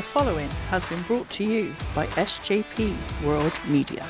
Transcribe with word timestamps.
The 0.00 0.06
following 0.06 0.48
has 0.70 0.86
been 0.86 1.02
brought 1.02 1.28
to 1.32 1.44
you 1.44 1.74
by 1.94 2.06
SJP 2.06 2.96
World 3.22 3.52
Media. 3.68 4.06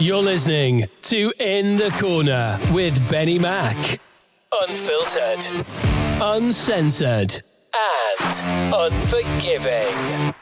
You're 0.00 0.22
listening 0.22 0.86
to 1.02 1.30
In 1.38 1.76
the 1.76 1.90
Corner 2.00 2.58
with 2.72 3.06
Benny 3.10 3.38
Mac. 3.38 4.00
Unfiltered, 4.62 5.46
uncensored, 6.22 7.42
and 8.16 8.74
unforgiving. 8.74 10.34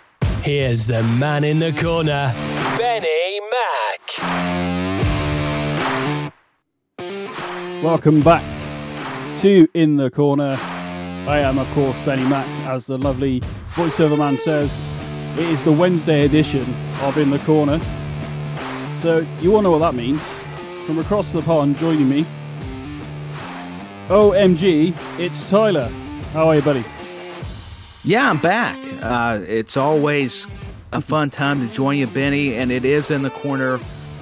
Here's 0.45 0.87
the 0.87 1.03
man 1.03 1.43
in 1.43 1.59
the 1.59 1.73
corner, 1.73 2.33
Benny 2.79 3.41
Mac. 3.51 4.01
Welcome 7.83 8.21
back 8.21 8.45
to 9.39 9.67
In 9.75 9.97
the 9.97 10.09
Corner. 10.09 10.57
I 11.27 11.39
am, 11.39 11.57
of 11.59 11.71
course, 11.71 12.01
Benny 12.01 12.25
Mac, 12.29 12.49
as 12.67 12.87
the 12.87 12.99
lovely 12.99 13.41
voiceover 13.75 14.19
man 14.19 14.37
says. 14.37 14.91
It 15.39 15.45
is 15.47 15.63
the 15.63 15.71
Wednesday 15.71 16.25
edition 16.25 16.65
of 17.03 17.17
In 17.17 17.31
the 17.31 17.39
Corner. 17.39 17.81
So, 18.99 19.25
you 19.41 19.55
all 19.55 19.63
know 19.63 19.71
what 19.71 19.79
that 19.79 19.95
means. 19.95 20.29
From 20.85 20.99
across 20.99 21.33
the 21.33 21.41
pond, 21.41 21.79
joining 21.79 22.09
me, 22.09 22.27
OMG, 24.09 24.97
it's 25.21 25.49
Tyler. 25.49 25.89
How 26.33 26.49
are 26.49 26.57
you, 26.57 26.63
buddy? 26.63 26.85
Yeah, 28.03 28.29
I'm 28.29 28.39
back. 28.39 28.77
Uh, 29.01 29.45
it's 29.47 29.77
always 29.77 30.49
a 30.91 31.01
fun 31.01 31.31
time 31.31 31.67
to 31.67 31.73
join 31.73 31.99
you, 31.99 32.09
Benny, 32.09 32.57
and 32.57 32.73
it 32.73 32.85
is 32.85 33.13
in 33.13 33.23
the 33.23 33.31
corner. 33.31 33.79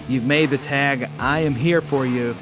You've 0.07 0.27
made 0.27 0.51
the 0.51 0.59
tag. 0.59 1.09
I 1.19 1.41
am 1.41 1.55
here 1.55 1.81
for 1.81 2.05
you. 2.05 2.37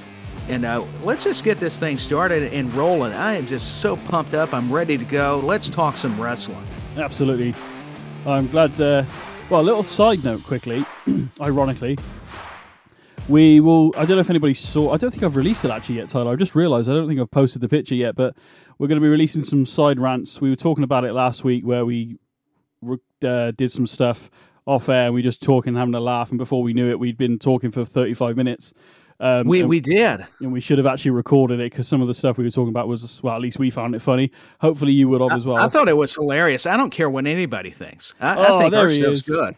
And 0.48 0.64
uh, 0.64 0.82
let's 1.02 1.24
just 1.24 1.44
get 1.44 1.58
this 1.58 1.78
thing 1.78 1.98
started 1.98 2.52
and 2.54 2.72
rolling. 2.74 3.12
I 3.12 3.34
am 3.34 3.46
just 3.46 3.80
so 3.80 3.96
pumped 3.96 4.32
up. 4.32 4.54
I'm 4.54 4.72
ready 4.72 4.96
to 4.96 5.04
go. 5.04 5.42
Let's 5.44 5.68
talk 5.68 5.96
some 5.96 6.18
wrestling. 6.18 6.64
Absolutely. 6.96 7.54
I'm 8.24 8.46
glad. 8.48 8.80
Uh, 8.80 9.04
well, 9.50 9.60
a 9.60 9.62
little 9.62 9.82
side 9.82 10.24
note 10.24 10.42
quickly, 10.44 10.84
ironically. 11.40 11.98
We 13.28 13.60
will. 13.60 13.92
I 13.94 14.06
don't 14.06 14.16
know 14.16 14.20
if 14.20 14.30
anybody 14.30 14.54
saw. 14.54 14.92
I 14.92 14.96
don't 14.96 15.10
think 15.10 15.22
I've 15.22 15.36
released 15.36 15.66
it 15.66 15.70
actually 15.70 15.96
yet, 15.96 16.08
Tyler. 16.08 16.32
I 16.32 16.36
just 16.36 16.54
realised 16.54 16.88
I 16.88 16.94
don't 16.94 17.08
think 17.08 17.20
I've 17.20 17.30
posted 17.30 17.60
the 17.60 17.68
picture 17.68 17.94
yet, 17.94 18.16
but 18.16 18.34
we're 18.78 18.88
going 18.88 19.00
to 19.00 19.04
be 19.04 19.10
releasing 19.10 19.44
some 19.44 19.66
side 19.66 20.00
rants. 20.00 20.40
We 20.40 20.48
were 20.48 20.56
talking 20.56 20.82
about 20.82 21.04
it 21.04 21.12
last 21.12 21.44
week 21.44 21.66
where 21.66 21.84
we 21.84 22.16
uh, 23.22 23.50
did 23.50 23.70
some 23.70 23.86
stuff 23.86 24.30
off 24.64 24.88
air 24.88 25.06
and 25.06 25.14
we 25.14 25.20
just 25.20 25.42
talking, 25.42 25.74
having 25.74 25.94
a 25.94 26.00
laugh, 26.00 26.30
and 26.30 26.38
before 26.38 26.62
we 26.62 26.72
knew 26.72 26.88
it, 26.88 26.98
we'd 26.98 27.18
been 27.18 27.38
talking 27.38 27.70
for 27.70 27.84
35 27.84 28.36
minutes. 28.36 28.72
Um, 29.20 29.48
we, 29.48 29.64
we 29.64 29.80
did. 29.80 30.26
And 30.40 30.52
we 30.52 30.60
should 30.60 30.78
have 30.78 30.86
actually 30.86 31.10
recorded 31.10 31.60
it 31.60 31.70
because 31.72 31.88
some 31.88 32.00
of 32.00 32.06
the 32.08 32.14
stuff 32.14 32.38
we 32.38 32.44
were 32.44 32.50
talking 32.50 32.68
about 32.68 32.86
was, 32.86 33.20
well, 33.22 33.34
at 33.34 33.40
least 33.40 33.58
we 33.58 33.70
found 33.70 33.94
it 33.94 34.00
funny. 34.00 34.30
Hopefully 34.60 34.92
you 34.92 35.08
would 35.08 35.20
have 35.20 35.32
as 35.32 35.44
well. 35.44 35.56
I, 35.56 35.68
thought 35.68 35.88
it 35.88 35.96
was 35.96 36.14
hilarious. 36.14 36.66
I 36.66 36.76
don't 36.76 36.90
care 36.90 37.10
what 37.10 37.26
anybody 37.26 37.70
thinks. 37.70 38.14
I, 38.20 38.36
oh, 38.36 38.56
I 38.58 38.62
think 38.62 38.74
our 38.74 38.90
stuff's 38.90 39.28
good. 39.28 39.56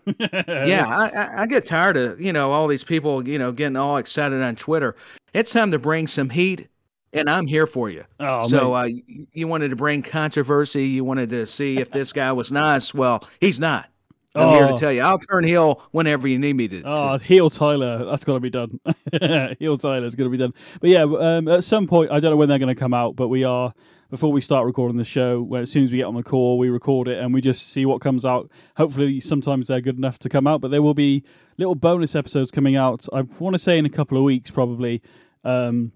yeah, 0.49 0.87
I, 0.87 1.43
I 1.43 1.47
get 1.47 1.67
tired 1.67 1.97
of, 1.97 2.21
you 2.21 2.33
know, 2.33 2.53
all 2.53 2.69
these 2.69 2.85
people, 2.85 3.27
you 3.29 3.39
know, 3.39 3.53
getting 3.53 3.77
all 3.77 3.99
excited 3.99 4.43
on 4.43 4.57
Twitter. 4.57 4.97
It's 5.35 5.53
time 5.53 5.71
to 5.73 5.79
bring 5.79 6.09
some 6.09 6.31
heat 6.31 6.69
and 7.13 7.29
I'm 7.29 7.47
here 7.47 7.67
for 7.67 7.91
you. 7.91 8.05
Oh, 8.21 8.49
so 8.49 8.75
uh, 8.75 8.89
you 9.33 9.49
wanted 9.49 9.71
to 9.71 9.77
bring 9.77 10.03
controversy. 10.03 10.87
You 10.87 11.05
wanted 11.05 11.31
to 11.31 11.45
see 11.45 11.79
if 11.79 11.91
this 11.91 12.13
guy 12.13 12.31
was 12.33 12.53
nice. 12.53 12.95
Well, 12.95 13.27
he's 13.41 13.59
not. 13.59 13.90
I'm 14.35 14.49
oh. 14.49 14.53
here 14.53 14.67
to 14.69 14.73
oh. 14.75 14.77
tell 14.77 14.93
you, 14.93 15.03
I'll 15.03 15.19
turn 15.19 15.43
heel 15.43 15.83
whenever 15.91 16.29
you 16.29 16.39
need 16.39 16.55
me 16.55 16.69
to. 16.69 16.83
Oh, 16.85 17.19
heel 17.19 17.51
Tyler, 17.51 18.05
that's 18.05 18.25
got 18.25 18.35
to 18.35 18.41
be 18.41 18.51
done. 18.51 18.79
heel 19.59 19.77
Tyler's 19.77 20.15
going 20.15 20.31
to 20.31 20.37
be 20.37 20.37
done. 20.37 20.55
But 20.81 20.91
yeah, 20.91 21.03
um, 21.03 21.49
at 21.49 21.65
some 21.65 21.89
point, 21.89 22.13
I 22.13 22.21
don't 22.21 22.31
know 22.31 22.37
when 22.37 22.49
they're 22.49 22.59
going 22.59 22.75
to 22.75 22.79
come 22.79 22.95
out, 22.95 23.17
but 23.17 23.27
we 23.29 23.43
are 23.43 23.75
before 24.09 24.31
we 24.31 24.41
start 24.41 24.67
recording 24.67 24.99
the 24.99 25.05
show. 25.05 25.43
Where 25.43 25.63
as 25.63 25.73
soon 25.73 25.83
as 25.83 25.91
we 25.91 25.99
get 25.99 26.05
on 26.05 26.15
the 26.15 26.23
call, 26.23 26.59
we 26.59 26.69
record 26.69 27.09
it 27.09 27.19
and 27.19 27.35
we 27.35 27.41
just 27.41 27.73
see 27.73 27.87
what 27.87 28.01
comes 28.01 28.25
out. 28.25 28.49
Hopefully, 28.77 29.21
sometimes 29.21 29.67
they're 29.67 29.81
good 29.81 29.97
enough 29.97 30.21
to 30.21 30.29
come 30.29 30.47
out, 30.47 30.61
but 30.61 30.71
there 30.71 30.83
will 30.83 30.95
be 30.95 31.25
little 31.59 31.75
bonus 31.75 32.15
episodes 32.15 32.53
coming 32.53 32.77
out. 32.77 33.07
I 33.13 33.23
want 33.23 33.55
to 33.55 33.59
say 33.59 33.79
in 33.79 33.87
a 33.87 33.91
couple 33.91 34.17
of 34.17 34.23
weeks, 34.23 34.51
probably. 34.51 35.03
Um, 35.43 35.91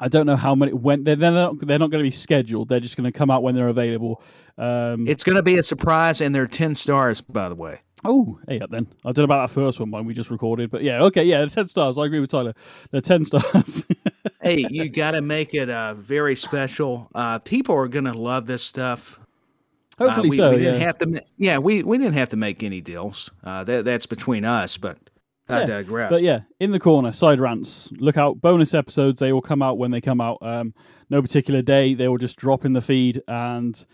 I 0.00 0.08
don't 0.08 0.26
know 0.26 0.36
how 0.36 0.54
many 0.54 0.72
when 0.72 1.04
they're, 1.04 1.16
they're 1.16 1.30
not 1.30 1.58
they're 1.60 1.78
not 1.78 1.90
going 1.90 2.02
to 2.02 2.06
be 2.06 2.10
scheduled. 2.10 2.68
They're 2.68 2.80
just 2.80 2.96
going 2.96 3.10
to 3.10 3.16
come 3.16 3.30
out 3.30 3.42
when 3.42 3.54
they're 3.54 3.68
available. 3.68 4.22
Um, 4.58 5.06
it's 5.06 5.24
going 5.24 5.36
to 5.36 5.42
be 5.42 5.58
a 5.58 5.62
surprise, 5.62 6.20
and 6.20 6.34
they're 6.34 6.46
ten 6.46 6.74
stars, 6.74 7.20
by 7.20 7.48
the 7.48 7.54
way. 7.54 7.80
Oh, 8.04 8.38
hey 8.48 8.58
up 8.60 8.70
then. 8.70 8.86
I 9.04 9.12
don't 9.12 9.18
know 9.18 9.24
about 9.24 9.48
that 9.48 9.54
first 9.54 9.80
one, 9.80 9.90
one 9.90 10.04
we 10.04 10.12
just 10.12 10.30
recorded, 10.30 10.70
but 10.70 10.82
yeah, 10.82 11.02
okay, 11.04 11.24
yeah, 11.24 11.44
ten 11.46 11.68
stars. 11.68 11.96
I 11.96 12.04
agree 12.04 12.20
with 12.20 12.30
Tyler. 12.30 12.54
They're 12.90 13.00
ten 13.00 13.24
stars. 13.24 13.86
hey, 14.42 14.66
you 14.68 14.88
got 14.88 15.12
to 15.12 15.22
make 15.22 15.54
it 15.54 15.70
uh, 15.70 15.94
very 15.94 16.36
special. 16.36 17.08
Uh, 17.14 17.38
people 17.38 17.74
are 17.74 17.88
going 17.88 18.04
to 18.04 18.12
love 18.12 18.46
this 18.46 18.62
stuff. 18.62 19.20
Hopefully 19.98 20.28
uh, 20.28 20.30
we, 20.30 20.36
so. 20.36 20.50
We 20.50 20.56
didn't 20.58 20.80
yeah. 20.80 20.86
have 20.86 20.98
to. 20.98 21.24
Yeah, 21.38 21.58
we 21.58 21.82
we 21.82 21.98
didn't 21.98 22.14
have 22.14 22.30
to 22.30 22.36
make 22.36 22.62
any 22.62 22.80
deals. 22.80 23.30
Uh, 23.42 23.64
that 23.64 23.84
that's 23.84 24.06
between 24.06 24.44
us, 24.44 24.76
but. 24.76 24.98
I 25.48 25.60
yeah, 25.60 25.66
digress. 25.66 26.10
But 26.10 26.22
yeah, 26.22 26.40
in 26.58 26.70
the 26.70 26.80
corner, 26.80 27.12
side 27.12 27.38
rants. 27.38 27.90
Look 27.92 28.16
out, 28.16 28.40
bonus 28.40 28.72
episodes. 28.72 29.20
They 29.20 29.32
will 29.32 29.42
come 29.42 29.62
out 29.62 29.76
when 29.76 29.90
they 29.90 30.00
come 30.00 30.20
out. 30.20 30.38
Um, 30.40 30.74
no 31.10 31.20
particular 31.20 31.60
day. 31.60 31.94
They 31.94 32.08
will 32.08 32.18
just 32.18 32.38
drop 32.38 32.64
in 32.64 32.72
the 32.72 32.80
feed, 32.80 33.22
and 33.28 33.84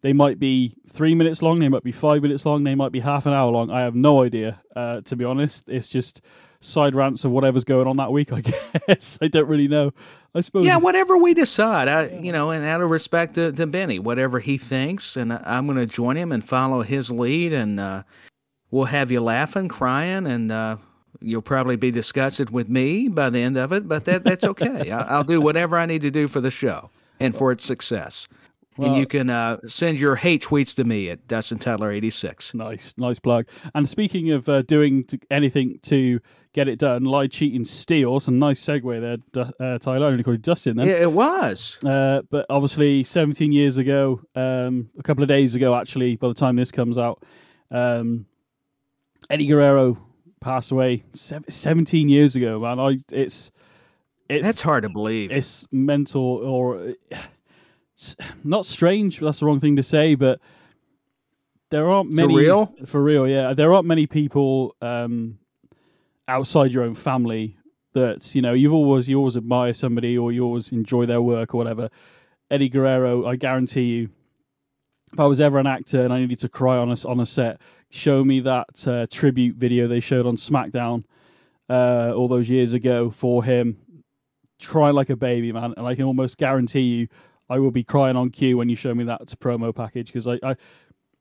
they 0.00 0.12
might 0.12 0.38
be 0.40 0.76
three 0.88 1.14
minutes 1.14 1.42
long. 1.42 1.60
They 1.60 1.68
might 1.68 1.84
be 1.84 1.92
five 1.92 2.22
minutes 2.22 2.44
long. 2.44 2.64
They 2.64 2.74
might 2.74 2.90
be 2.90 3.00
half 3.00 3.26
an 3.26 3.32
hour 3.32 3.50
long. 3.52 3.70
I 3.70 3.82
have 3.82 3.94
no 3.94 4.24
idea. 4.24 4.60
Uh, 4.74 5.00
to 5.02 5.14
be 5.14 5.24
honest, 5.24 5.68
it's 5.68 5.88
just 5.88 6.22
side 6.58 6.94
rants 6.96 7.24
of 7.24 7.30
whatever's 7.30 7.64
going 7.64 7.86
on 7.86 7.98
that 7.98 8.10
week. 8.10 8.32
I 8.32 8.40
guess 8.40 9.18
I 9.22 9.28
don't 9.28 9.48
really 9.48 9.68
know. 9.68 9.92
I 10.34 10.40
suppose. 10.40 10.66
Yeah, 10.66 10.76
whatever 10.76 11.16
we 11.16 11.34
decide. 11.34 11.86
I, 11.86 12.08
you 12.08 12.32
know, 12.32 12.50
and 12.50 12.64
out 12.64 12.80
of 12.80 12.90
respect 12.90 13.34
to, 13.34 13.52
to 13.52 13.66
Benny, 13.66 14.00
whatever 14.00 14.40
he 14.40 14.58
thinks, 14.58 15.16
and 15.16 15.32
I'm 15.32 15.66
going 15.66 15.78
to 15.78 15.86
join 15.86 16.16
him 16.16 16.32
and 16.32 16.46
follow 16.46 16.82
his 16.82 17.12
lead, 17.12 17.52
and 17.52 17.78
uh, 17.78 18.02
we'll 18.72 18.86
have 18.86 19.12
you 19.12 19.20
laughing, 19.20 19.68
crying, 19.68 20.26
and. 20.26 20.50
Uh, 20.50 20.78
You'll 21.20 21.42
probably 21.42 21.76
be 21.76 21.90
disgusted 21.90 22.50
with 22.50 22.68
me 22.68 23.08
by 23.08 23.30
the 23.30 23.40
end 23.40 23.56
of 23.56 23.72
it, 23.72 23.88
but 23.88 24.04
that, 24.04 24.24
that's 24.24 24.44
okay. 24.44 24.90
I, 24.92 25.16
will 25.16 25.24
do 25.24 25.40
whatever 25.40 25.76
I 25.76 25.86
need 25.86 26.02
to 26.02 26.10
do 26.10 26.28
for 26.28 26.40
the 26.40 26.50
show 26.50 26.90
and 27.20 27.36
for 27.36 27.52
its 27.52 27.64
success. 27.64 28.28
Well, 28.76 28.90
and 28.90 28.98
you 28.98 29.06
can 29.06 29.30
uh, 29.30 29.58
send 29.66 29.98
your 29.98 30.16
hate 30.16 30.42
tweets 30.42 30.74
to 30.76 30.84
me 30.84 31.08
at 31.08 31.26
Dustin 31.26 31.58
Tyler 31.58 31.90
86 31.90 32.52
Nice, 32.54 32.92
nice 32.98 33.18
plug. 33.18 33.48
And 33.74 33.88
speaking 33.88 34.30
of 34.32 34.48
uh, 34.48 34.62
doing 34.62 35.04
to 35.04 35.18
anything 35.30 35.78
to 35.84 36.20
get 36.52 36.68
it 36.68 36.78
done, 36.78 37.04
lie, 37.04 37.26
cheating, 37.26 37.64
steal. 37.64 38.20
Some 38.20 38.38
nice 38.38 38.60
segue 38.60 39.00
there, 39.00 39.44
uh, 39.60 39.78
Tyler. 39.78 40.06
I 40.06 40.10
only 40.10 40.22
called 40.22 40.36
you 40.36 40.42
Dustin 40.42 40.76
then. 40.76 40.88
Yeah, 40.88 40.94
it 40.94 41.12
was. 41.12 41.78
Uh, 41.84 42.22
but 42.30 42.46
obviously, 42.50 43.04
17 43.04 43.52
years 43.52 43.76
ago, 43.76 44.20
um, 44.34 44.90
a 44.98 45.02
couple 45.02 45.22
of 45.22 45.28
days 45.28 45.54
ago, 45.54 45.74
actually, 45.74 46.16
by 46.16 46.28
the 46.28 46.34
time 46.34 46.56
this 46.56 46.72
comes 46.72 46.98
out, 46.98 47.22
um, 47.70 48.26
Eddie 49.30 49.46
Guerrero 49.46 50.05
passed 50.46 50.70
away 50.70 51.02
17 51.12 52.08
years 52.08 52.36
ago, 52.36 52.60
man. 52.60 52.78
I 52.78 52.98
it's 53.10 53.50
it, 54.28 54.44
that's 54.44 54.60
hard 54.60 54.84
to 54.84 54.88
believe. 54.88 55.32
It's 55.32 55.66
mental 55.72 56.22
or 56.22 56.94
not 58.44 58.64
strange. 58.64 59.18
That's 59.18 59.40
the 59.40 59.46
wrong 59.46 59.58
thing 59.58 59.74
to 59.74 59.82
say, 59.82 60.14
but 60.14 60.40
there 61.70 61.90
aren't 61.90 62.12
many 62.12 62.32
for 62.32 62.38
real. 62.38 62.74
For 62.86 63.02
real, 63.02 63.26
yeah. 63.26 63.54
There 63.54 63.74
aren't 63.74 63.88
many 63.88 64.06
people 64.06 64.76
um, 64.80 65.40
outside 66.28 66.72
your 66.72 66.84
own 66.84 66.94
family 66.94 67.56
that 67.94 68.32
you 68.36 68.40
know 68.40 68.52
you've 68.52 68.72
always 68.72 69.08
you 69.08 69.18
always 69.18 69.36
admire 69.36 69.72
somebody 69.72 70.16
or 70.16 70.30
you 70.30 70.44
always 70.44 70.70
enjoy 70.70 71.06
their 71.06 71.20
work 71.20 71.54
or 71.54 71.58
whatever. 71.58 71.90
Eddie 72.52 72.68
Guerrero, 72.68 73.26
I 73.26 73.34
guarantee 73.34 73.96
you, 73.96 74.10
if 75.12 75.18
I 75.18 75.26
was 75.26 75.40
ever 75.40 75.58
an 75.58 75.66
actor 75.66 76.02
and 76.02 76.12
I 76.12 76.18
needed 76.20 76.38
to 76.38 76.48
cry 76.48 76.76
on 76.76 76.92
a 76.92 76.96
on 77.08 77.18
a 77.18 77.26
set, 77.26 77.60
show 77.96 78.24
me 78.24 78.40
that 78.40 78.86
uh, 78.86 79.06
tribute 79.10 79.56
video 79.56 79.88
they 79.88 80.00
showed 80.00 80.26
on 80.26 80.36
SmackDown 80.36 81.04
uh, 81.68 82.12
all 82.14 82.28
those 82.28 82.48
years 82.48 82.74
ago 82.74 83.10
for 83.10 83.42
him. 83.42 83.78
Cry 84.62 84.90
like 84.90 85.10
a 85.10 85.16
baby, 85.16 85.52
man, 85.52 85.74
and 85.76 85.86
I 85.86 85.94
can 85.94 86.04
almost 86.04 86.38
guarantee 86.38 86.80
you, 86.80 87.08
I 87.48 87.58
will 87.58 87.70
be 87.70 87.84
crying 87.84 88.16
on 88.16 88.30
cue 88.30 88.56
when 88.56 88.68
you 88.68 88.76
show 88.76 88.94
me 88.94 89.04
that 89.04 89.20
promo 89.38 89.74
package 89.74 90.06
because 90.06 90.26
I, 90.26 90.38
I, 90.42 90.56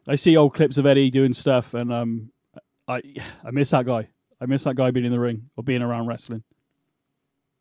I 0.08 0.16
see 0.16 0.38
old 0.38 0.54
clips 0.54 0.78
of 0.78 0.86
Eddie 0.86 1.10
doing 1.10 1.34
stuff, 1.34 1.74
and 1.74 1.92
um, 1.92 2.32
I 2.88 3.02
I 3.44 3.52
miss 3.52 3.72
that 3.72 3.86
guy. 3.86 4.10
I 4.42 4.46
miss 4.46 4.64
that 4.64 4.76
guy 4.76 4.92
being 4.92 5.06
in 5.06 5.12
the 5.12 5.20
ring 5.20 5.50
or 5.56 5.64
being 5.64 5.82
around 5.82 6.08
wrestling. 6.08 6.44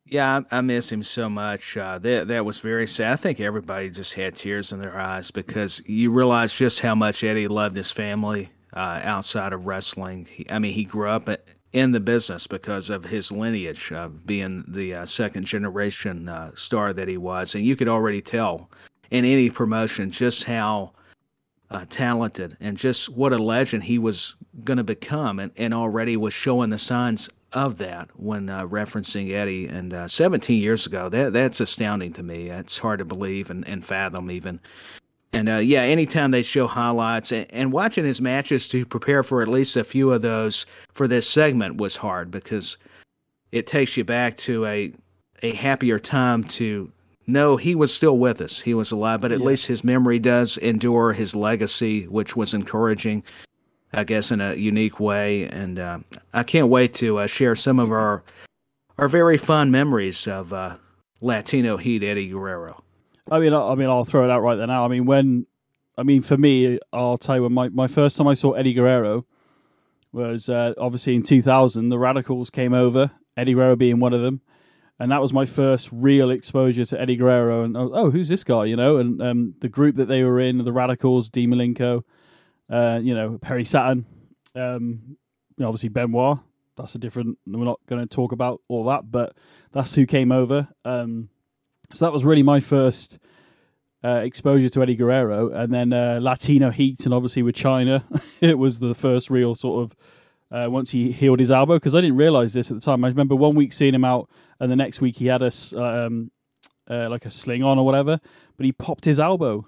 Yeah, 0.07 0.43
I, 0.51 0.61
miss 0.61 0.93
him 0.93 1.03
so 1.03 1.31
much. 1.31 1.79
Uh, 1.79 1.99
that 1.99 2.29
that 2.29 2.45
was 2.45 2.61
very 2.61 2.87
sad. 2.87 3.13
I 3.13 3.17
think 3.17 3.41
everybody 3.41 3.89
just 3.91 4.13
had 4.13 4.35
tears 4.35 4.71
in 4.71 4.81
their 4.81 4.99
eyes 4.99 5.31
because 5.31 5.81
you 5.87 6.11
realize 6.11 6.53
just 6.53 6.81
how 6.81 6.95
much 6.95 7.25
Eddie 7.25 7.49
loved 7.49 7.75
his 7.75 7.91
family 7.91 8.51
uh, 8.75 9.01
outside 9.03 9.53
of 9.53 9.67
wrestling. 9.67 10.27
He, 10.31 10.47
I 10.51 10.59
mean, 10.59 10.73
he 10.73 10.85
grew 10.85 11.09
up 11.09 11.29
in 11.73 11.93
the 11.93 12.01
business 12.01 12.47
because 12.47 12.91
of 12.91 13.05
his 13.05 13.33
lineage, 13.33 13.93
uh, 13.93 14.09
being 14.09 14.65
the 14.69 14.95
uh, 14.95 15.07
second 15.07 15.45
generation 15.45 16.29
uh, 16.29 16.51
star 16.55 16.93
that 16.93 17.09
he 17.09 17.17
was, 17.17 17.55
and 17.55 17.65
you 17.65 17.77
could 17.77 17.89
already 17.89 18.21
tell 18.21 18.71
in 19.11 19.25
any 19.25 19.51
promotion 19.51 20.11
just 20.11 20.45
how 20.45 20.93
uh, 21.71 21.85
talented 21.89 22.57
and 22.61 22.77
just 22.77 23.09
what 23.09 23.33
a 23.33 23.39
legend 23.39 23.83
he 23.83 23.99
was 23.99 24.35
going 24.65 24.77
to 24.77 24.85
become, 24.85 25.39
and, 25.39 25.53
and 25.57 25.75
already 25.75 26.17
was 26.17 26.35
showing 26.35 26.71
the 26.71 26.79
signs 26.79 27.29
of 27.53 27.79
that 27.79 28.09
when 28.17 28.49
uh, 28.49 28.67
referencing 28.67 29.33
Eddie. 29.33 29.67
And 29.67 30.11
17 30.11 30.61
years 30.61 30.87
ago, 30.87 31.09
that 31.09 31.33
that's 31.33 31.61
astounding 31.61 32.13
to 32.15 32.23
me. 32.23 32.51
It's 32.51 32.79
hard 32.79 32.99
to 32.99 33.05
believe 33.05 33.51
and, 33.51 33.67
and 33.67 33.85
fathom 33.85 34.31
even 34.31 34.61
And 35.35 35.49
uh, 35.49 35.57
yeah, 35.57 35.83
anytime 35.83 36.31
they 36.31 36.43
show 36.43 36.69
highlights 36.69 37.33
and, 37.33 37.47
and, 37.51 37.73
watching 37.73 38.05
his 38.05 38.21
matches 38.21 38.69
to 38.69 38.87
prepare 38.87 39.25
for 39.25 39.43
at 39.43 39.49
least 39.49 39.77
a 39.77 39.83
few 39.83 40.13
of 40.13 40.23
those 40.23 40.65
for 40.93 41.09
this 41.09 41.29
segment 41.29 41.77
was 41.79 41.97
hard 41.97 42.31
because 42.31 42.77
it 43.51 43.67
takes 43.67 43.97
you 43.97 44.05
back 44.05 44.37
to 44.39 44.65
a 44.67 44.93
a 45.43 45.53
happier 45.53 45.99
time 45.99 46.45
to 46.45 46.91
know 47.27 47.57
he 47.57 47.75
was 47.75 47.93
still 47.93 48.19
with 48.19 48.41
us. 48.41 48.61
He 48.61 48.75
was 48.75 48.93
alive, 48.93 49.21
but 49.21 49.33
at 49.33 49.41
yeah. 49.41 49.47
least 49.47 49.67
his 49.67 49.83
memory 49.83 50.19
does 50.19 50.57
endure 50.59 51.13
his 51.13 51.35
legacy, 51.35 52.05
which 52.05 52.37
was 52.37 52.55
encouraging, 52.55 53.25
I 53.93 54.05
guess, 54.05 54.31
in 54.31 54.41
a 54.41 54.55
unique 54.55 55.01
way. 55.01 55.49
And 55.49 55.81
uh, 55.81 55.99
I 56.33 56.45
can't 56.45 56.69
wait 56.69 56.95
to 56.95 57.19
uh, 57.19 57.27
share 57.27 57.57
some 57.57 57.79
of 57.81 57.91
our 57.91 58.23
our 58.99 59.09
very 59.09 59.37
fond 59.37 59.73
memories 59.73 60.29
of 60.29 60.53
uh, 60.53 60.77
Latino 61.21 61.77
Heat 61.77 62.05
Eddie 62.05 62.29
Guerrero. 62.29 62.84
I 63.31 63.41
mean, 63.41 63.53
I, 63.53 63.69
I 63.69 63.75
mean, 63.75 63.89
I'll 63.89 64.05
throw 64.05 64.25
it 64.25 64.31
out 64.31 64.43
right 64.43 64.57
there 64.57 64.67
now. 64.67 64.85
I 64.85 64.89
mean, 64.89 65.07
when, 65.07 65.47
I 65.97 66.03
mean, 66.03 66.23
for 66.23 66.37
me, 66.37 66.79
I'll 66.93 67.19
tell 67.19 67.37
you 67.37 67.43
when 67.45 67.53
my, 67.53 67.69
my 67.71 67.87
first 67.87 68.17
time 68.17 68.27
I 68.27 68.35
saw 68.35 68.53
Eddie 68.53 68.75
Guerrero 68.75 69.27
was 70.13 70.49
uh, 70.49 70.75
obviously 70.79 71.15
in 71.15 71.23
2000. 71.23 71.89
The 71.89 71.99
Radicals 71.99 72.51
came 72.51 72.75
over, 72.75 73.11
Eddie 73.37 73.55
Guerrero 73.55 73.77
being 73.77 73.99
one 73.99 74.13
of 74.13 74.21
them, 74.21 74.41
and 74.99 75.11
that 75.11 75.21
was 75.21 75.33
my 75.33 75.47
first 75.47 75.89
real 75.93 76.31
exposure 76.31 76.85
to 76.85 77.01
Eddie 77.01 77.17
Guerrero. 77.17 77.65
And 77.65 77.77
oh, 77.77 78.11
who's 78.11 78.29
this 78.29 78.45
guy? 78.45 78.67
You 78.67 78.77
know, 78.77 78.99
and 78.99 79.21
um, 79.23 79.55
the 79.61 79.69
group 79.69 79.97
that 79.97 80.07
they 80.07 80.23
were 80.23 80.39
in, 80.39 80.65
the 80.65 80.73
Radicals, 80.73 81.31
Dean 81.31 81.51
Malenko, 81.51 82.05
uh, 82.71 83.01
you 83.03 83.15
know, 83.15 83.39
Perry 83.39 83.65
Saturn, 83.65 84.07
um, 84.55 85.17
obviously 85.61 85.89
Benoit. 85.89 86.39
That's 86.77 86.95
a 86.95 86.99
different. 86.99 87.39
We're 87.47 87.65
not 87.65 87.81
going 87.87 88.03
to 88.03 88.07
talk 88.07 88.33
about 88.33 88.61
all 88.69 88.85
that, 88.87 89.11
but 89.11 89.37
that's 89.73 89.95
who 89.95 90.07
came 90.07 90.33
over. 90.33 90.69
Um, 90.85 91.29
so 91.95 92.05
that 92.05 92.13
was 92.13 92.25
really 92.25 92.43
my 92.43 92.61
first 92.61 93.19
uh, 94.05 94.21
exposure 94.23 94.69
to 94.69 94.83
Eddie 94.83 94.97
Guerrero, 94.97 95.51
and 95.51 95.73
then 95.73 95.93
uh, 95.93 96.19
Latino 96.21 96.71
Heat, 96.71 97.07
and 97.07 97.15
obviously 97.15 97.43
with 97.43 97.55
Chyna, 97.55 98.03
it 98.41 98.59
was 98.59 98.79
the 98.79 98.95
first 98.95 99.31
real 99.31 99.55
sort 99.55 99.85
of 99.85 99.97
uh, 100.51 100.71
once 100.71 100.91
he 100.91 101.11
healed 101.11 101.41
his 101.41 101.51
elbow 101.51 101.77
because 101.77 101.95
I 101.95 102.01
didn't 102.01 102.17
realize 102.17 102.53
this 102.53 102.71
at 102.71 102.75
the 102.75 102.81
time. 102.81 103.05
I 103.05 103.09
remember 103.09 103.35
one 103.35 103.55
week 103.55 103.73
seeing 103.73 103.95
him 103.95 104.05
out, 104.05 104.29
and 104.61 104.71
the 104.71 104.77
next 104.77 105.01
week 105.01 105.17
he 105.17 105.27
had 105.27 105.43
a 105.43 105.51
um, 105.77 106.31
uh, 106.89 107.09
like 107.09 107.25
a 107.25 107.31
sling 107.31 107.63
on 107.63 107.79
or 107.79 107.85
whatever, 107.87 108.21
but 108.57 108.67
he 108.67 108.73
popped 108.73 109.07
his 109.07 109.19
elbow, 109.19 109.67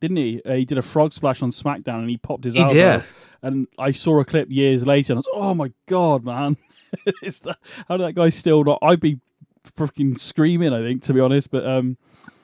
didn't 0.00 0.18
he? 0.18 0.42
Uh, 0.44 0.54
he 0.54 0.64
did 0.64 0.78
a 0.78 0.82
frog 0.82 1.12
splash 1.12 1.42
on 1.42 1.50
SmackDown, 1.50 2.00
and 2.00 2.10
he 2.10 2.18
popped 2.18 2.44
his 2.44 2.54
he 2.54 2.60
elbow. 2.60 2.74
Did. 2.74 3.04
And 3.40 3.68
I 3.78 3.92
saw 3.92 4.20
a 4.20 4.24
clip 4.24 4.50
years 4.50 4.86
later, 4.86 5.12
and 5.12 5.18
I 5.18 5.20
was, 5.20 5.28
oh 5.32 5.54
my 5.54 5.72
god, 5.86 6.24
man! 6.24 6.56
how 7.88 7.96
did 7.96 8.06
that 8.06 8.14
guy 8.14 8.28
still 8.28 8.64
not? 8.64 8.80
I'd 8.82 9.00
be 9.00 9.20
freaking 9.74 10.18
screaming. 10.18 10.72
I 10.72 10.80
think, 10.80 11.02
to 11.02 11.14
be 11.14 11.20
honest, 11.20 11.50
but 11.50 11.66
um, 11.66 11.96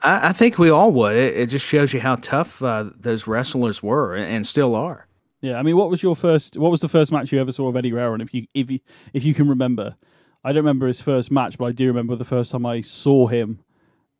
I, 0.02 0.28
I 0.28 0.32
think 0.32 0.58
we 0.58 0.70
all 0.70 0.90
would. 0.92 1.16
It, 1.16 1.36
it, 1.36 1.46
just 1.46 1.64
shows 1.64 1.92
you 1.92 2.00
how 2.00 2.16
tough 2.16 2.62
uh, 2.62 2.90
those 2.96 3.26
wrestlers 3.26 3.82
were 3.82 4.14
and 4.14 4.46
still 4.46 4.74
are. 4.74 5.06
Yeah, 5.40 5.58
I 5.58 5.62
mean, 5.62 5.76
what 5.76 5.90
was 5.90 6.02
your 6.02 6.16
first? 6.16 6.56
What 6.56 6.70
was 6.70 6.80
the 6.80 6.88
first 6.88 7.12
match 7.12 7.32
you 7.32 7.40
ever 7.40 7.52
saw 7.52 7.68
of 7.68 7.76
Eddie 7.76 7.90
Guerrero? 7.90 8.14
And 8.14 8.22
if 8.22 8.32
you 8.32 8.46
if 8.54 8.70
you 8.70 8.80
if 9.12 9.24
you 9.24 9.34
can 9.34 9.48
remember, 9.48 9.96
I 10.42 10.52
don't 10.52 10.62
remember 10.64 10.86
his 10.86 11.02
first 11.02 11.30
match, 11.30 11.58
but 11.58 11.66
I 11.66 11.72
do 11.72 11.86
remember 11.86 12.16
the 12.16 12.24
first 12.24 12.52
time 12.52 12.66
I 12.66 12.80
saw 12.80 13.26
him 13.26 13.60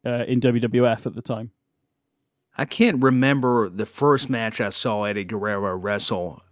uh, 0.04 0.24
in 0.26 0.40
WWF 0.40 1.06
at 1.06 1.14
the 1.14 1.22
time. 1.22 1.50
I 2.56 2.64
can't 2.64 3.02
remember 3.02 3.68
the 3.68 3.86
first 3.86 4.30
match 4.30 4.60
I 4.60 4.68
saw 4.68 5.04
Eddie 5.04 5.24
Guerrero 5.24 5.74
wrestle. 5.76 6.42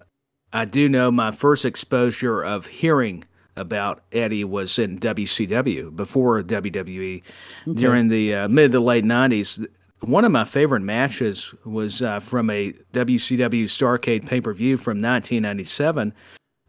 I 0.53 0.65
do 0.65 0.89
know 0.89 1.11
my 1.11 1.31
first 1.31 1.65
exposure 1.65 2.43
of 2.43 2.67
hearing 2.67 3.25
about 3.57 4.03
Eddie 4.13 4.45
was 4.45 4.79
in 4.79 4.99
WCW 4.99 5.95
before 5.95 6.43
WWE 6.43 7.23
okay. 7.69 7.81
during 7.81 8.09
the 8.09 8.35
uh, 8.35 8.49
mid 8.49 8.73
to 8.73 8.81
late 8.81 9.05
90s. 9.05 9.67
One 10.01 10.25
of 10.25 10.33
my 10.33 10.45
favorite 10.45 10.81
matches 10.81 11.55
was 11.65 12.03
uh, 12.03 12.19
from 12.21 12.51
a 12.51 12.73
WCW 12.93 13.65
Starcade 13.65 14.27
pay 14.27 14.41
per 14.41 14.53
view 14.53 14.77
from 14.77 15.01
1997 15.01 16.13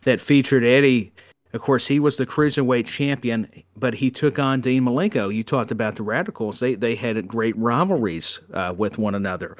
that 0.03 0.19
featured 0.19 0.63
Eddie. 0.63 1.11
Of 1.53 1.61
course, 1.61 1.85
he 1.85 1.99
was 1.99 2.17
the 2.17 2.25
cruiserweight 2.25 2.87
champion, 2.87 3.47
but 3.75 3.93
he 3.93 4.09
took 4.09 4.39
on 4.39 4.61
Dean 4.61 4.83
Malenko. 4.83 5.33
You 5.33 5.43
talked 5.43 5.71
about 5.71 5.95
the 5.95 6.03
Radicals; 6.03 6.59
they 6.59 6.75
they 6.75 6.95
had 6.95 7.27
great 7.27 7.55
rivalries 7.57 8.39
uh, 8.53 8.73
with 8.75 8.97
one 8.97 9.13
another. 9.15 9.55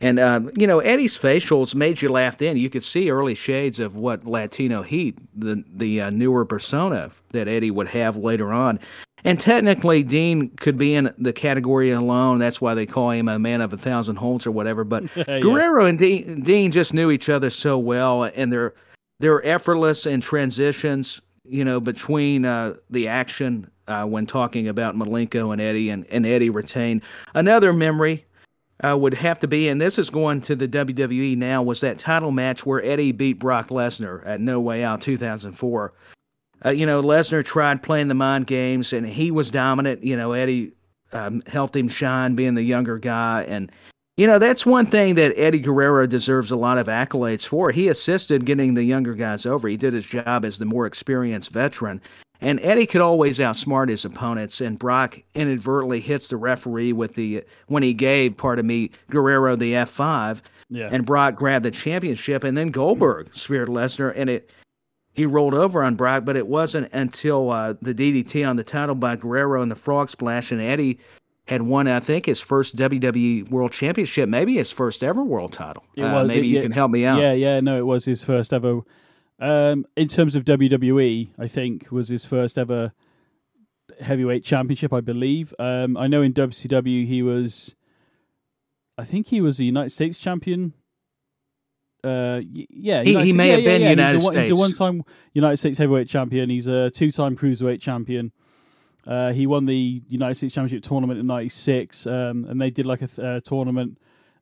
And 0.00 0.20
um, 0.20 0.50
you 0.56 0.66
know, 0.66 0.80
Eddie's 0.80 1.16
facials 1.16 1.74
made 1.74 2.02
you 2.02 2.10
laugh. 2.10 2.38
Then 2.38 2.56
you 2.56 2.68
could 2.68 2.84
see 2.84 3.10
early 3.10 3.34
shades 3.34 3.80
of 3.80 3.96
what 3.96 4.26
Latino 4.26 4.82
Heat, 4.82 5.18
the 5.34 5.64
the 5.72 6.02
uh, 6.02 6.10
newer 6.10 6.44
persona 6.44 7.10
that 7.30 7.48
Eddie 7.48 7.70
would 7.70 7.88
have 7.88 8.16
later 8.16 8.52
on. 8.52 8.78
And 9.24 9.40
technically, 9.40 10.02
Dean 10.02 10.50
could 10.50 10.76
be 10.76 10.94
in 10.94 11.12
the 11.18 11.32
category 11.32 11.90
alone. 11.90 12.38
That's 12.38 12.60
why 12.60 12.74
they 12.74 12.86
call 12.86 13.10
him 13.10 13.28
a 13.28 13.38
man 13.38 13.60
of 13.60 13.72
a 13.72 13.78
thousand 13.78 14.16
homes 14.16 14.46
or 14.46 14.52
whatever. 14.52 14.84
But 14.84 15.04
yeah. 15.16 15.40
Guerrero 15.40 15.86
and 15.86 15.98
Dean, 15.98 16.42
Dean 16.42 16.70
just 16.70 16.92
knew 16.92 17.10
each 17.10 17.28
other 17.28 17.48
so 17.48 17.78
well, 17.78 18.24
and 18.24 18.52
they're 18.52 18.74
they're 19.18 19.44
effortless 19.46 20.04
in 20.04 20.20
transitions. 20.20 21.22
You 21.48 21.64
know, 21.64 21.80
between 21.80 22.44
uh, 22.44 22.74
the 22.90 23.08
action 23.08 23.70
uh, 23.88 24.04
when 24.04 24.26
talking 24.26 24.68
about 24.68 24.94
Malenko 24.94 25.52
and 25.52 25.60
Eddie, 25.60 25.90
and, 25.90 26.06
and 26.08 26.26
Eddie 26.26 26.50
retained 26.50 27.02
another 27.34 27.72
memory 27.72 28.26
uh, 28.84 28.96
would 28.96 29.14
have 29.14 29.38
to 29.40 29.48
be, 29.48 29.68
and 29.68 29.80
this 29.80 29.98
is 29.98 30.10
going 30.10 30.40
to 30.42 30.54
the 30.54 30.68
WWE 30.68 31.36
now, 31.36 31.62
was 31.62 31.80
that 31.80 31.98
title 31.98 32.30
match 32.30 32.66
where 32.66 32.84
Eddie 32.84 33.12
beat 33.12 33.38
Brock 33.38 33.68
Lesnar 33.68 34.22
at 34.26 34.40
No 34.40 34.60
Way 34.60 34.84
Out 34.84 35.00
2004. 35.00 35.92
Uh, 36.64 36.70
you 36.70 36.86
know, 36.86 37.02
Lesnar 37.02 37.44
tried 37.44 37.82
playing 37.82 38.08
the 38.08 38.14
mind 38.14 38.46
games, 38.46 38.92
and 38.92 39.06
he 39.06 39.30
was 39.30 39.50
dominant. 39.50 40.02
You 40.02 40.16
know, 40.16 40.32
Eddie 40.32 40.72
um, 41.12 41.42
helped 41.46 41.76
him 41.76 41.88
shine, 41.88 42.34
being 42.34 42.54
the 42.54 42.62
younger 42.62 42.98
guy, 42.98 43.44
and 43.48 43.70
you 44.16 44.26
know 44.26 44.38
that's 44.38 44.64
one 44.64 44.86
thing 44.86 45.14
that 45.16 45.38
Eddie 45.38 45.60
Guerrero 45.60 46.06
deserves 46.06 46.50
a 46.50 46.56
lot 46.56 46.78
of 46.78 46.86
accolades 46.86 47.46
for. 47.46 47.70
He 47.70 47.88
assisted 47.88 48.46
getting 48.46 48.74
the 48.74 48.82
younger 48.82 49.14
guys 49.14 49.44
over. 49.44 49.68
He 49.68 49.76
did 49.76 49.92
his 49.92 50.06
job 50.06 50.44
as 50.44 50.58
the 50.58 50.64
more 50.64 50.86
experienced 50.86 51.50
veteran, 51.50 52.00
and 52.40 52.60
Eddie 52.60 52.86
could 52.86 53.00
always 53.00 53.38
outsmart 53.38 53.88
his 53.88 54.04
opponents, 54.04 54.60
and 54.60 54.78
Brock 54.78 55.18
inadvertently 55.34 56.00
hits 56.00 56.28
the 56.28 56.36
referee 56.36 56.92
with 56.92 57.14
the 57.14 57.44
when 57.68 57.82
he 57.82 57.94
gave, 57.94 58.36
pardon 58.36 58.66
me, 58.66 58.90
Guerrero 59.10 59.56
the 59.56 59.74
F 59.76 59.90
five, 59.90 60.42
yeah. 60.68 60.88
and 60.90 61.06
Brock 61.06 61.34
grabbed 61.34 61.64
the 61.64 61.70
championship, 61.70 62.44
and 62.44 62.56
then 62.56 62.70
Goldberg 62.70 63.34
speared 63.34 63.68
Lesnar, 63.68 64.12
and 64.14 64.30
it 64.30 64.50
he 65.14 65.24
rolled 65.24 65.54
over 65.54 65.82
on 65.82 65.94
Brock, 65.94 66.26
but 66.26 66.36
it 66.36 66.46
wasn't 66.46 66.92
until 66.92 67.50
uh, 67.50 67.74
the 67.80 67.94
DDT 67.94 68.46
on 68.46 68.56
the 68.56 68.64
title 68.64 68.94
by 68.94 69.16
Guerrero 69.16 69.62
and 69.62 69.70
the 69.70 69.76
Frog 69.76 70.10
Splash, 70.10 70.52
and 70.52 70.60
Eddie 70.60 70.98
had 71.48 71.62
won, 71.62 71.88
I 71.88 72.00
think, 72.00 72.26
his 72.26 72.40
first 72.40 72.76
WWE 72.76 73.50
World 73.50 73.72
Championship, 73.72 74.28
maybe 74.28 74.56
his 74.56 74.70
first 74.70 75.02
ever 75.02 75.24
world 75.24 75.52
title. 75.52 75.84
It 75.96 76.02
uh, 76.02 76.12
was. 76.12 76.28
Maybe 76.28 76.40
it, 76.40 76.50
you 76.50 76.56
yeah, 76.56 76.62
can 76.62 76.72
help 76.72 76.90
me 76.90 77.06
out. 77.06 77.20
Yeah, 77.20 77.32
yeah, 77.32 77.60
no, 77.60 77.78
it 77.78 77.86
was 77.86 78.04
his 78.04 78.24
first 78.24 78.52
ever 78.52 78.82
um, 79.38 79.86
in 79.96 80.08
terms 80.08 80.34
of 80.34 80.44
WWE, 80.44 81.30
I 81.38 81.46
think 81.46 81.90
was 81.90 82.08
his 82.08 82.24
first 82.24 82.56
ever 82.56 82.92
heavyweight 84.00 84.44
championship, 84.44 84.92
I 84.92 85.00
believe. 85.00 85.54
Um, 85.58 85.96
I 85.96 86.06
know 86.06 86.22
in 86.22 86.32
WCW 86.32 87.06
he 87.06 87.22
was, 87.22 87.74
I 88.96 89.04
think 89.04 89.28
he 89.28 89.40
was 89.40 89.58
the 89.58 89.64
United 89.64 89.90
States 89.90 90.18
champion. 90.18 90.72
Uh, 92.02 92.40
yeah, 92.44 93.02
he, 93.02 93.18
he 93.20 93.32
may 93.32 93.48
yeah, 93.48 93.54
have 93.54 93.62
yeah, 93.62 93.70
been 93.70 93.82
yeah. 93.82 93.90
United 93.90 94.14
he's 94.14 94.24
a, 94.24 94.30
States. 94.30 94.48
He's 94.48 94.58
a 94.58 94.60
one-time 94.60 95.02
United 95.32 95.56
States 95.56 95.78
heavyweight 95.78 96.08
champion. 96.08 96.50
He's 96.50 96.66
a 96.66 96.90
two-time 96.90 97.36
cruiserweight 97.36 97.80
champion. 97.80 98.32
Uh, 99.06 99.32
he 99.32 99.46
won 99.46 99.66
the 99.66 100.02
United 100.08 100.34
States 100.34 100.54
Championship 100.54 100.82
tournament 100.82 101.20
in 101.20 101.26
'96, 101.26 102.06
um, 102.08 102.44
and 102.48 102.60
they 102.60 102.70
did 102.70 102.86
like 102.86 103.02
a 103.02 103.06
th- 103.06 103.18
uh, 103.24 103.40
tournament, 103.40 103.98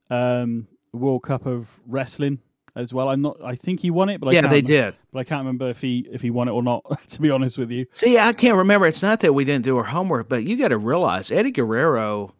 um, 0.08 0.66
World 0.92 1.22
Cup 1.22 1.44
of 1.44 1.80
Wrestling 1.86 2.38
as 2.76 2.92
well. 2.92 3.08
I'm 3.08 3.22
not. 3.22 3.36
I 3.44 3.54
think 3.54 3.80
he 3.80 3.90
won 3.90 4.08
it, 4.08 4.20
but 4.20 4.28
I 4.28 4.32
yeah, 4.32 4.40
they 4.42 4.46
remember, 4.46 4.66
did. 4.66 4.94
But 5.12 5.18
I 5.20 5.24
can't 5.24 5.40
remember 5.40 5.68
if 5.68 5.80
he 5.80 6.06
if 6.10 6.22
he 6.22 6.30
won 6.30 6.48
it 6.48 6.52
or 6.52 6.62
not. 6.62 6.84
to 7.08 7.20
be 7.20 7.30
honest 7.30 7.58
with 7.58 7.70
you. 7.70 7.86
See, 7.94 8.18
I 8.18 8.32
can't 8.32 8.56
remember. 8.56 8.86
It's 8.86 9.02
not 9.02 9.20
that 9.20 9.32
we 9.32 9.44
didn't 9.44 9.64
do 9.64 9.76
our 9.78 9.84
homework, 9.84 10.28
but 10.28 10.44
you 10.44 10.56
got 10.56 10.68
to 10.68 10.78
realize 10.78 11.30
Eddie 11.30 11.52
Guerrero 11.52 12.34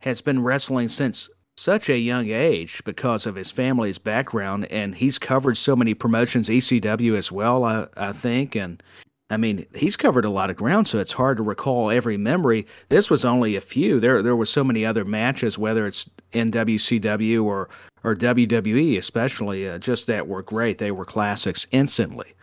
has 0.00 0.20
been 0.20 0.42
wrestling 0.42 0.88
since 0.88 1.28
such 1.56 1.88
a 1.88 1.98
young 1.98 2.28
age 2.28 2.82
because 2.84 3.26
of 3.26 3.34
his 3.34 3.50
family's 3.50 3.98
background, 3.98 4.66
and 4.66 4.94
he's 4.94 5.18
covered 5.18 5.56
so 5.56 5.74
many 5.74 5.94
promotions, 5.94 6.48
ECW 6.48 7.16
as 7.16 7.32
well. 7.32 7.64
I 7.64 7.86
I 7.96 8.12
think, 8.12 8.54
and 8.54 8.82
I 9.30 9.36
mean, 9.36 9.66
he's 9.74 9.96
covered 9.96 10.24
a 10.24 10.30
lot 10.30 10.50
of 10.50 10.56
ground, 10.56 10.86
so 10.86 10.98
it's 10.98 11.12
hard 11.12 11.38
to 11.38 11.42
recall 11.42 11.90
every 11.90 12.16
memory. 12.16 12.66
This 12.90 13.10
was 13.10 13.24
only 13.24 13.56
a 13.56 13.60
few. 13.60 13.98
There, 13.98 14.22
there 14.22 14.36
were 14.36 14.46
so 14.46 14.62
many 14.62 14.86
other 14.86 15.04
matches, 15.04 15.58
whether 15.58 15.86
it's 15.86 16.08
NWCW 16.32 17.42
or 17.44 17.68
or 18.06 18.14
WWE, 18.14 18.96
especially, 18.96 19.68
uh, 19.68 19.78
just 19.78 20.06
that 20.06 20.28
were 20.28 20.42
great. 20.42 20.78
They 20.78 20.92
were 20.92 21.04
classics 21.04 21.66
instantly. 21.72 22.34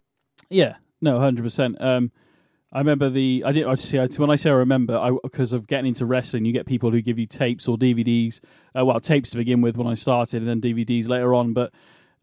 Yeah, 0.49 0.75
no, 1.01 1.19
hundred 1.19 1.39
um, 1.39 1.45
percent. 1.45 1.77
I 1.81 2.79
remember 2.79 3.09
the. 3.09 3.43
I 3.45 3.53
didn't. 3.53 3.69
I 3.69 3.75
see. 3.75 3.97
When 4.17 4.29
I 4.29 4.35
say 4.35 4.49
I 4.49 4.53
remember, 4.53 4.97
I 4.97 5.11
because 5.23 5.53
of 5.53 5.67
getting 5.67 5.87
into 5.87 6.05
wrestling, 6.05 6.43
you 6.43 6.51
get 6.51 6.65
people 6.65 6.91
who 6.91 7.01
give 7.01 7.17
you 7.17 7.27
tapes 7.27 7.67
or 7.67 7.77
DVDs. 7.77 8.41
Uh, 8.77 8.83
well, 8.83 8.99
tapes 8.99 9.29
to 9.29 9.37
begin 9.37 9.61
with 9.61 9.77
when 9.77 9.87
I 9.87 9.93
started, 9.93 10.41
and 10.41 10.49
then 10.49 10.59
DVDs 10.59 11.07
later 11.07 11.33
on. 11.33 11.53
But 11.53 11.71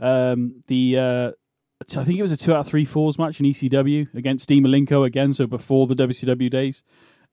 um, 0.00 0.62
the 0.66 0.98
uh, 0.98 1.30
I 1.82 2.04
think 2.04 2.18
it 2.18 2.22
was 2.22 2.32
a 2.32 2.36
two 2.36 2.52
out 2.52 2.60
of 2.60 2.66
three 2.66 2.84
falls 2.84 3.16
match 3.16 3.40
in 3.40 3.46
ECW 3.46 4.12
against 4.14 4.48
Dean 4.48 4.64
Malenko 4.64 5.06
again, 5.06 5.32
so 5.32 5.46
before 5.46 5.86
the 5.86 5.94
WCW 5.94 6.50
days. 6.50 6.82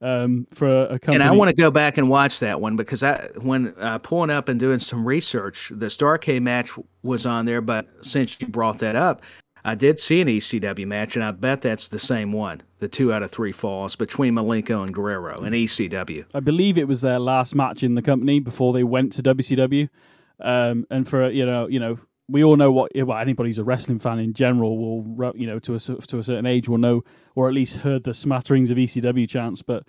Um, 0.02 0.48
for 0.52 0.68
a, 0.68 1.00
company. 1.00 1.16
And 1.16 1.24
I 1.24 1.32
want 1.32 1.50
to 1.50 1.56
go 1.56 1.72
back 1.72 1.98
and 1.98 2.10
watch 2.10 2.40
that 2.40 2.62
one 2.62 2.76
because 2.76 3.04
I, 3.04 3.28
when 3.42 3.74
uh, 3.80 3.98
pulling 4.00 4.30
up 4.30 4.50
and 4.50 4.60
doing 4.60 4.80
some 4.80 5.06
research, 5.06 5.72
the 5.74 5.88
Starcade 5.88 6.42
match 6.42 6.72
was 7.04 7.26
on 7.26 7.46
there. 7.46 7.62
But 7.62 7.88
since 8.06 8.40
you 8.40 8.48
brought 8.48 8.80
that 8.80 8.96
up, 8.96 9.22
I 9.66 9.76
did 9.76 10.00
see 10.00 10.22
an 10.22 10.28
ECW 10.28 10.88
match, 10.88 11.16
and 11.16 11.26
I 11.26 11.32
bet 11.32 11.62
that's 11.62 11.90
the 11.90 12.00
same 12.00 12.32
one. 12.32 12.62
The 12.80 12.88
two 12.88 13.12
out 13.12 13.24
of 13.24 13.32
three 13.32 13.52
falls 13.52 13.96
between 13.96 14.34
Malenko 14.34 14.84
and 14.84 14.94
Guerrero 14.94 15.44
in 15.44 15.54
ECW. 15.54 16.26
I 16.34 16.40
believe 16.40 16.78
it 16.78 16.88
was 16.88 17.02
their 17.02 17.20
last 17.20 17.56
match 17.56 17.84
in 17.84 17.96
the 17.96 18.02
company 18.02 18.40
before 18.40 18.72
they 18.72 18.84
went 18.84 19.14
to 19.14 19.24
WCW. 19.24 19.90
Um, 20.40 20.86
and 20.92 21.08
for 21.08 21.30
you 21.30 21.46
know, 21.46 21.68
you 21.68 21.80
know, 21.80 21.98
we 22.30 22.44
all 22.44 22.58
know 22.58 22.72
what 22.72 22.92
well, 22.96 23.18
anybody 23.18 23.50
who's 23.50 23.58
a 23.58 23.64
wrestling 23.64 24.00
fan 24.00 24.20
in 24.20 24.34
general 24.34 24.78
will, 24.78 25.34
you 25.36 25.48
know, 25.48 25.60
to 25.60 25.76
a 25.76 25.80
to 25.80 26.20
a 26.20 26.24
certain 26.24 26.46
age 26.46 26.68
will 26.68 26.78
know, 26.78 27.04
or 27.36 27.48
at 27.48 27.54
least 27.54 27.78
heard 27.78 28.04
the 28.04 28.14
smatterings 28.14 28.70
of 28.70 28.78
ECW 28.78 29.28
chants. 29.30 29.62
But 29.62 29.84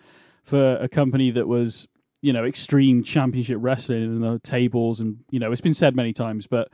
for 0.45 0.77
a 0.77 0.89
company 0.89 1.31
that 1.33 1.49
was, 1.49 1.89
you 2.23 2.33
know, 2.33 2.45
extreme 2.45 3.03
championship 3.03 3.59
wrestling 3.61 4.05
and 4.05 4.23
the 4.23 4.39
tables, 4.41 5.01
and 5.01 5.19
you 5.31 5.41
know, 5.41 5.51
it's 5.51 5.61
been 5.61 5.75
said 5.75 5.97
many 5.97 6.13
times, 6.13 6.47
but 6.47 6.69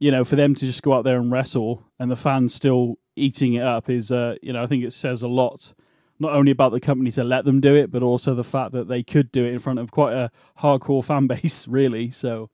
you 0.00 0.10
know, 0.10 0.24
for 0.24 0.36
them 0.36 0.54
to 0.54 0.66
just 0.66 0.82
go 0.82 0.92
out 0.92 1.04
there 1.04 1.16
and 1.18 1.30
wrestle 1.30 1.82
and 1.98 2.10
the 2.10 2.16
fans 2.16 2.52
still 2.52 2.98
eating 3.16 3.54
it 3.54 3.62
up 3.62 3.88
is, 3.88 4.10
uh, 4.10 4.34
you 4.42 4.52
know, 4.52 4.62
I 4.62 4.66
think 4.66 4.84
it 4.84 4.92
says 4.92 5.22
a 5.22 5.28
lot. 5.28 5.72
Not 6.18 6.32
only 6.32 6.52
about 6.52 6.72
the 6.72 6.80
company 6.80 7.10
to 7.12 7.24
let 7.24 7.44
them 7.44 7.60
do 7.60 7.74
it, 7.74 7.90
but 7.90 8.02
also 8.02 8.34
the 8.34 8.44
fact 8.44 8.72
that 8.72 8.88
they 8.88 9.02
could 9.02 9.32
do 9.32 9.44
it 9.44 9.52
in 9.52 9.58
front 9.58 9.78
of 9.78 9.90
quite 9.90 10.12
a 10.12 10.30
hardcore 10.60 11.04
fan 11.04 11.26
base, 11.28 11.66
really. 11.66 12.10
So, 12.10 12.50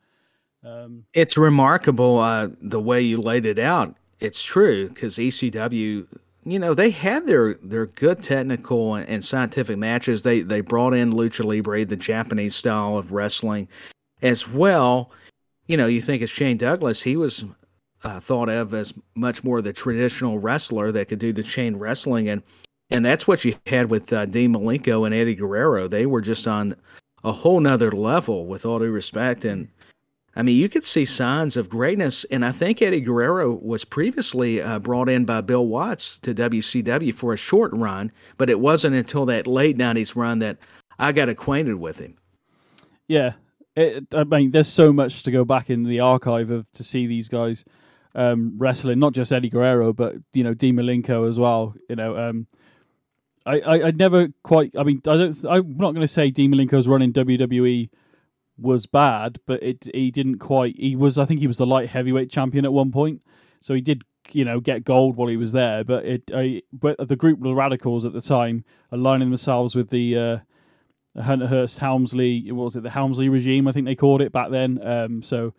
um, 0.63 1.05
it's 1.15 1.37
remarkable 1.37 2.19
uh, 2.19 2.49
the 2.61 2.81
way 2.81 3.01
you 3.01 3.17
laid 3.17 3.47
it 3.47 3.59
out. 3.59 3.97
It's 4.19 4.43
true 4.43 4.89
because 4.89 5.17
ECW, 5.17 6.07
you 6.45 6.59
know, 6.59 6.75
they 6.75 6.91
had 6.91 7.27
their 7.27 7.55
their 7.55 7.87
good 7.87 8.23
technical 8.23 8.97
and, 8.97 9.25
scientific 9.25 9.79
matches. 9.79 10.23
They 10.23 10.43
they 10.43 10.61
brought 10.61 10.93
in 10.93 11.13
lucha 11.13 11.45
libre, 11.45 11.85
the 11.85 11.97
Japanese 11.97 12.55
style 12.55 12.99
of 12.99 13.13
wrestling, 13.13 13.69
as 14.21 14.47
well. 14.47 15.11
You 15.67 15.77
know, 15.77 15.87
you 15.87 16.03
think 16.03 16.23
of 16.23 16.29
Shane 16.29 16.59
Douglas, 16.59 17.03
he 17.03 17.17
was 17.17 17.45
uh, 18.03 18.21
thought 18.21 18.49
of 18.49 18.75
as 18.75 18.93
much 19.15 19.45
more 19.45 19.63
the 19.63 19.73
traditional 19.73 20.39
wrestler 20.39 20.91
that 20.93 21.09
could 21.09 21.19
do 21.19 21.33
the 21.33 21.43
chain 21.43 21.77
wrestling, 21.77 22.29
and 22.29 22.43
and 22.91 23.05
that's 23.05 23.27
what 23.27 23.45
you 23.45 23.57
had 23.67 23.89
with 23.89 24.13
uh, 24.13 24.27
Dean 24.27 24.53
Malenko 24.53 25.07
and 25.07 25.15
Eddie 25.15 25.37
Guerrero. 25.37 25.89
They 25.89 26.05
were 26.05 26.21
just 26.21 26.47
on 26.47 26.77
a 27.25 27.33
whole 27.33 27.61
nother 27.61 27.93
level, 27.93 28.47
with 28.47 28.67
all 28.67 28.79
due 28.79 28.91
respect, 28.91 29.47
and 29.47 29.69
I 30.37 30.43
mean, 30.43 30.57
you 30.57 30.69
could 30.69 30.85
see 30.85 31.05
signs 31.05 31.57
of 31.57 31.69
greatness. 31.69 32.25
And 32.31 32.45
I 32.45 32.53
think 32.53 32.81
Eddie 32.81 33.01
Guerrero 33.01 33.53
was 33.53 33.85
previously 33.85 34.63
uh, 34.63 34.79
brought 34.79 35.09
in 35.09 35.25
by 35.25 35.41
Bill 35.41 35.67
Watts 35.67 36.19
to 36.23 36.35
WCW 36.35 37.13
for 37.13 37.33
a 37.33 37.37
short 37.37 37.73
run, 37.73 38.13
but 38.37 38.49
it 38.49 38.61
wasn't 38.61 38.95
until 38.95 39.27
that 39.27 39.47
late 39.47 39.77
90s 39.77 40.15
run 40.15 40.39
that 40.39 40.59
I 40.99 41.13
got 41.13 41.29
acquainted 41.29 41.77
with 41.77 41.99
him. 41.99 42.17
Yeah. 43.09 43.33
It, 43.75 44.07
I 44.15 44.25
mean, 44.25 44.53
there's 44.53 44.69
so 44.69 44.93
much 44.93 45.25
to 45.25 45.31
go 45.31 45.45
back 45.45 45.69
in 45.69 45.83
the 45.83 46.01
archive 46.01 46.51
of 46.51 46.71
to 46.73 46.85
see 46.85 47.07
these 47.07 47.29
guys 47.29 47.65
um, 48.15 48.55
wrestling, 48.57 48.99
not 48.99 49.15
just 49.15 49.33
Eddie 49.33 49.49
Guerrero, 49.49 49.93
but, 49.93 50.15
you 50.33 50.45
know, 50.45 50.55
Dean 50.55 50.77
Malenko 50.77 51.29
as 51.29 51.39
well. 51.39 51.75
You 51.89 51.97
know, 51.97 52.17
um, 52.17 52.47
I, 53.47 53.61
I, 53.61 53.83
I 53.89 53.91
never 53.91 54.29
quite, 54.45 54.77
I 54.79 54.85
mean, 54.85 55.01
I 55.07 55.17
don't, 55.17 55.45
I'm 55.45 55.77
not 55.77 55.93
going 55.93 56.03
to 56.03 56.09
say 56.09 56.31
Dean 56.31 56.53
Malenko's 56.53 56.87
running 56.87 57.13
WWE 57.13 57.89
was 58.61 58.87
bad, 58.87 59.41
but 59.47 59.63
it 59.63 59.89
he 59.95 60.11
didn't 60.11 60.39
quite. 60.39 60.77
He 60.79 60.97
was, 60.97 61.19
I 61.19 61.25
think, 61.25 61.41
he 61.41 61.47
was 61.47 61.57
the 61.57 61.67
light 61.67 61.89
heavyweight 61.89 62.31
champion 62.31 62.65
at 62.65 62.73
one 62.73 62.91
point, 62.91 63.23
so 63.61 63.75
he 63.75 63.81
did, 63.81 64.03
you 64.33 64.45
know, 64.45 64.61
get 64.61 64.85
gold 64.85 65.17
while 65.17 65.29
he 65.29 65.37
was 65.37 65.53
there. 65.53 65.85
But 65.85 66.05
it, 66.05 66.31
uh, 66.33 66.61
but 66.73 67.09
the 67.09 67.17
group, 67.17 67.41
the 67.41 67.55
Radicals 67.55 68.05
at 68.05 68.13
the 68.13 68.21
time, 68.21 68.65
aligning 68.91 69.31
themselves 69.31 69.75
with 69.75 69.91
the 69.91 70.19
uh, 70.19 71.23
Hunter 71.23 71.47
Hearst 71.47 71.79
Helmsley, 71.79 72.51
what 72.53 72.65
was 72.65 72.77
it, 72.77 72.83
the 72.83 72.91
Helmsley 72.91 73.29
regime? 73.29 73.67
I 73.67 73.73
think 73.73 73.87
they 73.87 73.97
called 73.97 74.23
it 74.23 74.33
back 74.33 74.51
then. 74.51 74.79
Um, 74.83 75.23
so 75.23 75.55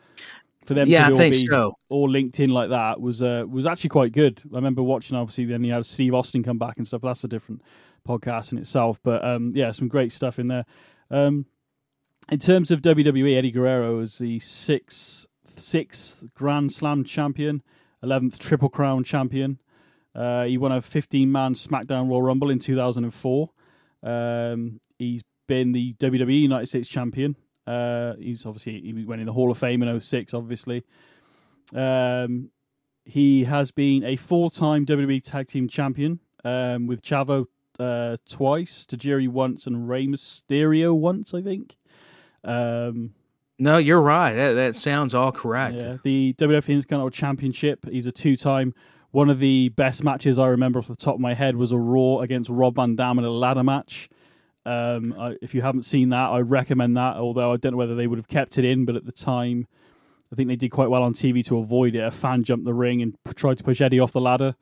for 0.66 0.74
them 0.76 0.88
yeah, 0.88 1.08
to 1.08 1.14
all 1.14 1.30
be 1.30 1.48
so. 1.48 1.78
all 1.90 2.10
linked 2.10 2.40
in 2.40 2.52
like 2.52 2.70
that 2.70 3.02
was 3.02 3.22
uh, 3.22 3.46
was 3.50 3.66
actually 3.66 3.90
quite 3.90 4.12
good. 4.12 4.42
I 4.52 4.56
remember 4.56 4.84
watching. 4.84 5.18
Obviously, 5.18 5.46
then 5.46 5.64
he 5.64 5.70
had 5.70 5.86
Steve 5.86 6.14
Austin 6.14 6.44
come 6.44 6.58
back 6.58 6.78
and 6.78 6.88
stuff. 6.88 7.02
That's 7.02 7.24
a 7.24 7.28
different 7.28 7.62
podcast 8.08 8.52
in 8.52 8.58
itself. 8.58 9.00
But 9.04 9.24
um, 9.26 9.52
yeah, 9.56 9.72
some 9.72 9.88
great 9.88 10.12
stuff 10.12 10.40
in 10.40 10.48
there. 10.48 10.66
Um, 11.10 11.46
in 12.32 12.40
terms 12.40 12.72
of 12.72 12.82
WWE, 12.82 13.36
Eddie 13.38 13.52
Guerrero 13.52 14.00
is 14.00 14.18
the 14.18 14.40
sixth 14.40 15.28
sixth 15.44 16.24
Grand 16.34 16.72
Slam 16.72 17.04
champion, 17.04 17.62
eleventh 18.02 18.40
Triple 18.40 18.70
Crown 18.70 19.04
champion. 19.04 19.60
Uh, 20.16 20.46
he 20.46 20.58
won 20.58 20.72
a 20.72 20.82
15 20.82 21.32
man 21.32 21.54
SmackDown 21.54 22.10
Royal 22.10 22.22
Rumble 22.22 22.50
in 22.50 22.60
2004. 22.60 23.50
Um, 24.04 24.80
he's 24.98 25.24
been 25.48 25.74
the 25.74 25.94
WWE 25.96 26.42
United 26.42 26.68
States 26.68 26.88
champion. 26.88 27.36
Uh, 27.68 28.14
he's 28.18 28.46
obviously 28.46 28.82
he 28.82 29.06
went 29.06 29.22
in 29.22 29.28
the 29.28 29.34
Hall 29.34 29.52
of 29.52 29.58
Fame 29.58 29.84
in 29.84 30.02
06, 30.02 30.34
obviously. 30.34 30.84
Um, 31.76 32.50
he 33.06 33.44
has 33.44 33.72
been 33.72 34.04
a 34.04 34.16
four 34.16 34.50
time 34.50 34.86
WWE 34.86 35.22
Tag 35.22 35.48
Team 35.48 35.68
champion 35.68 36.20
um, 36.46 36.88
with 36.88 37.02
Chavo 37.02 37.48
uh, 37.80 38.18
twice, 38.28 38.86
Tajiri 38.86 39.28
once, 39.28 39.68
and 39.68 39.90
Rey 39.90 40.08
Mysterio 40.08 40.98
once, 40.98 41.34
I 41.34 41.42
think. 41.42 41.76
Um, 42.44 43.14
no, 43.60 43.78
you're 43.78 44.02
right. 44.02 44.34
That, 44.34 44.54
that 44.54 44.76
sounds 44.76 45.14
all 45.14 45.32
correct. 45.32 45.76
Yeah, 45.76 45.98
the 46.04 46.34
WWF 46.38 46.68
Intercontinental 46.70 47.12
Championship. 47.12 47.86
He's 47.90 48.08
a 48.08 48.12
two-time. 48.12 48.74
One 49.12 49.30
of 49.30 49.40
the 49.40 49.70
best 49.70 50.04
matches 50.04 50.40
I 50.40 50.48
remember 50.48 50.80
off 50.80 50.88
the 50.88 50.96
top 50.96 51.16
of 51.16 51.20
my 51.20 51.34
head 51.34 51.56
was 51.56 51.72
a 51.72 51.78
Raw 51.78 52.20
against 52.20 52.50
Rob 52.50 52.76
Van 52.76 52.96
Dam 52.96 53.20
in 53.20 53.26
a 53.26 53.30
ladder 53.30 53.64
match. 53.64 54.10
Um, 54.66 55.14
I, 55.20 55.36
if 55.42 55.54
you 55.54 55.62
haven't 55.62 55.84
seen 55.84 56.10
that, 56.10 56.30
I 56.30 56.40
recommend 56.40 56.96
that. 56.98 57.18
Although 57.18 57.52
I 57.52 57.58
don't 57.58 57.74
know 57.74 57.78
whether 57.78 57.96
they 57.96 58.08
would 58.08 58.20
have 58.20 58.28
kept 58.28 58.58
it 58.58 58.66
in, 58.66 58.86
but 58.86 58.96
at 58.96 59.06
the 59.06 59.12
time, 59.12 59.68
I 60.32 60.36
think 60.36 60.50
they 60.50 60.56
did 60.56 60.70
quite 60.70 60.90
well 60.90 61.04
on 61.04 61.14
TV 61.14 61.46
to 61.48 61.58
avoid 61.58 61.96
it. 61.96 62.04
A 62.04 62.12
fan 62.12 62.44
jumped 62.44 62.66
the 62.66 62.74
ring 62.74 63.02
and 63.02 63.16
tried 63.36 63.58
to 63.58 63.64
push 63.64 63.82
Eddie 63.82 64.00
off 64.00 64.14
the 64.14 64.22
ladder 64.22 64.56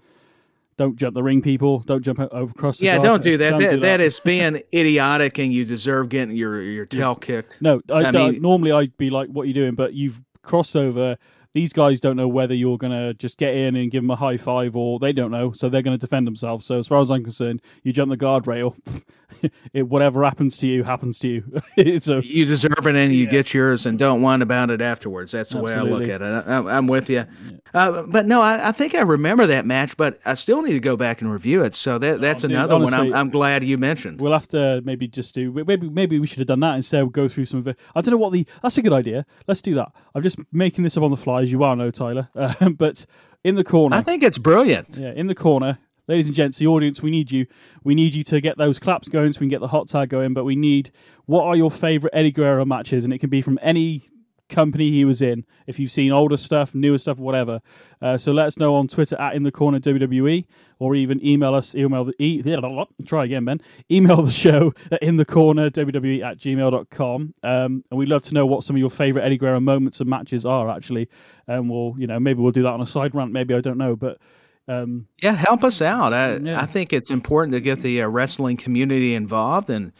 don't 0.80 0.96
jump 0.96 1.14
the 1.14 1.22
ring, 1.22 1.42
people. 1.42 1.80
Don't 1.80 2.02
jump 2.02 2.20
over 2.32 2.50
across 2.52 2.82
Yeah, 2.82 3.00
don't 3.00 3.22
do 3.22 3.36
that. 3.38 3.50
Don't 3.52 3.60
that, 3.60 3.70
do 3.72 3.76
that. 3.82 3.82
that 3.82 4.02
is 4.02 4.20
being 4.22 4.62
idiotic, 4.74 5.38
and 5.38 5.54
you 5.54 5.66
deserve 5.66 6.08
getting 6.08 6.36
your 6.36 6.62
your 6.62 6.86
tail 6.86 7.16
kicked. 7.16 7.58
No, 7.62 7.82
I, 7.92 7.96
I 8.06 8.12
don't- 8.12 8.32
mean- 8.32 8.42
normally 8.42 8.72
I'd 8.72 8.96
be 8.98 9.10
like, 9.10 9.28
"What 9.28 9.44
are 9.44 9.46
you 9.48 9.54
doing?" 9.54 9.76
But 9.76 9.94
you've 9.94 10.22
crossed 10.42 10.78
over. 10.78 11.18
These 11.54 11.74
guys 11.74 12.00
don't 12.00 12.16
know 12.16 12.28
whether 12.30 12.54
you're 12.54 12.78
going 12.78 12.94
to 12.94 13.14
just 13.16 13.38
get 13.38 13.56
in 13.56 13.76
and 13.76 13.92
give 13.92 14.04
them 14.04 14.12
a 14.12 14.16
high 14.16 14.38
five, 14.38 14.78
or 14.78 15.00
they 15.00 15.12
don't 15.12 15.32
know, 15.32 15.52
so 15.52 15.68
they're 15.68 15.82
going 15.82 15.98
to 15.98 16.02
defend 16.02 16.26
themselves. 16.26 16.66
So 16.66 16.80
as 16.80 16.88
far 16.88 17.02
as 17.02 17.12
I'm 17.12 17.24
concerned, 17.24 17.62
you 17.84 17.92
jump 17.92 18.10
the 18.12 18.18
guardrail. 18.18 18.76
it, 19.74 19.84
whatever 19.88 20.24
happens 20.24 20.58
to 20.58 20.68
you 20.68 20.84
happens 20.84 21.20
to 21.20 21.28
you. 21.28 21.44
a 21.78 21.82
You 22.24 22.46
deserve 22.46 22.86
it, 22.86 22.96
and 22.96 23.14
you 23.14 23.26
Yeah. 23.26 23.30
get 23.30 23.54
yours, 23.54 23.86
and 23.86 23.98
don't 24.00 24.22
whine 24.22 24.42
about 24.42 24.72
it 24.72 24.82
afterwards. 24.82 25.32
That's 25.32 25.50
the 25.52 25.62
way 25.62 25.74
I 25.74 25.82
look 25.82 26.04
at 26.10 26.22
it. 26.22 26.26
I, 26.26 26.40
I'm- 26.42 26.68
I'm 26.68 26.88
with 26.88 27.10
you. 27.10 27.26
Uh, 27.74 28.04
but 28.08 28.26
no, 28.26 28.42
I, 28.42 28.70
I 28.70 28.72
think 28.72 28.96
I 28.96 29.02
remember 29.02 29.46
that 29.48 29.66
match, 29.66 29.96
but 29.98 30.20
I 30.26 30.34
still 30.34 30.62
need 30.62 30.74
to 30.74 30.80
go 30.80 30.96
back 30.98 31.22
and 31.22 31.32
review 31.32 31.64
it. 31.64 31.76
So 31.76 31.98
that 32.00 32.22
that's 32.22 32.42
dude, 32.42 32.52
another 32.52 32.76
one. 32.76 32.94
honestly- 32.94 33.10
I'm, 33.10 33.28
I'm 33.28 33.30
glad 33.30 33.64
you 33.64 33.78
mentioned. 33.78 34.20
We'll 34.22 34.34
have 34.34 34.48
to 34.50 34.82
maybe 34.86 35.08
just 35.08 35.36
do 35.36 35.52
maybe 35.52 35.90
maybe 35.90 36.20
we 36.20 36.28
should 36.28 36.40
have 36.40 36.48
done 36.48 36.60
that 36.62 36.76
instead. 36.76 37.02
We'll 37.04 37.10
go 37.12 37.28
through 37.28 37.46
some 37.46 37.60
of 37.60 37.68
it. 37.68 37.78
I 37.96 38.02
don't 38.02 38.12
know 38.12 38.18
what 38.18 38.34
the 38.34 38.46
that's 38.64 38.78
a 38.78 38.82
good 38.82 38.94
idea. 38.94 39.26
Let's 39.48 39.62
do 39.62 39.76
that. 39.76 39.92
I'm 40.16 40.24
just 40.24 40.38
making 40.52 40.84
this 40.84 40.98
up 40.98 41.04
on 41.04 41.12
the 41.12 41.18
fly, 41.18 41.42
as 41.42 41.52
you 41.52 41.60
well 41.60 41.76
know, 41.76 41.92
Tyler. 41.92 42.30
Um, 42.36 42.74
but 42.78 43.06
in 43.44 43.56
the 43.56 43.64
corner, 43.64 43.96
I 43.96 44.02
think 44.02 44.24
it's 44.24 44.38
brilliant. 44.38 44.98
Yeah, 44.98 45.12
in 45.14 45.28
the 45.28 45.36
corner, 45.36 45.78
ladies 46.10 46.28
and 46.28 46.36
gents, 46.36 46.58
the 46.58 46.68
audience, 46.68 47.02
we 47.02 47.12
need 47.12 47.32
you. 47.32 47.46
We 47.84 47.96
need 47.96 48.16
you 48.16 48.24
to 48.26 48.42
get 48.42 48.58
those 48.58 48.80
claps 48.80 49.08
going 49.08 49.32
so 49.32 49.40
we 49.40 49.46
can 49.46 49.50
get 49.50 49.62
the 49.62 49.68
hot 49.68 49.88
tag 49.88 50.10
going. 50.10 50.34
But 50.34 50.44
we 50.44 50.56
need 50.56 50.92
what 51.28 51.46
are 51.46 51.56
your 51.56 51.72
favorite 51.72 52.12
Eddie 52.14 52.32
Guerrero 52.32 52.66
matches, 52.66 53.06
and 53.06 53.14
it 53.14 53.20
can 53.20 53.30
be 53.30 53.42
from 53.42 53.60
any 53.62 54.04
company 54.50 54.90
he 54.90 55.06
was 55.06 55.22
in. 55.22 55.46
If 55.68 55.80
you've 55.80 55.92
seen 55.92 56.12
older 56.12 56.36
stuff, 56.36 56.74
newer 56.74 56.98
stuff, 56.98 57.20
whatever. 57.20 57.62
Uh, 58.02 58.18
so 58.18 58.32
let 58.32 58.48
us 58.48 58.58
know 58.58 58.74
on 58.74 58.88
Twitter 58.88 59.16
at 59.22 59.36
in 59.36 59.44
the 59.44 59.52
corner 59.52 59.80
WWE, 59.80 60.46
or 60.80 60.96
even 60.96 61.24
email 61.24 61.54
us. 61.54 61.76
Email 61.76 62.04
the 62.06 62.16
e- 62.18 62.42
try 63.06 63.26
again, 63.26 63.46
Ben. 63.46 63.62
Email 63.92 64.24
the 64.24 64.32
show 64.32 64.74
at 64.92 65.04
in 65.04 65.18
the 65.18 65.26
corner 65.26 65.70
WWE 65.70 66.24
at 66.24 66.38
gmail.com. 66.40 67.34
Um, 67.44 67.84
and 67.90 67.98
we'd 67.98 68.10
love 68.10 68.24
to 68.24 68.34
know 68.34 68.48
what 68.48 68.64
some 68.64 68.76
of 68.76 68.80
your 68.80 68.90
favorite 68.90 69.24
Eddie 69.24 69.38
Guerrero 69.38 69.60
moments 69.60 70.00
and 70.02 70.10
matches 70.10 70.46
are 70.46 70.70
actually. 70.70 71.08
And 71.48 71.70
we'll, 71.70 71.94
you 71.98 72.08
know, 72.08 72.20
maybe 72.20 72.42
we'll 72.42 72.52
do 72.52 72.64
that 72.64 72.74
on 72.74 72.82
a 72.82 72.88
side 72.88 73.14
rant. 73.14 73.32
Maybe 73.32 73.54
I 73.54 73.62
don't 73.62 73.78
know, 73.78 73.96
but. 73.96 74.18
Um, 74.70 75.08
Yeah, 75.22 75.34
help 75.34 75.64
us 75.64 75.82
out. 75.82 76.14
I, 76.14 76.36
Yeah. 76.36 76.62
I 76.62 76.68
think 76.68 76.94
it's 76.94 77.10
important 77.10 77.54
to 77.54 77.60
get 77.60 77.80
the 77.80 78.04
uh, 78.04 78.08
wrestling 78.08 78.56
community 78.56 79.16
involved. 79.16 79.70
And 79.72 79.92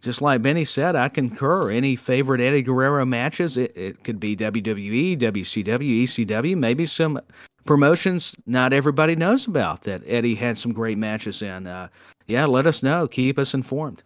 just 0.00 0.22
like 0.22 0.40
Benny 0.40 0.64
said, 0.64 0.96
I 0.96 1.10
concur. 1.10 1.70
Any 1.70 1.94
favorite 1.94 2.40
Eddie 2.40 2.62
Guerrero 2.62 3.04
matches, 3.04 3.58
it, 3.58 3.76
it 3.76 4.02
could 4.02 4.18
be 4.18 4.34
WWE, 4.34 5.18
WCW, 5.18 6.04
ECW, 6.04 6.56
maybe 6.56 6.86
some 6.86 7.20
promotions 7.66 8.34
not 8.46 8.72
everybody 8.72 9.16
knows 9.16 9.46
about 9.46 9.82
that 9.82 10.02
Eddie 10.06 10.34
had 10.34 10.56
some 10.56 10.72
great 10.72 10.98
matches 10.98 11.42
in. 11.42 11.66
Uh, 11.66 11.88
yeah, 12.26 12.46
let 12.46 12.66
us 12.66 12.82
know. 12.82 13.06
Keep 13.06 13.38
us 13.38 13.52
informed. 13.52 14.02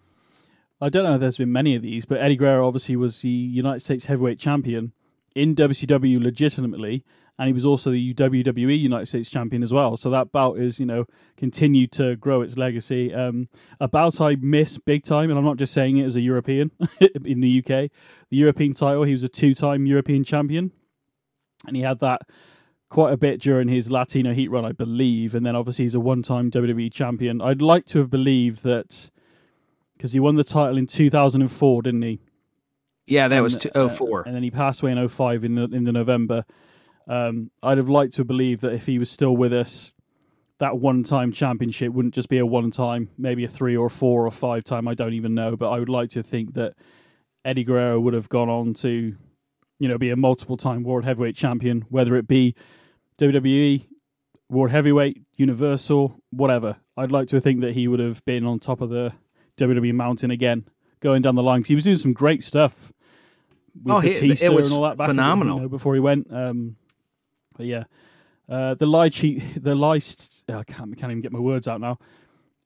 I 0.81 0.89
don't 0.89 1.05
know 1.05 1.15
if 1.15 1.21
there's 1.21 1.37
been 1.37 1.53
many 1.53 1.75
of 1.75 1.83
these, 1.83 2.05
but 2.05 2.21
Eddie 2.21 2.37
Guerrero 2.37 2.67
obviously 2.67 2.97
was 2.97 3.21
the 3.21 3.29
United 3.29 3.81
States 3.81 4.07
heavyweight 4.07 4.39
champion 4.39 4.93
in 5.35 5.55
WCW 5.55 6.21
legitimately, 6.21 7.05
and 7.39 7.47
he 7.47 7.53
was 7.53 7.65
also 7.65 7.91
the 7.91 8.15
WWE 8.15 8.79
United 8.79 9.07
States 9.07 9.31
champion 9.31 9.63
as 9.63 9.73
well. 9.73 9.97
So 9.97 10.11
that 10.11 10.33
bout 10.33 10.59
is, 10.59 10.81
you 10.81 10.87
know, 10.87 11.05
continued 11.37 11.93
to 11.93 12.17
grow 12.17 12.43
its 12.43 12.57
legacy. 12.57 13.15
Um, 13.15 13.49
a 13.79 13.87
bout 13.87 14.21
I 14.21 14.37
miss 14.41 14.77
big 14.79 15.05
time, 15.05 15.31
and 15.31 15.39
I'm 15.39 15.45
not 15.45 15.57
just 15.57 15.73
saying 15.73 15.99
it 15.99 16.05
as 16.05 16.17
a 16.17 16.21
European 16.21 16.73
in 17.25 17.41
the 17.41 17.59
UK. 17.59 17.91
The 18.31 18.37
European 18.37 18.75
title, 18.75 19.05
he 19.05 19.13
was 19.13 19.23
a 19.23 19.29
two 19.29 19.55
time 19.55 19.87
European 19.87 20.25
champion, 20.25 20.73
and 21.67 21.77
he 21.77 21.83
had 21.83 22.01
that 22.01 22.23
quite 22.89 23.13
a 23.13 23.17
bit 23.17 23.41
during 23.41 23.69
his 23.69 23.91
Latino 23.91 24.33
heat 24.33 24.51
run, 24.51 24.65
I 24.65 24.73
believe. 24.73 25.35
And 25.35 25.47
then 25.47 25.55
obviously 25.55 25.85
he's 25.85 25.95
a 25.95 26.01
one 26.01 26.23
time 26.23 26.51
WWE 26.51 26.93
champion. 26.93 27.41
I'd 27.41 27.63
like 27.63 27.85
to 27.87 27.99
have 28.01 28.11
believed 28.11 28.65
that 28.65 29.11
because 29.97 30.13
he 30.13 30.21
won 30.21 30.37
the 30.37 30.45
title 30.45 30.77
in 30.77 30.87
2004, 30.87 31.83
didn't 31.83 32.03
he? 32.03 32.21
Yeah, 33.07 33.29
that 33.29 33.37
and, 33.37 33.45
was 33.45 33.57
two, 33.57 33.71
oh 33.75 33.89
four. 33.89 34.21
Uh, 34.21 34.25
and 34.27 34.35
then 34.35 34.43
he 34.43 34.51
passed 34.51 34.83
away 34.83 34.93
in 34.93 35.09
05 35.09 35.45
in 35.45 35.55
the 35.55 35.65
in 35.65 35.85
the 35.85 35.93
November. 35.93 36.45
Um, 37.09 37.51
I'd 37.63 37.79
have 37.79 37.89
liked 37.89 38.15
to 38.15 38.25
believe 38.25 38.61
that 38.61 38.73
if 38.73 38.87
he 38.87 38.99
was 38.99 39.11
still 39.11 39.37
with 39.37 39.53
us, 39.53 39.95
that 40.59 40.79
one 40.79 41.03
time 41.05 41.33
championship 41.33 41.93
wouldn't 41.93 42.15
just 42.15 42.29
be 42.29 42.39
a 42.39 42.45
one 42.47 42.71
time, 42.71 43.09
maybe 43.17 43.45
a 43.45 43.49
three 43.49 43.77
or 43.77 43.87
a 43.87 43.91
four 43.91 44.25
or 44.25 44.27
a 44.27 44.31
five 44.31 44.65
time. 44.65 44.87
I 44.89 44.95
don't 44.95 45.15
even 45.15 45.35
know, 45.35 45.57
but 45.57 45.71
I 45.71 45.79
would 45.79 45.89
like 45.89 46.11
to 46.11 46.23
think 46.23 46.55
that 46.55 46.75
Eddie 47.45 47.65
Guerrero 47.65 47.99
would 48.01 48.13
have 48.15 48.29
gone 48.29 48.49
on 48.51 48.75
to, 48.75 49.17
you 49.79 49.89
know, 49.89 49.97
be 49.99 50.11
a 50.11 50.17
multiple 50.17 50.57
time 50.57 50.83
world 50.83 51.05
heavyweight 51.05 51.37
champion, 51.37 51.87
whether 51.89 52.15
it 52.17 52.27
be 52.29 52.55
WWE, 53.19 53.87
World 54.51 54.71
Heavyweight, 54.71 55.23
Universal, 55.37 56.21
whatever. 56.31 56.77
I'd 56.97 57.13
like 57.13 57.29
to 57.29 57.41
think 57.41 57.61
that 57.61 57.73
he 57.75 57.87
would 57.89 58.01
have 58.01 58.25
been 58.25 58.45
on 58.45 58.59
top 58.59 58.81
of 58.81 58.91
the 58.91 59.13
WWE 59.59 59.95
mountain 59.95 60.31
again, 60.31 60.65
going 61.01 61.23
down 61.23 61.35
the 61.37 61.43
line. 61.43 61.63
Cause 61.63 61.69
he 61.69 61.75
was 61.75 61.85
doing 61.85 61.97
some 61.97 62.13
great 62.13 62.43
stuff 62.43 62.93
with 63.83 63.95
Oh, 63.95 64.01
he- 64.01 64.09
Batista 64.11 64.47
it 64.47 64.53
was 64.53 64.71
and 64.71 64.77
all 64.79 64.89
that 64.89 64.97
back 64.99 65.09
phenomenal. 65.09 65.57
you 65.57 65.63
know, 65.63 65.69
before 65.69 65.95
he 65.95 66.01
went. 66.01 66.27
Um, 66.33 66.77
but 67.59 67.67
yeah, 67.67 67.85
uh, 68.49 68.75
the 68.75 68.87
lie 68.87 69.11
cheat, 69.11 69.63
the 69.63 69.75
lie. 69.75 69.99
St- 69.99 70.45
oh, 70.49 70.61
I 70.61 70.65
can't, 70.65 70.97
can't 70.97 71.11
even 71.11 71.21
get 71.21 71.33
my 71.33 71.41
words 71.41 71.69
out 71.69 71.81
now. 71.81 71.99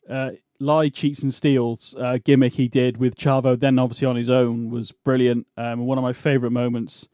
Uh, 0.08 0.32
lie, 0.61 0.88
cheats, 0.88 1.22
and 1.22 1.34
steals 1.34 1.96
uh, 1.99 2.18
gimmick 2.22 2.54
he 2.54 2.68
did 2.68 2.99
with 2.99 3.16
Chavo, 3.16 3.58
then 3.58 3.78
obviously 3.78 4.06
on 4.06 4.14
his 4.14 4.30
own 4.30 4.70
was 4.70 4.92
brilliant. 4.92 5.49
Um, 5.56 5.87
one 5.87 5.99
of 5.99 6.02
my 6.02 6.12
favorite 6.12 6.52
moments 6.52 7.08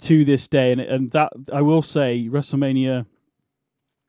to 0.00 0.24
this 0.24 0.48
day, 0.48 0.72
and 0.72 0.80
and 0.80 1.10
that 1.10 1.32
I 1.52 1.62
will 1.62 1.82
say, 1.82 2.28
WrestleMania. 2.28 3.06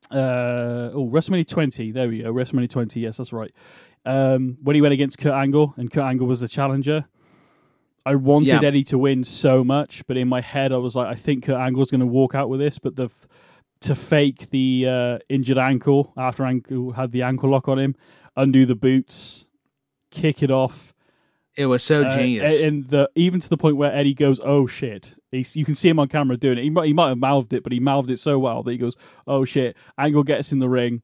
Uh, 0.09 0.89
oh, 0.93 1.09
WrestleMania 1.09 1.47
20. 1.47 1.91
There 1.91 2.09
we 2.09 2.23
go. 2.23 2.33
WrestleMania 2.33 2.69
20. 2.69 3.00
Yes, 3.00 3.17
that's 3.17 3.31
right. 3.31 3.53
Um, 4.03 4.57
when 4.61 4.75
he 4.75 4.81
went 4.81 4.93
against 4.93 5.19
Kurt 5.19 5.33
Angle, 5.33 5.75
and 5.77 5.91
Kurt 5.91 6.03
Angle 6.03 6.27
was 6.27 6.41
the 6.41 6.47
challenger. 6.47 7.05
I 8.05 8.15
wanted 8.15 8.48
Yeah. 8.62 8.67
Eddie 8.67 8.84
to 8.86 8.98
win 8.98 9.24
so 9.24 9.63
much, 9.63 10.05
but 10.08 10.17
in 10.17 10.27
my 10.27 10.41
head, 10.41 10.72
I 10.72 10.77
was 10.77 10.96
like, 10.96 11.08
I 11.08 11.15
think 11.15 11.46
Kurt 11.46 11.60
Angle's 11.60 11.91
going 11.91 12.00
to 12.01 12.08
walk 12.08 12.34
out 12.36 12.50
with 12.50 12.60
this. 12.60 12.79
But 12.79 12.96
the 12.96 13.10
to 13.81 13.96
fake 13.96 14.50
the 14.51 14.86
uh, 14.88 15.20
injured 15.29 15.58
ankle 15.58 16.13
after 16.17 16.46
Angle 16.46 16.91
had 16.93 17.12
the 17.12 17.24
ankle 17.24 17.50
lock 17.50 17.67
on 17.67 17.79
him, 17.79 17.96
undo 18.36 18.65
the 18.65 18.75
boots, 18.75 19.48
kick 20.12 20.43
it 20.43 20.51
off, 20.51 20.93
It 21.55 21.65
was 21.65 21.81
so 21.84 22.03
uh, 22.03 22.15
genius. 22.15 22.62
and 22.62 22.88
the 22.89 23.10
even 23.15 23.39
to 23.39 23.50
the 23.50 23.58
point 23.58 23.77
where 23.77 23.91
Eddie 23.93 24.13
goes, 24.13 24.39
"Oh 24.43 24.67
shit!" 24.67 25.15
He's, 25.31 25.55
you 25.55 25.63
can 25.65 25.75
see 25.75 25.89
him 25.89 25.98
on 26.00 26.10
camera 26.10 26.38
doing 26.38 26.58
it. 26.58 26.63
He 26.63 26.70
might, 26.70 26.88
he 26.88 26.93
might 26.93 27.10
have 27.10 27.17
mouthed 27.17 27.53
it, 27.53 27.63
but 27.63 27.72
he 27.72 27.79
mouthed 27.79 28.10
it 28.12 28.17
so 28.17 28.38
well 28.38 28.63
that 28.63 28.72
he 28.72 28.77
goes, 28.77 28.96
"Oh 29.27 29.46
shit!" 29.46 29.75
Angle 29.98 30.24
gets 30.24 30.51
in 30.51 30.60
the 30.60 30.70
ring. 30.70 31.01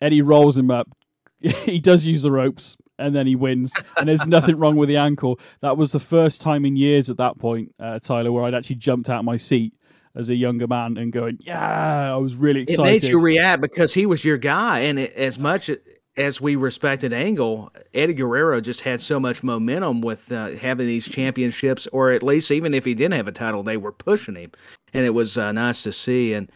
Eddie 0.00 0.22
rolls 0.22 0.56
him 0.58 0.70
up. 0.70 0.88
he 1.40 1.78
does 1.80 2.06
use 2.06 2.22
the 2.22 2.30
ropes, 2.30 2.76
and 2.98 3.14
then 3.14 3.26
he 3.26 3.36
wins. 3.36 3.74
And 3.96 4.08
there's 4.08 4.26
nothing 4.26 4.56
wrong 4.58 4.76
with 4.76 4.88
the 4.88 4.96
ankle. 4.96 5.38
That 5.60 5.76
was 5.76 5.92
the 5.92 6.00
first 6.00 6.40
time 6.40 6.64
in 6.64 6.76
years 6.76 7.10
at 7.10 7.16
that 7.18 7.38
point, 7.38 7.74
uh, 7.78 7.98
Tyler, 7.98 8.32
where 8.32 8.44
I'd 8.44 8.54
actually 8.54 8.76
jumped 8.76 9.08
out 9.08 9.20
of 9.20 9.24
my 9.24 9.36
seat 9.36 9.74
as 10.14 10.30
a 10.30 10.34
younger 10.34 10.66
man 10.66 10.96
and 10.96 11.12
going, 11.12 11.38
"Yeah!" 11.40 12.14
I 12.14 12.16
was 12.16 12.34
really 12.34 12.62
excited. 12.62 12.80
it 12.80 13.02
made 13.02 13.10
you 13.10 13.18
react 13.18 13.60
because 13.60 13.92
he 13.92 14.06
was 14.06 14.24
your 14.24 14.38
guy, 14.38 14.80
and 14.80 14.98
it, 14.98 15.12
as 15.14 15.38
much 15.38 15.70
as 16.16 16.40
we 16.40 16.56
respected 16.56 17.12
Angle, 17.12 17.70
Eddie 17.92 18.14
Guerrero 18.14 18.60
just 18.60 18.80
had 18.80 19.02
so 19.02 19.20
much 19.20 19.42
momentum 19.42 20.00
with 20.00 20.32
uh, 20.32 20.52
having 20.52 20.86
these 20.86 21.06
championships, 21.06 21.86
or 21.92 22.12
at 22.12 22.22
least 22.22 22.50
even 22.50 22.72
if 22.72 22.86
he 22.86 22.94
didn't 22.94 23.14
have 23.14 23.28
a 23.28 23.32
title, 23.32 23.62
they 23.62 23.76
were 23.76 23.92
pushing 23.92 24.34
him, 24.34 24.52
and 24.94 25.04
it 25.04 25.10
was 25.10 25.36
uh, 25.36 25.52
nice 25.52 25.82
to 25.82 25.92
see. 25.92 26.32
And 26.32 26.50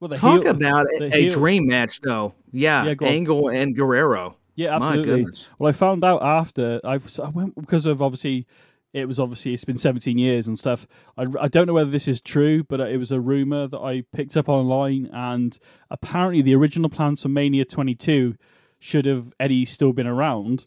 well, 0.00 0.10
talk 0.10 0.42
heel- 0.42 0.50
about 0.50 0.86
a 1.00 1.08
heel- 1.10 1.32
dream 1.32 1.68
match, 1.68 2.00
though. 2.00 2.34
Yeah, 2.50 2.84
Yeah, 2.86 2.94
go 2.94 3.06
on. 3.06 3.12
Angle 3.12 3.48
and 3.50 3.76
Guerrero. 3.76 4.36
Yeah, 4.58 4.74
absolutely. 4.74 5.24
Well, 5.60 5.68
I 5.68 5.72
found 5.72 6.02
out 6.02 6.20
after 6.20 6.80
I've 6.82 7.08
I 7.22 7.28
went 7.28 7.54
because 7.54 7.86
of 7.86 8.02
obviously 8.02 8.44
it 8.92 9.06
was 9.06 9.20
obviously 9.20 9.54
it's 9.54 9.64
been 9.64 9.78
17 9.78 10.18
years 10.18 10.48
and 10.48 10.58
stuff. 10.58 10.88
I, 11.16 11.26
I 11.40 11.46
don't 11.46 11.68
know 11.68 11.74
whether 11.74 11.92
this 11.92 12.08
is 12.08 12.20
true, 12.20 12.64
but 12.64 12.80
it 12.80 12.98
was 12.98 13.12
a 13.12 13.20
rumor 13.20 13.68
that 13.68 13.78
I 13.78 14.02
picked 14.12 14.36
up 14.36 14.48
online, 14.48 15.08
and 15.12 15.56
apparently 15.92 16.42
the 16.42 16.56
original 16.56 16.90
plans 16.90 17.22
for 17.22 17.28
Mania 17.28 17.64
22 17.64 18.34
should 18.80 19.06
have 19.06 19.32
Eddie 19.38 19.64
still 19.64 19.92
been 19.92 20.08
around, 20.08 20.66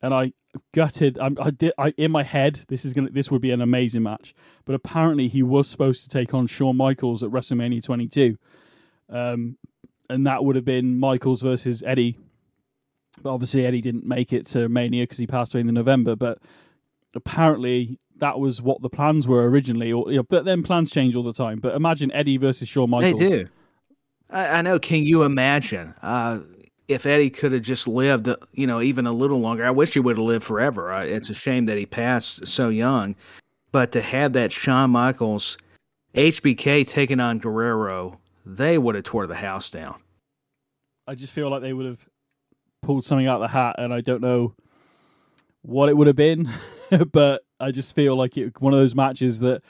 and 0.00 0.14
I 0.14 0.32
gutted. 0.72 1.18
I, 1.18 1.28
I 1.38 1.50
did. 1.50 1.74
I 1.76 1.90
in 1.98 2.12
my 2.12 2.22
head 2.22 2.60
this 2.68 2.86
is 2.86 2.94
gonna 2.94 3.10
this 3.10 3.30
would 3.30 3.42
be 3.42 3.50
an 3.50 3.60
amazing 3.60 4.02
match, 4.02 4.34
but 4.64 4.74
apparently 4.74 5.28
he 5.28 5.42
was 5.42 5.68
supposed 5.68 6.04
to 6.04 6.08
take 6.08 6.32
on 6.32 6.46
Shawn 6.46 6.78
Michaels 6.78 7.22
at 7.22 7.28
WrestleMania 7.28 7.84
22. 7.84 8.38
Um, 9.10 9.58
and 10.08 10.26
that 10.26 10.42
would 10.42 10.56
have 10.56 10.64
been 10.64 10.98
Michaels 10.98 11.42
versus 11.42 11.82
Eddie 11.84 12.16
but 13.22 13.32
obviously 13.32 13.66
Eddie 13.66 13.80
didn't 13.80 14.06
make 14.06 14.32
it 14.32 14.46
to 14.48 14.68
Mania 14.68 15.04
because 15.04 15.18
he 15.18 15.26
passed 15.26 15.54
away 15.54 15.60
in 15.60 15.66
the 15.66 15.72
November. 15.72 16.16
But 16.16 16.38
apparently 17.14 17.98
that 18.18 18.38
was 18.38 18.62
what 18.62 18.82
the 18.82 18.88
plans 18.88 19.26
were 19.26 19.48
originally. 19.48 19.92
Or 19.92 20.10
you 20.10 20.18
know, 20.18 20.22
but 20.22 20.44
then 20.44 20.62
plans 20.62 20.90
change 20.90 21.16
all 21.16 21.22
the 21.22 21.32
time. 21.32 21.60
But 21.60 21.74
imagine 21.74 22.12
Eddie 22.12 22.36
versus 22.36 22.68
Shawn 22.68 22.90
Michaels. 22.90 23.20
They 23.20 23.28
do. 23.28 23.46
I, 24.30 24.58
I 24.58 24.62
know. 24.62 24.78
Can 24.78 25.04
you 25.04 25.22
imagine 25.22 25.94
uh, 26.02 26.40
if 26.88 27.06
Eddie 27.06 27.30
could 27.30 27.52
have 27.52 27.62
just 27.62 27.88
lived, 27.88 28.28
uh, 28.28 28.36
you 28.52 28.66
know, 28.66 28.80
even 28.80 29.06
a 29.06 29.12
little 29.12 29.40
longer? 29.40 29.64
I 29.64 29.70
wish 29.70 29.94
he 29.94 30.00
would 30.00 30.16
have 30.16 30.24
lived 30.24 30.44
forever. 30.44 30.92
Uh, 30.92 31.04
it's 31.04 31.30
a 31.30 31.34
shame 31.34 31.66
that 31.66 31.78
he 31.78 31.86
passed 31.86 32.46
so 32.46 32.68
young. 32.68 33.14
But 33.72 33.92
to 33.92 34.00
have 34.00 34.32
that 34.34 34.52
Shawn 34.52 34.90
Michaels, 34.90 35.58
HBK 36.14 36.86
taking 36.88 37.20
on 37.20 37.38
Guerrero, 37.38 38.18
they 38.44 38.78
would 38.78 38.94
have 38.94 39.04
tore 39.04 39.26
the 39.26 39.34
house 39.34 39.70
down. 39.70 39.96
I 41.06 41.14
just 41.14 41.32
feel 41.32 41.50
like 41.50 41.62
they 41.62 41.72
would 41.72 41.86
have 41.86 42.08
pulled 42.86 43.04
something 43.04 43.26
out 43.26 43.36
of 43.36 43.42
the 43.42 43.48
hat, 43.48 43.76
and 43.78 43.92
I 43.92 44.00
don't 44.00 44.22
know 44.22 44.54
what 45.62 45.88
it 45.88 45.96
would 45.96 46.06
have 46.06 46.16
been, 46.16 46.48
but 47.12 47.42
I 47.58 47.72
just 47.72 47.94
feel 47.94 48.16
like 48.16 48.36
it 48.36 48.60
one 48.60 48.72
of 48.72 48.80
those 48.80 48.94
matches 48.94 49.40
that. 49.40 49.62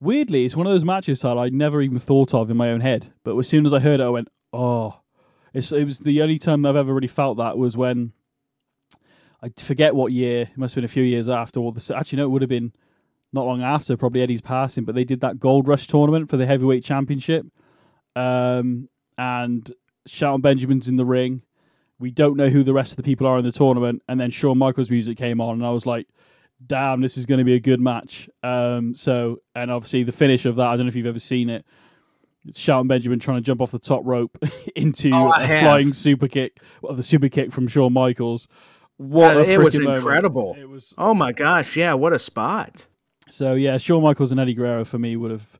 Weirdly, 0.00 0.44
it's 0.44 0.56
one 0.56 0.66
of 0.66 0.72
those 0.72 0.84
matches 0.84 1.22
that 1.22 1.38
I 1.38 1.48
never 1.48 1.80
even 1.80 1.98
thought 1.98 2.34
of 2.34 2.50
in 2.50 2.58
my 2.58 2.70
own 2.70 2.80
head. 2.80 3.14
But 3.22 3.38
as 3.38 3.48
soon 3.48 3.64
as 3.64 3.72
I 3.72 3.78
heard 3.78 4.00
it, 4.00 4.04
I 4.04 4.10
went, 4.10 4.28
"Oh!" 4.52 5.00
It's, 5.54 5.72
it 5.72 5.84
was 5.84 6.00
the 6.00 6.20
only 6.20 6.38
time 6.38 6.66
I've 6.66 6.76
ever 6.76 6.92
really 6.92 7.06
felt 7.06 7.38
that 7.38 7.56
was 7.56 7.76
when 7.76 8.12
I 9.40 9.50
forget 9.56 9.94
what 9.94 10.12
year. 10.12 10.42
It 10.42 10.58
must 10.58 10.74
have 10.74 10.82
been 10.82 10.86
a 10.86 10.88
few 10.88 11.04
years 11.04 11.28
after. 11.28 11.60
Or 11.60 11.72
the 11.72 11.94
actually, 11.96 12.16
no, 12.18 12.24
it 12.24 12.30
would 12.30 12.42
have 12.42 12.48
been 12.48 12.72
not 13.32 13.46
long 13.46 13.62
after, 13.62 13.96
probably 13.96 14.20
Eddie's 14.20 14.40
passing. 14.40 14.84
But 14.84 14.94
they 14.94 15.04
did 15.04 15.20
that 15.20 15.38
Gold 15.38 15.68
Rush 15.68 15.86
tournament 15.86 16.28
for 16.28 16.36
the 16.36 16.44
heavyweight 16.44 16.84
championship, 16.84 17.46
um, 18.16 18.88
and 19.16 19.72
Shelton 20.06 20.40
Benjamin's 20.40 20.88
in 20.88 20.96
the 20.96 21.04
ring. 21.04 21.42
We 21.98 22.10
don't 22.10 22.36
know 22.36 22.48
who 22.48 22.62
the 22.62 22.72
rest 22.74 22.92
of 22.92 22.96
the 22.96 23.02
people 23.02 23.26
are 23.26 23.38
in 23.38 23.44
the 23.44 23.52
tournament, 23.52 24.02
and 24.08 24.18
then 24.20 24.30
Shawn 24.30 24.58
Michaels' 24.58 24.90
music 24.90 25.16
came 25.16 25.40
on, 25.40 25.54
and 25.54 25.66
I 25.66 25.70
was 25.70 25.86
like, 25.86 26.08
"Damn, 26.66 27.00
this 27.00 27.16
is 27.16 27.24
going 27.26 27.38
to 27.38 27.44
be 27.44 27.54
a 27.54 27.60
good 27.60 27.80
match." 27.80 28.28
Um, 28.42 28.94
so, 28.94 29.38
and 29.54 29.70
obviously 29.70 30.02
the 30.02 30.12
finish 30.12 30.44
of 30.44 30.56
that, 30.56 30.66
I 30.66 30.76
don't 30.76 30.86
know 30.86 30.88
if 30.88 30.96
you've 30.96 31.06
ever 31.06 31.18
seen 31.20 31.48
it. 31.50 31.64
It's 32.46 32.58
Shelton 32.60 32.88
Benjamin 32.88 33.20
trying 33.20 33.38
to 33.38 33.42
jump 33.42 33.60
off 33.62 33.70
the 33.70 33.78
top 33.78 34.02
rope 34.04 34.36
into 34.76 35.10
Oh, 35.14 35.30
a 35.30 35.46
have. 35.46 35.60
flying 35.62 35.92
super 35.94 36.28
kick, 36.28 36.60
well, 36.82 36.94
the 36.94 37.02
super 37.02 37.28
kick 37.28 37.52
from 37.52 37.66
Shawn 37.68 37.92
Michaels. 37.94 38.48
What 38.96 39.36
Uh, 39.36 39.40
a 39.40 39.42
it 39.44 39.60
was 39.60 39.78
moment. 39.78 39.96
incredible. 39.98 40.56
It 40.60 40.68
was 40.68 40.94
Oh 40.98 41.14
my 41.14 41.32
gosh! 41.32 41.76
Yeah, 41.76 41.94
what 41.94 42.12
a 42.12 42.18
spot. 42.18 42.86
so 43.28 43.54
yeah, 43.54 43.76
Shawn 43.78 44.02
Michaels 44.02 44.30
and 44.30 44.38
Eddie 44.40 44.54
Guerrero 44.54 44.84
for 44.84 44.98
me 44.98 45.16
would 45.16 45.30
have. 45.30 45.58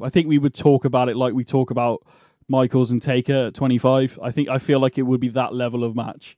I 0.00 0.08
think 0.08 0.26
we 0.26 0.38
would 0.38 0.54
talk 0.54 0.84
about 0.84 1.08
it 1.08 1.16
like 1.16 1.34
we 1.34 1.44
talk 1.44 1.70
about 1.70 2.02
Michaels 2.52 2.90
and 2.90 3.00
Taker 3.02 3.46
at 3.46 3.54
25. 3.54 4.18
I 4.22 4.30
think 4.30 4.48
I 4.50 4.58
feel 4.58 4.78
like 4.78 4.98
it 4.98 5.02
would 5.02 5.20
be 5.20 5.30
that 5.30 5.54
level 5.54 5.82
of 5.84 5.96
match. 5.96 6.36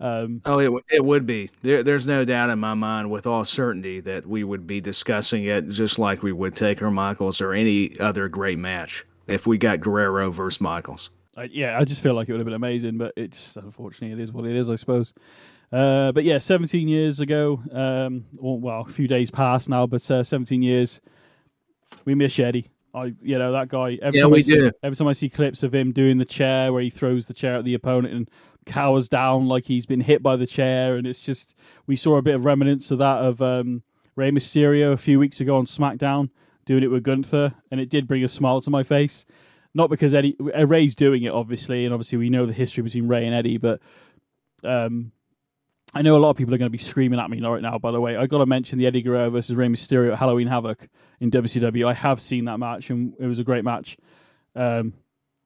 Um, 0.00 0.40
Oh, 0.44 0.60
it 0.60 0.66
w- 0.66 0.84
it 0.92 1.04
would 1.04 1.26
be. 1.26 1.50
There, 1.62 1.82
there's 1.82 2.06
no 2.06 2.24
doubt 2.24 2.50
in 2.50 2.60
my 2.60 2.74
mind, 2.74 3.10
with 3.10 3.26
all 3.26 3.44
certainty, 3.44 3.98
that 4.00 4.24
we 4.24 4.44
would 4.44 4.64
be 4.64 4.80
discussing 4.80 5.46
it 5.46 5.68
just 5.70 5.98
like 5.98 6.22
we 6.22 6.30
would 6.32 6.54
Taker 6.54 6.88
Michaels 6.92 7.40
or 7.40 7.52
any 7.52 7.98
other 7.98 8.28
great 8.28 8.58
match 8.58 9.04
if 9.26 9.48
we 9.48 9.58
got 9.58 9.80
Guerrero 9.80 10.30
versus 10.30 10.60
Michaels. 10.60 11.10
I, 11.36 11.44
yeah, 11.52 11.76
I 11.76 11.84
just 11.84 12.00
feel 12.00 12.14
like 12.14 12.28
it 12.28 12.32
would 12.32 12.38
have 12.38 12.46
been 12.46 12.54
amazing, 12.54 12.96
but 12.96 13.12
it 13.16 13.32
just 13.32 13.56
unfortunately 13.56 14.12
it 14.18 14.22
is 14.22 14.30
what 14.32 14.46
it 14.46 14.54
is, 14.54 14.70
I 14.70 14.76
suppose. 14.76 15.12
Uh, 15.72 16.12
but 16.12 16.22
yeah, 16.22 16.38
17 16.38 16.86
years 16.86 17.18
ago, 17.18 17.60
um, 17.72 18.24
well, 18.40 18.84
a 18.86 18.90
few 18.90 19.08
days 19.08 19.30
past 19.32 19.68
now, 19.68 19.86
but 19.86 20.08
uh, 20.10 20.22
17 20.22 20.62
years, 20.62 21.00
we 22.04 22.14
miss 22.14 22.38
Eddie. 22.38 22.70
I, 22.94 23.14
you 23.22 23.38
know, 23.38 23.52
that 23.52 23.68
guy. 23.68 23.98
Every 24.00 24.18
Yeah, 24.18 24.24
time 24.24 24.32
I 24.32 24.36
we 24.36 24.42
see, 24.42 24.58
do. 24.58 24.72
Every 24.82 24.96
time 24.96 25.08
I 25.08 25.12
see 25.12 25.28
clips 25.28 25.62
of 25.62 25.74
him 25.74 25.92
doing 25.92 26.18
the 26.18 26.24
chair 26.24 26.72
where 26.72 26.82
he 26.82 26.90
throws 26.90 27.26
the 27.26 27.34
chair 27.34 27.56
at 27.56 27.64
the 27.64 27.74
opponent 27.74 28.14
and 28.14 28.30
cowers 28.66 29.08
down 29.08 29.48
like 29.48 29.66
he's 29.66 29.86
been 29.86 30.00
hit 30.00 30.22
by 30.22 30.36
the 30.36 30.46
chair, 30.46 30.96
and 30.96 31.06
it's 31.06 31.24
just 31.24 31.56
we 31.86 31.96
saw 31.96 32.16
a 32.16 32.22
bit 32.22 32.34
of 32.34 32.44
remnants 32.44 32.90
of 32.90 32.98
that 32.98 33.18
of 33.18 33.42
um, 33.42 33.82
Rey 34.16 34.30
Mysterio 34.30 34.92
a 34.92 34.96
few 34.96 35.18
weeks 35.18 35.40
ago 35.40 35.56
on 35.56 35.64
SmackDown 35.64 36.30
doing 36.64 36.82
it 36.82 36.90
with 36.90 37.02
Gunther, 37.02 37.54
and 37.70 37.80
it 37.80 37.88
did 37.88 38.06
bring 38.06 38.22
a 38.24 38.28
smile 38.28 38.60
to 38.60 38.70
my 38.70 38.82
face. 38.82 39.24
Not 39.74 39.90
because 39.90 40.12
Eddie 40.12 40.36
uh, 40.56 40.66
Rey's 40.66 40.94
doing 40.94 41.22
it, 41.22 41.32
obviously, 41.32 41.84
and 41.84 41.94
obviously 41.94 42.18
we 42.18 42.30
know 42.30 42.46
the 42.46 42.52
history 42.52 42.82
between 42.82 43.08
Rey 43.08 43.26
and 43.26 43.34
Eddie, 43.34 43.58
but 43.58 43.80
um, 44.64 45.12
I 45.98 46.02
know 46.02 46.16
a 46.16 46.18
lot 46.18 46.30
of 46.30 46.36
people 46.36 46.54
are 46.54 46.58
going 46.58 46.68
to 46.68 46.70
be 46.70 46.78
screaming 46.78 47.18
at 47.18 47.28
me 47.28 47.40
right 47.40 47.60
now. 47.60 47.76
By 47.76 47.90
the 47.90 48.00
way, 48.00 48.16
I 48.16 48.28
got 48.28 48.38
to 48.38 48.46
mention 48.46 48.78
the 48.78 48.86
Eddie 48.86 49.02
Guerrero 49.02 49.30
versus 49.30 49.56
Rey 49.56 49.66
Mysterio 49.66 50.12
at 50.12 50.18
Halloween 50.20 50.46
Havoc 50.46 50.86
in 51.18 51.28
WCW. 51.28 51.88
I 51.88 51.92
have 51.92 52.20
seen 52.20 52.44
that 52.44 52.58
match, 52.58 52.90
and 52.90 53.14
it 53.18 53.26
was 53.26 53.40
a 53.40 53.44
great 53.44 53.64
match. 53.64 53.96
Um, 54.54 54.94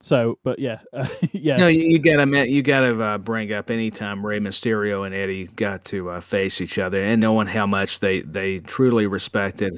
so, 0.00 0.38
but 0.44 0.58
yeah, 0.58 0.80
yeah. 1.32 1.56
No, 1.56 1.68
you, 1.68 1.88
you 1.88 1.98
gotta 1.98 2.46
you 2.46 2.60
gotta 2.60 3.02
uh, 3.02 3.16
bring 3.16 3.50
up 3.54 3.70
anytime 3.70 4.26
Rey 4.26 4.40
Mysterio 4.40 5.06
and 5.06 5.14
Eddie 5.14 5.46
got 5.46 5.86
to 5.86 6.10
uh, 6.10 6.20
face 6.20 6.60
each 6.60 6.78
other, 6.78 6.98
and 6.98 7.18
knowing 7.18 7.46
how 7.46 7.66
much 7.66 8.00
they 8.00 8.20
they 8.20 8.58
truly 8.58 9.06
respected 9.06 9.72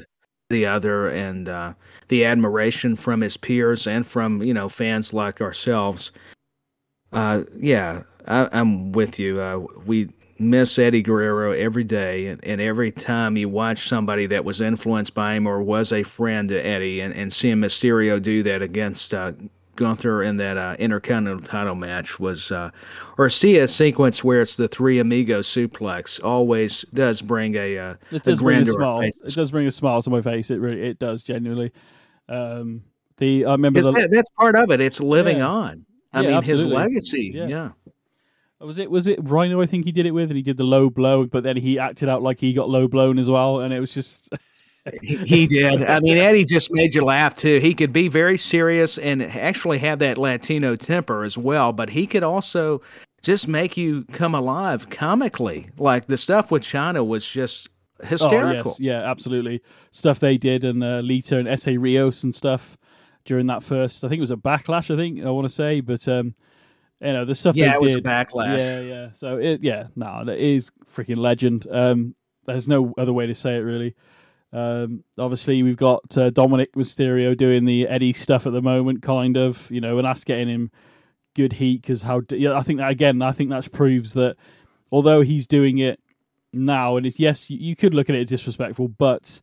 the 0.51 0.67
other, 0.67 1.09
and 1.09 1.49
uh, 1.49 1.75
the 2.09 2.25
admiration 2.25 2.97
from 2.97 3.21
his 3.21 3.37
peers 3.37 3.87
and 3.87 4.05
from 4.05 4.43
you 4.43 4.55
know 4.55 4.69
fans 4.69 5.13
like 5.13 5.41
ourselves. 5.41 6.11
Uh, 7.13 7.45
yeah, 7.57 8.03
I, 8.27 8.49
am 8.59 8.91
with 8.91 9.21
you. 9.21 9.41
Uh, 9.41 9.59
we 9.87 10.09
miss 10.45 10.79
Eddie 10.79 11.03
Guerrero 11.03 11.53
every 11.53 11.85
day, 11.85 12.29
and, 12.29 12.45
and, 12.45 12.61
every 12.61 12.93
time 12.93 13.37
you 13.37 13.49
watch 13.49 13.89
somebody 13.89 14.27
that 14.27 14.45
was 14.45 14.61
influenced 14.61 15.15
by 15.15 15.35
him 15.35 15.47
or 15.47 15.63
was 15.63 15.93
a 15.93 16.03
friend 16.03 16.49
to 16.51 16.65
Eddie, 16.65 17.01
and, 17.01 17.15
and 17.15 17.33
seeing 17.33 17.57
Mysterio 17.57 18.21
do 18.23 18.43
that 18.43 18.63
against 18.63 19.15
uh, 19.15 19.33
Gunther 19.77 20.23
in 20.23 20.37
that 20.37 20.57
uh, 20.57 20.77
Intercontinental 20.79 21.45
title 21.45 21.75
match 21.75 22.19
was, 22.21 22.53
uh, 22.53 22.71
or 23.19 23.29
see 23.29 23.59
a 23.59 23.69
sequence 23.69 24.23
where 24.23 24.41
it's 24.41 24.57
the 24.57 24.69
three 24.69 24.99
amigos 24.99 25.49
suplex 25.49 26.23
always 26.23 26.85
does 26.95 27.23
bring 27.23 27.55
a, 27.57 27.79
uh, 27.79 27.95
it 28.11 28.23
does 28.23 28.41
a 28.41 28.45
bring 28.45 28.63
a 28.63 28.67
smile. 28.67 29.01
It 29.01 29.35
does 29.35 29.51
bring 29.51 29.67
a 29.67 29.73
smile 29.73 30.03
to 30.03 30.11
my 30.11 30.21
face. 30.21 30.51
It 30.51 30.61
really 30.61 30.83
it 30.83 30.99
does 30.99 31.23
genuinely. 31.23 31.73
Um, 32.29 32.85
the 33.19 33.47
I 33.47 33.53
remember 33.53 33.83
the, 33.83 33.93
that, 33.93 34.11
that's 34.11 34.31
part 34.31 34.57
of 34.57 34.71
it. 34.71 34.81
It's 34.81 35.01
living 35.01 35.39
yeah. 35.39 35.49
on. 35.49 35.87
I 36.13 36.21
yeah, 36.21 36.29
mean, 36.29 36.37
absolutely. 36.37 36.65
his 36.65 36.75
legacy. 36.75 37.33
Yeah. 37.35 37.47
yeah. 37.47 37.69
Was 38.65 38.79
it 38.79 38.91
was 38.91 39.07
it 39.07 39.19
Rhino? 39.23 39.61
I 39.61 39.67
think 39.67 39.85
he 39.85 39.93
did 39.93 40.07
it 40.07 40.13
with, 40.13 40.31
and 40.31 40.37
he 40.37 40.43
did 40.43 40.57
the 40.57 40.65
low 40.65 40.91
blow, 40.91 41.27
but 41.27 41.45
then 41.45 41.57
he 41.57 41.79
acted 41.79 42.09
out 42.09 42.23
like 42.23 42.41
he 42.41 42.53
got 42.53 42.69
low 42.69 42.89
blown 42.89 43.19
as 43.19 43.29
well, 43.29 43.61
and 43.61 43.73
it 43.73 43.81
was 43.81 43.93
just. 43.93 44.33
he 45.03 45.47
did. 45.49 45.85
I 45.85 46.01
mean, 46.01 46.19
Eddie 46.19 46.45
just 46.45 46.71
made 46.71 46.95
you 46.95 47.05
laugh 47.05 47.35
too. 47.35 47.59
He 47.59 47.75
could 47.75 47.93
be 47.93 48.09
very 48.09 48.39
serious 48.39 48.99
and 48.99 49.23
actually 49.23 49.79
have 49.79 49.99
that 50.01 50.19
Latino 50.19 50.77
temper 50.77 51.25
as 51.25 51.39
well, 51.39 51.73
but 51.73 51.91
he 51.91 52.07
could 52.07 52.23
also 52.23 52.83
just 53.23 53.49
make 53.49 53.77
you 53.77 54.05
come 54.13 54.35
alive 54.35 54.91
comically. 54.91 55.71
Like 55.79 56.07
the 56.07 56.19
stuff 56.19 56.51
with 56.51 56.63
Chyna 56.63 57.07
was 57.07 57.27
just 57.27 57.71
hysterical. 58.03 58.73
Oh, 58.73 58.77
yes, 58.79 58.81
yeah, 58.81 59.11
absolutely. 59.11 59.63
Stuff 59.91 60.21
they 60.21 60.37
did 60.37 60.65
and 60.65 60.85
uh, 60.85 60.99
Lita 60.99 61.39
and 61.39 61.49
Essa 61.49 61.79
Rios 61.79 62.23
and 62.23 62.35
stuff 62.35 62.77
during 63.25 63.47
that 63.47 63.63
first. 63.63 64.05
I 64.05 64.09
think 64.09 64.19
it 64.19 64.21
was 64.21 64.31
a 64.31 64.37
backlash. 64.37 64.93
I 64.93 64.97
think 64.97 65.25
I 65.25 65.31
want 65.31 65.47
to 65.47 65.51
say, 65.51 65.81
but 65.81 66.07
um, 66.09 66.35
you 67.05 67.13
know 67.13 67.25
the 67.25 67.35
stuff 67.35 67.57
yeah, 67.57 67.79
they 67.79 67.95
did. 67.95 68.05
backlash. 68.05 68.59
Yeah, 68.59 68.81
yeah. 68.81 69.09
So 69.13 69.39
it, 69.39 69.63
yeah, 69.63 69.89
no, 69.95 70.25
it 70.27 70.41
is 70.41 70.71
freaking 70.91 71.19
legend. 71.19 71.67
Um, 71.71 72.15
there's 72.47 72.69
no 72.69 72.95
other 72.99 73.13
way 73.13 73.27
to 73.27 73.35
say 73.35 73.57
it 73.57 73.61
really. 73.61 73.95
Um, 74.53 75.03
obviously, 75.19 75.63
we've 75.63 75.77
got 75.77 76.17
uh, 76.17 76.31
Dominic 76.31 76.75
Mysterio 76.75 77.37
doing 77.37 77.65
the 77.65 77.89
Eddie 77.89 78.13
stuff 78.13 78.47
at 78.47 78.53
the 78.53 78.63
moment, 78.63 79.03
kind 79.03 79.37
of, 79.37 79.69
you 79.71 79.81
know, 79.81 79.99
and 79.99 80.07
that's 80.07 80.23
getting 80.23 80.49
him 80.49 80.71
good 81.35 81.53
heat 81.53 81.83
because 81.83 82.03
how 82.03 82.23
yeah, 82.31 82.57
I 82.57 82.63
think 82.63 82.79
that 82.79 82.91
again, 82.91 83.21
I 83.21 83.33
think 83.33 83.51
that 83.51 83.71
proves 83.73 84.15
that 84.15 84.37
although 84.93 85.21
he's 85.23 85.47
doing 85.47 85.79
it 85.79 86.01
now, 86.53 86.97
and 86.97 87.05
it's 87.05 87.19
yes, 87.19 87.51
you 87.51 87.75
could 87.75 87.95
look 87.95 88.09
at 88.09 88.15
it 88.15 88.23
as 88.23 88.29
disrespectful, 88.29 88.89
but 88.89 89.41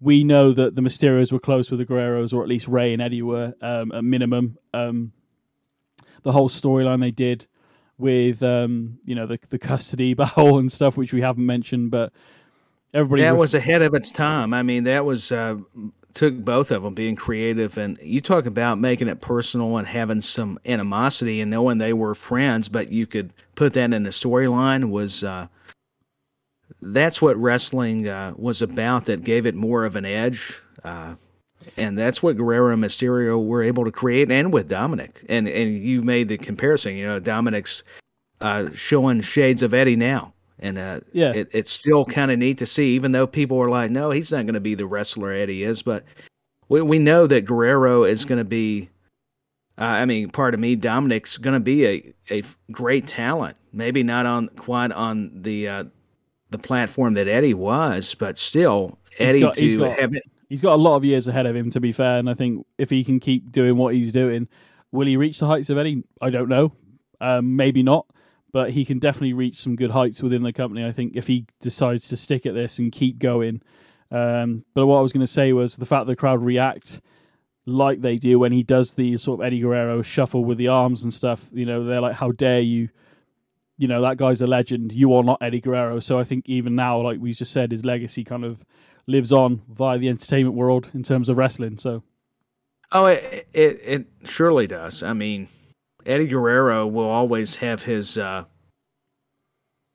we 0.00 0.22
know 0.22 0.52
that 0.52 0.76
the 0.76 0.82
Mysterios 0.82 1.32
were 1.32 1.40
close 1.40 1.70
with 1.70 1.80
the 1.80 1.86
Guerreros, 1.86 2.32
or 2.32 2.42
at 2.42 2.48
least 2.48 2.68
Rey 2.68 2.92
and 2.92 3.02
Eddie 3.02 3.22
were 3.22 3.54
um, 3.60 3.90
at 3.90 4.04
minimum. 4.04 4.56
Um, 4.72 5.12
the 6.24 6.32
whole 6.32 6.48
storyline 6.48 7.00
they 7.00 7.12
did 7.12 7.46
with 7.98 8.42
um, 8.42 8.98
you 9.04 9.14
know 9.14 9.26
the 9.26 9.38
the 9.50 9.58
custody 9.58 10.14
battle 10.14 10.58
and 10.58 10.72
stuff, 10.72 10.96
which 10.96 11.12
we 11.12 11.20
haven't 11.20 11.46
mentioned, 11.46 11.90
but 11.90 12.12
everybody 12.92 13.22
that 13.22 13.36
was 13.36 13.54
ahead 13.54 13.82
of 13.82 13.94
its 13.94 14.10
time. 14.10 14.52
I 14.52 14.62
mean, 14.62 14.84
that 14.84 15.04
was 15.04 15.30
uh, 15.30 15.56
took 16.14 16.34
both 16.34 16.70
of 16.70 16.82
them 16.82 16.94
being 16.94 17.16
creative, 17.16 17.78
and 17.78 17.98
you 18.02 18.20
talk 18.20 18.46
about 18.46 18.78
making 18.78 19.08
it 19.08 19.20
personal 19.20 19.76
and 19.76 19.86
having 19.86 20.20
some 20.20 20.58
animosity 20.66 21.40
and 21.40 21.50
knowing 21.50 21.78
they 21.78 21.92
were 21.92 22.14
friends, 22.14 22.68
but 22.68 22.90
you 22.90 23.06
could 23.06 23.32
put 23.54 23.74
that 23.74 23.92
in 23.92 24.06
a 24.06 24.10
storyline 24.10 24.90
was. 24.90 25.22
Uh, 25.22 25.46
that's 26.86 27.22
what 27.22 27.36
wrestling 27.38 28.08
uh, 28.08 28.34
was 28.36 28.60
about. 28.60 29.06
That 29.06 29.24
gave 29.24 29.46
it 29.46 29.54
more 29.54 29.86
of 29.86 29.96
an 29.96 30.04
edge, 30.04 30.60
uh, 30.82 31.14
and 31.76 31.98
that's 31.98 32.22
what 32.22 32.36
Guerrero 32.36 32.72
and 32.72 32.82
Mysterio 32.82 33.44
were 33.44 33.62
able 33.62 33.84
to 33.84 33.92
create, 33.92 34.30
and 34.30 34.52
with 34.52 34.68
Dominic. 34.68 35.24
And 35.28 35.48
and 35.48 35.82
you 35.82 36.02
made 36.02 36.28
the 36.28 36.38
comparison. 36.38 36.96
You 36.96 37.06
know, 37.06 37.18
Dominic's 37.18 37.82
uh, 38.40 38.68
showing 38.74 39.20
shades 39.20 39.62
of 39.62 39.74
Eddie 39.74 39.96
now. 39.96 40.32
And 40.60 40.78
uh, 40.78 41.00
yeah, 41.12 41.32
it, 41.32 41.48
it's 41.52 41.70
still 41.70 42.04
kind 42.04 42.30
of 42.30 42.38
neat 42.38 42.58
to 42.58 42.66
see, 42.66 42.94
even 42.94 43.12
though 43.12 43.26
people 43.26 43.60
are 43.60 43.68
like, 43.68 43.90
no, 43.90 44.10
he's 44.10 44.30
not 44.32 44.46
going 44.46 44.54
to 44.54 44.60
be 44.60 44.74
the 44.74 44.86
wrestler 44.86 45.32
Eddie 45.32 45.64
is. 45.64 45.82
But 45.82 46.04
we, 46.68 46.80
we 46.80 46.98
know 46.98 47.26
that 47.26 47.44
Guerrero 47.44 48.04
is 48.04 48.24
going 48.24 48.38
to 48.38 48.44
be, 48.44 48.88
uh, 49.76 49.82
I 49.82 50.04
mean, 50.04 50.30
part 50.30 50.54
of 50.54 50.60
me, 50.60 50.76
Dominic's 50.76 51.38
going 51.38 51.54
to 51.54 51.60
be 51.60 51.86
a, 51.86 52.14
a 52.30 52.42
great 52.70 53.06
talent. 53.06 53.56
Maybe 53.72 54.04
not 54.04 54.26
on 54.26 54.48
quite 54.50 54.92
on 54.92 55.30
the 55.42 55.68
uh, 55.68 55.84
the 56.50 56.58
platform 56.58 57.14
that 57.14 57.26
Eddie 57.26 57.54
was, 57.54 58.14
but 58.14 58.38
still, 58.38 58.96
Eddie 59.18 59.40
got, 59.40 59.54
to 59.54 59.78
got, 59.78 59.98
have 59.98 60.14
it. 60.14 60.22
He's 60.48 60.60
got 60.60 60.74
a 60.74 60.82
lot 60.82 60.96
of 60.96 61.04
years 61.04 61.26
ahead 61.26 61.46
of 61.46 61.56
him, 61.56 61.70
to 61.70 61.80
be 61.80 61.92
fair. 61.92 62.18
And 62.18 62.28
I 62.28 62.34
think 62.34 62.66
if 62.78 62.90
he 62.90 63.04
can 63.04 63.20
keep 63.20 63.50
doing 63.50 63.76
what 63.76 63.94
he's 63.94 64.12
doing, 64.12 64.48
will 64.92 65.06
he 65.06 65.16
reach 65.16 65.38
the 65.38 65.46
heights 65.46 65.70
of 65.70 65.78
Eddie? 65.78 66.04
I 66.20 66.30
don't 66.30 66.48
know. 66.48 66.72
Um, 67.20 67.56
maybe 67.56 67.82
not 67.82 68.06
but 68.54 68.70
he 68.70 68.84
can 68.84 69.00
definitely 69.00 69.32
reach 69.32 69.56
some 69.56 69.74
good 69.74 69.90
heights 69.90 70.22
within 70.22 70.44
the 70.44 70.52
company. 70.52 70.86
I 70.86 70.92
think 70.92 71.16
if 71.16 71.26
he 71.26 71.44
decides 71.60 72.06
to 72.06 72.16
stick 72.16 72.46
at 72.46 72.54
this 72.54 72.78
and 72.78 72.92
keep 72.92 73.18
going. 73.18 73.60
Um, 74.12 74.64
but 74.74 74.86
what 74.86 74.98
I 74.98 75.00
was 75.00 75.12
going 75.12 75.26
to 75.26 75.26
say 75.26 75.52
was 75.52 75.74
the 75.74 75.84
fact 75.84 76.06
the 76.06 76.14
crowd 76.14 76.40
react 76.40 77.00
like 77.66 78.00
they 78.00 78.14
do 78.14 78.38
when 78.38 78.52
he 78.52 78.62
does 78.62 78.92
the 78.92 79.16
sort 79.16 79.40
of 79.40 79.46
Eddie 79.46 79.58
Guerrero 79.58 80.02
shuffle 80.02 80.44
with 80.44 80.56
the 80.56 80.68
arms 80.68 81.02
and 81.02 81.12
stuff. 81.12 81.50
You 81.52 81.66
know, 81.66 81.82
they're 81.82 82.00
like, 82.00 82.14
"How 82.14 82.30
dare 82.30 82.60
you!" 82.60 82.90
You 83.76 83.88
know, 83.88 84.00
that 84.02 84.18
guy's 84.18 84.40
a 84.40 84.46
legend. 84.46 84.92
You 84.92 85.14
are 85.14 85.24
not 85.24 85.42
Eddie 85.42 85.60
Guerrero. 85.60 85.98
So 85.98 86.20
I 86.20 86.22
think 86.22 86.48
even 86.48 86.76
now, 86.76 87.00
like 87.00 87.18
we 87.18 87.32
just 87.32 87.50
said, 87.50 87.72
his 87.72 87.84
legacy 87.84 88.22
kind 88.22 88.44
of 88.44 88.64
lives 89.06 89.32
on 89.32 89.62
via 89.68 89.98
the 89.98 90.08
entertainment 90.08 90.56
world 90.56 90.90
in 90.94 91.02
terms 91.02 91.28
of 91.28 91.36
wrestling. 91.36 91.78
So, 91.78 92.02
oh, 92.92 93.06
it 93.06 93.48
it, 93.52 93.80
it 93.84 94.06
surely 94.24 94.66
does. 94.66 95.02
I 95.02 95.12
mean 95.12 95.48
Eddie 96.06 96.26
Guerrero 96.26 96.86
will 96.86 97.08
always 97.08 97.54
have 97.56 97.82
his, 97.82 98.18
uh, 98.18 98.44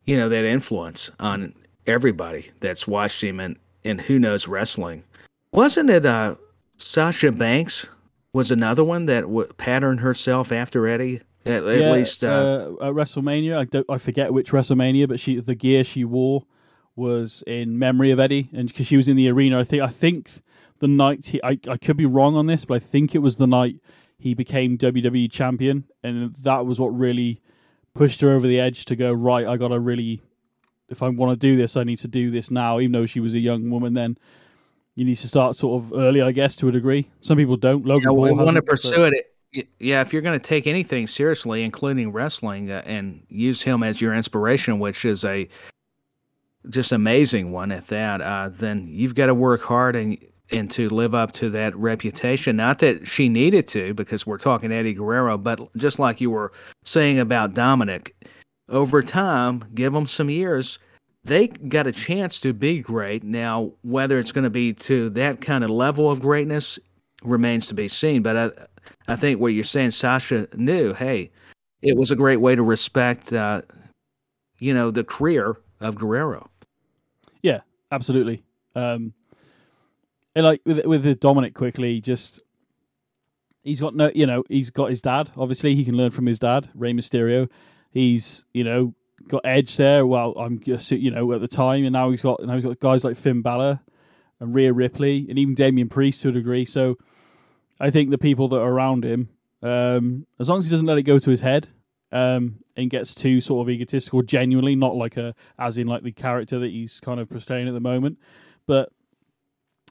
you 0.05 0.17
know, 0.17 0.29
that 0.29 0.45
influence 0.45 1.11
on 1.19 1.53
everybody 1.85 2.51
that's 2.59 2.87
watched 2.87 3.23
him 3.23 3.39
and, 3.39 3.57
and 3.83 4.01
who 4.01 4.19
knows 4.19 4.47
wrestling. 4.47 5.03
Wasn't 5.51 5.89
it 5.89 6.05
uh, 6.05 6.35
Sasha 6.77 7.31
Banks 7.31 7.85
was 8.33 8.51
another 8.51 8.83
one 8.83 9.05
that 9.05 9.21
w- 9.21 9.47
patterned 9.57 9.99
herself 9.99 10.51
after 10.51 10.87
Eddie? 10.87 11.21
At, 11.45 11.63
at 11.63 11.93
least 11.93 12.23
uh, 12.23 12.75
uh, 12.81 12.89
at 12.89 12.93
WrestleMania, 12.93 13.57
I, 13.57 13.63
don't, 13.63 13.85
I 13.89 13.97
forget 13.97 14.33
which 14.33 14.51
WrestleMania, 14.51 15.07
but 15.07 15.19
she 15.19 15.39
the 15.39 15.55
gear 15.55 15.83
she 15.83 16.03
wore 16.03 16.43
was 16.99 17.43
in 17.47 17.79
memory 17.79 18.11
of 18.11 18.19
Eddie, 18.19 18.49
and 18.53 18.67
because 18.67 18.85
she 18.85 18.97
was 18.97 19.09
in 19.09 19.15
the 19.15 19.29
arena, 19.29 19.59
I 19.59 19.63
think 19.63 19.81
I 19.81 19.87
think 19.87 20.29
the 20.79 20.87
night 20.87 21.25
he, 21.25 21.41
I 21.43 21.57
I 21.67 21.77
could 21.77 21.97
be 21.97 22.05
wrong 22.05 22.35
on 22.35 22.45
this, 22.45 22.65
but 22.65 22.75
I 22.75 22.79
think 22.79 23.15
it 23.15 23.19
was 23.19 23.37
the 23.37 23.47
night 23.47 23.77
he 24.19 24.33
became 24.33 24.77
WWE 24.77 25.31
champion, 25.31 25.85
and 26.03 26.35
that 26.35 26.65
was 26.65 26.79
what 26.79 26.89
really 26.89 27.41
pushed 27.93 28.21
her 28.21 28.29
over 28.29 28.47
the 28.47 28.59
edge 28.59 28.85
to 28.85 28.95
go 28.95 29.11
right. 29.11 29.47
I 29.47 29.57
gotta 29.57 29.79
really, 29.79 30.21
if 30.89 31.01
I 31.01 31.09
want 31.09 31.31
to 31.31 31.37
do 31.37 31.55
this, 31.55 31.77
I 31.77 31.83
need 31.83 31.99
to 31.99 32.07
do 32.07 32.29
this 32.29 32.51
now. 32.51 32.79
Even 32.79 32.91
though 32.91 33.05
she 33.05 33.21
was 33.21 33.33
a 33.33 33.39
young 33.39 33.69
woman 33.69 33.93
then, 33.93 34.17
you 34.95 35.05
need 35.05 35.17
to 35.17 35.27
start 35.27 35.55
sort 35.55 35.81
of 35.81 35.93
early, 35.93 36.21
I 36.21 36.33
guess, 36.33 36.57
to 36.57 36.67
a 36.67 36.71
degree. 36.71 37.09
Some 37.21 37.37
people 37.37 37.55
don't. 37.55 37.85
Logan 37.85 38.11
yeah, 38.11 38.27
Paul 38.27 38.45
want 38.45 38.55
to 38.57 38.61
pursue 38.61 39.05
it. 39.05 39.67
Yeah, 39.79 40.01
if 40.01 40.13
you're 40.13 40.21
going 40.21 40.39
to 40.39 40.45
take 40.45 40.67
anything 40.67 41.07
seriously, 41.07 41.63
including 41.63 42.11
wrestling, 42.11 42.69
uh, 42.69 42.83
and 42.85 43.23
use 43.29 43.63
him 43.63 43.81
as 43.81 43.99
your 43.99 44.13
inspiration, 44.13 44.77
which 44.77 45.05
is 45.05 45.23
a 45.25 45.47
just 46.69 46.91
amazing 46.91 47.51
one 47.51 47.71
at 47.71 47.87
that, 47.87 48.21
uh, 48.21 48.49
then 48.49 48.87
you've 48.87 49.15
got 49.15 49.27
to 49.27 49.33
work 49.33 49.61
hard 49.61 49.95
and 49.95 50.17
and 50.51 50.71
to 50.71 50.89
live 50.89 51.13
up 51.13 51.31
to 51.31 51.49
that 51.51 51.75
reputation. 51.75 52.55
Not 52.55 52.79
that 52.79 53.07
she 53.07 53.29
needed 53.29 53.67
to, 53.67 53.93
because 53.93 54.25
we're 54.25 54.39
talking 54.39 54.71
Eddie 54.71 54.93
Guerrero, 54.93 55.37
but 55.37 55.59
just 55.77 55.99
like 55.99 56.19
you 56.19 56.31
were 56.31 56.51
saying 56.83 57.19
about 57.19 57.53
Dominic, 57.53 58.15
over 58.67 59.01
time, 59.03 59.63
give 59.75 59.93
them 59.93 60.07
some 60.07 60.29
years, 60.29 60.79
they 61.23 61.47
got 61.47 61.85
a 61.85 61.91
chance 61.91 62.39
to 62.41 62.53
be 62.53 62.79
great. 62.79 63.23
Now, 63.23 63.73
whether 63.81 64.19
it's 64.19 64.31
going 64.31 64.43
to 64.43 64.49
be 64.49 64.73
to 64.73 65.09
that 65.11 65.41
kind 65.41 65.63
of 65.63 65.69
level 65.69 66.09
of 66.09 66.21
greatness 66.21 66.79
remains 67.23 67.67
to 67.67 67.73
be 67.73 67.87
seen. 67.87 68.23
But 68.23 68.37
I, 68.37 69.13
I 69.13 69.15
think 69.15 69.39
what 69.39 69.49
you're 69.49 69.63
saying, 69.63 69.91
Sasha 69.91 70.47
knew, 70.55 70.93
hey, 70.93 71.29
it 71.81 71.97
was 71.97 72.11
a 72.11 72.15
great 72.15 72.37
way 72.37 72.55
to 72.55 72.63
respect, 72.63 73.33
uh, 73.33 73.61
you 74.59 74.73
know, 74.73 74.91
the 74.91 75.03
career 75.03 75.57
of 75.79 75.95
Guerrero. 75.95 76.49
Absolutely. 77.91 78.43
Um, 78.75 79.13
and 80.35 80.45
like 80.45 80.61
with 80.65 80.85
with 80.85 81.19
Dominic 81.19 81.53
quickly, 81.53 82.01
just 82.01 82.41
he's 83.63 83.81
got 83.81 83.95
no, 83.95 84.11
you 84.13 84.25
know, 84.25 84.43
he's 84.49 84.69
got 84.69 84.89
his 84.89 85.01
dad. 85.01 85.29
Obviously, 85.35 85.75
he 85.75 85.83
can 85.83 85.95
learn 85.95 86.11
from 86.11 86.25
his 86.25 86.39
dad, 86.39 86.69
Rey 86.75 86.93
Mysterio. 86.93 87.49
He's 87.91 88.45
you 88.53 88.63
know 88.63 88.93
got 89.27 89.41
Edge 89.43 89.77
there. 89.77 90.05
Well, 90.05 90.33
I'm 90.37 90.61
you 90.65 91.11
know 91.11 91.31
at 91.33 91.41
the 91.41 91.47
time, 91.47 91.83
and 91.83 91.93
now 91.93 92.09
he's 92.11 92.21
got 92.21 92.43
now 92.43 92.55
he's 92.55 92.63
got 92.63 92.79
guys 92.79 93.03
like 93.03 93.17
Finn 93.17 93.41
Balor 93.41 93.79
and 94.39 94.53
Rhea 94.53 94.71
Ripley, 94.71 95.25
and 95.29 95.37
even 95.37 95.55
Damian 95.55 95.89
Priest 95.89 96.21
to 96.21 96.29
a 96.29 96.31
degree. 96.31 96.65
So 96.65 96.97
I 97.79 97.89
think 97.89 98.09
the 98.09 98.17
people 98.17 98.47
that 98.49 98.61
are 98.61 98.71
around 98.71 99.03
him, 99.03 99.29
um, 99.61 100.25
as 100.39 100.47
long 100.47 100.59
as 100.59 100.65
he 100.65 100.71
doesn't 100.71 100.87
let 100.87 100.97
it 100.97 101.03
go 101.03 101.19
to 101.19 101.29
his 101.29 101.41
head. 101.41 101.67
Um, 102.11 102.55
and 102.75 102.89
gets 102.89 103.13
too 103.13 103.39
sort 103.39 103.67
of 103.67 103.69
egotistical, 103.69 104.23
genuinely, 104.23 104.75
not 104.75 104.95
like 104.95 105.15
a 105.15 105.35
as 105.59 105.77
in 105.77 105.85
like 105.85 106.01
the 106.01 106.11
character 106.11 106.57
that 106.57 106.71
he's 106.71 106.99
kind 106.99 107.19
of 107.19 107.29
portraying 107.29 107.67
at 107.67 107.75
the 107.75 107.79
moment, 107.79 108.17
but 108.65 108.91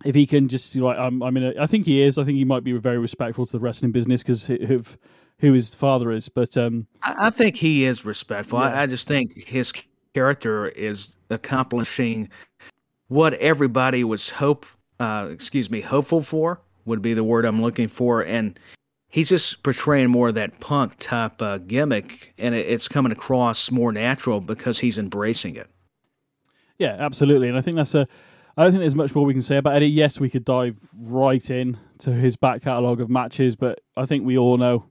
if 0.04 0.14
he 0.14 0.26
can 0.26 0.48
just 0.48 0.74
like 0.76 0.98
I'm, 0.98 1.22
I 1.22 1.30
mean, 1.30 1.54
I 1.58 1.66
think 1.66 1.86
he 1.86 2.02
is. 2.02 2.18
I 2.18 2.24
think 2.24 2.36
he 2.36 2.44
might 2.44 2.64
be 2.64 2.72
very 2.72 2.98
respectful 2.98 3.46
to 3.46 3.52
the 3.52 3.60
wrestling 3.60 3.92
business 3.92 4.22
because 4.22 4.48
of 4.50 4.98
who 5.38 5.52
his 5.52 5.74
father 5.74 6.10
is. 6.10 6.28
But 6.28 6.56
um, 6.56 6.86
I, 7.02 7.26
I 7.26 7.30
think 7.30 7.56
he 7.56 7.84
is 7.84 8.04
respectful. 8.04 8.58
Yeah. 8.58 8.66
I, 8.66 8.82
I 8.82 8.86
just 8.86 9.06
think 9.08 9.46
his 9.46 9.72
character 10.14 10.68
is 10.68 11.16
accomplishing 11.30 12.28
what 13.08 13.34
everybody 13.34 14.04
was 14.04 14.30
hope, 14.30 14.66
uh, 15.00 15.28
excuse 15.30 15.70
me, 15.70 15.80
hopeful 15.80 16.22
for 16.22 16.60
would 16.84 17.02
be 17.02 17.14
the 17.14 17.24
word 17.24 17.44
I'm 17.44 17.60
looking 17.62 17.88
for, 17.88 18.22
and 18.22 18.58
he's 19.08 19.28
just 19.28 19.62
portraying 19.62 20.10
more 20.10 20.28
of 20.28 20.34
that 20.34 20.60
punk 20.60 20.96
type 20.98 21.40
uh, 21.42 21.58
gimmick, 21.58 22.34
and 22.38 22.54
it, 22.54 22.66
it's 22.66 22.88
coming 22.88 23.12
across 23.12 23.70
more 23.70 23.92
natural 23.92 24.40
because 24.40 24.78
he's 24.78 24.98
embracing 24.98 25.56
it. 25.56 25.68
Yeah, 26.78 26.96
absolutely, 26.98 27.48
and 27.48 27.56
I 27.56 27.60
think 27.60 27.76
that's 27.76 27.94
a. 27.94 28.06
I 28.56 28.62
don't 28.62 28.72
think 28.72 28.80
there's 28.80 28.96
much 28.96 29.14
more 29.14 29.24
we 29.24 29.34
can 29.34 29.42
say 29.42 29.56
about 29.56 29.76
Eddie. 29.76 29.88
Yes, 29.88 30.18
we 30.18 30.28
could 30.28 30.44
dive 30.44 30.76
right 30.96 31.48
in 31.48 31.78
to 32.00 32.12
his 32.12 32.36
back 32.36 32.62
catalogue 32.62 33.00
of 33.00 33.08
matches, 33.08 33.54
but 33.54 33.80
I 33.96 34.04
think 34.04 34.24
we 34.24 34.36
all 34.36 34.56
know 34.56 34.86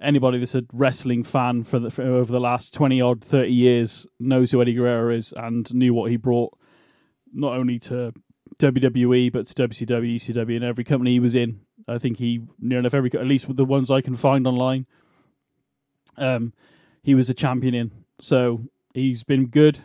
anybody 0.00 0.38
that's 0.38 0.54
a 0.54 0.64
wrestling 0.72 1.22
fan 1.22 1.64
for, 1.64 1.78
the, 1.78 1.90
for 1.90 2.02
over 2.02 2.32
the 2.32 2.40
last 2.40 2.74
twenty 2.74 3.00
odd 3.00 3.24
thirty 3.24 3.52
years 3.52 4.06
knows 4.18 4.50
who 4.50 4.60
Eddie 4.60 4.74
Guerrero 4.74 5.10
is 5.10 5.32
and 5.36 5.72
knew 5.74 5.94
what 5.94 6.10
he 6.10 6.16
brought 6.16 6.58
not 7.32 7.56
only 7.56 7.78
to 7.78 8.12
WWE 8.58 9.32
but 9.32 9.46
to 9.46 9.68
WCW, 9.68 10.16
ECW, 10.16 10.56
and 10.56 10.64
every 10.64 10.84
company 10.84 11.12
he 11.12 11.20
was 11.20 11.34
in. 11.34 11.60
I 11.88 11.98
think 11.98 12.18
he 12.18 12.40
near 12.60 12.78
enough 12.78 12.94
every 12.94 13.10
at 13.14 13.26
least 13.26 13.48
with 13.48 13.56
the 13.56 13.64
ones 13.64 13.90
I 13.90 14.00
can 14.00 14.14
find 14.14 14.46
online. 14.46 14.86
Um, 16.16 16.52
he 17.02 17.14
was 17.14 17.30
a 17.30 17.34
champion 17.34 17.74
in, 17.74 17.92
so 18.20 18.64
he's 18.94 19.22
been 19.22 19.46
good 19.46 19.80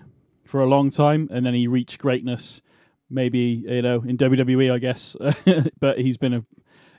for 0.46 0.62
a 0.62 0.66
long 0.66 0.90
time, 0.90 1.28
and 1.32 1.46
then 1.46 1.54
he 1.54 1.68
reached 1.68 2.00
greatness. 2.00 2.62
Maybe 3.10 3.64
you 3.68 3.82
know 3.82 4.02
in 4.02 4.18
WWE, 4.18 4.72
I 4.72 4.80
guess, 4.80 5.16
but 5.80 6.00
he's 6.00 6.18
been 6.18 6.34
a 6.34 6.46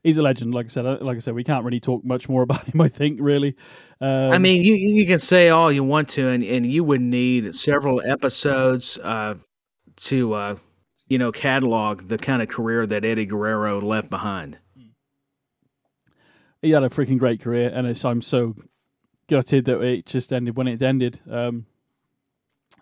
he's 0.02 0.16
a 0.16 0.22
legend. 0.22 0.54
Like 0.54 0.66
I 0.66 0.68
said, 0.68 1.02
like 1.02 1.16
I 1.16 1.20
said, 1.20 1.34
we 1.34 1.44
can't 1.44 1.64
really 1.64 1.80
talk 1.80 2.04
much 2.04 2.28
more 2.28 2.42
about 2.44 2.64
him. 2.64 2.80
I 2.80 2.88
think 2.88 3.18
really. 3.20 3.56
Um, 4.00 4.32
I 4.32 4.38
mean, 4.38 4.62
you 4.62 4.74
you 4.74 5.06
can 5.06 5.20
say 5.20 5.50
all 5.50 5.70
you 5.70 5.84
want 5.84 6.08
to, 6.10 6.28
and 6.28 6.42
and 6.42 6.66
you 6.66 6.84
would 6.84 7.00
need 7.00 7.54
several 7.54 8.00
episodes 8.04 8.98
uh, 9.02 9.34
to 9.96 10.34
uh, 10.34 10.56
you 11.08 11.18
know 11.18 11.32
catalog 11.32 12.08
the 12.08 12.18
kind 12.18 12.42
of 12.42 12.48
career 12.48 12.86
that 12.86 13.04
Eddie 13.04 13.26
Guerrero 13.26 13.80
left 13.80 14.10
behind 14.10 14.58
he 16.62 16.70
had 16.70 16.82
a 16.82 16.88
freaking 16.88 17.18
great 17.18 17.40
career, 17.40 17.70
and 17.72 17.86
I'm 18.04 18.22
so 18.22 18.56
gutted 19.28 19.66
that 19.66 19.80
it 19.82 20.06
just 20.06 20.32
ended 20.32 20.56
when 20.56 20.68
it 20.68 20.82
ended. 20.82 21.20
Um, 21.30 21.66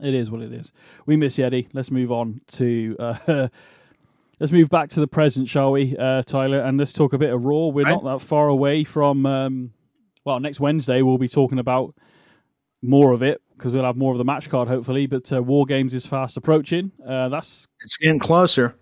it 0.00 0.14
is 0.14 0.30
what 0.30 0.42
it 0.42 0.52
is. 0.52 0.72
We 1.06 1.16
miss 1.16 1.38
Eddie. 1.38 1.68
Let's 1.72 1.90
move 1.90 2.12
on 2.12 2.40
to. 2.52 2.96
Uh, 2.98 3.48
let's 4.40 4.52
move 4.52 4.68
back 4.68 4.88
to 4.90 5.00
the 5.00 5.06
present, 5.06 5.48
shall 5.48 5.72
we, 5.72 5.96
uh, 5.96 6.22
Tyler? 6.22 6.60
And 6.60 6.78
let's 6.78 6.92
talk 6.92 7.12
a 7.12 7.18
bit 7.18 7.32
of 7.32 7.44
Raw. 7.44 7.68
We're 7.68 7.84
right. 7.84 8.02
not 8.02 8.04
that 8.04 8.24
far 8.24 8.48
away 8.48 8.84
from. 8.84 9.26
Um, 9.26 9.72
well, 10.24 10.40
next 10.40 10.60
Wednesday 10.60 11.02
we'll 11.02 11.18
be 11.18 11.28
talking 11.28 11.58
about 11.58 11.94
more 12.82 13.12
of 13.12 13.22
it 13.22 13.40
because 13.56 13.72
we'll 13.72 13.84
have 13.84 13.96
more 13.96 14.12
of 14.12 14.18
the 14.18 14.24
match 14.24 14.50
card 14.50 14.68
hopefully. 14.68 15.06
But 15.06 15.32
uh, 15.32 15.42
War 15.42 15.64
Games 15.64 15.94
is 15.94 16.04
fast 16.04 16.36
approaching. 16.36 16.92
Uh, 17.06 17.28
that's 17.28 17.66
it's 17.80 17.96
getting 17.96 18.18
closer 18.18 18.76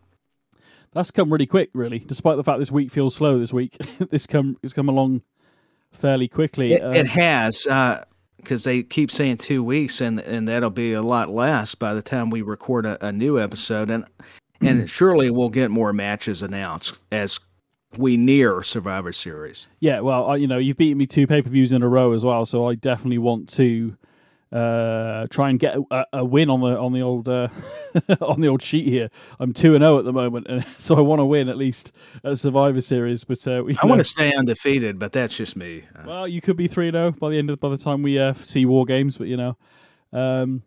that's 0.95 1.11
come 1.11 1.33
really 1.33 1.47
quick, 1.47 1.71
really. 1.75 1.99
Despite 1.99 2.37
the 2.37 2.45
fact 2.45 2.59
this 2.59 2.71
week 2.73 2.91
feels 2.91 3.15
slow 3.15 3.39
this 3.39 3.53
week, 3.53 3.77
this 4.11 4.27
come 4.27 4.57
it's 4.63 4.73
come 4.73 4.89
along 4.89 5.23
fairly 5.93 6.29
quickly. 6.29 6.75
It, 6.75 6.83
um, 6.83 6.95
it 6.95 7.07
has 7.07 7.65
because 7.65 8.67
uh, 8.67 8.71
they 8.71 8.83
keep 8.83 9.11
saying 9.11 9.39
two 9.39 9.63
weeks, 9.63 10.01
and 10.01 10.21
and 10.21 10.49
that'll 10.49 10.71
be 10.71 10.93
a 10.93 11.03
lot 11.03 11.31
less 11.31 11.75
by 11.75 11.95
the 11.95 12.03
time 12.03 12.31
we 12.31 12.43
record 12.43 12.87
a, 12.87 13.05
a 13.07 13.13
new 13.13 13.41
episode, 13.41 13.91
and 13.91 14.05
and 14.61 14.89
surely 14.89 15.31
we'll 15.31 15.51
get 15.51 15.71
more 15.71 15.93
matches 15.93 16.43
announced 16.43 17.03
as 17.13 17.39
we 17.97 18.17
near 18.17 18.63
Survivor 18.63 19.13
Series. 19.13 19.67
Yeah, 19.81 20.01
well, 20.01 20.31
I, 20.31 20.37
you 20.37 20.47
know, 20.47 20.59
you've 20.59 20.77
beaten 20.77 20.99
me 20.99 21.07
two 21.07 21.27
pay 21.27 21.43
per 21.43 21.51
views 21.51 21.73
in 21.73 21.83
a 21.83 21.89
row 21.89 22.13
as 22.13 22.25
well, 22.25 22.47
so 22.47 22.69
I 22.69 22.75
definitely 22.75 23.19
want 23.19 23.49
to 23.51 23.97
uh, 24.55 25.27
try 25.31 25.51
and 25.51 25.59
get 25.59 25.77
a, 25.91 26.07
a, 26.13 26.25
win 26.25 26.49
on 26.49 26.61
the 26.61 26.79
on 26.79 26.93
the 26.93 27.03
old 27.03 27.29
uh, 27.29 27.49
on 28.21 28.41
the 28.41 28.47
old 28.47 28.63
sheet 28.63 28.87
here. 28.87 29.11
I'm 29.41 29.53
two 29.53 29.75
and 29.75 29.83
zero 29.83 29.97
oh 29.97 29.99
at 29.99 30.05
the 30.05 30.13
moment, 30.13 30.47
and 30.49 30.65
so 30.79 30.95
I 30.95 31.01
want 31.01 31.19
to 31.19 31.25
win 31.25 31.49
at 31.49 31.57
least 31.57 31.91
at 32.23 32.39
Survivor 32.39 32.81
Series. 32.81 33.25
But 33.25 33.45
uh, 33.49 33.65
I 33.83 33.87
want 33.87 33.99
to 33.99 34.05
stay 34.05 34.33
undefeated, 34.33 35.01
but 35.01 35.13
that's 35.13 35.37
just 35.37 35.57
me. 35.57 35.85
Well, 36.07 36.29
you 36.29 36.41
could 36.41 36.57
be 36.57 36.69
three 36.69 36.93
zero 36.93 37.07
oh 37.07 37.11
by 37.11 37.31
the 37.31 37.39
end 37.39 37.51
of 37.51 37.59
by 37.59 37.69
the 37.69 37.77
time 37.77 38.03
we 38.03 38.17
uh, 38.19 38.33
see 38.35 38.65
War 38.65 38.85
Games, 38.85 39.19
but 39.19 39.27
you 39.27 39.37
know, 39.37 39.55
um, 40.13 40.63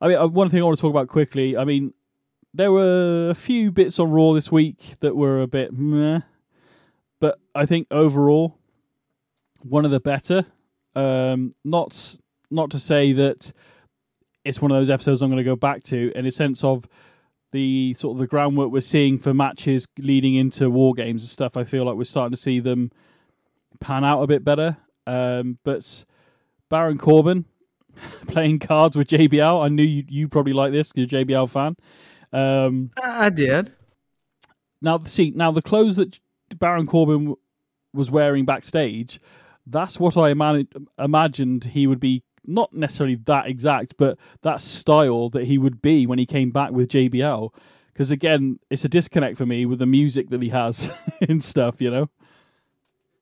I 0.00 0.08
mean, 0.08 0.18
uh, 0.18 0.26
one 0.26 0.48
thing 0.48 0.60
I 0.60 0.64
want 0.64 0.76
to 0.76 0.82
talk 0.82 0.90
about 0.90 1.06
quickly. 1.06 1.56
I 1.56 1.64
mean, 1.64 1.94
there 2.52 2.72
were 2.72 3.30
a 3.30 3.36
few 3.36 3.70
bits 3.70 4.00
on 4.00 4.10
Raw 4.10 4.32
this 4.32 4.50
week 4.50 4.96
that 4.98 5.14
were 5.14 5.40
a 5.40 5.46
bit 5.46 5.72
meh, 5.72 6.22
but 7.20 7.38
I 7.54 7.66
think 7.66 7.86
overall, 7.92 8.58
one 9.62 9.84
of 9.84 9.92
the 9.92 10.00
better. 10.00 10.46
Um, 10.96 11.52
not 11.64 12.18
not 12.50 12.70
to 12.70 12.78
say 12.78 13.12
that 13.12 13.52
it's 14.44 14.60
one 14.60 14.70
of 14.70 14.76
those 14.76 14.90
episodes 14.90 15.22
I'm 15.22 15.30
going 15.30 15.38
to 15.38 15.44
go 15.44 15.56
back 15.56 15.82
to 15.84 16.12
in 16.14 16.26
a 16.26 16.30
sense 16.30 16.64
of 16.64 16.88
the 17.52 17.94
sort 17.94 18.14
of 18.14 18.18
the 18.18 18.26
groundwork 18.26 18.70
we're 18.70 18.80
seeing 18.80 19.18
for 19.18 19.34
matches 19.34 19.88
leading 19.98 20.34
into 20.34 20.70
war 20.70 20.94
games 20.94 21.22
and 21.22 21.30
stuff. 21.30 21.56
I 21.56 21.64
feel 21.64 21.84
like 21.84 21.96
we're 21.96 22.04
starting 22.04 22.32
to 22.32 22.40
see 22.40 22.60
them 22.60 22.90
pan 23.80 24.04
out 24.04 24.22
a 24.22 24.26
bit 24.26 24.44
better. 24.44 24.76
Um, 25.06 25.58
but 25.64 26.04
Baron 26.68 26.98
Corbin 26.98 27.44
playing 28.28 28.60
cards 28.60 28.96
with 28.96 29.08
JBL. 29.08 29.64
I 29.64 29.68
knew 29.68 29.82
you 29.82 30.04
you 30.08 30.28
probably 30.28 30.52
like 30.52 30.72
this 30.72 30.92
because 30.92 31.10
you're 31.10 31.20
a 31.20 31.24
JBL 31.24 31.50
fan. 31.50 31.76
Um, 32.32 32.90
I 33.02 33.30
did. 33.30 33.74
Now, 34.82 34.98
see, 34.98 35.32
now 35.34 35.50
the 35.50 35.62
clothes 35.62 35.96
that 35.96 36.18
Baron 36.56 36.86
Corbin 36.86 37.34
was 37.92 38.10
wearing 38.10 38.44
backstage, 38.44 39.20
that's 39.66 40.00
what 40.00 40.16
I 40.16 40.30
imagined 40.98 41.64
he 41.64 41.86
would 41.86 42.00
be 42.00 42.22
not 42.46 42.72
necessarily 42.72 43.16
that 43.16 43.46
exact, 43.46 43.96
but 43.96 44.18
that 44.42 44.60
style 44.60 45.28
that 45.30 45.46
he 45.46 45.58
would 45.58 45.82
be 45.82 46.06
when 46.06 46.18
he 46.18 46.26
came 46.26 46.50
back 46.50 46.70
with 46.70 46.88
JBL. 46.88 47.52
Because 47.92 48.10
again, 48.10 48.58
it's 48.70 48.84
a 48.84 48.88
disconnect 48.88 49.36
for 49.36 49.46
me 49.46 49.66
with 49.66 49.78
the 49.78 49.86
music 49.86 50.30
that 50.30 50.42
he 50.42 50.48
has 50.48 50.90
and 51.28 51.42
stuff, 51.42 51.80
you 51.80 51.90
know. 51.90 52.08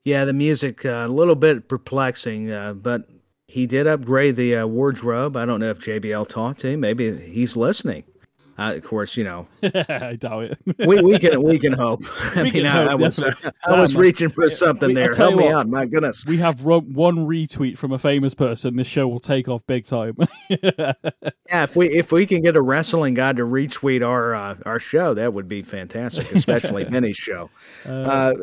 Yeah, 0.05 0.25
the 0.25 0.33
music 0.33 0.85
uh, 0.85 1.05
a 1.07 1.09
little 1.09 1.35
bit 1.35 1.69
perplexing, 1.69 2.51
uh, 2.51 2.75
but 2.75 3.09
he 3.47 3.67
did 3.67 3.87
upgrade 3.87 4.37
the 4.37 4.57
uh, 4.57 4.67
wardrobe. 4.67 5.37
I 5.37 5.45
don't 5.45 5.61
know 5.61 5.71
if 5.71 5.81
JBL 5.81 6.29
talked 6.29 6.61
to 6.61 6.69
him. 6.69 6.81
Maybe 6.81 7.17
he's 7.17 7.57
listening. 7.57 8.05
Uh, 8.59 8.75
of 8.75 8.83
course, 8.83 9.17
you 9.17 9.23
know. 9.23 9.47
I 9.63 10.17
doubt 10.19 10.43
it. 10.43 10.59
we 10.87 11.01
we 11.01 11.19
can 11.21 11.41
we 11.43 11.61
can 11.61 11.73
hope. 11.73 12.01
I 12.35 12.43
we 12.43 12.51
mean, 12.51 12.67
I, 12.67 12.83
hope, 12.83 12.91
I, 12.91 12.95
was 12.97 13.23
I 13.23 13.81
was 13.81 13.95
reaching 13.95 14.31
for 14.31 14.51
something 14.51 14.89
we, 14.89 14.95
there. 14.95 15.13
Help 15.17 15.37
me 15.37 15.45
what, 15.45 15.55
out, 15.55 15.69
my 15.69 15.87
goodness. 15.87 16.25
We 16.27 16.39
have 16.39 16.65
one 16.65 16.89
retweet 16.89 17.79
from 17.79 17.93
a 17.93 17.99
famous 17.99 18.35
person. 18.35 18.77
This 18.77 18.89
show 18.89 19.07
will 19.07 19.21
take 19.21 19.49
off 19.49 19.65
big 19.69 19.85
time. 19.85 20.17
yeah, 20.51 20.93
if 21.49 21.77
we 21.77 21.89
if 21.89 22.11
we 22.11 22.27
can 22.27 22.43
get 22.43 22.57
a 22.57 22.61
wrestling 22.61 23.15
guy 23.15 23.33
to 23.33 23.45
retweet 23.45 24.05
our 24.05 24.35
uh, 24.35 24.57
our 24.67 24.81
show, 24.81 25.15
that 25.15 25.33
would 25.33 25.49
be 25.49 25.63
fantastic, 25.63 26.33
especially 26.33 26.85
Benny's 26.85 27.17
show. 27.17 27.51
Uh, 27.87 27.91
uh, 27.91 28.35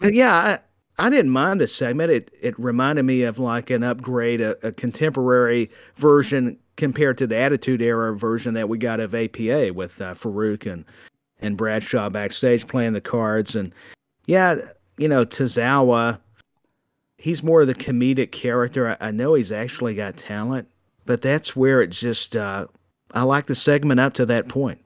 but 0.00 0.12
yeah. 0.12 0.34
I, 0.34 0.58
I 0.98 1.08
didn't 1.08 1.30
mind 1.30 1.58
this 1.58 1.74
segment. 1.74 2.10
It 2.10 2.30
it 2.42 2.58
reminded 2.60 3.04
me 3.04 3.22
of 3.22 3.38
like 3.38 3.70
an 3.70 3.82
upgrade, 3.82 4.42
a, 4.42 4.68
a 4.68 4.72
contemporary 4.72 5.70
version 5.96 6.58
compared 6.76 7.18
to 7.18 7.26
the 7.26 7.36
Attitude 7.36 7.82
Era 7.82 8.16
version 8.16 8.54
that 8.54 8.68
we 8.68 8.78
got 8.78 9.00
of 9.00 9.14
APA 9.14 9.72
with 9.74 10.00
uh, 10.00 10.14
Farouk 10.14 10.70
and 10.70 10.84
and 11.40 11.56
Bradshaw 11.56 12.08
backstage 12.08 12.66
playing 12.66 12.92
the 12.92 13.00
cards. 13.00 13.56
And 13.56 13.74
yeah, 14.26 14.56
you 14.96 15.08
know, 15.08 15.24
Tozawa, 15.24 16.20
he's 17.18 17.42
more 17.42 17.62
of 17.62 17.66
the 17.66 17.74
comedic 17.74 18.30
character. 18.30 18.90
I, 19.00 19.08
I 19.08 19.10
know 19.10 19.34
he's 19.34 19.52
actually 19.52 19.94
got 19.94 20.16
talent, 20.16 20.68
but 21.04 21.20
that's 21.20 21.56
where 21.56 21.82
it 21.82 21.88
just, 21.88 22.36
uh, 22.36 22.66
I 23.12 23.24
like 23.24 23.46
the 23.46 23.54
segment 23.54 24.00
up 24.00 24.14
to 24.14 24.26
that 24.26 24.48
point. 24.48 24.80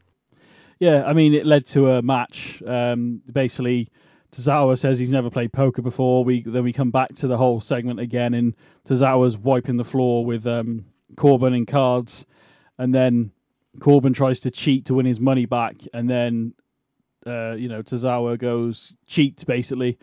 Yeah, 0.78 1.04
I 1.06 1.12
mean, 1.12 1.34
it 1.34 1.46
led 1.46 1.66
to 1.66 1.92
a 1.92 2.02
match. 2.02 2.62
Um, 2.66 3.22
basically, 3.32 3.88
Tozawa 4.32 4.76
says 4.76 4.98
he's 4.98 5.12
never 5.12 5.30
played 5.30 5.52
poker 5.52 5.80
before. 5.80 6.22
We 6.22 6.42
then 6.42 6.64
we 6.64 6.72
come 6.72 6.90
back 6.90 7.14
to 7.14 7.26
the 7.26 7.38
whole 7.38 7.60
segment 7.60 8.00
again, 8.00 8.34
and 8.34 8.54
Tozawa's 8.86 9.38
wiping 9.38 9.78
the 9.78 9.84
floor 9.84 10.26
with 10.26 10.46
um, 10.46 10.84
Corbin 11.16 11.54
in 11.54 11.66
cards, 11.66 12.26
and 12.78 12.94
then 12.94 13.32
Corbin 13.80 14.12
tries 14.12 14.40
to 14.40 14.50
cheat 14.50 14.86
to 14.86 14.94
win 14.94 15.06
his 15.06 15.20
money 15.20 15.46
back, 15.46 15.76
and 15.92 16.10
then 16.10 16.54
uh, 17.26 17.54
you 17.56 17.68
know, 17.68 17.82
Tozawa 17.82 18.38
goes 18.38 18.94
cheat 19.06 19.44
basically, 19.46 19.98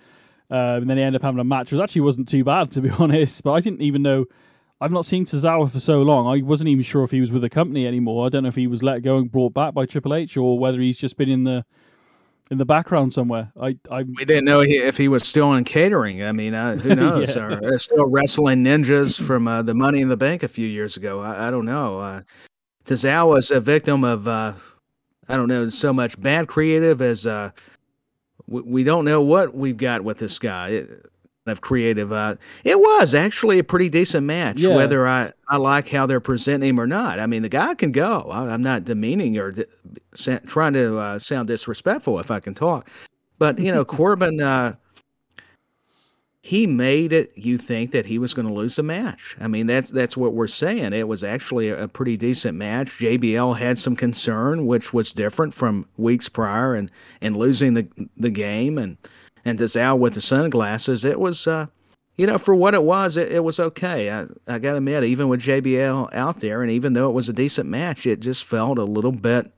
um, 0.50 0.82
and 0.82 0.90
then 0.90 0.98
they 0.98 1.04
end 1.04 1.16
up 1.16 1.22
having 1.22 1.40
a 1.40 1.44
match. 1.44 1.72
Which 1.72 1.82
actually 1.82 2.02
wasn't 2.02 2.28
too 2.28 2.44
bad 2.44 2.72
to 2.72 2.82
be 2.82 2.90
honest, 3.00 3.44
but 3.44 3.54
I 3.54 3.60
didn't 3.60 3.82
even 3.82 4.02
know. 4.02 4.26
I've 4.82 4.92
not 4.92 5.06
seen 5.06 5.24
Tozawa 5.24 5.72
for 5.72 5.80
so 5.80 6.02
long. 6.02 6.28
I 6.28 6.42
wasn't 6.44 6.68
even 6.68 6.84
sure 6.84 7.06
if 7.06 7.12
he 7.12 7.22
was 7.22 7.32
with 7.32 7.42
the 7.42 7.50
company 7.50 7.88
anymore. 7.88 8.26
I 8.26 8.30
don't 8.30 8.44
know 8.44 8.50
if 8.50 8.56
he 8.56 8.68
was 8.68 8.84
let 8.84 9.02
go 9.02 9.18
and 9.18 9.32
brought 9.32 9.54
back 9.54 9.74
by 9.74 9.86
Triple 9.86 10.14
H 10.14 10.36
or 10.36 10.60
whether 10.60 10.80
he's 10.80 10.98
just 10.98 11.16
been 11.16 11.30
in 11.30 11.46
the 11.46 11.64
in 12.54 12.60
the 12.60 12.66
background 12.66 13.12
somewhere. 13.12 13.52
I, 13.60 13.76
I 13.92 14.04
we 14.04 14.24
didn't 14.24 14.46
know 14.46 14.62
he, 14.62 14.78
if 14.78 14.96
he 14.96 15.08
was 15.08 15.28
still 15.28 15.54
in 15.54 15.64
catering. 15.64 16.24
I 16.24 16.32
mean, 16.32 16.54
uh, 16.54 16.78
who 16.78 16.96
knows? 16.96 17.36
yeah. 17.36 17.60
or, 17.62 17.78
still 17.78 18.06
wrestling 18.06 18.64
ninjas 18.64 19.22
from 19.22 19.48
uh, 19.48 19.62
the 19.64 19.74
Money 19.74 20.02
in 20.02 20.08
the 20.08 20.16
Bank 20.16 20.44
a 20.44 20.48
few 20.48 20.68
years 20.68 20.96
ago. 20.96 21.20
I, 21.20 21.48
I 21.48 21.52
don't 21.52 21.66
know. 21.66 22.00
Uh, 22.00 22.22
Tozawa 22.86 23.40
is 23.40 23.52
a 23.52 23.60
victim 23.60 24.04
of 24.04 24.28
uh, 24.28 24.54
I 25.28 25.36
don't 25.36 25.48
know 25.48 25.70
so 25.70 25.92
much 25.92 26.20
bad 26.22 26.48
creative 26.48 27.02
as 27.02 27.26
uh, 27.26 27.50
we, 28.48 28.62
we 28.62 28.84
don't 28.84 29.04
know 29.04 29.22
what 29.22 29.56
we've 29.56 29.78
got 29.78 30.04
with 30.04 30.20
this 30.20 30.38
guy. 30.40 30.70
It, 30.70 31.06
of 31.46 31.62
creative. 31.62 32.12
Uh, 32.12 32.36
it 32.64 32.80
was 32.80 33.14
actually 33.14 33.60
a 33.60 33.64
pretty 33.64 33.90
decent 33.90 34.26
match, 34.26 34.60
yeah. 34.60 34.76
whether 34.76 35.08
I, 35.08 35.32
I 35.50 35.58
like 35.58 35.90
how 35.90 36.06
they're 36.06 36.20
presenting 36.20 36.70
him 36.70 36.80
or 36.80 36.88
not. 36.88 37.20
I 37.20 37.28
mean, 37.28 37.42
the 37.42 37.50
guy 37.50 37.76
can 37.76 37.92
go. 37.92 38.30
I, 38.32 38.54
am 38.54 38.62
not 38.62 38.86
demeaning 38.86 39.38
or 39.38 39.54
trying 40.48 40.74
to 40.74 40.98
uh, 40.98 41.20
sound 41.20 41.48
disrespectful 41.48 42.20
if 42.20 42.32
I 42.32 42.40
can 42.40 42.54
talk. 42.54 42.90
But, 43.40 43.60
you 43.60 43.72
know, 43.72 43.84
Corbin, 43.86 44.42
uh, 44.42 44.76
he 46.44 46.68
made 46.68 47.14
it 47.14 47.32
you 47.38 47.58
think 47.58 47.92
that 47.92 48.06
he 48.06 48.20
was 48.20 48.34
going 48.34 48.48
to 48.48 48.54
lose 48.54 48.76
the 48.76 48.84
match. 48.84 49.36
I 49.40 49.48
mean, 49.48 49.66
that's 49.66 49.90
that's 49.90 50.18
what 50.18 50.34
we're 50.34 50.48
saying. 50.48 50.92
It 50.92 51.08
was 51.08 51.24
actually 51.24 51.70
a, 51.70 51.84
a 51.84 51.88
pretty 51.88 52.18
decent 52.18 52.58
match. 52.58 53.00
JBL 53.00 53.58
had 53.58 53.80
some 53.80 53.96
concern, 53.96 54.66
which 54.66 54.94
was 54.94 55.14
different 55.14 55.54
from 55.54 55.88
weeks 55.96 56.28
prior, 56.28 56.76
and 56.76 56.92
and 57.22 57.38
losing 57.38 57.76
the 57.76 57.88
the 58.18 58.30
game 58.30 58.78
and 58.78 58.98
and 59.46 59.60
Tozawa 59.60 59.98
with 59.98 60.14
the 60.14 60.22
sunglasses. 60.22 61.06
It 61.06 61.20
was, 61.20 61.48
uh, 61.48 61.68
you 62.18 62.28
know, 62.28 62.38
for 62.38 62.56
what 62.56 62.74
it 62.74 62.84
was, 62.84 63.18
it, 63.18 63.32
it 63.32 63.44
was 63.44 63.60
okay. 63.60 64.12
I 64.12 64.26
I 64.48 64.60
got 64.60 64.72
to 64.72 64.78
admit, 64.78 65.04
even 65.04 65.28
with 65.28 65.42
JBL 65.42 66.14
out 66.14 66.40
there, 66.40 66.62
and 66.62 66.72
even 66.72 66.94
though 66.94 67.10
it 67.10 67.14
was 67.14 67.30
a 67.30 67.34
decent 67.34 67.70
match, 67.70 68.06
it 68.06 68.20
just 68.20 68.44
felt 68.44 68.78
a 68.78 68.84
little 68.84 69.12
bit 69.12 69.52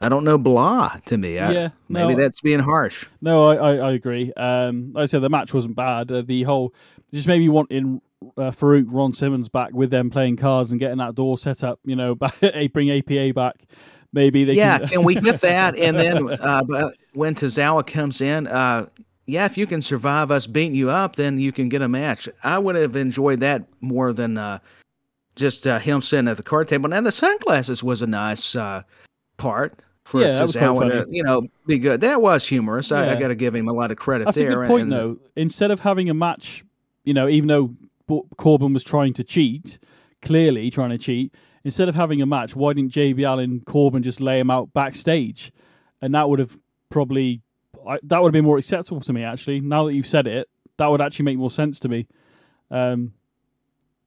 I 0.00 0.08
don't 0.08 0.24
know, 0.24 0.36
blah 0.36 0.98
to 1.06 1.16
me. 1.16 1.38
I, 1.38 1.52
yeah, 1.52 1.68
maybe 1.88 2.14
that's 2.14 2.40
being 2.40 2.60
harsh. 2.60 3.06
No, 3.22 3.44
I, 3.44 3.54
I, 3.54 3.74
I 3.76 3.90
agree. 3.92 4.32
Um, 4.34 4.92
like 4.92 5.04
I 5.04 5.06
said, 5.06 5.22
the 5.22 5.30
match 5.30 5.54
wasn't 5.54 5.76
bad. 5.76 6.10
Uh, 6.10 6.20
the 6.20 6.42
whole 6.42 6.74
just 7.12 7.26
maybe 7.26 7.48
wanting 7.48 8.02
uh, 8.36 8.50
Farouk, 8.50 8.86
Ron 8.88 9.12
Simmons 9.12 9.48
back 9.48 9.72
with 9.72 9.90
them 9.90 10.10
playing 10.10 10.36
cards 10.36 10.72
and 10.72 10.80
getting 10.80 10.98
that 10.98 11.14
door 11.14 11.38
set 11.38 11.64
up. 11.64 11.80
You 11.84 11.96
know, 11.96 12.14
back, 12.16 12.34
bring 12.72 12.90
APA 12.90 13.32
back. 13.32 13.56
Maybe 14.12 14.44
they. 14.44 14.54
Yeah, 14.54 14.78
can, 14.78 14.88
can 14.88 15.04
we 15.04 15.14
get 15.14 15.40
that? 15.40 15.76
And 15.76 15.96
then 15.96 16.28
uh, 16.40 16.90
when 17.14 17.34
Tozawa 17.34 17.86
comes 17.86 18.20
in, 18.20 18.46
uh, 18.46 18.86
yeah, 19.26 19.46
if 19.46 19.56
you 19.56 19.66
can 19.66 19.80
survive 19.80 20.30
us 20.30 20.46
beating 20.46 20.74
you 20.74 20.90
up, 20.90 21.16
then 21.16 21.38
you 21.38 21.52
can 21.52 21.68
get 21.68 21.80
a 21.82 21.88
match. 21.88 22.28
I 22.42 22.58
would 22.58 22.76
have 22.76 22.94
enjoyed 22.96 23.40
that 23.40 23.64
more 23.80 24.12
than 24.12 24.36
uh, 24.36 24.58
just 25.34 25.66
uh, 25.66 25.78
him 25.78 26.02
sitting 26.02 26.28
at 26.28 26.36
the 26.36 26.42
card 26.42 26.68
table. 26.68 26.92
And 26.92 27.06
the 27.06 27.12
sunglasses 27.12 27.82
was 27.82 28.02
a 28.02 28.06
nice 28.06 28.54
uh, 28.54 28.82
part 29.36 29.80
for 30.04 30.20
yeah, 30.20 30.32
that 30.32 30.42
was 30.42 30.56
quite 30.56 30.76
funny. 30.76 30.90
To, 30.90 31.06
you 31.08 31.22
know, 31.22 31.48
be 31.66 31.78
good. 31.78 32.02
That 32.02 32.20
was 32.20 32.46
humorous. 32.46 32.90
Yeah. 32.90 32.98
I, 32.98 33.12
I 33.12 33.16
got 33.16 33.28
to 33.28 33.34
give 33.34 33.54
him 33.54 33.68
a 33.68 33.72
lot 33.72 33.90
of 33.90 33.96
credit 33.96 34.26
That's 34.26 34.36
there. 34.36 34.50
a 34.50 34.54
good 34.54 34.68
point, 34.68 34.82
and, 34.84 34.92
though. 34.92 35.18
Instead 35.36 35.70
of 35.70 35.80
having 35.80 36.10
a 36.10 36.14
match, 36.14 36.62
you 37.04 37.14
know, 37.14 37.28
even 37.28 37.48
though 37.48 37.74
Corbin 38.36 38.74
was 38.74 38.84
trying 38.84 39.14
to 39.14 39.24
cheat, 39.24 39.78
clearly 40.20 40.70
trying 40.70 40.90
to 40.90 40.98
cheat, 40.98 41.34
instead 41.64 41.88
of 41.88 41.94
having 41.94 42.20
a 42.20 42.26
match, 42.26 42.54
why 42.54 42.74
didn't 42.74 42.92
JBL 42.92 43.42
and 43.42 43.64
Corbin 43.64 44.02
just 44.02 44.20
lay 44.20 44.38
him 44.38 44.50
out 44.50 44.72
backstage? 44.74 45.52
And 46.02 46.14
that 46.14 46.28
would 46.28 46.38
have 46.38 46.54
probably 46.94 47.42
I, 47.86 47.98
that 48.04 48.22
would 48.22 48.28
have 48.28 48.32
been 48.32 48.44
more 48.44 48.56
acceptable 48.56 49.00
to 49.00 49.12
me. 49.12 49.24
Actually, 49.24 49.60
now 49.60 49.84
that 49.84 49.94
you've 49.94 50.06
said 50.06 50.26
it, 50.26 50.48
that 50.78 50.86
would 50.86 51.00
actually 51.00 51.26
make 51.26 51.36
more 51.36 51.50
sense 51.50 51.80
to 51.80 51.88
me. 51.88 52.06
Um, 52.70 53.12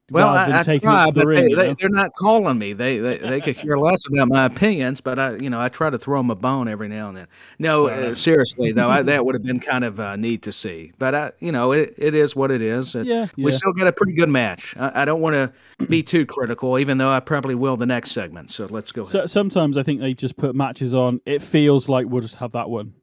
well, 0.09 0.29
I, 0.29 0.63
I 0.65 0.77
try, 0.77 1.11
but 1.11 1.25
ring, 1.25 1.49
they, 1.49 1.73
they, 1.73 1.85
are 1.85 1.89
not 1.89 2.13
calling 2.13 2.57
me. 2.57 2.71
They, 2.71 2.99
they 2.99 3.17
they 3.17 3.41
could 3.41 3.57
care 3.57 3.77
less 3.77 4.05
about 4.07 4.29
my 4.29 4.45
opinions, 4.45 5.01
but 5.01 5.19
I, 5.19 5.35
you 5.35 5.49
know, 5.49 5.59
I 5.59 5.67
try 5.67 5.89
to 5.89 5.99
throw 5.99 6.19
them 6.19 6.31
a 6.31 6.35
bone 6.35 6.69
every 6.69 6.87
now 6.87 7.09
and 7.09 7.17
then. 7.17 7.27
No, 7.59 7.87
uh, 7.87 8.13
seriously 8.13 8.71
though, 8.71 8.89
I, 8.89 9.01
that 9.01 9.25
would 9.25 9.35
have 9.35 9.43
been 9.43 9.59
kind 9.59 9.83
of 9.83 9.99
uh, 9.99 10.15
neat 10.15 10.43
to 10.43 10.53
see. 10.53 10.93
But 10.97 11.13
I, 11.13 11.31
you 11.39 11.51
know, 11.51 11.73
it, 11.73 11.93
it 11.97 12.15
is 12.15 12.37
what 12.37 12.51
it 12.51 12.61
is. 12.61 12.95
It, 12.95 13.05
yeah, 13.05 13.27
we 13.35 13.51
yeah. 13.51 13.57
still 13.57 13.73
got 13.73 13.87
a 13.87 13.91
pretty 13.91 14.13
good 14.13 14.29
match. 14.29 14.73
I, 14.77 15.01
I 15.01 15.05
don't 15.05 15.19
want 15.19 15.33
to 15.35 15.85
be 15.87 16.01
too 16.03 16.25
critical, 16.25 16.79
even 16.79 16.97
though 16.99 17.09
I 17.09 17.19
probably 17.19 17.55
will 17.55 17.75
the 17.75 17.85
next 17.85 18.11
segment. 18.11 18.49
So 18.49 18.65
let's 18.67 18.93
go. 18.93 19.03
So, 19.03 19.25
sometimes 19.25 19.77
I 19.77 19.83
think 19.83 19.99
they 19.99 20.13
just 20.13 20.37
put 20.37 20.55
matches 20.55 20.93
on. 20.93 21.19
It 21.25 21.41
feels 21.41 21.89
like 21.89 22.07
we'll 22.07 22.21
just 22.21 22.37
have 22.37 22.53
that 22.53 22.69
one. 22.69 22.93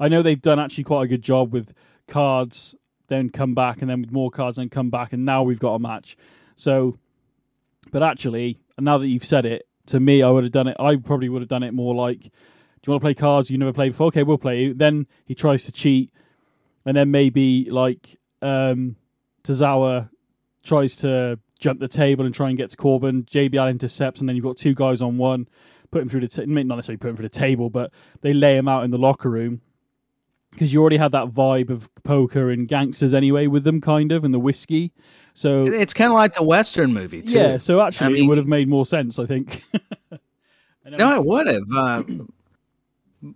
I 0.00 0.08
know 0.08 0.22
they've 0.22 0.40
done 0.40 0.58
actually 0.58 0.84
quite 0.84 1.04
a 1.04 1.08
good 1.08 1.22
job 1.22 1.52
with 1.52 1.74
cards 2.08 2.74
then 3.08 3.30
come 3.30 3.54
back, 3.54 3.80
and 3.80 3.90
then 3.90 4.02
with 4.02 4.12
more 4.12 4.30
cards, 4.30 4.58
and 4.58 4.70
come 4.70 4.90
back, 4.90 5.12
and 5.12 5.24
now 5.24 5.42
we've 5.42 5.58
got 5.58 5.74
a 5.74 5.78
match. 5.78 6.16
So, 6.56 6.98
but 7.90 8.02
actually, 8.02 8.58
now 8.78 8.98
that 8.98 9.08
you've 9.08 9.24
said 9.24 9.44
it, 9.44 9.66
to 9.86 10.00
me, 10.00 10.22
I 10.22 10.30
would 10.30 10.44
have 10.44 10.52
done 10.52 10.68
it. 10.68 10.76
I 10.78 10.96
probably 10.96 11.28
would 11.28 11.42
have 11.42 11.48
done 11.48 11.62
it 11.62 11.72
more 11.72 11.94
like, 11.94 12.20
"Do 12.20 12.30
you 12.86 12.92
want 12.92 13.02
to 13.02 13.04
play 13.06 13.14
cards 13.14 13.50
you 13.50 13.58
never 13.58 13.72
played 13.72 13.92
before? 13.92 14.08
Okay, 14.08 14.22
we'll 14.22 14.38
play." 14.38 14.62
You. 14.62 14.74
Then 14.74 15.06
he 15.24 15.34
tries 15.34 15.64
to 15.64 15.72
cheat, 15.72 16.12
and 16.84 16.96
then 16.96 17.10
maybe 17.10 17.68
like 17.70 18.16
um, 18.42 18.96
Tozawa 19.44 20.10
tries 20.62 20.96
to 20.96 21.38
jump 21.58 21.80
the 21.80 21.88
table 21.88 22.24
and 22.24 22.34
try 22.34 22.48
and 22.48 22.56
get 22.58 22.70
to 22.70 22.76
Corbin. 22.76 23.24
JBL 23.24 23.70
intercepts, 23.70 24.20
and 24.20 24.28
then 24.28 24.36
you've 24.36 24.44
got 24.44 24.56
two 24.56 24.74
guys 24.74 25.02
on 25.02 25.18
one. 25.18 25.48
Put 25.90 26.02
him 26.02 26.10
through 26.10 26.20
the 26.20 26.28
t- 26.28 26.44
not 26.44 26.76
necessarily 26.76 26.98
put 26.98 27.08
him 27.08 27.16
through 27.16 27.28
the 27.28 27.30
table, 27.30 27.70
but 27.70 27.90
they 28.20 28.34
lay 28.34 28.58
him 28.58 28.68
out 28.68 28.84
in 28.84 28.90
the 28.90 28.98
locker 28.98 29.30
room 29.30 29.62
because 30.58 30.72
you 30.72 30.80
already 30.80 30.96
had 30.96 31.12
that 31.12 31.28
vibe 31.28 31.70
of 31.70 31.88
poker 32.02 32.50
and 32.50 32.66
gangsters 32.66 33.14
anyway 33.14 33.46
with 33.46 33.62
them, 33.62 33.80
kind 33.80 34.10
of, 34.10 34.24
and 34.24 34.34
the 34.34 34.40
whiskey. 34.40 34.92
So 35.32 35.66
it's 35.66 35.94
kind 35.94 36.10
of 36.10 36.16
like 36.16 36.34
the 36.34 36.42
Western 36.42 36.92
movie, 36.92 37.22
too. 37.22 37.30
Yeah. 37.30 37.58
So 37.58 37.80
actually, 37.80 38.06
I 38.06 38.10
mean, 38.10 38.24
it 38.24 38.26
would 38.26 38.38
have 38.38 38.48
made 38.48 38.68
more 38.68 38.84
sense, 38.84 39.20
I 39.20 39.26
think. 39.26 39.62
no, 40.84 41.14
it 41.14 41.24
would 41.24 41.46
have. 41.46 41.62
Uh, 41.72 42.02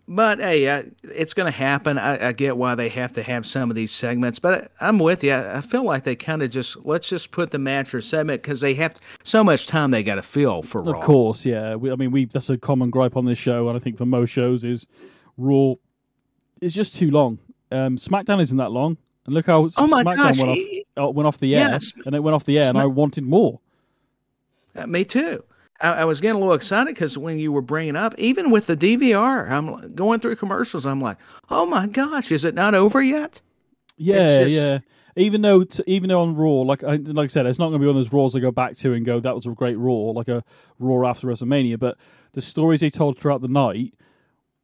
but 0.09 0.41
hey, 0.41 0.67
uh, 0.69 0.83
it's 1.05 1.33
going 1.33 1.47
to 1.47 1.57
happen. 1.57 1.97
I, 1.97 2.31
I, 2.31 2.33
get 2.33 2.57
why 2.57 2.75
they 2.75 2.89
have 2.89 3.13
to 3.13 3.23
have 3.23 3.47
some 3.47 3.71
of 3.71 3.77
these 3.77 3.93
segments, 3.93 4.41
but 4.41 4.73
I, 4.81 4.89
am 4.89 4.99
with 4.99 5.23
you. 5.23 5.31
I, 5.31 5.59
I 5.59 5.61
feel 5.61 5.85
like 5.85 6.03
they 6.03 6.17
kind 6.17 6.43
of 6.43 6.51
just 6.51 6.85
let's 6.85 7.09
just 7.09 7.31
put 7.31 7.53
the 7.53 7.59
match 7.61 7.95
or 7.95 8.01
segment 8.01 8.43
because 8.43 8.61
they 8.61 8.75
have 8.75 8.97
so 9.23 9.45
much 9.45 9.69
time 9.69 9.93
they 9.93 10.03
got 10.03 10.17
to 10.17 10.23
fill 10.23 10.63
for. 10.63 10.81
Of 10.81 10.89
Raw. 10.89 11.01
course, 11.01 11.47
yeah. 11.47 11.77
We, 11.77 11.93
I 11.93 11.95
mean, 11.95 12.11
we 12.11 12.25
that's 12.25 12.51
a 12.51 12.59
common 12.59 12.91
gripe 12.91 13.17
on 13.17 13.27
this 13.27 13.39
show, 13.39 13.69
and 13.69 13.77
I 13.77 13.81
think 13.81 13.97
for 13.97 14.07
most 14.07 14.31
shows 14.31 14.65
is 14.65 14.89
Raw 15.37 15.75
it's 16.63 16.75
just 16.75 16.95
too 16.95 17.11
long. 17.11 17.39
Um, 17.71 17.97
SmackDown 17.97 18.41
isn't 18.41 18.57
that 18.57 18.71
long, 18.71 18.97
and 19.27 19.35
look 19.35 19.47
how 19.47 19.65
oh 19.65 19.67
SmackDown 19.67 20.17
gosh. 20.17 20.39
went 20.39 20.51
off 20.51 20.59
uh, 20.97 21.11
went 21.11 21.27
off 21.27 21.39
the 21.39 21.55
air, 21.57 21.71
yes. 21.71 21.93
and 22.07 22.15
it 22.15 22.21
went 22.21 22.35
off 22.35 22.45
the 22.45 22.59
air, 22.59 22.65
Smack- 22.65 22.75
and 22.75 22.79
I 22.79 22.87
wanted 22.87 23.25
more. 23.25 23.61
Uh, 24.75 24.87
me 24.87 25.05
too. 25.05 25.45
I, 25.81 25.93
I, 25.93 26.05
was 26.05 26.21
getting 26.21 26.37
a 26.37 26.39
little 26.39 26.55
excited 26.55 26.95
because 26.95 27.19
when 27.19 27.39
you 27.39 27.53
were 27.53 27.61
bringing 27.61 27.97
up, 27.97 28.15
even 28.17 28.51
with 28.51 28.67
the 28.67 28.77
DVR, 28.77 29.51
I'm 29.51 29.95
going 29.95 30.21
through 30.21 30.37
commercials. 30.37 30.87
I'm 30.87 31.01
like, 31.01 31.19
oh 31.51 31.67
my 31.67 31.87
gosh, 31.87 32.33
is 32.33 32.45
it 32.45 32.55
not 32.55 32.75
over 32.75 33.03
yet? 33.03 33.41
Yeah, 33.97 34.45
just... 34.45 34.55
yeah. 34.55 34.79
Even 35.15 35.43
though, 35.43 35.65
t- 35.65 35.83
even 35.87 36.09
though 36.09 36.23
on 36.23 36.35
Raw, 36.35 36.63
like 36.63 36.83
I, 36.83 36.97
like 36.97 37.25
I 37.25 37.27
said, 37.27 37.45
it's 37.45 37.59
not 37.59 37.67
going 37.67 37.75
to 37.75 37.79
be 37.81 37.87
one 37.87 37.97
of 37.97 38.01
those 38.01 38.13
Raws 38.15 38.35
I 38.35 38.39
go 38.39 38.51
back 38.51 38.77
to 38.77 38.95
and 38.95 39.05
go, 39.05 39.21
that 39.21 39.35
was 39.35 39.47
a 39.47 39.51
great 39.51 39.77
Raw, 39.77 40.13
like 40.13 40.29
a 40.29 40.43
Raw 40.79 41.07
after 41.07 41.27
WrestleMania. 41.27 41.79
But 41.79 41.99
the 42.33 42.41
stories 42.41 42.81
they 42.81 42.89
told 42.89 43.19
throughout 43.19 43.43
the 43.43 43.49
night 43.49 43.93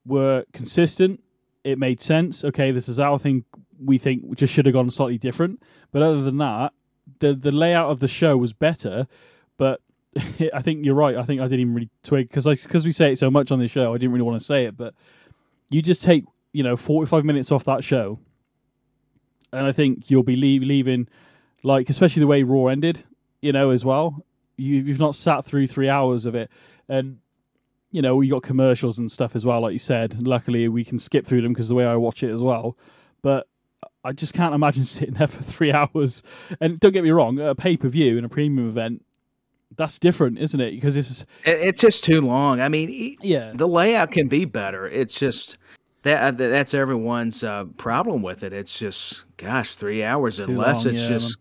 were 0.07 0.45
consistent 0.55 1.21
it 1.68 1.78
made 1.78 2.00
sense. 2.00 2.44
Okay, 2.44 2.70
this 2.70 2.88
is 2.88 2.98
our 2.98 3.18
thing. 3.18 3.44
We 3.78 3.98
think 3.98 4.37
just 4.37 4.52
should 4.52 4.66
have 4.66 4.72
gone 4.72 4.90
slightly 4.90 5.18
different. 5.18 5.62
But 5.92 6.02
other 6.02 6.22
than 6.22 6.38
that, 6.38 6.72
the 7.20 7.35
the 7.35 7.52
layout 7.52 7.90
of 7.90 8.00
the 8.00 8.09
show 8.09 8.37
was 8.37 8.54
better. 8.54 9.07
But 9.59 9.81
I 10.54 10.62
think 10.62 10.87
you're 10.87 10.94
right. 10.94 11.16
I 11.16 11.22
think 11.22 11.40
I 11.40 11.44
didn't 11.44 11.61
even 11.61 11.74
really 11.74 11.90
twig 12.02 12.28
because 12.28 12.46
because 12.64 12.87
we 12.87 12.92
say 12.92 13.12
it 13.12 13.18
so 13.18 13.31
much 13.31 13.52
on 13.52 13.59
this 13.59 13.70
show. 13.70 13.92
I 13.92 13.98
didn't 13.98 14.12
really 14.12 14.24
want 14.24 14.40
to 14.40 14.44
say 14.44 14.64
it, 14.64 14.76
but 14.76 14.94
you 15.70 15.83
just 15.83 16.02
take 16.02 16.24
you 16.52 16.62
know 16.62 16.76
45 16.76 17.24
minutes 17.24 17.52
off 17.52 17.64
that 17.64 17.85
show, 17.85 18.19
and 19.52 19.66
I 19.66 19.73
think 19.73 20.10
you'll 20.10 20.23
be 20.23 20.37
leave, 20.37 20.62
leaving 20.62 21.06
like 21.62 21.90
especially 21.90 22.21
the 22.21 22.27
way 22.27 22.42
Raw 22.44 22.66
ended. 22.66 23.04
You 23.42 23.52
know 23.52 23.71
as 23.71 23.85
well. 23.85 24.25
You, 24.56 24.81
you've 24.81 24.98
not 24.98 25.14
sat 25.14 25.44
through 25.44 25.69
three 25.69 25.88
hours 25.88 26.25
of 26.25 26.35
it, 26.35 26.50
and 26.88 27.19
you 27.91 28.03
know, 28.03 28.17
we 28.17 28.29
got 28.29 28.43
commercials 28.43 28.99
and 28.99 29.11
stuff 29.11 29.35
as 29.35 29.45
well, 29.45 29.61
like 29.61 29.73
you 29.73 29.79
said. 29.79 30.27
Luckily, 30.27 30.69
we 30.69 30.85
can 30.85 30.99
skip 30.99 31.27
through 31.27 31.43
them 31.43 31.53
because 31.53 31.69
the 31.69 31.75
way 31.75 31.87
I 31.87 31.97
watch 31.97 32.23
it 32.23 32.31
as 32.31 32.41
well. 32.41 32.77
But 33.23 33.47
I 34.05 34.13
just 34.13 34.35
can't 34.35 34.55
imagine 34.55 34.85
sitting 34.85 35.15
there 35.15 35.29
for 35.29 35.43
three 35.43 35.73
hours. 35.73 36.23
And 36.61 36.79
don't 36.81 36.93
get 36.93 37.05
me 37.05 37.11
wrong, 37.11 37.39
a 37.39 37.55
pay 37.55 37.77
per 37.77 37.89
view 37.89 38.17
and 38.17 38.27
a 38.27 38.29
premium 38.29 38.69
event, 38.69 39.05
that's 39.77 39.99
different, 39.99 40.39
isn't 40.39 40.61
it? 40.61 40.73
Because 40.73 40.97
it's 40.97 41.27
it's 41.45 41.81
just 41.81 42.05
too 42.05 42.21
long. 42.21 42.61
I 42.61 42.69
mean, 42.69 43.17
yeah, 43.23 43.53
the 43.55 43.69
layout 43.69 44.11
can 44.11 44.29
be 44.29 44.45
better. 44.45 44.89
It's 44.89 45.19
just 45.19 45.59
that 46.03 46.39
that's 46.39 46.75
everyone's 46.75 47.45
uh, 47.45 47.65
problem 47.77 48.23
with 48.23 48.43
it. 48.43 48.53
It's 48.53 48.79
just, 48.79 49.25
gosh, 49.37 49.75
three 49.75 50.03
hours 50.03 50.41
unless 50.41 50.85
long, 50.85 50.95
it's 50.95 51.03
yeah, 51.03 51.09
just 51.09 51.37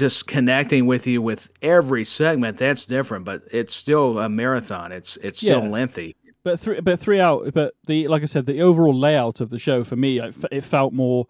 just 0.00 0.26
connecting 0.26 0.86
with 0.86 1.06
you 1.06 1.22
with 1.22 1.48
every 1.62 2.04
segment 2.04 2.58
that's 2.58 2.86
different 2.86 3.24
but 3.24 3.42
it's 3.52 3.74
still 3.74 4.18
a 4.18 4.28
marathon 4.28 4.90
it's 4.90 5.16
it's 5.18 5.38
still 5.38 5.62
yeah. 5.62 5.68
lengthy 5.68 6.16
But 6.42 6.58
three, 6.58 6.80
but 6.80 6.98
three 6.98 7.20
out. 7.20 7.52
But 7.52 7.74
the 7.86 8.08
like 8.08 8.22
I 8.22 8.26
said, 8.26 8.46
the 8.46 8.62
overall 8.62 8.94
layout 8.94 9.42
of 9.42 9.50
the 9.50 9.58
show 9.58 9.84
for 9.84 9.96
me, 9.96 10.18
it, 10.18 10.34
it 10.50 10.64
felt 10.64 10.94
more. 10.94 11.26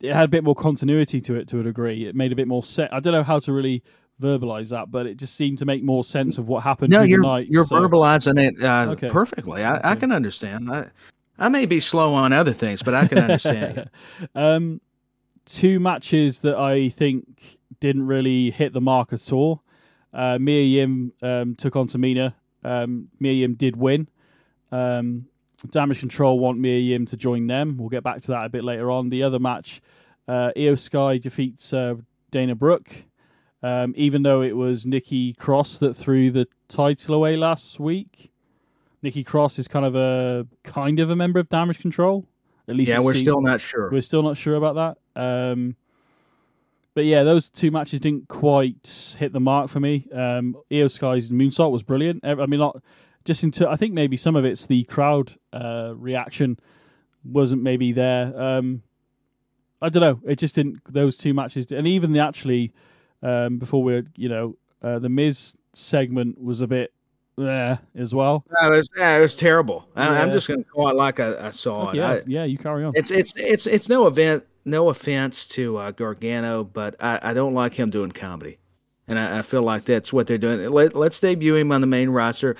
It 0.00 0.14
had 0.14 0.24
a 0.24 0.28
bit 0.28 0.44
more 0.44 0.54
continuity 0.54 1.20
to 1.20 1.34
it 1.34 1.46
to 1.48 1.60
a 1.60 1.62
degree. 1.62 2.06
It 2.06 2.14
made 2.14 2.32
a 2.32 2.36
bit 2.36 2.48
more 2.48 2.62
set. 2.62 2.92
I 2.92 3.00
don't 3.00 3.12
know 3.12 3.22
how 3.22 3.38
to 3.40 3.52
really 3.52 3.82
verbalize 4.20 4.70
that, 4.70 4.90
but 4.90 5.06
it 5.06 5.16
just 5.16 5.34
seemed 5.34 5.58
to 5.58 5.66
make 5.66 5.82
more 5.82 6.04
sense 6.04 6.38
of 6.38 6.48
what 6.48 6.62
happened 6.62 6.90
no, 6.90 7.02
you're, 7.02 7.20
night. 7.20 7.48
You're 7.48 7.66
so. 7.66 7.76
verbalizing 7.76 8.42
it 8.42 8.62
uh, 8.62 8.92
Okay. 8.92 9.10
perfectly. 9.10 9.62
I, 9.62 9.92
I 9.92 9.94
can 9.94 10.10
understand. 10.12 10.70
I, 10.70 10.88
I 11.38 11.48
may 11.48 11.66
be 11.66 11.80
slow 11.80 12.14
on 12.14 12.32
other 12.32 12.52
things, 12.52 12.82
but 12.82 12.94
I 12.94 13.06
can 13.06 13.18
understand. 13.18 13.90
um, 14.34 14.80
two 15.44 15.80
matches 15.80 16.40
that 16.40 16.58
I 16.58 16.88
think 16.88 17.57
didn't 17.80 18.06
really 18.06 18.50
hit 18.50 18.72
the 18.72 18.80
mark 18.80 19.12
at 19.12 19.32
all. 19.32 19.62
Uh, 20.12 20.38
Mia 20.38 20.62
Yim 20.62 21.12
um, 21.22 21.54
took 21.54 21.76
on 21.76 21.86
Tamina. 21.86 22.34
Um, 22.64 23.08
Mia 23.20 23.32
Yim 23.32 23.54
did 23.54 23.76
win. 23.76 24.08
Um, 24.72 25.26
Damage 25.70 26.00
Control 26.00 26.38
want 26.38 26.58
Mia 26.58 26.78
Yim 26.78 27.06
to 27.06 27.16
join 27.16 27.46
them. 27.46 27.76
We'll 27.76 27.88
get 27.88 28.04
back 28.04 28.20
to 28.22 28.28
that 28.28 28.46
a 28.46 28.48
bit 28.48 28.64
later 28.64 28.90
on. 28.90 29.08
The 29.08 29.22
other 29.22 29.38
match, 29.38 29.80
uh, 30.26 30.52
Iyo 30.56 30.78
Sky 30.78 31.18
defeats 31.18 31.72
uh, 31.72 31.96
Dana 32.30 32.54
Brooke. 32.54 32.90
Um, 33.60 33.92
even 33.96 34.22
though 34.22 34.42
it 34.42 34.56
was 34.56 34.86
Nikki 34.86 35.32
Cross 35.34 35.78
that 35.78 35.94
threw 35.94 36.30
the 36.30 36.46
title 36.68 37.16
away 37.16 37.36
last 37.36 37.80
week, 37.80 38.30
Nikki 39.02 39.24
Cross 39.24 39.58
is 39.58 39.66
kind 39.66 39.84
of 39.84 39.96
a 39.96 40.46
kind 40.62 41.00
of 41.00 41.10
a 41.10 41.16
member 41.16 41.40
of 41.40 41.48
Damage 41.48 41.80
Control. 41.80 42.24
At 42.68 42.76
least 42.76 42.92
yeah, 42.92 43.00
we're 43.00 43.14
still 43.14 43.40
not 43.40 43.60
sure. 43.60 43.90
we're 43.90 44.00
still 44.00 44.22
not 44.22 44.36
sure 44.36 44.54
about 44.54 44.96
that. 45.16 45.20
Um, 45.20 45.74
but 46.98 47.04
yeah, 47.04 47.22
those 47.22 47.48
two 47.48 47.70
matches 47.70 48.00
didn't 48.00 48.26
quite 48.26 49.14
hit 49.20 49.32
the 49.32 49.38
mark 49.38 49.70
for 49.70 49.78
me. 49.78 50.08
Um, 50.12 50.56
Iyo 50.68 50.90
Sky's 50.90 51.30
moonsault 51.30 51.70
was 51.70 51.84
brilliant. 51.84 52.24
I 52.24 52.34
mean, 52.46 52.58
not 52.58 52.82
just 53.24 53.44
into. 53.44 53.70
I 53.70 53.76
think 53.76 53.94
maybe 53.94 54.16
some 54.16 54.34
of 54.34 54.44
it's 54.44 54.66
the 54.66 54.82
crowd 54.82 55.32
uh, 55.52 55.92
reaction 55.94 56.58
wasn't 57.22 57.62
maybe 57.62 57.92
there. 57.92 58.36
Um, 58.36 58.82
I 59.80 59.90
don't 59.90 60.00
know. 60.00 60.20
It 60.28 60.40
just 60.40 60.56
didn't. 60.56 60.80
Those 60.92 61.16
two 61.16 61.32
matches, 61.32 61.70
and 61.70 61.86
even 61.86 62.10
the 62.10 62.18
actually 62.18 62.72
um, 63.22 63.58
before 63.58 63.84
we, 63.84 64.02
you 64.16 64.28
know, 64.28 64.56
uh, 64.82 64.98
the 64.98 65.08
Miz 65.08 65.54
segment 65.74 66.42
was 66.42 66.62
a 66.62 66.66
bit 66.66 66.92
there 67.44 67.78
as 67.96 68.14
well. 68.14 68.44
It 68.62 68.68
was, 68.70 68.88
that 68.96 69.18
was 69.20 69.36
terrible. 69.36 69.86
I, 69.96 70.20
I'm 70.22 70.30
just 70.32 70.48
going 70.48 70.62
to 70.62 70.68
call 70.70 70.88
it 70.88 70.96
like 70.96 71.20
I, 71.20 71.48
I 71.48 71.50
saw 71.50 71.90
it. 71.90 71.96
yeah, 71.96 72.10
I- 72.12 72.20
yeah. 72.26 72.44
You 72.44 72.58
carry 72.58 72.84
on. 72.84 72.92
It's 72.96 73.10
it's 73.10 73.32
it's 73.36 73.66
it's 73.66 73.88
no 73.88 74.06
event, 74.06 74.44
no 74.64 74.88
offense 74.88 75.46
to 75.48 75.76
uh, 75.78 75.90
Gargano, 75.92 76.64
but 76.64 76.96
I, 77.00 77.18
I 77.22 77.34
don't 77.34 77.54
like 77.54 77.74
him 77.74 77.90
doing 77.90 78.12
comedy, 78.12 78.58
and 79.06 79.18
I, 79.18 79.38
I 79.38 79.42
feel 79.42 79.62
like 79.62 79.84
that's 79.84 80.12
what 80.12 80.26
they're 80.26 80.38
doing. 80.38 80.68
Let, 80.70 80.94
let's 80.94 81.20
debut 81.20 81.56
him 81.56 81.72
on 81.72 81.80
the 81.80 81.86
main 81.86 82.10
roster. 82.10 82.56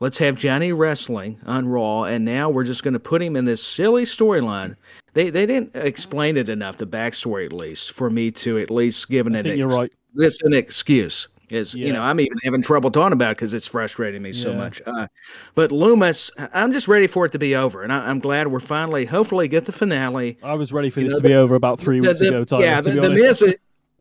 Let's 0.00 0.18
have 0.18 0.36
Johnny 0.36 0.72
wrestling 0.72 1.38
on 1.46 1.68
Raw, 1.68 2.02
and 2.04 2.24
now 2.24 2.50
we're 2.50 2.64
just 2.64 2.82
going 2.82 2.94
to 2.94 2.98
put 3.00 3.22
him 3.22 3.36
in 3.36 3.44
this 3.44 3.62
silly 3.62 4.04
storyline. 4.04 4.74
They 5.14 5.30
they 5.30 5.46
didn't 5.46 5.76
explain 5.76 6.36
it 6.36 6.48
enough, 6.48 6.78
the 6.78 6.86
backstory 6.86 7.46
at 7.46 7.52
least, 7.52 7.92
for 7.92 8.10
me 8.10 8.30
to 8.32 8.58
at 8.58 8.70
least 8.70 9.08
give 9.08 9.26
an 9.28 9.36
I 9.36 9.42
think 9.42 9.52
ex- 9.52 9.58
you're 9.58 9.68
right. 9.68 9.92
this 10.14 10.40
an 10.42 10.54
excuse 10.54 11.28
is 11.52 11.74
you 11.74 11.92
know 11.92 12.02
i'm 12.02 12.18
even 12.20 12.36
having 12.44 12.62
trouble 12.62 12.90
talking 12.90 13.12
about 13.12 13.36
because 13.36 13.52
it's 13.54 13.66
frustrating 13.66 14.22
me 14.22 14.32
so 14.32 14.52
much 14.52 14.80
uh, 14.86 15.06
but 15.54 15.70
Lumis 15.70 16.30
i'm 16.54 16.72
just 16.72 16.88
ready 16.88 17.06
for 17.06 17.26
it 17.26 17.32
to 17.32 17.38
be 17.38 17.54
over 17.54 17.82
and 17.82 17.92
I, 17.92 18.08
i'm 18.08 18.18
glad 18.18 18.48
we're 18.48 18.60
finally 18.60 19.04
hopefully 19.04 19.48
get 19.48 19.66
the 19.66 19.72
finale 19.72 20.36
I 20.42 20.54
was 20.54 20.72
ready 20.72 20.90
for 20.90 21.00
You 21.00 21.06
this 21.06 21.14
know, 21.14 21.20
to 21.20 21.28
be 21.28 21.34
over 21.34 21.54
about 21.54 21.78
three 21.78 22.00
The- 22.00 22.08
weeks 22.08 22.20
the- 22.20 22.28
ago. 22.28 22.44
Tyler, 22.44 22.64
yeah 22.64 22.80
to 22.80 22.90
the, 22.90 22.90
be 22.94 23.00
the 23.00 23.06
honest. 23.06 23.22
miz 23.24 23.42
is, 23.42 23.54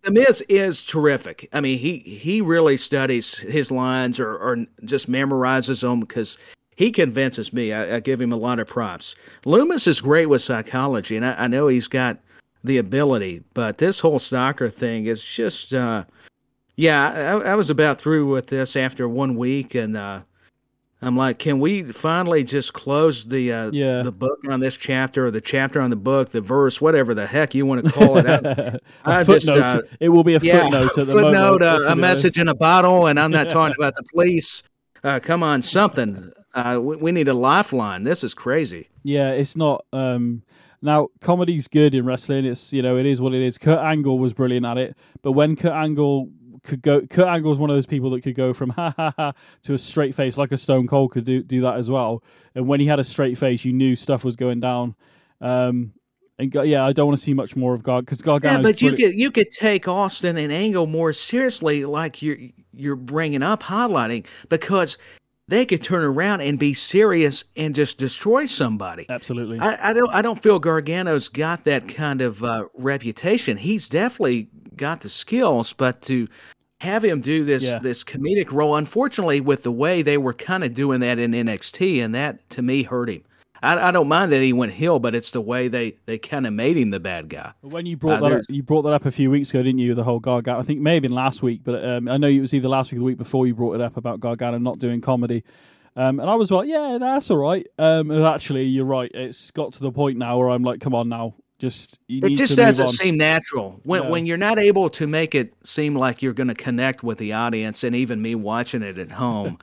the 0.03 0.11
miz 0.11 0.41
is 0.49 0.83
terrific 0.83 1.47
i 1.53 1.61
mean 1.61 1.77
he 1.77 1.99
he 1.99 2.41
really 2.41 2.77
studies 2.77 3.35
his 3.37 3.69
lines 3.71 4.19
or, 4.19 4.35
or 4.37 4.65
just 4.85 5.09
memorizes 5.11 5.81
them 5.81 5.99
because 5.99 6.37
he 6.77 6.91
convinces 6.91 7.51
me 7.53 7.73
I, 7.73 7.97
I 7.97 7.99
give 7.99 8.19
him 8.21 8.31
a 8.31 8.37
lot 8.37 8.59
of 8.59 8.67
props 8.67 9.15
Lumis 9.45 9.87
is 9.87 10.01
great 10.01 10.27
with 10.27 10.41
psychology 10.41 11.15
and 11.17 11.25
i, 11.25 11.35
I 11.43 11.47
know 11.47 11.67
he's 11.67 11.87
got 11.87 12.17
the 12.63 12.77
ability 12.77 13.43
but 13.53 13.77
this 13.79 13.99
whole 13.99 14.19
stalker 14.19 14.69
thing 14.69 15.05
is 15.07 15.23
just 15.23 15.73
uh 15.73 16.03
yeah, 16.81 17.37
I, 17.45 17.51
I 17.51 17.55
was 17.55 17.69
about 17.69 17.99
through 17.99 18.27
with 18.31 18.47
this 18.47 18.75
after 18.75 19.07
one 19.07 19.35
week, 19.35 19.75
and 19.75 19.95
uh, 19.95 20.21
I'm 21.03 21.15
like, 21.15 21.37
can 21.37 21.59
we 21.59 21.83
finally 21.83 22.43
just 22.43 22.73
close 22.73 23.25
the 23.27 23.53
uh, 23.53 23.71
Yeah. 23.71 24.01
the 24.01 24.11
book 24.11 24.39
on 24.49 24.59
this 24.59 24.75
chapter, 24.75 25.27
or 25.27 25.31
the 25.31 25.41
chapter 25.41 25.79
on 25.79 25.91
the 25.91 25.95
book, 25.95 26.29
the 26.29 26.41
verse, 26.41 26.81
whatever 26.81 27.13
the 27.13 27.27
heck 27.27 27.53
you 27.53 27.67
want 27.67 27.85
to 27.85 27.91
call 27.91 28.17
it? 28.17 28.25
I, 28.25 28.79
I 29.05 29.23
just, 29.23 29.45
footnote. 29.45 29.61
uh, 29.63 29.81
it 29.99 30.09
will 30.09 30.23
be 30.23 30.33
a 30.35 30.39
yeah, 30.39 30.61
footnote 30.63 30.97
at 30.97 31.05
the 31.07 31.13
footnote, 31.13 31.61
moment. 31.61 31.87
uh, 31.87 31.91
a 31.91 31.95
message 31.95 32.39
in 32.39 32.47
a 32.47 32.55
bottle, 32.55 33.05
and 33.07 33.19
I'm 33.19 33.31
not 33.31 33.49
talking 33.49 33.75
about 33.79 33.95
the 33.95 34.03
police. 34.11 34.63
Uh, 35.03 35.19
come 35.19 35.43
on, 35.43 35.61
something. 35.61 36.31
Uh, 36.55 36.79
we, 36.81 36.95
we 36.95 37.11
need 37.11 37.27
a 37.27 37.33
lifeline. 37.33 38.03
This 38.03 38.23
is 38.23 38.33
crazy. 38.33 38.89
Yeah, 39.03 39.31
it's 39.31 39.55
not. 39.55 39.85
Um, 39.93 40.41
now, 40.83 41.09
comedy's 41.19 41.67
good 41.67 41.93
in 41.93 42.05
wrestling. 42.05 42.43
It's 42.45 42.73
you 42.73 42.81
know 42.81 42.97
it 42.97 43.05
is 43.05 43.21
what 43.21 43.33
it 43.35 43.41
is. 43.41 43.57
Kurt 43.59 43.79
Angle 43.79 44.17
was 44.17 44.33
brilliant 44.33 44.65
at 44.65 44.77
it, 44.79 44.97
but 45.21 45.33
when 45.33 45.55
Kurt 45.55 45.73
Angle 45.73 46.29
could 46.63 46.81
go, 46.81 47.01
Kurt 47.01 47.27
Angle 47.27 47.51
is 47.51 47.57
one 47.57 47.69
of 47.69 47.75
those 47.75 47.85
people 47.85 48.09
that 48.11 48.21
could 48.21 48.35
go 48.35 48.53
from 48.53 48.69
ha 48.71 48.93
ha 48.95 49.13
ha 49.17 49.33
to 49.63 49.73
a 49.73 49.77
straight 49.77 50.13
face, 50.15 50.37
like 50.37 50.51
a 50.51 50.57
Stone 50.57 50.87
Cold 50.87 51.11
could 51.11 51.25
do 51.25 51.43
do 51.43 51.61
that 51.61 51.75
as 51.75 51.89
well. 51.89 52.23
And 52.55 52.67
when 52.67 52.79
he 52.79 52.85
had 52.85 52.99
a 52.99 53.03
straight 53.03 53.37
face, 53.37 53.65
you 53.65 53.73
knew 53.73 53.95
stuff 53.95 54.23
was 54.23 54.35
going 54.35 54.59
down. 54.59 54.95
Um, 55.39 55.93
and 56.37 56.53
yeah, 56.65 56.85
I 56.85 56.93
don't 56.93 57.07
want 57.07 57.17
to 57.17 57.23
see 57.23 57.33
much 57.33 57.55
more 57.55 57.73
of 57.73 57.83
God 57.83 58.05
because 58.05 58.21
Gargano's 58.21 58.57
Yeah, 58.57 58.61
but 58.63 58.81
you 58.81 58.91
could 58.93 59.13
you 59.13 59.31
could 59.31 59.51
take 59.51 59.87
Austin 59.87 60.37
and 60.37 60.51
Angle 60.51 60.87
more 60.87 61.13
seriously, 61.13 61.85
like 61.85 62.21
you're 62.21 62.37
you're 62.73 62.95
bringing 62.95 63.43
up, 63.43 63.61
highlighting, 63.61 64.25
because 64.49 64.97
they 65.51 65.65
could 65.65 65.81
turn 65.83 66.01
around 66.03 66.39
and 66.39 66.57
be 66.57 66.73
serious 66.73 67.43
and 67.57 67.75
just 67.75 67.97
destroy 67.97 68.45
somebody. 68.45 69.05
absolutely. 69.09 69.59
I, 69.59 69.89
I 69.89 69.93
don't 69.93 70.09
I 70.13 70.21
don't 70.21 70.41
feel 70.41 70.59
Gargano's 70.59 71.27
got 71.27 71.65
that 71.65 71.89
kind 71.89 72.21
of 72.21 72.41
uh, 72.43 72.65
reputation. 72.73 73.57
He's 73.57 73.89
definitely 73.89 74.47
got 74.77 75.01
the 75.01 75.09
skills, 75.09 75.73
but 75.73 76.01
to 76.03 76.29
have 76.79 77.03
him 77.03 77.19
do 77.19 77.43
this 77.43 77.63
Yeah. 77.63 77.79
this 77.79 78.03
comedic 78.03 78.51
role, 78.53 78.77
unfortunately, 78.77 79.41
with 79.41 79.63
the 79.63 79.71
way 79.73 80.01
they 80.01 80.17
were 80.17 80.33
kind 80.33 80.63
of 80.63 80.73
doing 80.73 81.01
that 81.01 81.19
in 81.19 81.31
NXT, 81.31 82.01
and 82.03 82.15
that 82.15 82.49
to 82.51 82.61
me 82.61 82.83
hurt 82.83 83.09
him. 83.09 83.23
I, 83.63 83.89
I 83.89 83.91
don't 83.91 84.07
mind 84.07 84.31
that 84.31 84.41
he 84.41 84.53
went 84.53 84.73
heel, 84.73 84.99
but 84.99 85.13
it's 85.13 85.31
the 85.31 85.41
way 85.41 85.67
they 85.67 85.97
they 86.05 86.17
kind 86.17 86.47
of 86.47 86.53
made 86.53 86.77
him 86.77 86.89
the 86.89 86.99
bad 86.99 87.29
guy. 87.29 87.51
When 87.61 87.85
you 87.85 87.95
brought 87.97 88.23
Uh, 88.23 88.29
that 88.29 88.39
up, 88.39 88.45
you 88.49 88.63
brought 88.63 88.81
that 88.83 88.93
up 88.93 89.05
a 89.05 89.11
few 89.11 89.29
weeks 89.29 89.49
ago, 89.51 89.61
didn't 89.61 89.79
you? 89.79 89.93
The 89.93 90.03
whole 90.03 90.19
Gargano. 90.19 90.59
I 90.59 90.63
think 90.63 90.77
it 90.77 90.81
may 90.81 90.95
have 90.95 91.03
been 91.03 91.13
last 91.13 91.43
week, 91.43 91.61
but 91.63 91.83
um, 91.85 92.07
I 92.07 92.17
know 92.17 92.27
it 92.27 92.39
was 92.41 92.53
either 92.53 92.67
last 92.69 92.91
week 92.91 92.97
or 92.97 93.01
the 93.01 93.05
week 93.05 93.17
before 93.17 93.45
you 93.47 93.53
brought 93.53 93.75
it 93.75 93.81
up 93.81 93.97
about 93.97 94.19
Gargano 94.19 94.57
not 94.57 94.79
doing 94.79 94.99
comedy. 95.01 95.43
Um, 95.95 96.19
and 96.21 96.29
I 96.29 96.35
was 96.35 96.49
like, 96.49 96.69
yeah, 96.69 96.97
that's 96.99 97.29
all 97.29 97.37
right. 97.37 97.67
Um, 97.77 98.11
and 98.11 98.23
actually, 98.23 98.63
you're 98.63 98.85
right. 98.85 99.11
It's 99.13 99.51
got 99.51 99.73
to 99.73 99.81
the 99.81 99.91
point 99.91 100.17
now 100.17 100.37
where 100.37 100.49
I'm 100.49 100.63
like, 100.63 100.79
come 100.79 100.95
on 100.95 101.09
now, 101.09 101.35
just 101.59 101.99
you 102.07 102.21
It 102.23 102.37
just 102.37 102.55
doesn't 102.55 102.89
seem 102.89 103.17
natural 103.17 103.79
when 103.83 104.03
No. 104.03 104.09
when 104.09 104.25
you're 104.25 104.37
not 104.37 104.57
able 104.57 104.89
to 104.91 105.05
make 105.05 105.35
it 105.35 105.53
seem 105.63 105.95
like 105.95 106.21
you're 106.23 106.33
going 106.33 106.47
to 106.47 106.55
connect 106.55 107.03
with 107.03 107.17
the 107.19 107.33
audience, 107.33 107.83
and 107.83 107.93
even 107.95 108.21
me 108.21 108.33
watching 108.35 108.81
it 108.81 108.97
at 108.97 109.11
home. 109.11 109.59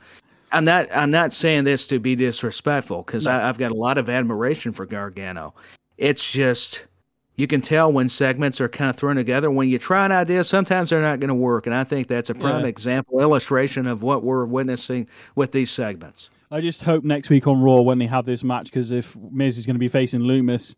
I'm 0.51 0.65
not 0.65 0.87
I'm 0.91 1.11
not 1.11 1.33
saying 1.33 1.63
this 1.63 1.87
to 1.87 1.99
be 1.99 2.15
disrespectful 2.15 3.03
because 3.03 3.27
I've 3.27 3.57
got 3.57 3.71
a 3.71 3.75
lot 3.75 3.97
of 3.97 4.09
admiration 4.09 4.71
for 4.71 4.85
Gargano. 4.85 5.53
It's 5.97 6.31
just 6.31 6.85
you 7.35 7.47
can 7.47 7.61
tell 7.61 7.91
when 7.91 8.09
segments 8.09 8.59
are 8.59 8.67
kind 8.67 8.89
of 8.89 8.97
thrown 8.97 9.15
together. 9.15 9.49
When 9.49 9.69
you 9.69 9.79
try 9.79 10.05
an 10.05 10.11
idea, 10.11 10.43
sometimes 10.43 10.89
they're 10.89 11.01
not 11.01 11.19
going 11.21 11.29
to 11.29 11.35
work, 11.35 11.67
and 11.67 11.75
I 11.75 11.85
think 11.85 12.07
that's 12.07 12.29
a 12.29 12.35
prime 12.35 12.63
Yeah. 12.63 12.67
example 12.67 13.21
illustration 13.21 13.87
of 13.87 14.03
what 14.03 14.23
we're 14.23 14.45
witnessing 14.45 15.07
with 15.35 15.51
these 15.53 15.71
segments. 15.71 16.29
I 16.51 16.59
just 16.61 16.83
hope 16.83 17.03
next 17.05 17.29
week 17.29 17.47
on 17.47 17.61
Raw 17.61 17.81
when 17.81 17.99
they 17.99 18.07
have 18.07 18.25
this 18.25 18.43
match, 18.43 18.65
because 18.65 18.91
if 18.91 19.15
Miz 19.31 19.57
is 19.57 19.65
going 19.65 19.75
to 19.75 19.79
be 19.79 19.87
facing 19.87 20.21
Lumis, 20.21 20.75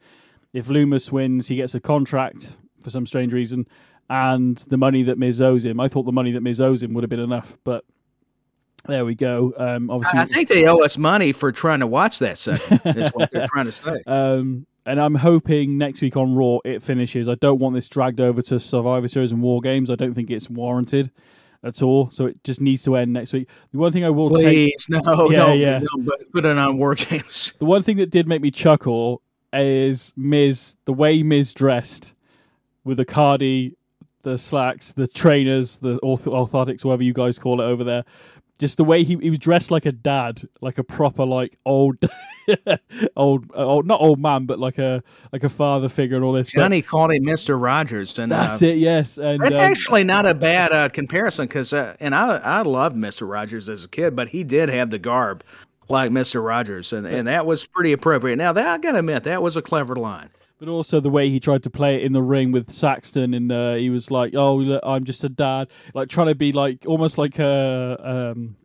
if 0.54 0.68
Lumis 0.68 1.12
wins, 1.12 1.48
he 1.48 1.56
gets 1.56 1.74
a 1.74 1.80
contract 1.80 2.52
for 2.80 2.90
some 2.92 3.06
strange 3.08 3.34
reason, 3.34 3.66
and 4.10 4.58
the 4.68 4.78
money 4.78 5.02
that 5.04 5.18
Miz 5.18 5.42
owes 5.42 5.66
him. 5.66 5.80
I 5.80 5.88
thought 5.88 6.04
the 6.04 6.12
money 6.12 6.32
that 6.34 6.42
Miz 6.42 6.60
owes 6.62 6.84
him 6.84 6.94
would 6.94 7.04
have 7.04 7.10
been 7.10 7.20
enough, 7.20 7.58
but 7.64 7.86
there 8.88 9.06
we 9.06 9.16
go. 9.16 9.54
Um, 9.58 9.90
obviously, 9.90 10.20
I 10.20 10.26
think 10.26 10.48
they 10.48 10.66
owe 10.66 10.78
us 10.80 10.98
money 10.98 11.32
for 11.32 11.52
trying 11.52 11.80
to 11.82 11.88
watch 11.88 12.20
that 12.20 12.38
segment. 12.38 12.86
is 12.98 13.10
what 13.12 13.30
they're 13.32 13.48
trying 13.48 13.66
to 13.66 13.72
say. 13.72 14.02
Um, 14.08 14.66
and 14.86 15.00
I'm 15.00 15.14
hoping 15.14 15.78
next 15.78 16.02
week 16.02 16.18
on 16.18 16.34
Raw 16.34 16.58
it 16.66 16.82
finishes. 16.82 17.30
I 17.30 17.36
don't 17.36 17.60
want 17.60 17.76
this 17.76 17.88
dragged 17.88 18.20
over 18.20 18.42
to 18.42 18.60
Survivor 18.60 19.08
Series 19.08 19.32
and 19.32 19.40
War 19.42 19.62
Games. 19.62 19.92
I 19.92 19.96
don't 19.96 20.16
think 20.16 20.32
it's 20.32 20.50
warranted 20.50 21.12
at 21.64 21.84
all. 21.84 22.10
So 22.10 22.26
it 22.26 22.44
just 22.44 22.62
needs 22.62 22.82
to 22.86 22.96
end 22.96 23.14
next 23.14 23.32
week. 23.32 23.48
The 23.72 23.78
one 23.78 23.92
thing 23.92 24.04
I 24.04 24.10
will 24.10 24.32
take, 24.32 24.46
Please, 24.76 24.88
no, 24.90 25.30
Yeah, 25.30 25.38
don't, 25.38 25.60
yeah. 25.60 25.80
put- 26.04 26.32
put 26.34 26.46
it 26.48 26.58
on 26.58 26.78
War 26.80 26.96
Games. 26.96 27.54
the 27.60 27.66
one 27.66 27.84
thing 27.84 27.98
that 27.98 28.10
did 28.10 28.28
make 28.28 28.42
me 28.42 28.50
chuckle 28.50 29.22
is 29.54 30.14
Miz, 30.18 30.76
the 30.86 30.94
way 30.94 31.22
Miz 31.22 31.54
dressed 31.54 32.16
with 32.84 32.98
the 32.98 33.06
cardi, 33.06 33.76
the 34.24 34.36
slacks, 34.40 34.94
the 34.94 35.08
trainers, 35.08 35.78
the 35.78 35.98
orth- 36.00 36.26
orthotics, 36.26 36.84
whatever 36.84 37.04
you 37.04 37.14
guys 37.14 37.38
call 37.38 37.62
it 37.62 37.66
over 37.66 37.84
there. 37.84 38.04
Just 38.62 38.78
the 38.78 38.84
way 38.84 39.04
he, 39.04 39.18
he 39.18 39.32
was 39.32 39.40
dressed 39.40 39.72
like 39.72 39.88
a 39.88 39.92
dad, 39.92 40.44
like 40.62 40.78
a 40.78 40.84
proper 40.84 41.26
like 41.26 41.58
old, 41.66 41.98
old, 43.16 43.50
old, 43.56 43.88
not 43.88 44.00
old 44.00 44.20
man, 44.20 44.46
but 44.46 44.60
like 44.60 44.78
a 44.78 45.02
like 45.34 45.44
a 45.44 45.50
father 45.50 45.90
figure 45.90 46.16
and 46.16 46.24
all 46.24 46.32
this. 46.32 46.52
But- 46.54 46.62
Johnny 46.62 46.84
called 46.84 47.12
him 47.12 47.26
Mister 47.26 47.58
Rogers, 47.58 48.20
and 48.20 48.32
That's 48.32 48.62
uh, 48.62 48.68
it. 48.68 48.78
Yes, 48.78 49.18
and 49.18 49.42
That's 49.42 49.58
um, 49.58 49.66
actually 49.66 50.04
not 50.04 50.28
a 50.28 50.36
bad 50.36 50.72
uh, 50.72 50.90
comparison 50.90 51.48
because, 51.48 51.74
uh, 51.74 51.96
and 52.00 52.14
I 52.14 52.38
I 52.38 52.62
loved 52.62 52.96
Mister 52.96 53.26
Rogers 53.26 53.68
as 53.68 53.84
a 53.84 53.88
kid, 53.88 54.16
but 54.16 54.30
he 54.30 54.44
did 54.44 54.70
have 54.70 54.92
the 54.92 55.00
garb. 55.00 55.44
like 55.90 56.12
Mister 56.12 56.40
Rogers, 56.40 56.94
and 56.94 57.08
and 57.08 57.28
that 57.28 57.48
was 57.48 57.66
pretty 57.66 57.94
appropriate. 57.94 58.36
Now 58.36 58.54
that 58.54 58.68
I 58.68 58.78
gotta 58.78 59.00
admit, 59.00 59.24
that 59.24 59.42
was 59.42 59.58
a 59.58 59.64
clever 59.64 59.96
line. 59.96 60.30
But 60.62 60.70
also 60.70 61.00
the 61.00 61.10
way 61.10 61.28
he 61.28 61.40
tried 61.40 61.64
to 61.64 61.72
play 61.72 61.96
it 61.96 62.04
in 62.04 62.14
the 62.14 62.22
ring 62.22 62.52
with 62.52 62.70
Saxton, 62.70 63.34
and 63.34 63.52
uh, 63.52 63.74
he 63.74 63.90
was 63.90 64.12
like, 64.12 64.36
"Oh, 64.36 64.58
look, 64.58 64.80
I'm 64.84 65.06
just 65.06 65.24
a 65.24 65.30
dad," 65.30 65.70
like 65.96 66.08
trying 66.08 66.28
to 66.28 66.36
be 66.36 66.52
like 66.52 66.86
almost 66.86 67.18
like 67.18 67.40
a 67.40 67.98
um, 68.00 68.58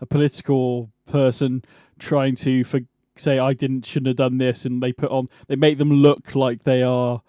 a 0.00 0.06
political 0.06 0.90
person 1.04 1.62
trying 1.98 2.34
to 2.36 2.64
for, 2.64 2.80
say, 3.16 3.38
"I 3.38 3.52
didn't 3.52 3.84
shouldn't 3.84 4.06
have 4.06 4.16
done 4.16 4.38
this," 4.38 4.64
and 4.64 4.82
they 4.82 4.94
put 4.94 5.10
on 5.10 5.28
they 5.46 5.56
make 5.56 5.76
them 5.76 5.92
look 5.92 6.34
like 6.34 6.62
they 6.62 6.82
are 6.82 7.20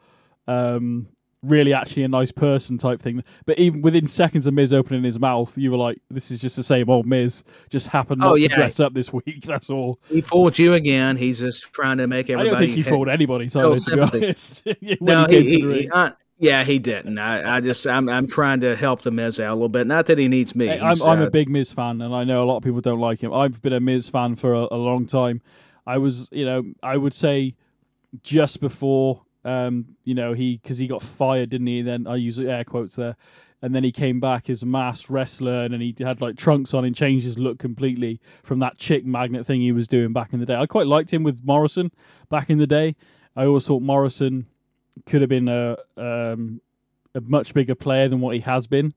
um, 0.48 1.10
really 1.48 1.74
actually 1.74 2.04
a 2.04 2.08
nice 2.08 2.32
person 2.32 2.78
type 2.78 3.02
thing. 3.02 3.24
But 3.46 3.58
even 3.60 3.82
within 3.82 4.08
seconds 4.08 4.48
of 4.48 4.54
Miz 4.54 4.74
opening 4.74 5.04
his 5.04 5.20
mouth, 5.20 5.58
you 5.58 5.72
were 5.72 5.78
like, 5.78 6.00
"This 6.10 6.32
is 6.32 6.40
just 6.40 6.56
the 6.56 6.64
same 6.64 6.90
old 6.90 7.06
Miz. 7.06 7.44
Just 7.70 7.88
happened 7.88 8.22
not 8.22 8.34
Oh, 8.34 8.38
to 8.38 8.48
dress 8.48 8.80
up 8.80 8.94
this 8.94 9.12
week. 9.14 9.42
That's 9.46 9.70
all." 9.70 10.00
He 10.10 10.22
fooled 10.22 10.58
you 10.58 10.74
again. 10.74 11.18
He's 11.18 11.40
just 11.40 11.72
trying 11.74 11.98
to 11.98 12.08
make 12.08 12.30
everybody. 12.30 12.50
I 12.50 12.52
don't 12.52 12.60
think 12.60 12.76
he 12.76 12.84
fooled 12.84 13.10
anybody, 13.10 13.50
Tyler. 13.50 13.78
To 13.78 13.96
be 13.96 14.02
honest, 14.02 14.66
No, 15.02 15.26
he 15.28 15.42
he, 15.42 15.60
he, 15.62 15.90
uh, 15.90 16.12
yeah, 16.38 16.64
he 16.64 16.80
didn't. 16.80 17.18
I, 17.18 17.58
I 17.58 17.62
just, 17.62 17.88
I'm, 17.88 18.10
I'm 18.10 18.28
trying 18.28 18.60
to 18.60 18.76
help 18.76 19.02
the 19.04 19.12
Miz 19.12 19.40
out 19.40 19.52
a 19.52 19.54
little 19.54 19.70
bit. 19.70 19.88
Not 19.88 20.08
that 20.08 20.18
he 20.18 20.28
needs 20.28 20.54
me. 20.54 20.70
I'm, 20.70 21.02
I'm 21.02 21.22
uh, 21.22 21.28
a 21.28 21.30
big 21.30 21.50
Miz 21.50 21.72
fan, 21.72 22.02
and 22.02 22.14
I 22.14 22.26
know 22.26 22.44
a 22.44 22.46
lot 22.46 22.58
of 22.58 22.64
people 22.64 22.82
don't 22.82 23.00
like 23.00 23.22
him. 23.22 23.34
I've 23.34 23.62
been 23.62 23.74
a 23.74 23.80
Miz 23.80 24.10
fan 24.10 24.36
for 24.36 24.54
a, 24.54 24.68
a 24.72 24.76
long 24.76 25.06
time. 25.06 25.42
I 25.88 25.98
was, 25.98 26.28
you 26.32 26.46
know, 26.46 26.64
I 26.84 26.98
would 26.98 27.14
say 27.14 27.56
just 28.22 28.60
before, 28.60 29.22
um, 29.46 29.96
you 30.04 30.16
know, 30.16 30.34
he 30.34 30.58
because 30.58 30.80
he 30.80 30.88
got 30.88 31.02
fired, 31.02 31.52
didn't 31.52 31.68
he? 31.68 31.82
Then 31.82 32.08
I 32.08 32.16
use 32.16 32.40
air 32.40 32.64
quotes 32.64 32.96
there, 32.96 33.16
and 33.62 33.74
then 33.74 33.84
he 33.84 33.92
came 33.92 34.20
back 34.20 34.50
as 34.50 34.64
a 34.64 34.66
masked 34.66 35.10
wrestler, 35.10 35.64
and 35.64 35.82
he 35.82 35.96
had 36.00 36.20
like 36.20 36.36
trunks 36.36 36.74
on 36.74 36.84
and 36.84 36.96
changed 36.96 37.26
his 37.26 37.38
look 37.38 37.60
completely 37.60 38.20
from 38.44 38.60
that 38.60 38.78
chick 38.78 39.06
magnet 39.06 39.46
thing 39.46 39.62
he 39.62 39.72
was 39.72 39.88
doing 39.88 40.12
back 40.12 40.34
in 40.34 40.40
the 40.40 40.46
day. 40.46 40.56
I 40.56 40.66
quite 40.66 40.88
liked 40.88 41.14
him 41.14 41.24
with 41.24 41.46
Morrison 41.46 41.92
back 42.30 42.50
in 42.50 42.58
the 42.58 42.68
day. 42.68 42.96
I 43.36 43.46
always 43.46 43.68
thought 43.68 43.84
Morrison 43.84 44.48
could 45.06 45.22
have 45.22 45.30
been 45.30 45.48
a 45.48 45.78
um, 45.96 46.60
a 47.14 47.22
much 47.22 47.54
bigger 47.54 47.76
player 47.76 48.08
than 48.10 48.20
what 48.20 48.34
he 48.34 48.42
has 48.42 48.66
been. 48.68 48.94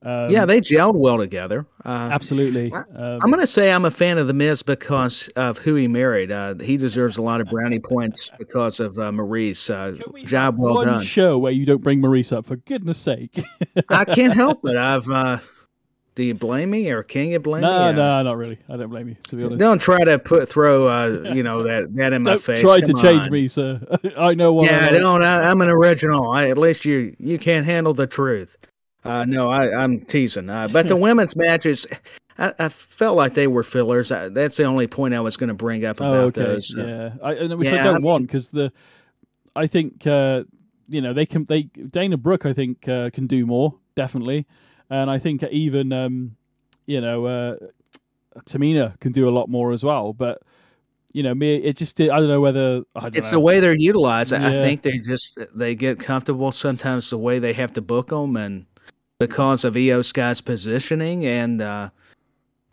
Um, 0.00 0.30
yeah, 0.30 0.46
they 0.46 0.60
gelled 0.60 0.94
well 0.94 1.18
together. 1.18 1.66
Uh, 1.84 2.08
absolutely. 2.12 2.72
I- 2.72 2.78
Um, 2.94 3.18
I'm 3.22 3.30
going 3.30 3.40
to 3.40 3.46
say 3.48 3.72
I'm 3.72 3.84
a 3.84 3.90
fan 3.90 4.16
of 4.18 4.26
the 4.28 4.32
Miz 4.34 4.62
because 4.62 5.28
of 5.34 5.58
who 5.58 5.74
he 5.74 5.88
married. 5.88 6.30
Uh, 6.30 6.54
he 6.56 6.76
deserves 6.76 7.16
a 7.16 7.22
lot 7.22 7.40
of 7.40 7.48
brownie 7.48 7.80
points 7.80 8.30
because 8.38 8.78
of 8.78 8.96
uh, 8.98 9.10
Maryse. 9.10 9.68
Uh, 9.68 9.98
job 10.26 10.56
well 10.56 10.74
one 10.74 10.86
done. 10.86 11.02
show 11.02 11.36
where 11.38 11.50
you 11.52 11.66
don't 11.66 11.82
bring 11.82 12.00
Maryse 12.00 12.32
up, 12.36 12.46
for 12.46 12.56
goodness 12.56 12.98
sake. 12.98 13.40
I 13.88 14.04
can't 14.04 14.34
help 14.34 14.60
it. 14.64 14.76
I've. 14.76 15.10
Uh, 15.10 15.38
do 16.14 16.24
you 16.24 16.34
blame 16.34 16.70
me, 16.70 16.90
or 16.90 17.04
can 17.04 17.28
you 17.28 17.38
blame 17.38 17.62
me? 17.62 17.68
no, 17.68 17.92
no, 17.92 18.22
not 18.24 18.36
really. 18.36 18.58
I 18.68 18.76
don't 18.76 18.90
blame 18.90 19.08
you, 19.08 19.16
to 19.28 19.36
be 19.36 19.44
honest. 19.44 19.60
Don't 19.60 19.78
try 19.80 20.02
to 20.02 20.18
put 20.18 20.48
throw 20.48 20.88
uh, 20.88 21.30
you 21.34 21.44
know 21.44 21.62
that 21.62 21.94
that 21.94 22.12
in 22.12 22.22
my 22.24 22.32
don't 22.32 22.42
face. 22.42 22.60
try 22.60 22.80
to 22.80 22.92
Come 22.92 23.00
change 23.02 23.30
me, 23.30 23.46
sir. 23.46 23.80
I 24.18 24.34
know 24.34 24.52
what 24.52 24.66
Yeah, 24.68 24.88
I 24.90 24.98
don't. 24.98 25.22
I, 25.24 25.48
I'm 25.48 25.60
an 25.60 25.68
original. 25.68 26.30
I, 26.30 26.48
at 26.48 26.58
least 26.58 26.84
you 26.84 27.14
you 27.20 27.38
can't 27.38 27.66
handle 27.66 27.94
the 27.94 28.08
truth. 28.08 28.56
Uh, 29.08 29.24
no, 29.24 29.48
I, 29.50 29.74
I'm 29.82 30.00
teasing. 30.00 30.50
Uh, 30.50 30.68
but 30.68 30.86
the 30.88 30.96
women's 31.06 31.34
matches, 31.34 31.86
I, 32.38 32.52
I 32.58 32.68
felt 32.68 33.16
like 33.16 33.34
they 33.34 33.46
were 33.46 33.62
fillers. 33.62 34.12
I, 34.12 34.28
that's 34.28 34.56
the 34.56 34.64
only 34.64 34.86
point 34.86 35.14
I 35.14 35.20
was 35.20 35.36
going 35.36 35.48
to 35.48 35.54
bring 35.54 35.84
up 35.84 35.98
about 35.98 36.14
Oh, 36.14 36.20
okay. 36.24 36.42
those. 36.42 36.74
Uh, 36.76 36.84
yeah, 36.84 37.26
I, 37.26 37.34
and 37.34 37.58
which 37.58 37.72
I 37.72 37.82
don't 37.82 37.96
I 37.96 37.98
want 37.98 38.26
because 38.26 38.50
the, 38.50 38.72
I 39.56 39.66
think 39.66 40.06
uh, 40.06 40.44
you 40.88 41.00
know 41.00 41.12
they 41.12 41.26
can 41.26 41.44
they 41.44 41.62
Dana 41.64 42.16
Brooke 42.16 42.46
I 42.46 42.52
think 42.52 42.86
uh, 42.88 43.10
can 43.10 43.26
do 43.26 43.46
more 43.46 43.74
definitely, 43.94 44.46
and 44.90 45.10
I 45.10 45.18
think 45.18 45.42
even 45.44 45.92
um, 45.92 46.36
you 46.86 47.00
know 47.00 47.26
uh, 47.26 47.56
Tamina 48.46 48.98
can 49.00 49.12
do 49.12 49.28
a 49.28 49.32
lot 49.32 49.48
more 49.48 49.72
as 49.72 49.82
well. 49.82 50.12
But 50.12 50.42
you 51.12 51.22
know 51.22 51.34
me, 51.34 51.56
it 51.56 51.76
just 51.76 51.96
did, 51.96 52.10
I 52.10 52.18
don't 52.18 52.28
know 52.28 52.40
whether 52.40 52.82
don't 52.94 53.16
It's 53.16 53.32
know. 53.32 53.38
the 53.38 53.40
way 53.40 53.60
they're 53.60 53.74
utilized. 53.76 54.32
I 54.32 54.48
I 54.48 54.52
think 54.52 54.82
they 54.82 54.98
just 54.98 55.38
they 55.54 55.74
get 55.74 55.98
comfortable 55.98 56.52
sometimes 56.52 57.10
the 57.10 57.18
way 57.18 57.38
they 57.38 57.54
have 57.54 57.72
to 57.72 57.80
book 57.82 58.08
them, 58.10 58.36
and 58.36 58.66
because 59.18 59.64
of 59.64 59.74
Iyo 59.74 60.04
Sky's 60.04 60.40
positioning 60.40 61.26
and 61.26 61.60
uh, 61.60 61.90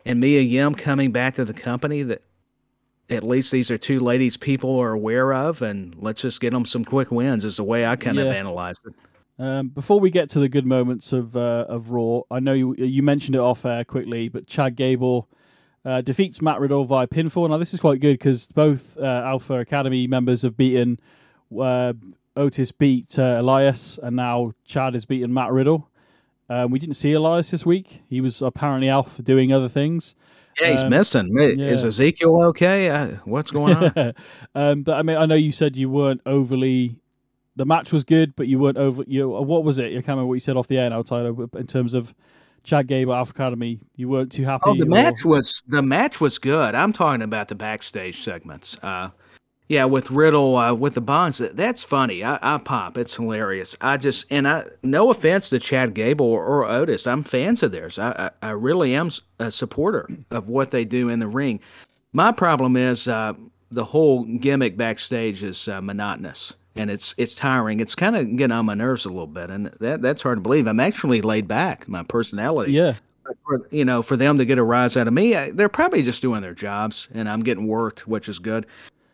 and 0.04 0.20
Mia 0.20 0.40
Yim 0.40 0.74
coming 0.74 1.10
back 1.12 1.34
to 1.34 1.44
the 1.44 1.52
company, 1.52 2.02
that 2.04 2.22
at 3.10 3.22
least 3.22 3.50
these 3.50 3.70
are 3.70 3.78
two 3.78 4.00
ladies 4.00 4.36
people 4.36 4.78
are 4.78 4.92
aware 4.92 5.32
of, 5.32 5.62
and 5.62 5.94
let's 5.96 6.22
just 6.22 6.40
get 6.40 6.52
them 6.52 6.64
some 6.64 6.84
quick 6.84 7.10
wins. 7.10 7.44
Is 7.44 7.56
the 7.56 7.64
way 7.64 7.84
I 7.86 7.96
kind 7.96 8.18
of 8.18 8.28
analyze 8.28 8.76
it. 8.86 8.94
Um, 9.38 9.68
before 9.68 10.00
we 10.00 10.10
get 10.10 10.30
to 10.30 10.40
the 10.40 10.48
good 10.48 10.64
moments 10.64 11.12
of 11.12 11.36
uh, 11.36 11.66
of 11.68 11.90
Raw, 11.90 12.22
I 12.30 12.40
know 12.40 12.52
you 12.52 12.74
you 12.76 13.02
mentioned 13.02 13.34
it 13.34 13.40
off 13.40 13.64
air 13.64 13.84
quickly, 13.84 14.28
but 14.28 14.46
Chad 14.46 14.76
Gable 14.76 15.28
uh, 15.84 16.00
defeats 16.00 16.40
Matt 16.40 16.60
Riddle 16.60 16.84
via 16.84 17.06
pinfall. 17.06 17.50
Now 17.50 17.58
this 17.58 17.74
is 17.74 17.80
quite 17.80 18.00
good 18.00 18.14
because 18.14 18.46
both 18.46 18.96
uh, 18.98 19.22
Alpha 19.24 19.54
Academy 19.54 20.06
members 20.06 20.42
have 20.42 20.56
beaten 20.56 20.98
uh, 21.60 21.92
Otis 22.36 22.72
beat 22.72 23.18
uh, 23.18 23.36
Elias, 23.38 23.98
and 24.02 24.16
now 24.16 24.52
Chad 24.64 24.94
has 24.94 25.04
beaten 25.04 25.34
Matt 25.34 25.52
Riddle. 25.52 25.90
Um, 26.48 26.70
we 26.70 26.78
didn't 26.78 26.94
see 26.94 27.12
Elias 27.12 27.50
this 27.50 27.66
week; 27.66 28.02
he 28.08 28.20
was 28.20 28.40
apparently 28.42 28.88
off 28.90 29.22
doing 29.22 29.52
other 29.52 29.68
things. 29.68 30.14
Yeah, 30.60 30.72
he's 30.72 30.84
Um, 30.84 30.90
missing. 30.90 31.34
Ma- 31.34 31.42
Is. 31.42 31.84
Ezekiel 31.84 32.44
okay? 32.46 32.88
Uh, 32.88 33.16
what's 33.24 33.50
going 33.50 33.76
on? 33.76 34.14
um, 34.54 34.82
but 34.82 34.96
I 34.96 35.02
mean, 35.02 35.16
I 35.16 35.26
know 35.26 35.34
you 35.34 35.52
said 35.52 35.76
you 35.76 35.90
weren't 35.90 36.20
overly. 36.24 36.96
The 37.56 37.66
match 37.66 37.92
was 37.92 38.04
good, 38.04 38.36
but 38.36 38.46
you 38.48 38.58
weren't 38.58 38.76
over. 38.78 39.02
You 39.06 39.28
what 39.28 39.64
was 39.64 39.78
it? 39.78 39.86
I 39.86 39.94
can't 39.96 40.08
remember 40.08 40.26
what 40.26 40.34
you 40.34 40.40
said 40.40 40.56
off 40.56 40.68
the 40.68 40.78
air 40.78 40.88
now, 40.90 41.02
Tyler. 41.02 41.32
but 41.32 41.58
In 41.60 41.66
terms 41.66 41.94
of 41.94 42.14
Chad 42.62 42.86
Gable 42.86 43.14
Alpha 43.14 43.32
Academy, 43.32 43.80
you 43.96 44.08
weren't 44.08 44.30
too 44.32 44.44
happy. 44.44 44.62
Oh, 44.66 44.74
the 44.76 44.84
or- 44.84 44.88
match 44.88 45.24
was 45.24 45.62
the 45.66 45.82
match 45.82 46.20
was 46.20 46.38
good. 46.38 46.74
I'm 46.74 46.92
talking 46.92 47.22
about 47.22 47.48
the 47.48 47.54
backstage 47.54 48.22
segments. 48.22 48.76
Uh, 48.82 49.10
yeah, 49.68 49.84
with 49.84 50.10
Riddle 50.10 50.56
uh, 50.56 50.74
with 50.74 50.94
the 50.94 51.00
bonds, 51.00 51.38
that- 51.38 51.56
that's 51.56 51.82
funny. 51.82 52.22
I, 52.22 52.38
I 52.40 52.58
pop. 52.58 52.96
It's 52.98 53.16
hilarious. 53.16 53.74
I 53.80 53.96
just 53.96 54.26
and 54.30 54.46
I 54.46 54.64
no 54.82 55.10
offense 55.10 55.50
to 55.50 55.58
Chad 55.58 55.94
Gable 55.94 56.26
or, 56.26 56.44
or 56.44 56.64
Otis. 56.64 57.06
I'm 57.06 57.22
fans 57.22 57.62
of 57.62 57.72
theirs. 57.72 57.98
I, 57.98 58.30
I 58.42 58.48
I 58.48 58.50
really 58.50 58.94
am 58.94 59.10
a 59.38 59.50
supporter 59.50 60.08
of 60.30 60.48
what 60.48 60.70
they 60.70 60.84
do 60.84 61.08
in 61.08 61.18
the 61.18 61.28
ring. 61.28 61.60
My 62.12 62.32
problem 62.32 62.76
is 62.76 63.08
uh, 63.08 63.34
the 63.70 63.84
whole 63.84 64.24
gimmick 64.24 64.76
backstage 64.76 65.42
is 65.42 65.68
uh, 65.68 65.80
monotonous 65.80 66.54
and 66.76 66.90
it's 66.90 67.14
it's 67.18 67.34
tiring. 67.34 67.80
It's 67.80 67.94
kind 67.94 68.16
of 68.16 68.36
getting 68.36 68.52
on 68.52 68.66
my 68.66 68.74
nerves 68.74 69.04
a 69.04 69.08
little 69.08 69.26
bit, 69.26 69.50
and 69.50 69.66
that 69.80 70.02
that's 70.02 70.22
hard 70.22 70.38
to 70.38 70.42
believe. 70.42 70.66
I'm 70.66 70.80
actually 70.80 71.22
laid 71.22 71.48
back. 71.48 71.88
My 71.88 72.02
personality 72.02 72.72
Yeah, 72.72 72.94
for, 73.44 73.66
you 73.70 73.84
know, 73.84 74.02
for 74.02 74.16
them 74.16 74.38
to 74.38 74.44
get 74.44 74.58
a 74.58 74.62
rise 74.62 74.96
out 74.96 75.08
of 75.08 75.14
me, 75.14 75.34
I, 75.34 75.50
they're 75.50 75.68
probably 75.68 76.02
just 76.02 76.22
doing 76.22 76.42
their 76.42 76.54
jobs, 76.54 77.08
and 77.14 77.28
I'm 77.28 77.40
getting 77.40 77.66
worked, 77.66 78.06
which 78.06 78.28
is 78.28 78.38
good. 78.38 78.66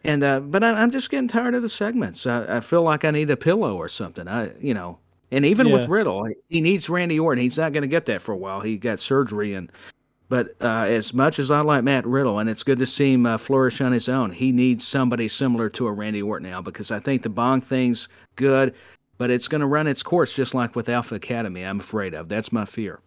And 0.05 0.25
uh, 0.25 0.41
but 0.41 0.65
I, 0.65 0.73
I'm 0.73 0.91
just 0.91 1.11
getting 1.11 1.29
tired 1.29 1.55
of 1.55 1.63
the 1.63 1.69
segments. 1.69 2.27
I, 2.27 2.57
I 2.57 2.61
feel 2.61 2.83
like 2.83 3.05
I 3.05 3.11
need 3.11 3.31
a 3.31 3.37
pillow 3.37 3.77
or 3.77 3.89
something. 3.89 4.27
I, 4.27 4.51
you 4.59 4.75
know, 4.75 4.99
and 5.31 5.45
even 5.47 5.71
with 5.71 5.89
Riddle, 5.89 6.29
he 6.49 6.61
needs 6.61 6.89
Randy 6.89 7.19
Orton. 7.19 7.43
He's 7.43 7.57
not 7.57 7.73
going 7.73 7.83
to 7.83 7.89
get 7.89 8.07
that 8.07 8.21
for 8.21 8.33
a 8.33 8.37
while. 8.37 8.61
He 8.61 8.77
got 8.77 8.99
surgery, 9.01 9.55
and 9.55 9.71
but 10.29 10.49
uh, 10.61 10.87
as 10.89 11.15
much 11.15 11.39
as 11.39 11.51
I 11.51 11.61
like 11.61 11.85
Matt 11.85 12.07
Riddle, 12.07 12.39
and 12.39 12.51
it's 12.51 12.63
good 12.63 12.79
to 12.79 12.87
see 12.87 13.13
him 13.13 13.27
uh, 13.27 13.39
flourish 13.39 13.81
on 13.81 13.93
his 13.93 14.09
own, 14.09 14.31
he 14.31 14.51
needs 14.51 14.87
somebody 14.87 15.29
similar 15.29 15.69
to 15.71 15.87
a 15.87 15.93
Randy 15.93 16.23
Orton 16.23 16.51
now 16.51 16.61
because 16.61 16.91
I 16.91 16.99
think 16.99 17.23
the 17.23 17.29
Bong 17.29 17.61
thing's 17.61 18.09
good, 18.37 18.75
but 19.19 19.31
it's 19.31 19.47
going 19.47 19.61
to 19.61 19.67
run 19.67 19.87
its 19.87 20.03
course 20.03 20.35
just 20.35 20.53
like 20.53 20.75
with 20.75 20.89
Alpha 20.89 21.15
Academy. 21.15 21.63
I'm 21.65 21.81
afraid 21.81 22.13
of. 22.15 22.29
That's 22.29 22.51
my 22.51 22.65
fear. 22.65 23.01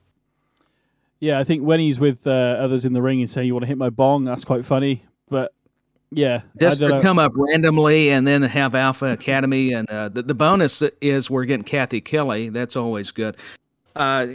yeah. 1.19 1.39
I 1.39 1.43
think 1.43 1.63
when 1.63 1.79
he's 1.79 1.99
with 1.99 2.25
uh, 2.25 2.57
others 2.59 2.85
in 2.85 2.93
the 2.93 3.01
ring 3.01 3.19
and 3.21 3.29
saying 3.29 3.47
you 3.47 3.53
want 3.53 3.63
to 3.63 3.67
hit 3.67 3.77
my 3.77 3.89
bong, 3.89 4.23
that's 4.23 4.45
quite 4.45 4.63
funny. 4.63 5.03
But 5.29 5.51
yeah, 6.11 6.41
just 6.59 6.79
to 6.79 6.99
come 7.01 7.19
up 7.19 7.33
randomly 7.35 8.09
and 8.09 8.25
then 8.25 8.41
have 8.41 8.75
Alpha 8.75 9.05
Academy. 9.11 9.73
And 9.73 9.89
uh, 9.89 10.09
the, 10.09 10.21
the 10.23 10.33
bonus 10.35 10.81
is 11.01 11.29
we're 11.29 11.45
getting 11.45 11.63
Cathy 11.65 12.01
Kelly. 12.01 12.49
That's 12.49 12.75
always 12.75 13.11
good. 13.11 13.35
Uh, 13.95 14.27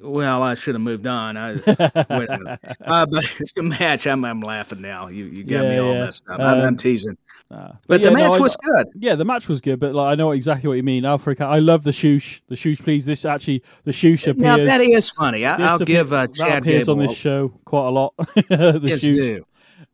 well, 0.00 0.42
I 0.42 0.54
should 0.54 0.74
have 0.74 0.82
moved 0.82 1.06
on. 1.06 1.36
I, 1.36 1.52
uh, 1.66 3.06
but 3.06 3.24
it's 3.40 3.56
a 3.56 3.62
match 3.62 4.06
i'm, 4.06 4.24
I'm 4.24 4.40
laughing 4.40 4.80
now. 4.80 5.06
You 5.08 5.26
you 5.26 5.44
got 5.44 5.62
me 5.62 5.74
Yeah, 5.74 5.78
all 5.80 5.94
yeah. 5.94 6.04
messed 6.04 6.24
up. 6.28 6.40
I'm, 6.40 6.58
I'm 6.60 6.68
Um, 6.68 6.76
teasing. 6.76 7.16
Uh, 7.50 7.72
But 7.86 8.00
yeah, 8.00 8.06
the 8.08 8.16
no, 8.16 8.28
match 8.30 8.38
I- 8.38 8.42
was 8.42 8.56
good. 8.56 8.86
Yeah, 8.96 9.14
the 9.14 9.24
match 9.24 9.48
was 9.48 9.60
good, 9.60 9.78
but 9.78 9.94
like 9.94 10.12
I 10.12 10.14
know 10.16 10.32
exactly 10.32 10.66
what 10.68 10.74
you 10.74 10.82
mean. 10.82 11.04
Alpha. 11.04 11.36
I 11.44 11.58
love 11.60 11.84
the 11.84 11.90
shoosh. 11.92 12.40
The 12.48 12.54
shoosh, 12.56 12.82
please. 12.82 13.04
This 13.04 13.24
actually, 13.24 13.62
the 13.84 13.92
shoosh 13.92 14.22
appears. 14.22 14.38
Now 14.38 14.56
that 14.56 14.80
is 14.80 15.10
funny. 15.10 15.44
I, 15.44 15.56
i'll 15.56 15.76
appear- 15.76 15.86
give 15.86 16.12
uh, 16.12 16.26
that 16.26 16.34
Chad 16.34 16.62
appears 16.62 16.86
Gable. 16.88 17.00
on 17.00 17.06
this 17.06 17.16
show 17.16 17.48
quite 17.64 17.86
a 17.86 17.90
lot. 17.90 18.14
the 18.16 18.80
yes, 18.82 19.00
shoosh. 19.00 19.14
do. 19.14 19.44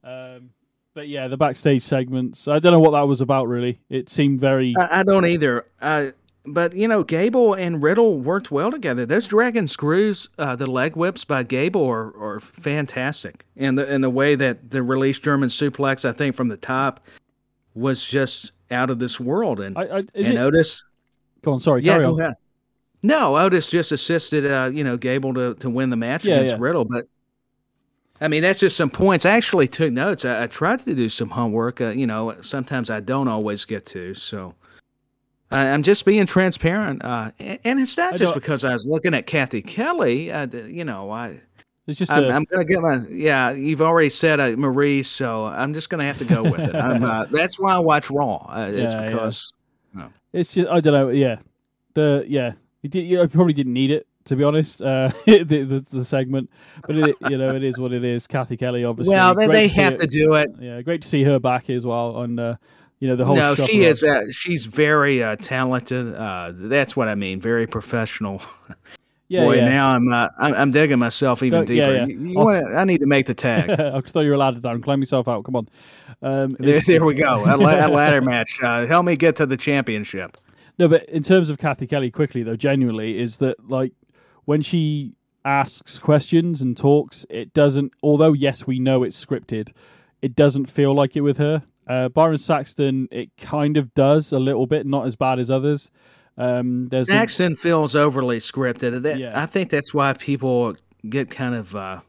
Um, 0.05 0.51
but 0.99 1.07
yeah, 1.07 1.29
the 1.29 1.37
backstage 1.37 1.83
segments. 1.83 2.49
I 2.49 2.59
don't 2.59 2.73
know 2.73 2.81
what 2.81 2.91
that 2.91 3.07
was 3.07 3.21
about. 3.21 3.47
Really, 3.47 3.79
it 3.89 4.11
seemed 4.11 4.41
very. 4.41 4.75
I, 4.77 4.99
I 4.99 5.03
don't 5.05 5.25
either. 5.25 5.65
Uh, 5.81 6.09
but 6.45 6.75
you 6.75 6.89
know, 6.89 7.05
Gable 7.05 7.55
and 7.55 7.81
Riddle 7.81 8.19
worked 8.19 8.51
well 8.51 8.73
together. 8.73 9.07
Those 9.07 9.29
dragon 9.29 9.69
screws, 9.69 10.29
uh, 10.41 10.57
the 10.57 10.67
leg 10.67 10.97
whips 10.97 11.25
by 11.25 11.45
Gable 11.45 11.87
are, 11.87 12.09
are 12.21 12.41
fantastic, 12.41 13.47
and 13.57 13.79
the 13.79 13.89
and 13.89 14.03
the 14.03 14.11
way 14.11 14.35
that 14.35 14.73
the 14.73 14.83
release 14.83 15.21
German 15.21 15.51
suplex, 15.51 16.05
I 16.05 16.11
think 16.11 16.35
from 16.35 16.49
the 16.49 16.57
top, 16.57 16.99
was 17.75 18.05
just 18.05 18.51
out 18.73 18.91
of 18.91 18.99
this 18.99 19.21
world. 19.21 19.61
And 19.61 19.79
I, 19.79 19.83
I, 19.83 19.99
and 19.99 20.11
it, 20.17 20.37
Otis, 20.37 20.83
go 21.43 21.53
on. 21.53 21.61
Sorry, 21.61 21.85
yeah, 21.85 21.99
on. 21.99 22.35
No, 23.05 23.37
Otis 23.37 23.69
just 23.69 23.93
assisted, 23.93 24.45
uh, 24.45 24.69
you 24.73 24.83
know, 24.83 24.97
Gable 24.97 25.33
to, 25.35 25.55
to 25.61 25.71
win 25.71 25.91
the 25.91 25.97
match 25.97 26.25
Yeah, 26.25 26.39
against 26.39 26.57
yeah. 26.57 26.61
Riddle. 26.61 26.85
But 26.85 27.07
I 28.21 28.29
mean, 28.29 28.43
that's 28.43 28.59
just 28.59 28.77
some 28.77 28.91
points. 28.91 29.25
I 29.25 29.31
actually 29.31 29.69
took 29.69 29.93
notes. 29.93 30.25
I, 30.25 30.45
I 30.45 30.47
tried 30.47 30.81
to 30.85 30.95
do 30.95 31.09
some 31.09 31.31
homework. 31.31 31.81
Uh, 31.81 31.91
you 31.91 32.07
know, 32.07 32.35
sometimes 32.41 32.91
I 32.91 33.01
don't 33.01 33.29
always 33.29 33.65
get 33.65 33.87
to. 33.87 34.15
So 34.15 34.55
I, 35.51 35.67
am 35.67 35.83
just 35.83 36.05
being 36.05 36.27
transparent. 36.27 37.05
Uh, 37.05 37.31
and, 37.39 37.59
and, 37.65 37.81
it's 37.81 37.97
not 37.97 38.17
just 38.17 38.35
because 38.35 38.65
I 38.65 38.73
was 38.73 38.87
looking 38.87 39.15
at 39.15 39.27
Cathy 39.27 39.63
Kelly. 39.63 40.33
Uh, 40.33 40.47
you 40.47 40.85
know, 40.85 41.11
I. 41.11 41.41
It's 41.87 41.99
just. 41.99 42.13
I'm, 42.13 42.25
a, 42.25 42.29
I'm 42.29 42.45
gonna 42.45 42.65
get 42.65 42.81
my. 42.81 43.01
Yeah, 43.09 43.53
you've 43.53 43.81
already 43.81 44.11
said 44.11 44.41
uh, 44.41 44.51
Marie, 44.57 45.03
so 45.03 45.47
I'm 45.47 45.73
just 45.73 45.89
gonna 45.89 46.05
have 46.05 46.19
to 46.19 46.25
go 46.25 46.43
with 46.43 46.61
it. 46.61 46.75
Uh, 46.75 47.27
that's 47.31 47.59
why 47.59 47.75
I 47.75 47.79
watch 47.79 48.11
Raw. 48.11 48.47
Uh, 48.49 48.71
it's 48.73 48.93
yeah, 48.93 49.07
because. 49.07 49.53
Yeah. 49.95 50.03
No. 50.03 50.13
It's 50.35 50.55
just 50.55 50.71
I 50.71 50.81
don't 50.81 50.93
know. 50.93 51.09
Yeah, 51.09 51.37
the 51.95 52.25
yeah. 52.29 52.53
You, 52.83 52.91
did, 52.91 53.01
you 53.03 53.27
probably 53.27 53.55
didn't 53.55 53.73
need 53.73 53.91
it 53.91 54.07
to 54.29 54.37
be 54.37 54.45
honest, 54.45 54.81
uh, 54.81 55.11
the, 55.27 55.43
the, 55.43 55.85
the 55.91 56.05
segment. 56.05 56.51
But 56.87 56.97
it, 56.97 57.17
you 57.29 57.37
know, 57.37 57.55
it 57.55 57.65
is 57.65 57.79
what 57.79 57.93
it 57.93 58.05
is. 58.05 58.27
Cathy 58.27 58.57
Kelly, 58.57 58.85
obviously. 58.85 59.15
Well, 59.15 59.35
they, 59.35 59.47
they 59.47 59.69
to 59.69 59.83
have 59.83 59.97
to 59.97 60.07
do 60.07 60.35
it. 60.35 60.51
Yeah, 60.61 60.81
great 60.83 61.03
to 61.03 61.09
see 61.09 61.25
her 61.25 61.39
back 61.39 61.69
as 61.71 61.85
well. 61.85 62.23
And 62.23 62.39
uh, 62.39 62.57
you 63.01 63.09
know, 63.09 63.17
the 63.17 63.25
whole. 63.25 63.37
No, 63.37 63.55
she 63.55 63.85
is. 63.85 64.05
Uh, 64.05 64.31
she's 64.31 64.67
very 64.67 65.23
uh, 65.23 65.37
talented. 65.37 66.15
Uh, 66.15 66.53
that's 66.55 66.97
what 66.97 67.09
I 67.09 67.15
mean. 67.15 67.41
Very 67.41 67.67
professional. 67.67 68.43
Yeah, 69.31 69.45
Boy, 69.45 69.57
yeah. 69.57 69.69
now 69.69 69.91
I'm, 69.91 70.11
uh, 70.11 70.29
I'm, 70.39 70.55
I'm 70.55 70.71
digging 70.71 70.99
myself 70.99 71.43
even 71.43 71.67
deeper. 71.67 71.75
Yeah, 71.75 71.91
yeah. 71.91 72.07
You, 72.07 72.19
you 72.31 72.35
wanna, 72.35 72.63
I 72.75 72.85
need 72.85 73.01
to 73.01 73.07
make 73.07 73.27
the 73.27 73.35
tag. 73.35 73.69
I 73.79 74.01
thought 74.01 74.21
you 74.21 74.31
were 74.31 74.39
ladder 74.39 74.59
down. 74.59 74.81
Climb 74.81 75.01
yourself 75.01 75.29
out. 75.29 75.45
Come 75.45 75.55
on. 75.55 75.69
Um, 76.23 76.57
there, 76.59 76.81
there, 76.81 77.05
we 77.05 77.13
go. 77.13 77.45
A, 77.45 77.55
a 77.55 77.59
ladder 77.89 78.23
match. 78.23 78.59
Uh, 78.63 78.87
help 78.87 79.05
me 79.05 79.17
get 79.17 79.37
to 79.37 79.45
the 79.45 79.59
championship. 79.59 80.39
No, 80.79 80.89
but 80.89 81.05
in 81.11 81.23
terms 81.23 81.51
of 81.51 81.59
Cathy 81.59 81.87
Kelly, 81.87 82.11
quickly 82.11 82.43
though, 82.43 82.57
genuinely 82.57 83.19
is 83.19 83.37
that 83.39 83.69
like 83.69 83.93
when 84.49 84.63
she 84.63 85.13
asks 85.45 85.99
questions 85.99 86.63
and 86.63 86.75
talks, 86.75 87.27
it 87.29 87.53
doesn't. 87.53 87.93
Although 88.03 88.33
yes, 88.33 88.67
we 88.67 88.79
know 88.79 89.03
it's 89.03 89.23
scripted, 89.23 89.73
it 90.23 90.35
doesn't 90.35 90.71
feel 90.71 90.95
like 90.95 91.17
it 91.17 91.21
with 91.21 91.37
her. 91.37 91.65
Uh, 91.87 92.09
Byron 92.09 92.39
Saxton, 92.39 93.09
it 93.11 93.29
kind 93.37 93.77
of 93.77 93.93
does 93.93 94.33
a 94.33 94.39
little 94.39 94.67
bit, 94.67 94.87
not 94.87 95.07
as 95.07 95.17
bad 95.17 95.39
as 95.39 95.51
others. 95.51 95.91
Um, 96.39 96.89
there's 96.89 97.09
Saxton 97.09 97.53
the, 97.53 97.57
feels 97.57 97.95
overly 97.95 98.39
scripted. 98.39 99.03
That, 99.03 99.19
yeah. 99.19 99.39
I 99.39 99.45
think 99.45 99.69
that's 99.69 99.93
why 99.93 100.15
people 100.15 100.77
get 101.07 101.31
kind 101.31 101.55
of, 101.55 101.77
uh, 101.77 102.01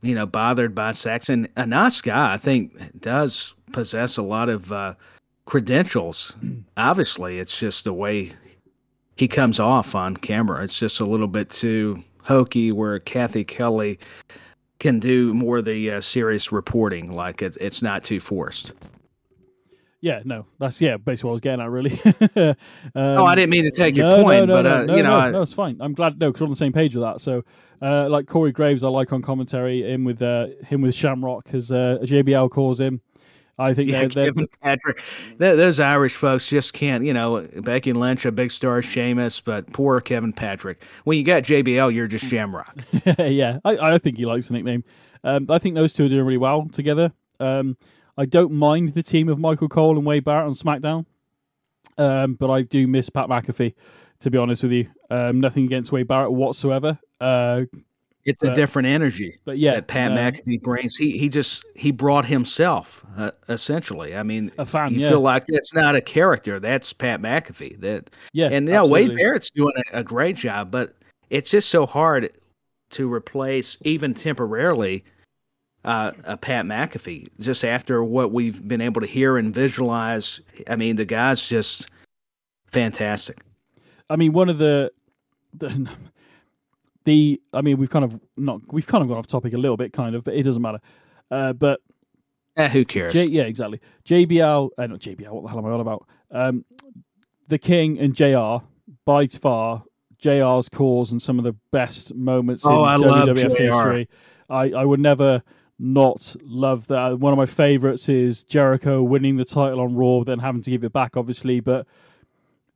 you 0.00 0.14
know, 0.14 0.24
bothered 0.24 0.74
by 0.74 0.92
Saxton. 0.92 1.46
A 1.58 1.66
nice 1.66 2.00
guy, 2.00 2.32
I 2.32 2.38
think, 2.38 3.00
does 3.02 3.54
possess 3.72 4.16
a 4.16 4.22
lot 4.22 4.48
of 4.48 4.72
uh, 4.72 4.94
credentials. 5.44 6.36
Obviously, 6.78 7.38
it's 7.38 7.58
just 7.58 7.84
the 7.84 7.92
way 7.92 8.32
he 9.16 9.28
comes 9.28 9.58
off 9.58 9.94
on 9.94 10.16
camera. 10.16 10.62
It's 10.62 10.78
just 10.78 11.00
a 11.00 11.04
little 11.04 11.26
bit 11.26 11.50
too 11.50 12.02
hokey, 12.22 12.72
where 12.72 12.98
Cathy 12.98 13.44
Kelly 13.44 13.98
can 14.78 15.00
do 15.00 15.32
more 15.32 15.58
of 15.58 15.64
the 15.64 15.90
uh, 15.92 16.00
serious 16.00 16.52
reporting. 16.52 17.10
Like 17.12 17.42
it, 17.42 17.56
it's 17.60 17.82
not 17.82 18.04
too 18.04 18.20
forced. 18.20 18.72
Yeah, 20.02 20.20
no, 20.24 20.46
that's 20.58 20.80
yeah, 20.80 20.98
basically 20.98 21.28
what 21.28 21.32
I 21.32 21.32
was 21.32 21.40
getting 21.40 21.64
at, 21.64 21.70
really. 21.70 21.92
um, 22.36 22.54
oh, 22.94 23.24
I 23.24 23.34
didn't 23.34 23.50
mean 23.50 23.64
to 23.64 23.70
take 23.70 23.96
your 23.96 24.22
point, 24.22 24.46
no, 24.46 24.46
no, 24.46 24.62
but 24.62 24.66
uh, 24.66 24.84
no, 24.84 24.96
you 24.96 25.02
know, 25.02 25.08
no, 25.08 25.18
I... 25.18 25.30
no, 25.30 25.42
it's 25.42 25.54
fine. 25.54 25.78
I'm 25.80 25.94
glad 25.94 26.20
no, 26.20 26.28
because 26.28 26.42
we're 26.42 26.46
on 26.46 26.50
the 26.50 26.56
same 26.56 26.72
page 26.72 26.94
with 26.94 27.02
that. 27.02 27.20
So, 27.20 27.42
uh, 27.80 28.08
like 28.08 28.26
Corey 28.26 28.52
Graves, 28.52 28.84
I 28.84 28.88
like 28.88 29.12
on 29.12 29.22
commentary. 29.22 29.82
Him 29.82 30.04
with 30.04 30.20
uh, 30.20 30.48
him 30.64 30.82
with 30.82 30.94
Shamrock, 30.94 31.52
as 31.54 31.72
uh, 31.72 31.98
JBL 32.02 32.50
calls 32.50 32.78
him. 32.78 33.00
I 33.58 33.72
think 33.72 33.90
yeah, 33.90 34.06
they're, 34.06 34.32
they're, 34.32 34.46
Patrick. 34.60 35.02
Those 35.38 35.80
Irish 35.80 36.14
folks 36.14 36.46
just 36.48 36.74
can't, 36.74 37.04
you 37.04 37.14
know. 37.14 37.48
Becky 37.62 37.92
Lynch, 37.94 38.26
a 38.26 38.32
big 38.32 38.50
star, 38.50 38.82
Sheamus, 38.82 39.40
but 39.40 39.72
poor 39.72 40.00
Kevin 40.00 40.32
Patrick. 40.32 40.82
When 41.04 41.16
you 41.16 41.24
got 41.24 41.44
JBL, 41.44 41.94
you're 41.94 42.06
just 42.06 42.26
Shamrock. 42.26 42.76
yeah, 43.18 43.58
I, 43.64 43.94
I, 43.94 43.98
think 43.98 44.18
he 44.18 44.26
likes 44.26 44.48
the 44.48 44.54
nickname. 44.54 44.84
Um, 45.24 45.46
I 45.50 45.58
think 45.58 45.74
those 45.74 45.94
two 45.94 46.04
are 46.04 46.08
doing 46.08 46.24
really 46.24 46.36
well 46.36 46.66
together. 46.66 47.12
Um, 47.40 47.76
I 48.18 48.26
don't 48.26 48.52
mind 48.52 48.90
the 48.90 49.02
team 49.02 49.28
of 49.28 49.38
Michael 49.38 49.68
Cole 49.68 49.96
and 49.96 50.04
Wade 50.04 50.24
Barrett 50.24 50.46
on 50.46 50.54
SmackDown, 50.54 51.06
um, 51.96 52.34
but 52.34 52.50
I 52.50 52.62
do 52.62 52.86
miss 52.86 53.08
Pat 53.10 53.28
McAfee. 53.28 53.74
To 54.20 54.30
be 54.30 54.38
honest 54.38 54.62
with 54.62 54.72
you, 54.72 54.88
um, 55.10 55.40
nothing 55.40 55.64
against 55.64 55.92
Wade 55.92 56.08
Barrett 56.08 56.32
whatsoever. 56.32 56.98
Uh, 57.20 57.64
it's 58.26 58.42
but, 58.42 58.52
a 58.52 58.54
different 58.54 58.86
energy. 58.86 59.38
But 59.44 59.56
yeah, 59.56 59.76
that 59.76 59.86
Pat 59.86 60.10
um, 60.10 60.18
McAfee 60.18 60.60
brings. 60.60 60.96
He 60.96 61.16
he 61.16 61.28
just 61.28 61.64
he 61.74 61.92
brought 61.92 62.26
himself 62.26 63.04
uh, 63.16 63.30
essentially. 63.48 64.16
I 64.16 64.22
mean, 64.22 64.50
fan. 64.50 64.92
You 64.92 65.00
yeah. 65.00 65.08
feel 65.08 65.20
like 65.20 65.46
that's 65.46 65.72
not 65.72 65.94
a 65.94 66.00
character. 66.00 66.60
That's 66.60 66.92
Pat 66.92 67.22
McAfee. 67.22 67.80
That 67.80 68.10
yeah, 68.32 68.48
and 68.48 68.68
yeah, 68.68 68.84
Wade 68.84 69.16
Barrett's 69.16 69.50
doing 69.50 69.72
a, 69.92 70.00
a 70.00 70.04
great 70.04 70.36
job, 70.36 70.70
but 70.70 70.94
it's 71.30 71.50
just 71.50 71.70
so 71.70 71.86
hard 71.86 72.30
to 72.90 73.12
replace 73.12 73.76
even 73.82 74.12
temporarily 74.12 75.04
uh, 75.84 76.12
a 76.24 76.36
Pat 76.36 76.66
McAfee. 76.66 77.28
Just 77.40 77.64
after 77.64 78.02
what 78.02 78.32
we've 78.32 78.66
been 78.66 78.80
able 78.80 79.00
to 79.00 79.06
hear 79.06 79.38
and 79.38 79.54
visualize, 79.54 80.40
I 80.68 80.76
mean, 80.76 80.96
the 80.96 81.04
guy's 81.04 81.46
just 81.46 81.86
fantastic. 82.66 83.38
I 84.10 84.16
mean, 84.16 84.32
one 84.32 84.48
of 84.48 84.58
the, 84.58 84.92
the 85.54 85.88
the 87.06 87.40
I 87.54 87.62
mean 87.62 87.78
we've 87.78 87.88
kind 87.88 88.04
of 88.04 88.20
not 88.36 88.60
we've 88.70 88.86
kind 88.86 89.02
of 89.02 89.08
gone 89.08 89.16
off 89.16 89.26
topic 89.26 89.54
a 89.54 89.58
little 89.58 89.78
bit, 89.78 89.94
kind 89.94 90.14
of, 90.14 90.24
but 90.24 90.34
it 90.34 90.42
doesn't 90.42 90.60
matter. 90.60 90.80
Uh, 91.30 91.54
but 91.54 91.80
eh, 92.56 92.68
who 92.68 92.84
cares? 92.84 93.14
J, 93.14 93.24
yeah, 93.24 93.44
exactly. 93.44 93.80
JBL, 94.04 94.70
uh, 94.76 94.86
not 94.86 95.00
JBL. 95.00 95.30
What 95.30 95.44
the 95.44 95.48
hell 95.48 95.58
am 95.58 95.66
I 95.66 95.70
on 95.70 95.80
about? 95.80 96.06
Um, 96.30 96.64
the 97.48 97.58
King 97.58 97.98
and 97.98 98.14
JR 98.14 98.58
by 99.06 99.26
far 99.28 99.84
JR's 100.18 100.68
calls 100.68 101.12
and 101.12 101.22
some 101.22 101.38
of 101.38 101.44
the 101.44 101.54
best 101.72 102.14
moments 102.14 102.66
oh, 102.66 102.84
in 102.84 102.88
I 102.88 102.98
WWF 102.98 103.56
history. 103.56 104.08
I, 104.50 104.70
I 104.70 104.84
would 104.84 105.00
never 105.00 105.42
not 105.78 106.34
love 106.42 106.88
that. 106.88 107.18
One 107.18 107.32
of 107.32 107.36
my 107.36 107.46
favorites 107.46 108.08
is 108.08 108.44
Jericho 108.44 109.02
winning 109.02 109.36
the 109.36 109.44
title 109.44 109.80
on 109.80 109.94
Raw, 109.94 110.24
then 110.24 110.40
having 110.40 110.62
to 110.62 110.70
give 110.70 110.84
it 110.84 110.92
back, 110.92 111.16
obviously. 111.16 111.60
But 111.60 111.86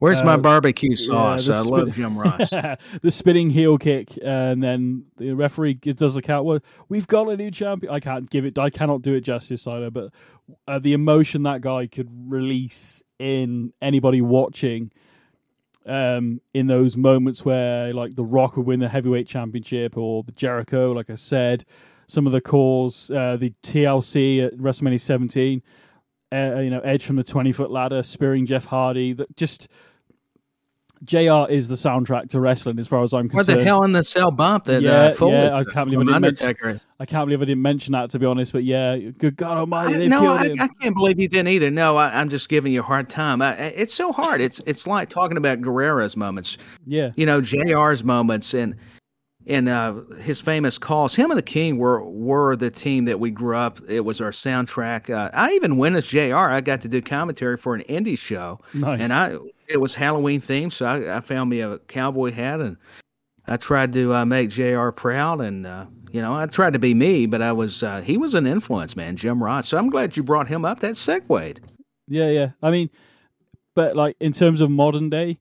Where's 0.00 0.22
uh, 0.22 0.24
my 0.24 0.36
barbecue 0.38 0.96
sauce? 0.96 1.46
Yeah, 1.46 1.58
I 1.58 1.62
spin- 1.62 1.72
love 1.72 1.92
Jim 1.94 2.18
Ross. 2.18 2.50
the 3.02 3.10
spinning 3.10 3.50
heel 3.50 3.76
kick, 3.76 4.18
and 4.22 4.62
then 4.62 5.04
the 5.18 5.34
referee 5.34 5.74
does 5.74 6.14
the 6.14 6.22
count. 6.22 6.46
Well, 6.46 6.60
we've 6.88 7.06
got 7.06 7.28
a 7.28 7.36
new 7.36 7.50
champion. 7.50 7.92
I 7.92 8.00
can't 8.00 8.28
give 8.28 8.46
it. 8.46 8.58
I 8.58 8.70
cannot 8.70 9.02
do 9.02 9.14
it 9.14 9.20
justice, 9.20 9.66
either. 9.66 9.90
But 9.90 10.12
uh, 10.66 10.78
the 10.78 10.94
emotion 10.94 11.42
that 11.44 11.60
guy 11.60 11.86
could 11.86 12.08
release 12.10 13.02
in 13.18 13.74
anybody 13.82 14.22
watching, 14.22 14.90
um, 15.84 16.40
in 16.54 16.66
those 16.66 16.96
moments 16.96 17.44
where 17.44 17.92
like 17.92 18.14
the 18.14 18.24
Rock 18.24 18.56
would 18.56 18.66
win 18.66 18.80
the 18.80 18.88
heavyweight 18.88 19.28
championship, 19.28 19.98
or 19.98 20.22
the 20.22 20.32
Jericho, 20.32 20.92
like 20.92 21.10
I 21.10 21.16
said, 21.16 21.66
some 22.06 22.26
of 22.26 22.32
the 22.32 22.40
calls, 22.40 23.10
uh, 23.10 23.36
the 23.36 23.52
TLC 23.62 24.46
at 24.46 24.56
WrestleMania 24.56 24.98
17. 24.98 25.62
Uh, 26.32 26.60
you 26.60 26.70
know, 26.70 26.80
Edge 26.80 27.04
from 27.04 27.16
the 27.16 27.24
twenty 27.24 27.50
foot 27.50 27.70
ladder, 27.72 28.02
spearing 28.04 28.46
Jeff 28.46 28.64
Hardy. 28.64 29.12
That 29.12 29.36
just 29.36 29.68
JR 31.02 31.50
is 31.50 31.68
the 31.68 31.76
soundtrack 31.76 32.28
to 32.30 32.40
wrestling, 32.40 32.78
as 32.78 32.86
far 32.86 33.02
as 33.02 33.14
I'm 33.14 33.28
concerned. 33.28 33.56
What 33.56 33.62
the 33.62 33.64
hell 33.64 33.84
in 33.84 33.92
the 33.92 34.04
cell 34.04 34.30
bump 34.30 34.64
that? 34.64 34.82
Yeah, 34.82 35.14
uh, 35.18 35.26
yeah. 35.26 35.56
I 35.56 35.64
can't 35.64 35.88
believe 35.88 36.00
I 36.00 36.04
didn't 36.04 36.20
mention. 36.20 36.80
I 36.98 37.06
can't 37.06 37.26
believe 37.26 37.40
I 37.40 37.44
didn't 37.46 37.62
mention 37.62 37.92
that 37.92 38.10
to 38.10 38.18
be 38.18 38.26
honest. 38.26 38.52
But 38.52 38.64
yeah, 38.64 38.96
good 38.96 39.36
God 39.36 39.56
Almighty, 39.56 40.04
I, 40.04 40.08
no, 40.08 40.32
I, 40.32 40.52
I, 40.60 40.68
can't 40.80 40.94
believe 40.94 41.18
you 41.18 41.28
didn't 41.28 41.48
either. 41.48 41.70
No, 41.70 41.96
I, 41.96 42.20
am 42.20 42.28
just 42.28 42.50
giving 42.50 42.74
you 42.74 42.80
a 42.80 42.82
hard 42.82 43.08
time. 43.08 43.40
I, 43.40 43.54
it's 43.56 43.94
so 43.94 44.12
hard. 44.12 44.42
It's 44.42 44.60
it's 44.66 44.86
like 44.86 45.08
talking 45.08 45.38
about 45.38 45.62
Guerrero's 45.62 46.18
moments. 46.18 46.58
Yeah, 46.84 47.12
you 47.16 47.24
know 47.24 47.40
JR's 47.40 48.04
moments 48.04 48.52
and 48.52 48.76
and 49.46 49.70
uh, 49.70 49.94
his 50.20 50.40
famous 50.40 50.76
calls. 50.76 51.14
Him 51.14 51.30
and 51.30 51.38
the 51.38 51.42
King 51.42 51.78
were 51.78 52.04
were 52.04 52.56
the 52.56 52.70
team 52.70 53.06
that 53.06 53.18
we 53.18 53.30
grew 53.30 53.56
up. 53.56 53.80
It 53.88 54.00
was 54.00 54.20
our 54.20 54.32
soundtrack. 54.32 55.08
Uh, 55.08 55.30
I 55.32 55.52
even 55.52 55.78
went 55.78 55.96
as 55.96 56.06
Jr. 56.06 56.36
I 56.36 56.60
got 56.60 56.82
to 56.82 56.88
do 56.88 57.00
commentary 57.00 57.56
for 57.56 57.74
an 57.74 57.82
indie 57.88 58.18
show, 58.18 58.60
nice. 58.74 59.00
and 59.00 59.12
I 59.12 59.38
it 59.70 59.80
was 59.80 59.94
Halloween 59.94 60.40
themed, 60.40 60.72
so 60.72 60.86
I, 60.86 61.18
I 61.18 61.20
found 61.20 61.50
me 61.50 61.60
a 61.60 61.78
cowboy 61.78 62.32
hat 62.32 62.60
and 62.60 62.76
I 63.46 63.56
tried 63.56 63.92
to 63.94 64.14
uh, 64.14 64.24
make 64.24 64.50
Jr. 64.50 64.90
proud, 64.90 65.40
and 65.40 65.66
uh, 65.66 65.86
you 66.12 66.20
know 66.20 66.34
I 66.34 66.46
tried 66.46 66.74
to 66.74 66.78
be 66.78 66.94
me, 66.94 67.26
but 67.26 67.42
I 67.42 67.52
was 67.52 67.82
uh, 67.82 68.00
he 68.00 68.16
was 68.16 68.34
an 68.34 68.46
influence, 68.46 68.96
man, 68.96 69.16
Jim 69.16 69.42
Ross. 69.42 69.68
So 69.68 69.78
I'm 69.78 69.90
glad 69.90 70.16
you 70.16 70.22
brought 70.22 70.48
him 70.48 70.64
up. 70.64 70.80
That 70.80 70.96
segued. 70.96 71.60
Yeah, 72.06 72.28
yeah. 72.28 72.50
I 72.62 72.70
mean, 72.70 72.90
but 73.74 73.96
like 73.96 74.16
in 74.20 74.32
terms 74.32 74.60
of 74.60 74.70
modern 74.70 75.10
day, 75.10 75.38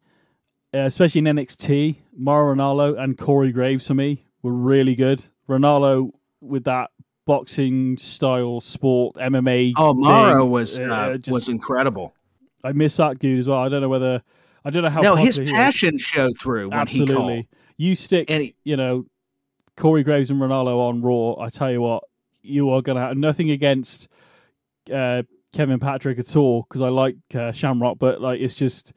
uh, 0.74 0.80
especially 0.80 1.20
in 1.20 1.26
NXT, 1.26 1.98
Mauro 2.18 2.56
Ranallo 2.56 3.00
and 3.00 3.18
Corey 3.18 3.52
Graves 3.52 3.88
for 3.88 3.96
me 3.96 4.26
were 4.42 4.54
really 4.54 4.96
good. 4.96 5.24
Ranallo 5.48 6.12
with 6.42 6.64
that 6.66 6.92
boxing 7.26 7.98
style 7.98 8.60
sport 8.60 9.16
MMA. 9.18 9.74
Oh, 9.78 9.94
Mauro 9.94 10.46
was 10.46 10.80
uh, 10.80 10.84
uh, 10.84 11.18
just, 11.18 11.32
was 11.32 11.50
incredible. 11.50 12.16
I 12.64 12.72
miss 12.72 12.97
that 12.97 13.20
dude 13.20 13.39
as 13.39 13.47
well. 13.47 13.60
I 13.60 13.70
don't 13.70 13.82
know 13.82 13.89
whether 13.89 14.22
I 14.66 14.70
don't 14.70 14.84
know 14.84 14.89
how. 14.89 15.01
No, 15.01 15.16
his 15.16 15.39
passion 15.39 15.97
showed 15.97 16.38
through. 16.39 16.72
Absolutely, 16.72 17.47
you 17.78 17.95
stick, 17.95 18.30
he, 18.30 18.55
you 18.64 18.76
know, 18.76 19.05
Corey 19.78 20.03
Graves 20.03 20.30
and 20.30 20.41
Ranallo 20.41 20.89
on 20.89 21.01
Raw. 21.01 21.41
I 21.41 21.49
tell 21.49 21.72
you 21.72 21.82
what, 21.82 22.03
you 22.41 22.70
are 22.72 22.82
gonna 22.82 23.01
have 23.01 23.18
nothing 23.18 23.51
against 23.51 24.07
uh, 24.93 25.24
Kevin 25.53 25.80
Patrick 25.80 26.20
at 26.20 26.36
all 26.36 26.64
because 26.64 26.82
I 26.82 26.89
like 26.89 27.18
uh, 27.34 27.51
Shamrock, 27.51 27.97
but 27.97 28.22
like 28.22 28.41
it's 28.41 28.55
just 28.55 28.93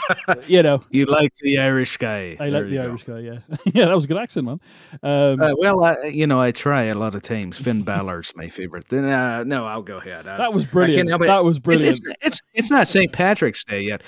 you 0.46 0.62
know, 0.62 0.82
you 0.90 1.06
like 1.06 1.34
the 1.38 1.58
Irish 1.58 1.96
guy. 1.96 2.36
I 2.40 2.48
like 2.48 2.68
the 2.68 2.78
Irish 2.78 3.04
guy. 3.04 3.20
Yeah, 3.20 3.38
yeah, 3.66 3.86
that 3.86 3.94
was 3.94 4.04
a 4.04 4.08
good 4.08 4.16
accent, 4.16 4.46
man. 4.46 4.60
Um, 5.02 5.40
uh, 5.40 5.54
well, 5.56 5.84
I, 5.84 6.06
you 6.06 6.26
know, 6.26 6.40
I 6.40 6.50
try 6.50 6.84
a 6.84 6.94
lot 6.94 7.14
of 7.14 7.22
times. 7.22 7.58
Finn 7.58 7.82
Balor's 7.82 8.32
my 8.36 8.48
favorite. 8.48 8.88
Then, 8.88 9.04
uh, 9.04 9.44
no, 9.44 9.64
I'll 9.64 9.82
go 9.82 9.98
ahead. 9.98 10.26
I, 10.26 10.38
that 10.38 10.52
was 10.52 10.64
brilliant. 10.64 11.08
That 11.10 11.44
was 11.44 11.58
brilliant. 11.58 11.98
It's, 11.98 12.08
it's, 12.08 12.16
it's, 12.22 12.42
it's 12.54 12.70
not 12.70 12.88
St. 12.88 13.12
Patrick's 13.12 13.64
Day 13.64 13.82
yet. 13.82 14.02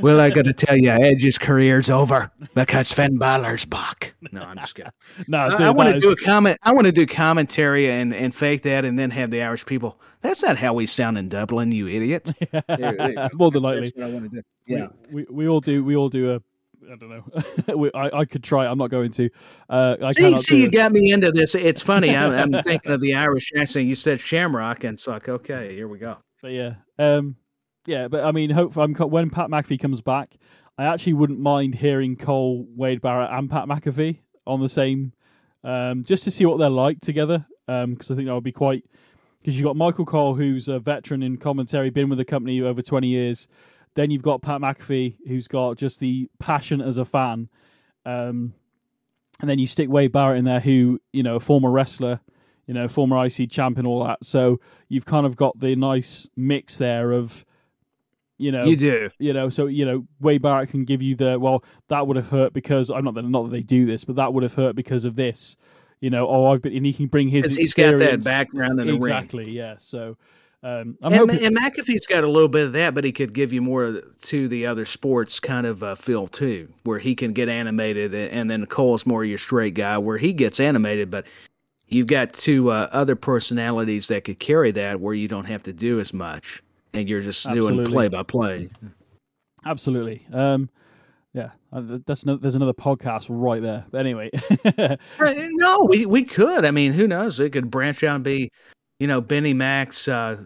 Well, 0.00 0.20
I 0.20 0.30
got 0.30 0.44
to 0.44 0.52
tell 0.52 0.76
you, 0.76 0.90
Edge's 0.90 1.38
career's 1.38 1.90
over 1.90 2.30
because 2.54 2.92
Finn 2.92 3.18
Balor's 3.18 3.64
back. 3.64 4.14
No, 4.32 4.42
I'm 4.42 4.58
just 4.58 4.74
kidding. 4.74 4.92
no, 5.28 5.50
dude, 5.50 5.60
I, 5.60 5.68
I 5.68 5.70
want 5.70 5.94
to 5.94 6.00
do 6.00 6.12
a 6.12 6.16
comment. 6.16 6.58
I 6.62 6.72
want 6.72 6.86
to 6.86 6.92
do 6.92 7.06
commentary 7.06 7.90
and, 7.90 8.14
and 8.14 8.34
fake 8.34 8.62
that, 8.62 8.84
and 8.84 8.98
then 8.98 9.10
have 9.10 9.30
the 9.30 9.42
Irish 9.42 9.66
people. 9.66 10.00
That's 10.20 10.42
not 10.42 10.58
how 10.58 10.74
we 10.74 10.86
sound 10.86 11.18
in 11.18 11.28
Dublin, 11.28 11.72
you 11.72 11.88
idiot. 11.88 12.30
More 13.34 13.50
than 13.50 13.62
likely. 13.62 13.84
That's 13.84 13.96
what 13.96 14.06
I 14.06 14.12
want 14.12 14.30
to 14.30 14.36
do. 14.36 14.42
Yeah, 14.66 14.86
we, 15.10 15.22
we, 15.22 15.26
we 15.30 15.48
all 15.48 15.60
do. 15.60 15.84
We 15.84 15.96
all 15.96 16.08
do 16.08 16.34
a 16.34 16.40
I 16.90 16.96
don't 16.96 17.08
know. 17.08 17.90
I, 17.94 18.18
I 18.18 18.24
could 18.24 18.42
try. 18.42 18.66
I'm 18.66 18.78
not 18.78 18.90
going 18.90 19.10
to. 19.12 19.30
Uh, 19.68 19.96
I 20.02 20.12
see, 20.12 20.38
see 20.40 20.60
you 20.62 20.66
it. 20.66 20.72
got 20.72 20.92
me 20.92 21.12
into 21.12 21.30
this. 21.30 21.54
It's 21.54 21.82
funny. 21.82 22.16
I'm, 22.16 22.54
I'm, 22.54 22.62
thinking 22.62 22.90
of 22.90 23.00
the 23.00 23.14
Irish 23.14 23.52
accent. 23.56 23.86
You 23.86 23.94
said 23.94 24.20
Shamrock, 24.20 24.84
and 24.84 24.94
it's 24.94 25.06
like, 25.06 25.28
okay, 25.28 25.74
here 25.74 25.88
we 25.88 25.98
go. 25.98 26.16
But 26.42 26.52
yeah, 26.52 26.74
um, 26.98 27.36
yeah. 27.90 28.08
But 28.08 28.24
I 28.24 28.32
mean, 28.32 28.50
hope 28.50 28.76
I'm, 28.76 28.94
when 28.94 29.30
Pat 29.30 29.50
McAfee 29.50 29.80
comes 29.80 30.00
back, 30.00 30.36
I 30.78 30.84
actually 30.84 31.14
wouldn't 31.14 31.40
mind 31.40 31.74
hearing 31.74 32.16
Cole, 32.16 32.66
Wade 32.74 33.00
Barrett, 33.00 33.30
and 33.30 33.50
Pat 33.50 33.66
McAfee 33.66 34.20
on 34.46 34.60
the 34.60 34.68
same, 34.68 35.12
um, 35.64 36.04
just 36.04 36.24
to 36.24 36.30
see 36.30 36.46
what 36.46 36.58
they're 36.58 36.70
like 36.70 37.00
together. 37.00 37.46
Because 37.66 38.10
um, 38.10 38.14
I 38.14 38.16
think 38.16 38.26
that 38.28 38.34
would 38.34 38.44
be 38.44 38.52
quite. 38.52 38.84
Because 39.38 39.58
you've 39.58 39.66
got 39.66 39.76
Michael 39.76 40.04
Cole, 40.04 40.34
who's 40.34 40.68
a 40.68 40.78
veteran 40.78 41.22
in 41.22 41.38
commentary, 41.38 41.90
been 41.90 42.10
with 42.10 42.18
the 42.18 42.24
company 42.24 42.60
over 42.60 42.82
20 42.82 43.08
years. 43.08 43.48
Then 43.94 44.10
you've 44.10 44.22
got 44.22 44.42
Pat 44.42 44.60
McAfee, 44.60 45.16
who's 45.26 45.48
got 45.48 45.78
just 45.78 45.98
the 45.98 46.28
passion 46.38 46.80
as 46.80 46.98
a 46.98 47.04
fan. 47.04 47.48
Um, 48.04 48.54
and 49.40 49.48
then 49.48 49.58
you 49.58 49.66
stick 49.66 49.88
Wade 49.88 50.12
Barrett 50.12 50.38
in 50.38 50.44
there, 50.44 50.60
who, 50.60 51.00
you 51.12 51.22
know, 51.22 51.36
a 51.36 51.40
former 51.40 51.70
wrestler, 51.70 52.20
you 52.66 52.74
know, 52.74 52.86
former 52.86 53.24
IC 53.24 53.50
champion, 53.50 53.86
all 53.86 54.04
that. 54.04 54.24
So 54.24 54.60
you've 54.88 55.06
kind 55.06 55.24
of 55.24 55.36
got 55.36 55.58
the 55.58 55.74
nice 55.74 56.28
mix 56.36 56.76
there 56.78 57.12
of, 57.12 57.44
you 58.40 58.50
know, 58.50 58.64
you 58.64 58.76
do, 58.76 59.10
you 59.18 59.32
know, 59.32 59.48
so 59.48 59.66
you 59.66 59.84
know, 59.84 60.06
Wade 60.20 60.42
Barrett 60.42 60.70
can 60.70 60.84
give 60.84 61.02
you 61.02 61.14
the 61.14 61.38
well, 61.38 61.64
that 61.88 62.06
would 62.06 62.16
have 62.16 62.28
hurt 62.28 62.52
because 62.52 62.90
I'm 62.90 63.04
not 63.04 63.14
that 63.14 63.22
not 63.22 63.44
that 63.44 63.50
they 63.50 63.62
do 63.62 63.86
this, 63.86 64.04
but 64.04 64.16
that 64.16 64.32
would 64.32 64.42
have 64.42 64.54
hurt 64.54 64.74
because 64.74 65.04
of 65.04 65.16
this. 65.16 65.56
You 66.00 66.08
know, 66.08 66.26
oh, 66.26 66.46
I've 66.46 66.62
been, 66.62 66.74
and 66.74 66.86
he 66.86 66.94
can 66.94 67.06
bring 67.06 67.28
his. 67.28 67.54
He's 67.54 67.74
got 67.74 67.98
that 67.98 68.24
background 68.24 68.80
in 68.80 68.86
the 68.86 68.94
exactly, 68.94 69.44
ring. 69.44 69.54
yeah. 69.54 69.76
So 69.78 70.16
um, 70.62 70.98
and, 71.02 71.14
hoping... 71.14 71.42
and, 71.42 71.56
McAfee's 71.56 72.06
got 72.06 72.22
a 72.22 72.28
little 72.28 72.48
bit 72.48 72.66
of 72.66 72.72
that, 72.74 72.94
but 72.94 73.04
he 73.04 73.12
could 73.12 73.32
give 73.32 73.52
you 73.52 73.62
more 73.62 74.02
to 74.22 74.48
the 74.48 74.66
other 74.66 74.84
sports 74.84 75.40
kind 75.40 75.66
of 75.66 75.82
uh, 75.82 75.94
feel 75.94 76.26
too, 76.26 76.68
where 76.84 76.98
he 76.98 77.14
can 77.14 77.32
get 77.32 77.48
animated, 77.48 78.14
and 78.14 78.50
then 78.50 78.66
Cole's 78.66 79.06
more 79.06 79.24
your 79.24 79.38
straight 79.38 79.74
guy, 79.74 79.96
where 79.96 80.18
he 80.18 80.34
gets 80.34 80.60
animated, 80.60 81.10
but 81.10 81.26
you've 81.88 82.08
got 82.08 82.34
two 82.34 82.70
uh, 82.70 82.88
other 82.92 83.16
personalities 83.16 84.08
that 84.08 84.24
could 84.24 84.38
carry 84.38 84.70
that, 84.72 85.00
where 85.00 85.14
you 85.14 85.28
don't 85.28 85.46
have 85.46 85.62
to 85.62 85.72
do 85.72 85.98
as 85.98 86.12
much, 86.12 86.62
and 86.92 87.08
you're 87.08 87.22
just 87.22 87.46
Absolutely. 87.46 87.84
doing 87.84 87.92
play 87.92 88.08
by 88.08 88.22
play. 88.22 88.68
Absolutely. 89.64 90.26
Um, 90.32 90.70
yeah, 91.32 91.50
uh, 91.72 91.82
that's 92.06 92.26
no, 92.26 92.36
there's 92.36 92.56
another 92.56 92.72
podcast 92.72 93.26
right 93.28 93.62
there. 93.62 93.86
But 93.90 93.98
anyway, 93.98 94.30
no, 95.20 95.84
we 95.84 96.06
we 96.06 96.24
could. 96.24 96.64
I 96.64 96.70
mean, 96.72 96.92
who 96.92 97.06
knows? 97.06 97.38
It 97.38 97.50
could 97.50 97.70
branch 97.70 98.02
out 98.02 98.16
and 98.16 98.24
be 98.24 98.50
you 99.00 99.06
know, 99.06 99.20
Benny 99.20 99.54
Mac's 99.54 100.06
uh, 100.06 100.36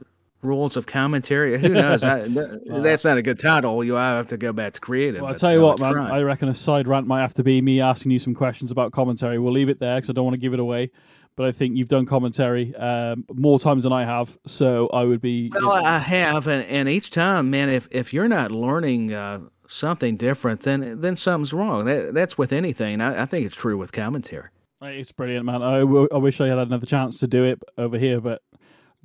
rules 0.41 0.79
of 0.79 0.87
commentary. 0.87 1.59
Who 1.59 1.69
knows? 1.71 2.03
I, 2.03 2.29
that's 2.29 3.05
not 3.05 3.19
a 3.19 3.23
good 3.23 3.39
title. 3.39 3.85
You 3.85 3.95
have 3.95 4.29
to 4.29 4.39
go 4.39 4.53
back 4.53 4.73
to 4.75 4.81
creative. 4.81 5.21
Well, 5.21 5.33
I'll 5.33 5.37
tell 5.37 5.53
you 5.53 5.61
what, 5.61 5.81
man. 5.81 5.99
I 5.99 6.23
reckon 6.23 6.49
a 6.49 6.55
side 6.55 6.89
rant 6.89 7.07
might 7.07 7.21
have 7.21 7.35
to 7.35 7.43
be 7.43 7.61
me 7.61 7.81
asking 7.81 8.13
you 8.13 8.19
some 8.19 8.35
questions 8.35 8.71
about 8.71 8.93
commentary. 8.93 9.39
We'll 9.39 9.53
leave 9.53 9.69
it 9.69 9.81
there 9.81 9.97
because 9.97 10.09
I 10.09 10.13
don't 10.15 10.25
want 10.25 10.35
to 10.35 10.41
give 10.41 10.55
it 10.55 10.61
away. 10.61 10.93
But 11.37 11.47
I 11.47 11.53
think 11.53 11.77
you've 11.77 11.89
done 11.89 12.07
commentary 12.07 12.75
um, 12.77 13.25
more 13.35 13.59
times 13.59 13.83
than 13.83 13.93
I 13.93 14.05
have, 14.05 14.39
so 14.47 14.89
I 14.89 15.03
would 15.03 15.21
be. 15.21 15.51
Well, 15.53 15.73
I 15.73 15.99
have, 15.99 16.47
and, 16.47 16.65
and 16.67 16.89
each 16.89 17.11
time, 17.11 17.51
man, 17.51 17.69
if 17.69 17.89
if 17.91 18.13
you're 18.13 18.29
not 18.29 18.53
learning 18.53 19.13
uh, 19.13 19.41
something 19.67 20.17
different, 20.17 20.61
then 20.61 21.01
then 21.01 21.17
something's 21.17 21.53
wrong. 21.53 21.87
That, 21.87 22.15
that's 22.15 22.39
with 22.39 22.53
anything. 22.53 23.01
I, 23.01 23.23
I 23.23 23.27
think 23.27 23.47
it's 23.47 23.57
true 23.57 23.77
with 23.77 23.91
commentary. 23.91 24.49
It's 24.81 25.13
brilliant, 25.13 25.47
man. 25.47 25.63
I, 25.63 25.81
w- 25.81 26.09
I 26.13 26.19
wish 26.19 26.41
I 26.41 26.47
had 26.47 26.59
another 26.59 26.87
chance 26.87 27.19
to 27.21 27.27
do 27.27 27.43
it 27.43 27.63
over 27.79 27.97
here, 27.99 28.21
but 28.21 28.43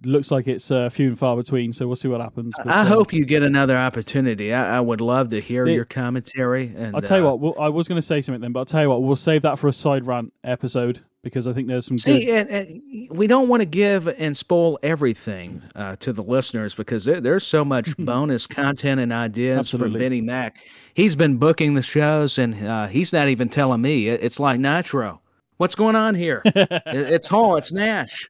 looks 0.04 0.32
like 0.32 0.48
it's 0.48 0.72
uh, 0.72 0.90
few 0.90 1.08
and 1.08 1.20
far 1.20 1.36
between. 1.36 1.74
So 1.74 1.88
we'll 1.88 1.96
see 1.96 2.08
what 2.08 2.22
happens. 2.22 2.54
But, 2.58 2.68
I 2.68 2.82
uh, 2.82 2.86
hope 2.86 3.14
you 3.14 3.26
get 3.26 3.44
another 3.44 3.78
opportunity. 3.78 4.54
I, 4.54 4.78
I 4.78 4.80
would 4.80 5.02
love 5.02 5.30
to 5.30 5.42
hear 5.42 5.68
it, 5.68 5.74
your 5.74 5.86
commentary. 5.86 6.74
And 6.76 6.96
I'll 6.96 7.02
tell 7.02 7.20
you 7.20 7.28
uh, 7.28 7.34
what. 7.34 7.40
We'll, 7.40 7.56
I 7.60 7.70
was 7.70 7.88
going 7.88 7.98
to 7.98 8.02
say 8.02 8.22
something 8.22 8.42
then, 8.42 8.52
but 8.52 8.62
I'll 8.62 8.66
tell 8.66 8.82
you 8.82 8.90
what. 8.90 9.04
We'll 9.04 9.16
save 9.16 9.42
that 9.44 9.60
for 9.60 9.68
a 9.68 9.74
side 9.74 10.06
rant 10.06 10.34
episode 10.44 11.02
because 11.22 11.48
I 11.48 11.54
think 11.54 11.68
there's 11.68 11.86
some. 11.86 11.98
See, 11.98 12.26
good... 12.26 12.48
and, 12.48 12.50
and 12.50 13.18
we 13.18 13.28
don't 13.28 13.48
want 13.48 13.62
to 13.62 13.66
give 13.66 14.08
and 14.08 14.36
spoil 14.36 14.80
everything 14.84 15.62
uh, 15.76 15.96
to 15.98 16.14
the 16.14 16.24
listeners 16.24 16.74
because 16.74 17.06
there, 17.06 17.22
there's 17.22 17.46
so 17.46 17.66
much 17.66 17.96
bonus 18.00 18.48
content 18.48 19.00
and 19.00 19.12
ideas 19.12 19.60
Absolutely. 19.60 19.92
from 19.92 20.00
Benny 20.00 20.22
Mac. 20.22 20.60
He's 20.94 21.16
been 21.16 21.38
booking 21.38 21.74
the 21.74 21.84
shows, 21.84 22.38
and 22.38 22.66
uh, 22.66 22.88
he's 22.88 23.14
not 23.14 23.28
even 23.28 23.50
telling 23.50 23.82
me. 23.82 24.08
It's 24.08 24.40
like 24.40 24.60
Nitro. 24.60 25.22
What's 25.58 25.76
going 25.76 25.98
on 25.98 26.16
here? 26.16 26.42
it's 26.46 27.28
Hall. 27.28 27.58
It's 27.58 27.72
Nash. 27.74 28.30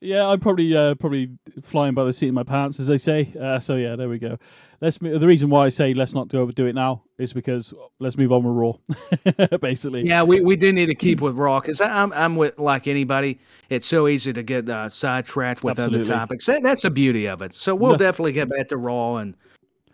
Yeah, 0.00 0.26
I'm 0.26 0.40
probably 0.40 0.76
uh, 0.76 0.94
probably 0.96 1.30
flying 1.62 1.94
by 1.94 2.04
the 2.04 2.12
seat 2.12 2.28
of 2.28 2.34
my 2.34 2.42
pants, 2.42 2.80
as 2.80 2.86
they 2.86 2.96
say. 2.96 3.32
Uh, 3.40 3.58
so 3.60 3.76
yeah, 3.76 3.96
there 3.96 4.08
we 4.08 4.18
go. 4.18 4.36
Let's. 4.80 4.98
The 4.98 5.26
reason 5.26 5.48
why 5.50 5.66
I 5.66 5.68
say 5.68 5.94
let's 5.94 6.14
not 6.14 6.28
do 6.28 6.48
it 6.48 6.74
now 6.74 7.04
is 7.18 7.32
because 7.32 7.72
let's 8.00 8.16
move 8.16 8.32
on 8.32 8.42
with 8.42 8.56
Raw, 8.56 9.56
basically. 9.60 10.06
Yeah, 10.06 10.22
we, 10.22 10.40
we 10.40 10.56
do 10.56 10.72
need 10.72 10.86
to 10.86 10.94
keep 10.94 11.20
with 11.20 11.36
Raw 11.36 11.60
because 11.60 11.80
I'm 11.80 12.12
I'm 12.12 12.36
with 12.36 12.58
like 12.58 12.86
anybody. 12.86 13.38
It's 13.68 13.86
so 13.86 14.08
easy 14.08 14.32
to 14.32 14.42
get 14.42 14.68
uh, 14.68 14.88
sidetracked 14.88 15.64
with 15.64 15.78
Absolutely. 15.78 16.12
other 16.12 16.20
topics. 16.20 16.46
That's 16.46 16.82
the 16.82 16.90
beauty 16.90 17.26
of 17.26 17.42
it. 17.42 17.54
So 17.54 17.74
we'll 17.74 17.92
no. 17.92 17.98
definitely 17.98 18.32
get 18.32 18.48
back 18.48 18.68
to 18.68 18.76
Raw 18.76 19.16
and 19.16 19.36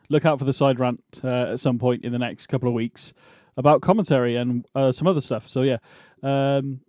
look 0.09 0.25
out 0.25 0.39
for 0.39 0.45
the 0.45 0.53
side 0.53 0.79
rant 0.79 1.03
uh, 1.23 1.53
at 1.53 1.61
some 1.61 1.79
point 1.79 2.05
in 2.05 2.13
the 2.13 2.19
next 2.19 2.47
couple 2.47 2.69
of 2.69 2.75
weeks 2.75 3.13
about 3.59 3.83
commentary 3.83 4.37
and 4.37 4.67
uh, 4.75 4.93
some 4.93 5.07
other 5.07 5.21
stuff. 5.21 5.49
So 5.49 5.63
yeah. 5.63 5.79
Um, 6.23 6.81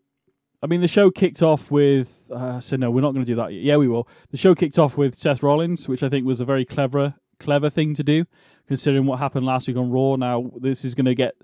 I 0.62 0.68
mean, 0.68 0.82
the 0.82 0.88
show 0.88 1.10
kicked 1.10 1.42
off 1.42 1.72
with. 1.72 2.30
Uh, 2.34 2.60
so 2.60 2.76
no, 2.76 2.92
we're 2.92 3.02
not 3.02 3.14
going 3.14 3.26
to 3.26 3.32
do 3.32 3.36
that. 3.36 3.54
Yet. 3.54 3.64
Yeah, 3.64 3.78
we 3.78 3.88
will. 3.88 4.08
The 4.32 4.38
show 4.38 4.56
kicked 4.56 4.78
off 4.78 4.98
with 4.98 5.16
Seth 5.16 5.42
Rollins, 5.42 5.88
which 5.88 6.04
I 6.04 6.10
think 6.10 6.26
was 6.26 6.40
a 6.40 6.46
very 6.46 6.66
clever, 6.66 7.16
clever 7.40 7.70
thing 7.70 7.94
to 7.96 8.04
do, 8.04 8.26
considering 8.68 9.06
what 9.06 9.20
happened 9.20 9.46
last 9.46 9.68
week 9.68 9.78
on 9.78 9.90
Raw. 9.90 10.16
Now 10.16 10.52
this 10.60 10.84
is 10.84 10.96
going 10.96 11.06
to 11.06 11.16
get. 11.16 11.36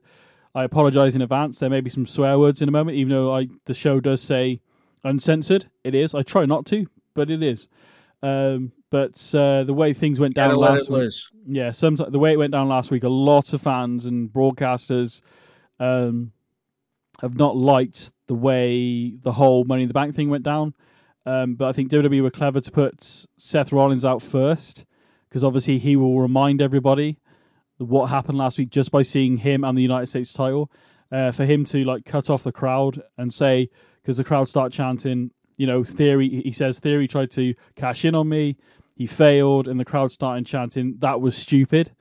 I 0.53 0.63
apologize 0.63 1.15
in 1.15 1.21
advance. 1.21 1.59
There 1.59 1.69
may 1.69 1.81
be 1.81 1.89
some 1.89 2.05
swear 2.05 2.39
words 2.39 2.61
in 2.61 2.69
a 2.69 2.71
moment, 2.71 2.97
even 2.97 3.11
though 3.11 3.33
I 3.33 3.47
the 3.65 3.73
show 3.73 3.99
does 3.99 4.21
say 4.21 4.61
uncensored. 5.03 5.67
It 5.83 5.95
is. 5.95 6.13
I 6.13 6.21
try 6.21 6.45
not 6.45 6.65
to, 6.67 6.85
but 7.13 7.29
it 7.29 7.43
is. 7.43 7.67
Um, 8.21 8.71
but 8.89 9.33
uh, 9.35 9.63
the 9.63 9.73
way 9.73 9.93
things 9.93 10.19
went 10.19 10.35
down 10.35 10.55
last 10.55 10.89
week, 10.89 11.11
yeah, 11.47 11.71
sometimes 11.71 12.11
the 12.11 12.19
way 12.19 12.33
it 12.33 12.37
went 12.37 12.53
down 12.53 12.69
last 12.69 12.89
week, 12.89 13.03
a 13.03 13.09
lot 13.09 13.53
of 13.53 13.61
fans 13.61 14.05
and 14.05 14.31
broadcasters 14.31 15.21
um, 15.79 16.31
have 17.21 17.37
not 17.37 17.57
liked 17.57 18.13
the 18.27 18.35
way 18.35 19.15
the 19.21 19.33
whole 19.33 19.63
Money 19.65 19.83
in 19.83 19.87
the 19.87 19.93
Bank 19.93 20.15
thing 20.15 20.29
went 20.29 20.43
down. 20.43 20.73
Um, 21.25 21.55
but 21.55 21.67
I 21.67 21.71
think 21.71 21.89
WWE 21.91 22.21
were 22.21 22.31
clever 22.31 22.61
to 22.61 22.71
put 22.71 23.25
Seth 23.37 23.71
Rollins 23.71 24.05
out 24.05 24.21
first 24.21 24.85
because 25.27 25.43
obviously 25.43 25.79
he 25.79 25.95
will 25.95 26.19
remind 26.19 26.61
everybody 26.61 27.17
what 27.77 28.07
happened 28.07 28.37
last 28.37 28.57
week 28.57 28.69
just 28.69 28.91
by 28.91 29.01
seeing 29.01 29.37
him 29.37 29.63
and 29.63 29.77
the 29.77 29.81
United 29.81 30.07
States 30.07 30.31
title. 30.31 30.71
Uh, 31.11 31.31
for 31.31 31.45
him 31.45 31.63
to 31.63 31.83
like 31.83 32.03
cut 32.03 32.29
off 32.31 32.43
the 32.43 32.51
crowd 32.51 33.01
and 33.17 33.31
say 33.31 33.69
because 34.01 34.17
the 34.17 34.23
crowd 34.23 34.49
start 34.49 34.71
chanting, 34.71 35.31
you 35.55 35.67
know, 35.67 35.83
Theory. 35.83 36.27
He 36.27 36.51
says 36.51 36.79
Theory 36.79 37.07
tried 37.07 37.31
to 37.31 37.53
cash 37.75 38.05
in 38.05 38.15
on 38.15 38.27
me, 38.27 38.57
he 38.95 39.05
failed, 39.05 39.67
and 39.67 39.79
the 39.79 39.85
crowd 39.85 40.11
started 40.11 40.45
chanting 40.45 40.95
that 40.99 41.21
was 41.21 41.37
stupid. 41.37 41.91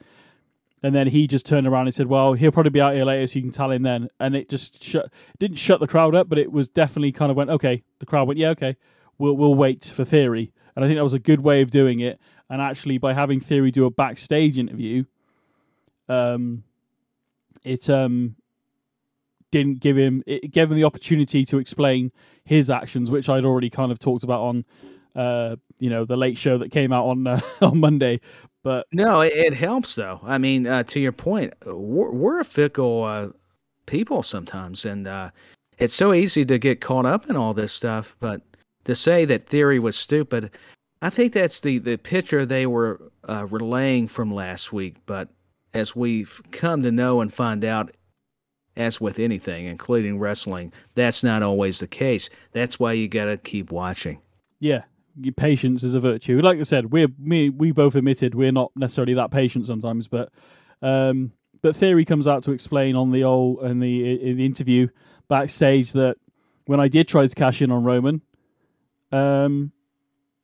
And 0.85 0.95
then 0.95 1.07
he 1.07 1.27
just 1.27 1.47
turned 1.47 1.67
around 1.67 1.87
and 1.87 1.95
said, 1.95 2.09
"Well, 2.09 2.35
he'll 2.35 2.53
probably 2.53 2.69
be 2.69 2.81
out 2.83 2.93
here 2.93 3.07
later, 3.07 3.27
so 3.27 3.39
you 3.39 3.43
can 3.43 3.51
tell 3.51 3.71
him 3.71 3.85
then." 3.85 4.11
And 4.21 4.37
it 4.37 4.51
just 4.51 4.85
shut, 4.85 5.11
didn't 5.39 5.57
shut 5.57 5.81
the 5.81 5.87
crowd 5.87 6.15
up, 6.15 6.29
but 6.29 6.39
it 6.39 6.53
was 6.53 6.69
definitely 6.69 7.11
kind 7.11 7.31
of 7.31 7.39
went, 7.39 7.49
"Okay." 7.49 7.83
The 8.01 8.07
crowd 8.07 8.29
went, 8.29 8.39
"Yeah, 8.39 8.51
okay, 8.51 8.77
we'll 9.17 9.35
we'll 9.35 9.55
wait 9.55 9.87
for 9.87 10.05
Theory." 10.05 10.53
And 10.77 10.85
I 10.85 10.89
think 10.89 10.99
that 10.99 11.03
was 11.03 11.15
a 11.15 11.19
good 11.19 11.41
way 11.41 11.63
of 11.63 11.71
doing 11.71 12.01
it. 12.01 12.21
And 12.51 12.61
actually, 12.61 12.99
by 12.99 13.15
having 13.15 13.41
Theory 13.41 13.71
do 13.71 13.87
a 13.87 13.91
backstage 13.91 14.59
interview, 14.59 15.05
um, 16.07 16.65
it 17.65 17.89
um 17.89 18.37
didn't 19.51 19.81
give 19.81 19.97
him 19.97 20.23
it 20.27 20.51
gave 20.51 20.71
him 20.71 20.77
the 20.77 20.85
opportunity 20.85 21.47
to 21.47 21.57
explain 21.57 22.13
his 22.45 22.69
actions, 22.69 23.11
which 23.11 23.31
I'd 23.31 23.47
already 23.47 23.71
kind 23.71 23.91
of 23.91 23.99
talked 23.99 24.23
about 24.23 24.43
on 24.43 24.67
uh, 25.17 25.57
you 25.79 25.91
know, 25.91 26.05
the 26.05 26.17
late 26.17 26.37
show 26.37 26.59
that 26.59 26.71
came 26.71 26.93
out 26.93 27.07
on 27.07 27.27
uh, 27.27 27.41
on 27.63 27.79
Monday. 27.79 28.21
But 28.65 28.87
no, 28.93 29.21
it, 29.21 29.33
it 29.35 29.55
helps 29.55 29.95
though. 29.95 30.19
I 30.25 30.39
mean, 30.39 30.67
uh, 30.67 30.83
to 30.85 30.99
your 30.99 31.13
point, 31.13 31.53
we're, 31.67 32.11
we're 32.11 32.41
a 32.41 32.45
fickle 32.45 33.05
uh, 33.05 33.29
people 33.87 34.25
sometimes, 34.25 34.85
and 34.87 35.07
uh, 35.07 35.31
it's 35.79 35.95
so 35.95 36.13
easy 36.13 36.45
to 36.47 36.59
get 36.59 36.81
caught 36.81 37.07
up 37.07 37.29
in 37.31 37.37
all 37.37 37.55
this 37.55 37.73
stuff. 37.73 38.17
But 38.19 38.41
to 38.87 38.95
say 38.95 39.27
that 39.27 39.47
theory 39.47 39.79
was 39.79 39.97
stupid, 39.97 40.51
I 41.03 41.11
think 41.11 41.35
that's 41.35 41.61
the 41.61 41.79
the 41.79 41.99
picture 41.99 42.45
they 42.45 42.67
were 42.67 43.01
uh, 43.29 43.47
relaying 43.51 44.09
from 44.09 44.35
last 44.35 44.73
week. 44.73 44.97
But 45.05 45.29
as 45.75 45.95
we've 45.95 46.41
come 46.51 46.83
to 46.85 46.91
know 46.91 47.21
and 47.21 47.33
find 47.33 47.65
out, 47.65 47.91
as 48.77 48.99
with 48.99 49.19
anything, 49.19 49.67
including 49.67 50.19
wrestling, 50.19 50.73
that's 50.95 51.23
not 51.23 51.43
always 51.43 51.81
the 51.81 51.87
case. 51.87 52.31
That's 52.53 52.81
why 52.81 52.95
you 52.95 53.09
got 53.09 53.27
to 53.27 53.37
keep 53.37 53.71
watching. 53.71 54.19
Yeah, 54.59 54.85
patience 55.37 55.83
is 55.83 55.95
a 55.95 56.01
virtue. 56.01 56.41
Like 56.41 56.59
I 56.59 56.65
said, 56.65 56.93
we're 56.93 57.09
me 57.19 57.51
we 57.51 57.73
both 57.73 57.95
admitted 57.95 58.35
we're 58.35 58.53
not 58.53 58.73
necessarily 58.77 59.15
that 59.15 59.31
patient 59.31 59.67
sometimes, 59.67 60.09
but 60.09 60.33
um, 60.83 61.33
but 61.63 61.77
theory 61.77 62.05
comes 62.05 62.27
out 62.27 62.43
to 62.45 62.53
explain 62.53 62.97
on 62.97 63.11
the 63.11 63.25
old 63.25 63.63
in 63.63 63.81
the 63.81 64.21
in 64.21 64.37
the 64.37 64.47
interview 64.47 64.89
backstage 65.29 65.93
that 65.93 66.17
when 66.67 66.81
I 66.81 66.89
did 66.89 67.09
try 67.09 67.27
to 67.27 67.35
cash 67.35 67.63
in 67.63 67.71
on 67.71 67.85
Roman, 67.85 68.23
um, 69.13 69.73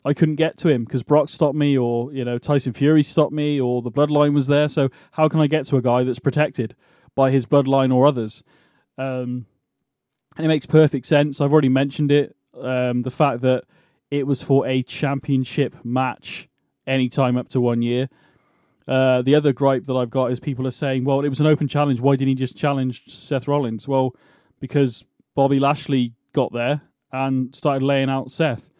I 0.04 0.14
couldn't 0.14 0.36
get 0.36 0.56
to 0.58 0.68
him 0.68 0.84
because 0.84 1.02
Brock 1.02 1.28
stopped 1.28 1.56
me, 1.56 1.76
or 1.76 2.12
you 2.12 2.24
know 2.24 2.38
Tyson 2.38 2.72
Fury 2.72 3.02
stopped 3.02 3.32
me, 3.32 3.60
or 3.60 3.82
the 3.82 3.90
bloodline 3.90 4.34
was 4.34 4.46
there. 4.46 4.68
So 4.68 4.88
how 5.12 5.28
can 5.28 5.40
I 5.40 5.46
get 5.46 5.66
to 5.66 5.76
a 5.76 5.82
guy 5.82 6.04
that's 6.04 6.18
protected 6.18 6.74
by 7.14 7.30
his 7.30 7.46
bloodline 7.46 7.94
or 7.94 8.06
others? 8.06 8.42
Um, 8.96 9.46
and 10.36 10.46
it 10.46 10.48
makes 10.48 10.66
perfect 10.66 11.06
sense. 11.06 11.40
I've 11.40 11.52
already 11.52 11.68
mentioned 11.68 12.12
it. 12.12 12.36
Um, 12.58 13.02
the 13.02 13.10
fact 13.10 13.42
that 13.42 13.64
it 14.10 14.26
was 14.26 14.42
for 14.42 14.66
a 14.66 14.82
championship 14.82 15.76
match, 15.84 16.48
anytime 16.86 17.36
up 17.36 17.48
to 17.50 17.60
one 17.60 17.82
year. 17.82 18.08
Uh, 18.88 19.22
the 19.22 19.34
other 19.34 19.52
gripe 19.52 19.84
that 19.84 19.94
I've 19.94 20.10
got 20.10 20.32
is 20.32 20.40
people 20.40 20.66
are 20.66 20.72
saying, 20.72 21.04
well, 21.04 21.20
it 21.20 21.28
was 21.28 21.40
an 21.40 21.46
open 21.46 21.68
challenge. 21.68 22.00
Why 22.00 22.16
didn't 22.16 22.30
he 22.30 22.34
just 22.34 22.56
challenge 22.56 23.06
Seth 23.08 23.46
Rollins? 23.46 23.86
Well, 23.86 24.16
because 24.58 25.04
Bobby 25.34 25.60
Lashley 25.60 26.14
got 26.32 26.52
there 26.52 26.82
and 27.12 27.54
started 27.54 27.84
laying 27.84 28.10
out 28.10 28.30
Seth. 28.30 28.70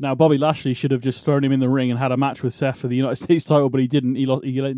Now, 0.00 0.14
Bobby 0.14 0.38
Lashley 0.38 0.72
should 0.72 0.90
have 0.92 1.02
just 1.02 1.24
thrown 1.24 1.44
him 1.44 1.52
in 1.52 1.60
the 1.60 1.68
ring 1.68 1.90
and 1.90 1.98
had 1.98 2.10
a 2.10 2.16
match 2.16 2.42
with 2.42 2.54
Seth 2.54 2.78
for 2.78 2.88
the 2.88 2.96
United 2.96 3.16
States 3.22 3.44
title, 3.44 3.68
but 3.68 3.80
he 3.80 3.86
didn't. 3.86 4.14
He, 4.14 4.24
he 4.42 4.60
let, 4.60 4.76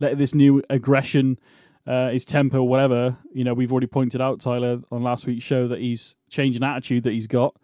let 0.00 0.18
this 0.18 0.34
new 0.34 0.62
aggression, 0.68 1.38
uh, 1.86 2.10
his 2.10 2.24
temper, 2.24 2.62
whatever. 2.62 3.16
You 3.32 3.44
know, 3.44 3.54
we've 3.54 3.72
already 3.72 3.86
pointed 3.86 4.20
out, 4.20 4.40
Tyler, 4.40 4.80
on 4.90 5.02
last 5.02 5.26
week's 5.26 5.44
show 5.44 5.68
that 5.68 5.78
he's 5.78 6.16
changed 6.28 6.58
an 6.58 6.64
attitude 6.64 7.04
that 7.04 7.12
he's 7.12 7.28
got. 7.28 7.54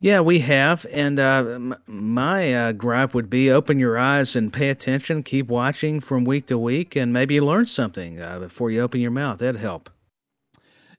Yeah, 0.00 0.20
we 0.20 0.40
have. 0.40 0.84
And 0.92 1.18
uh, 1.18 1.58
my 1.86 2.52
uh, 2.52 2.72
gripe 2.72 3.14
would 3.14 3.30
be 3.30 3.50
open 3.50 3.78
your 3.78 3.96
eyes 3.98 4.36
and 4.36 4.52
pay 4.52 4.68
attention, 4.68 5.22
keep 5.22 5.48
watching 5.48 6.00
from 6.00 6.24
week 6.24 6.46
to 6.46 6.58
week, 6.58 6.96
and 6.96 7.12
maybe 7.12 7.40
learn 7.40 7.66
something 7.66 8.20
uh, 8.20 8.38
before 8.40 8.70
you 8.70 8.82
open 8.82 9.00
your 9.00 9.10
mouth. 9.10 9.38
That'd 9.38 9.60
help. 9.60 9.88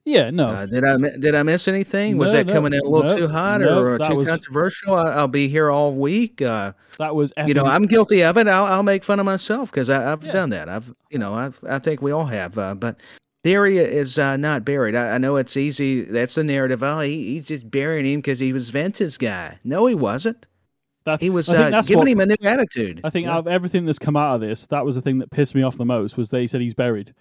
Yeah, 0.03 0.29
no. 0.29 0.47
Uh, 0.47 0.65
did 0.65 0.85
I 0.85 0.97
did 1.19 1.35
I 1.35 1.43
miss 1.43 1.67
anything? 1.67 2.17
Was 2.17 2.31
No, 2.31 2.37
that 2.37 2.47
no, 2.47 2.53
coming 2.53 2.73
in 2.73 2.79
a 2.79 2.83
little 2.89 3.03
no, 3.11 3.17
too 3.17 3.27
hot 3.27 3.61
or 3.61 3.97
too 3.97 4.15
was- 4.15 4.29
controversial? 4.29 4.95
I, 4.95 5.11
I'll 5.11 5.27
be 5.27 5.49
here 5.49 5.69
all 5.69 5.93
week. 5.93 6.41
Uh, 6.41 6.71
That 6.97 7.13
was 7.13 7.33
you 7.45 7.53
know, 7.53 7.65
I'm 7.65 7.83
guilty 7.85 8.23
of 8.23 8.37
it. 8.37 8.47
I'll, 8.47 8.63
I'll 8.65 8.83
make 8.83 9.03
fun 9.03 9.19
of 9.19 9.25
myself 9.25 9.69
because 9.69 9.89
I've 9.89 10.23
Yeah. 10.23 10.31
done 10.31 10.49
that. 10.51 10.69
I've, 10.69 10.93
you 11.11 11.19
know, 11.19 11.33
I've, 11.33 11.59
I 11.67 11.79
think 11.79 12.01
we 12.01 12.11
all 12.11 12.23
have. 12.23 12.57
Uh, 12.57 12.75
but 13.47 13.51
theory 13.51 13.77
is 13.77 14.17
uh, 14.17 14.37
not 14.37 14.65
buried. 14.65 14.95
I, 14.95 15.15
I 15.15 15.17
know 15.17 15.35
it's 15.37 15.55
easy. 15.57 16.01
That's 16.01 16.35
the 16.35 16.43
narrative. 16.43 16.83
Oh, 16.83 16.99
he, 16.99 17.35
he's 17.35 17.45
just 17.45 17.69
burying 17.69 18.05
him 18.05 18.19
because 18.19 18.39
he 18.39 18.53
was 18.53 18.69
Vince's 18.69 19.17
guy. 19.17 19.59
No, 19.63 19.85
he 19.85 19.95
wasn't. 19.95 20.45
that- 21.05 21.21
He 21.21 21.29
was 21.29 21.47
I 21.49 21.53
think 21.53 21.65
uh, 21.67 21.69
that's 21.71 21.87
giving 21.87 21.99
what- 21.99 22.07
him 22.09 22.19
a 22.19 22.25
new 22.25 22.35
attitude. 22.43 23.01
I 23.03 23.09
think 23.09 23.25
Yeah. 23.25 23.33
out 23.35 23.39
of 23.39 23.47
everything 23.47 23.85
that's 23.85 23.99
come 23.99 24.17
out 24.17 24.35
of 24.35 24.41
this, 24.41 24.65
that 24.67 24.83
was 24.85 24.95
the 24.95 25.01
thing 25.01 25.19
that 25.19 25.31
pissed 25.31 25.55
me 25.55 25.63
off 25.63 25.77
the 25.77 25.85
most. 25.85 26.17
Was 26.17 26.29
they 26.29 26.47
said 26.47 26.61
he's 26.61 26.73
buried. 26.73 27.13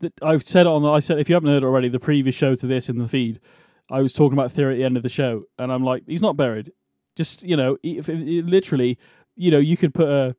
That 0.00 0.12
I've 0.22 0.42
said 0.42 0.66
on. 0.66 0.84
I 0.84 0.98
said 1.00 1.18
if 1.18 1.28
you 1.28 1.34
haven't 1.34 1.50
heard 1.50 1.62
already, 1.64 1.88
the 1.88 2.00
previous 2.00 2.34
show 2.34 2.54
to 2.56 2.66
this 2.66 2.88
in 2.88 2.98
the 2.98 3.06
feed, 3.08 3.38
I 3.90 4.02
was 4.02 4.12
talking 4.12 4.32
about 4.32 4.50
theory 4.50 4.74
at 4.74 4.78
the 4.78 4.84
end 4.84 4.96
of 4.96 5.02
the 5.04 5.08
show, 5.08 5.44
and 5.58 5.72
I'm 5.72 5.84
like, 5.84 6.02
he's 6.06 6.22
not 6.22 6.36
buried. 6.36 6.72
Just 7.14 7.42
you 7.44 7.56
know, 7.56 7.76
if, 7.82 8.08
if- 8.08 8.44
literally, 8.46 8.98
you 9.36 9.50
know, 9.50 9.58
you 9.58 9.76
could 9.76 9.94
put 9.94 10.08
a, 10.08 10.34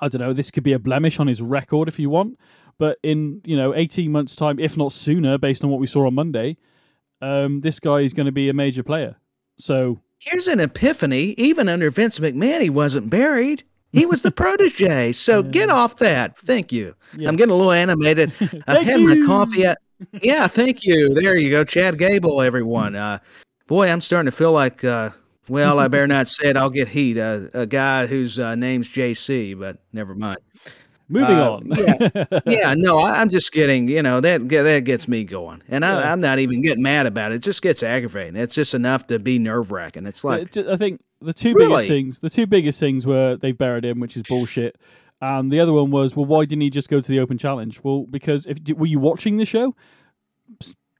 I 0.00 0.08
don't 0.08 0.20
know, 0.22 0.32
this 0.32 0.50
could 0.50 0.62
be 0.62 0.72
a 0.72 0.78
blemish 0.78 1.20
on 1.20 1.26
his 1.26 1.42
record 1.42 1.88
if 1.88 1.98
you 1.98 2.08
want, 2.08 2.38
but 2.82 2.98
in 3.04 3.40
you 3.44 3.56
know, 3.56 3.72
18 3.72 4.10
months 4.10 4.34
time, 4.34 4.58
if 4.58 4.76
not 4.76 4.90
sooner, 4.90 5.38
based 5.38 5.62
on 5.62 5.70
what 5.70 5.78
we 5.78 5.86
saw 5.86 6.04
on 6.08 6.14
Monday, 6.14 6.56
um, 7.20 7.60
this 7.60 7.78
guy 7.78 8.00
is 8.00 8.12
going 8.12 8.26
to 8.26 8.32
be 8.32 8.48
a 8.48 8.52
major 8.52 8.82
player. 8.82 9.14
So 9.56 10.00
Here's 10.18 10.48
an 10.48 10.58
epiphany. 10.58 11.36
Even 11.38 11.68
under 11.68 11.92
Vince 11.92 12.18
McMahon, 12.18 12.60
he 12.60 12.70
wasn't 12.70 13.08
buried. 13.08 13.62
He 13.92 14.04
was 14.04 14.22
the 14.22 14.30
protege. 14.42 15.12
So 15.12 15.44
get 15.44 15.70
off 15.70 15.98
that. 15.98 16.36
Thank 16.38 16.72
you. 16.72 16.96
Yeah. 17.16 17.28
I'm 17.28 17.36
getting 17.36 17.52
a 17.52 17.54
little 17.54 17.70
animated. 17.70 18.32
I 18.40 18.46
Thank 18.74 18.88
had 18.88 19.00
my 19.00 19.24
coffee. 19.24 19.64
At, 19.64 19.78
yeah, 20.20 20.48
thank 20.48 20.82
you. 20.82 21.14
There 21.14 21.36
you 21.36 21.50
go, 21.52 21.62
Chad 21.62 21.98
Gable. 21.98 22.42
Everyone. 22.42 22.96
Uh, 22.96 23.20
boy, 23.68 23.90
I'm 23.90 24.00
starting 24.00 24.28
to 24.28 24.36
feel 24.36 24.50
like. 24.50 24.82
Uh, 24.82 25.10
well, 25.48 25.78
I 25.78 25.86
better 25.86 26.08
not 26.08 26.26
say 26.26 26.48
it. 26.48 26.56
I'll 26.56 26.68
get 26.68 26.88
heat. 26.88 27.16
Uh, 27.16 27.42
a 27.54 27.64
guy 27.64 28.06
whose 28.06 28.40
uh, 28.40 28.56
name's 28.56 28.88
JC, 28.88 29.56
but 29.56 29.78
never 29.92 30.16
mind. 30.16 30.40
Moving 31.08 31.36
Uh, 31.36 31.50
on. 31.52 31.66
yeah. 31.76 32.40
yeah, 32.46 32.74
no, 32.74 32.98
I, 32.98 33.20
I'm 33.20 33.28
just 33.28 33.52
getting, 33.52 33.88
you 33.88 34.02
know, 34.02 34.20
that 34.20 34.48
that 34.48 34.84
gets 34.84 35.08
me 35.08 35.24
going, 35.24 35.62
and 35.68 35.84
I, 35.84 36.00
Yeah. 36.00 36.12
I'm 36.12 36.20
not 36.20 36.38
even 36.38 36.62
getting 36.62 36.82
mad 36.82 37.06
about 37.06 37.32
it. 37.32 37.36
It 37.36 37.42
just 37.42 37.62
gets 37.62 37.82
aggravating. 37.82 38.36
It's 38.36 38.54
just 38.54 38.74
enough 38.74 39.06
to 39.08 39.18
be 39.18 39.38
nerve 39.38 39.70
wracking. 39.70 40.06
It's 40.06 40.24
like, 40.24 40.56
I 40.56 40.76
think 40.76 41.02
the 41.20 41.32
two 41.32 41.54
Really? 41.54 41.68
biggest 41.68 41.88
things, 41.88 42.18
the 42.20 42.30
two 42.30 42.46
biggest 42.46 42.80
things 42.80 43.06
were 43.06 43.36
they 43.36 43.52
buried 43.52 43.84
him, 43.84 44.00
which 44.00 44.16
is 44.16 44.22
bullshit, 44.24 44.76
and 45.20 45.52
the 45.52 45.60
other 45.60 45.72
one 45.72 45.90
was, 45.90 46.16
well, 46.16 46.26
why 46.26 46.44
didn't 46.44 46.62
he 46.62 46.70
just 46.70 46.88
go 46.88 47.00
to 47.00 47.08
the 47.12 47.20
Open 47.20 47.38
Challenge? 47.38 47.80
Well, 47.82 48.06
because 48.10 48.46
if 48.46 48.58
were 48.76 48.86
you 48.86 48.98
watching 48.98 49.36
the 49.36 49.44
show? 49.44 49.74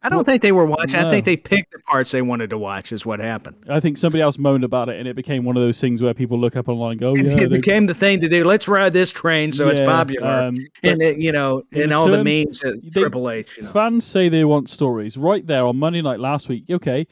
I 0.04 0.08
don't 0.08 0.24
think 0.24 0.42
they 0.42 0.52
were 0.52 0.66
watching. 0.66 0.96
I 0.96 1.08
think 1.08 1.24
they 1.24 1.36
picked 1.36 1.72
the 1.72 1.78
parts 1.78 2.10
they 2.10 2.22
wanted 2.22 2.50
to 2.50 2.58
watch. 2.58 2.92
Is 2.92 3.06
what 3.06 3.20
happened. 3.20 3.56
I 3.68 3.78
think 3.80 3.96
somebody 3.96 4.20
else 4.20 4.36
moaned 4.38 4.64
about 4.64 4.88
it, 4.88 4.98
and 4.98 5.06
it 5.06 5.14
became 5.14 5.44
one 5.44 5.56
of 5.56 5.62
those 5.62 5.80
things 5.80 6.02
where 6.02 6.12
people 6.12 6.38
look 6.38 6.56
up 6.56 6.68
online, 6.68 6.92
and 6.92 7.00
go, 7.00 7.10
oh, 7.12 7.14
yeah, 7.14 7.42
it 7.42 7.50
became 7.50 7.86
the 7.86 7.94
thing 7.94 8.20
to 8.20 8.28
do. 8.28 8.44
Let's 8.44 8.66
ride 8.66 8.92
this 8.92 9.10
train 9.10 9.52
so 9.52 9.68
it's 9.68 9.80
popular. 9.80 10.28
um, 10.28 10.56
and 10.82 11.00
it, 11.00 11.18
you 11.18 11.32
know, 11.32 11.62
in 11.70 11.82
and 11.82 11.92
all 11.92 12.08
the 12.08 12.24
memes 12.24 12.62
at 12.62 12.82
they- 12.82 13.00
Triple 13.00 13.30
H. 13.30 13.56
You 13.56 13.62
know. 13.62 13.68
fans 13.70 14.04
say 14.04 14.28
they 14.28 14.44
want 14.44 14.68
stories 14.68 15.16
right 15.16 15.46
there 15.46 15.64
on 15.64 15.76
Monday 15.76 16.02
night 16.02 16.20
last 16.20 16.48
week. 16.48 16.64
Okay, 16.70 17.06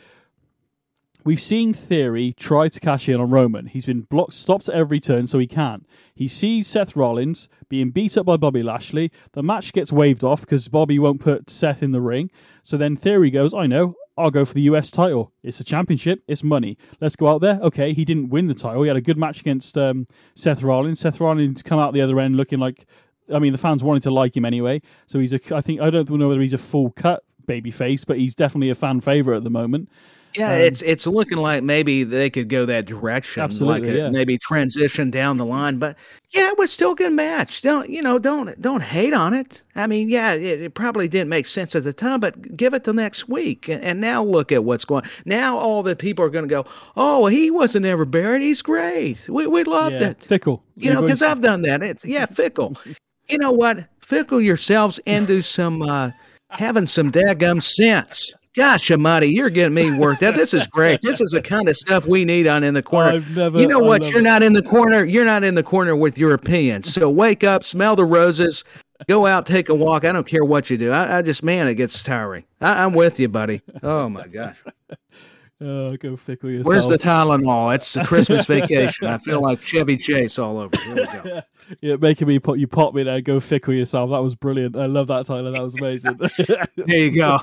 we've 1.25 1.41
seen 1.41 1.73
Theory 1.73 2.35
try 2.37 2.69
to 2.69 2.81
cash 2.81 3.09
in 3.09 3.21
on 3.21 3.31
Roman. 3.31 3.67
He's 3.67 3.87
been 3.87 4.03
blocked, 4.03 4.33
stopped 4.33 4.69
at 4.69 4.75
every 4.75 5.01
turn, 5.01 5.27
so 5.27 5.39
he 5.39 5.47
can't. 5.47 5.87
He 6.15 6.29
sees 6.29 6.67
Seth 6.67 6.97
Rollins 6.97 7.49
being 7.69 7.91
beat 7.91 8.17
up 8.17 8.27
by 8.27 8.37
Bobby 8.37 8.63
Lashley. 8.63 9.11
The 9.33 9.43
match 9.43 9.73
gets 9.73 9.93
waved 9.93 10.25
off 10.25 10.41
because 10.41 10.69
Bobby 10.69 10.99
won't 10.99 11.21
put 11.21 11.51
Seth 11.51 11.83
in 11.83 11.93
the 11.93 12.01
ring. 12.01 12.31
So 12.63 12.77
then 12.77 12.97
Theory 12.97 13.31
goes, 13.31 13.55
"I 13.55 13.67
know." 13.67 13.95
I'll 14.19 14.31
go 14.31 14.45
for 14.45 14.53
the 14.53 14.63
US 14.63 14.91
title. 14.91 15.33
It's 15.43 15.61
a 15.61 15.65
championship. 15.65 16.23
It's 16.29 16.45
money. 16.45 16.77
Let's 17.01 17.17
go 17.17 17.29
out 17.29 17.41
there. 17.41 17.59
Okay, 17.63 17.95
he 17.95 18.05
didn't 18.05 18.29
win 18.29 18.49
the 18.49 18.55
title. 18.55 18.83
He 18.83 18.89
had 18.89 18.97
a 18.97 19.01
good 19.01 19.17
match 19.17 19.41
against 19.41 19.79
um, 19.79 20.07
Seth 20.35 20.63
Rollins. 20.63 21.01
Seth 21.01 21.21
Rollins 21.21 21.63
come 21.63 21.79
out 21.79 21.95
the 21.95 22.03
other 22.03 22.21
end 22.21 22.37
looking 22.37 22.59
like 22.59 22.87
I 23.33 23.39
mean, 23.39 23.53
the 23.53 23.59
fans 23.59 23.83
wanted 23.83 24.03
to 24.05 24.11
like 24.11 24.37
him 24.37 24.45
anyway. 24.45 24.83
So 25.07 25.19
he's 25.19 25.33
a. 25.33 25.41
I 25.55 25.61
think 25.61 25.81
I 25.81 25.91
don't 25.91 26.11
know 26.11 26.29
whether 26.29 26.41
he's 26.41 26.53
a 26.53 26.59
full 26.59 26.91
cut 26.91 27.25
baby 27.47 27.71
face, 27.71 28.05
but 28.05 28.19
he's 28.19 28.35
definitely 28.35 28.71
a 28.71 28.75
fan 28.75 29.01
favorite 29.01 29.39
at 29.39 29.45
the 29.45 29.51
moment. 29.51 29.89
Yeah, 30.35 30.53
Um, 30.53 30.61
it's 30.61 30.81
it's 30.83 31.07
looking 31.07 31.39
like 31.39 31.63
maybe 31.65 32.05
they 32.05 32.31
could 32.31 32.49
go 32.49 32.65
that 32.67 32.87
direction, 32.87 33.43
Absolutely, 33.43 33.81
like 33.89 33.91
a- 33.91 33.97
yeah. 33.99 34.11
maybe 34.11 34.39
transition 34.39 35.11
down 35.11 35.39
the 35.39 35.45
line. 35.45 35.79
But 35.79 35.97
yeah, 36.31 36.49
it 36.51 36.59
was 36.59 36.73
still 36.73 36.93
a 36.93 36.95
good 36.95 37.13
match. 37.13 37.63
Don't 37.63 37.91
you 37.91 38.01
know? 38.01 38.19
Don't 38.19 38.61
don't 38.63 38.83
hate 38.83 39.13
on 39.13 39.35
it. 39.35 39.63
I 39.75 39.87
mean, 39.89 40.09
yeah, 40.09 40.35
it, 40.35 40.63
it 40.63 40.75
probably 40.75 41.09
didn't 41.09 41.31
make 41.31 41.47
sense 41.47 41.75
at 41.75 41.83
the 41.83 41.93
time, 41.93 42.21
but 42.21 42.57
give 42.57 42.75
it 42.75 42.85
the 42.85 42.93
next 42.93 43.29
week, 43.29 43.69
and, 43.69 43.83
and 43.83 44.01
now 44.01 44.23
look 44.23 44.53
at 44.53 44.63
what's 44.63 44.85
going. 44.85 45.05
Now 45.25 45.59
all 45.59 45.83
the 45.83 45.97
people 45.97 46.25
are 46.25 46.31
going 46.31 46.45
to 46.49 46.49
go, 46.49 46.65
oh, 46.97 47.27
he 47.27 47.51
wasn't 47.51 47.87
ever 47.87 48.05
buried. 48.05 48.43
He's 48.43 48.63
great. 48.63 49.29
We 49.29 49.49
we 49.49 49.65
loved 49.65 49.97
yeah, 49.97 50.11
it. 50.11 50.23
fickle. 50.23 50.63
You 50.77 50.87
You're 50.87 50.95
know, 50.95 51.03
because 51.03 51.19
to- 51.21 51.29
I've 51.29 51.41
done 51.41 51.63
that. 51.63 51.83
It's 51.83 52.05
yeah, 52.05 52.27
fickle. 52.27 52.77
you 53.29 53.39
know 53.39 53.53
what? 53.53 53.87
Fickle 54.01 54.41
yourselves 54.41 55.01
into 55.07 55.43
some 55.43 55.83
uh 55.83 56.11
having 56.51 56.87
some 56.87 57.11
daggum 57.13 57.63
sense. 57.63 58.33
Gosh 58.57 58.91
almighty, 58.91 59.29
you're 59.29 59.49
getting 59.51 59.75
me 59.75 59.97
worked 59.97 60.25
out. 60.25 60.35
This 60.35 60.53
is 60.53 60.67
great. 60.67 61.01
This 61.03 61.21
is 61.21 61.31
the 61.31 61.41
kind 61.41 61.69
of 61.69 61.77
stuff 61.77 62.05
we 62.07 62.25
need 62.25 62.49
on 62.49 62.65
in 62.65 62.75
the 62.75 62.83
corner. 62.83 63.13
I've 63.13 63.37
never- 63.37 63.61
you 63.61 63.67
know 63.69 63.85
I 63.85 63.87
what? 63.87 64.09
You're 64.09 64.19
it. 64.19 64.23
not 64.23 64.43
in 64.43 64.55
the 64.55 64.63
corner. 64.63 65.05
You're 65.05 65.25
not 65.25 65.45
in 65.45 65.55
the 65.55 65.63
corner 65.63 65.95
with 65.95 66.19
your 66.19 66.35
opinions. 66.35 66.93
So 66.93 67.09
wake 67.09 67.45
up, 67.45 67.63
smell 67.63 67.95
the 67.95 68.05
roses, 68.05 68.65
go 69.09 69.25
out, 69.27 69.47
take 69.47 69.69
a 69.69 69.75
walk. 69.75 70.05
I 70.05 70.11
don't 70.11 70.27
care 70.27 70.45
what 70.45 70.69
you 70.69 70.77
do. 70.77 70.91
I, 70.91 71.19
I 71.19 71.23
just 71.23 71.45
man, 71.45 71.69
it 71.69 71.77
gets 71.77 72.03
tiring. 72.03 72.43
I, 72.61 72.83
I'm 72.83 72.93
with 72.93 73.21
you, 73.21 73.29
buddy. 73.29 73.63
Oh 73.85 74.09
my 74.09 74.27
gosh. 74.27 74.57
Oh, 75.63 75.95
go 75.99 76.17
fickle 76.17 76.51
yourself. 76.51 76.67
Where's 76.73 76.89
the 76.89 76.97
Tylenol? 76.99 77.75
It's 77.75 77.93
the 77.93 78.03
Christmas 78.05 78.47
vacation. 78.47 79.07
I 79.07 79.19
feel 79.19 79.43
like 79.43 79.61
Chevy 79.61 79.99
Chase 79.99 80.39
all 80.39 80.59
over. 80.59 80.71
Here 80.85 80.95
we 80.95 81.05
go. 81.31 81.43
yeah, 81.83 81.97
making 81.97 82.29
me 82.29 82.39
put 82.39 82.59
you 82.59 82.67
pop 82.67 82.95
me 82.95 83.03
there. 83.03 83.21
Go 83.21 83.41
fickle 83.41 83.75
yourself. 83.75 84.11
That 84.11 84.23
was 84.23 84.35
brilliant. 84.35 84.75
I 84.77 84.87
love 84.87 85.09
that 85.09 85.27
Tyler. 85.27 85.51
That 85.51 85.63
was 85.63 85.75
amazing. 85.75 86.19
There 86.77 86.97
you 86.97 87.11
go. 87.15 87.39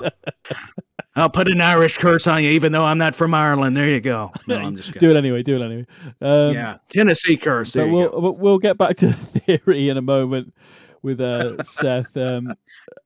I'll 1.14 1.30
put 1.30 1.48
an 1.48 1.60
Irish 1.60 1.98
curse 1.98 2.26
on 2.26 2.42
you, 2.42 2.50
even 2.50 2.72
though 2.72 2.84
I'm 2.84 2.98
not 2.98 3.14
from 3.14 3.34
Ireland. 3.34 3.76
There 3.76 3.88
you 3.88 4.00
go. 4.00 4.32
No, 4.48 4.56
I'm 4.56 4.76
just 4.76 4.92
do 4.98 5.10
it 5.10 5.16
anyway. 5.16 5.42
Do 5.42 5.60
it 5.60 5.64
anyway. 5.64 5.86
Um, 6.20 6.54
Yeah, 6.54 6.78
Tennessee 6.88 7.36
curse. 7.36 7.72
There 7.72 7.84
but 7.84 7.90
you 7.90 7.96
we'll 7.96 8.10
go. 8.10 8.18
we'll- 8.20 8.36
we'll 8.36 8.58
get 8.58 8.78
back 8.78 8.96
to 8.98 9.12
theory 9.12 9.88
in 9.88 9.96
a 9.96 10.02
moment 10.02 10.54
with 11.02 11.20
uh, 11.20 11.62
Seth. 11.62 12.16
Um, 12.16 12.52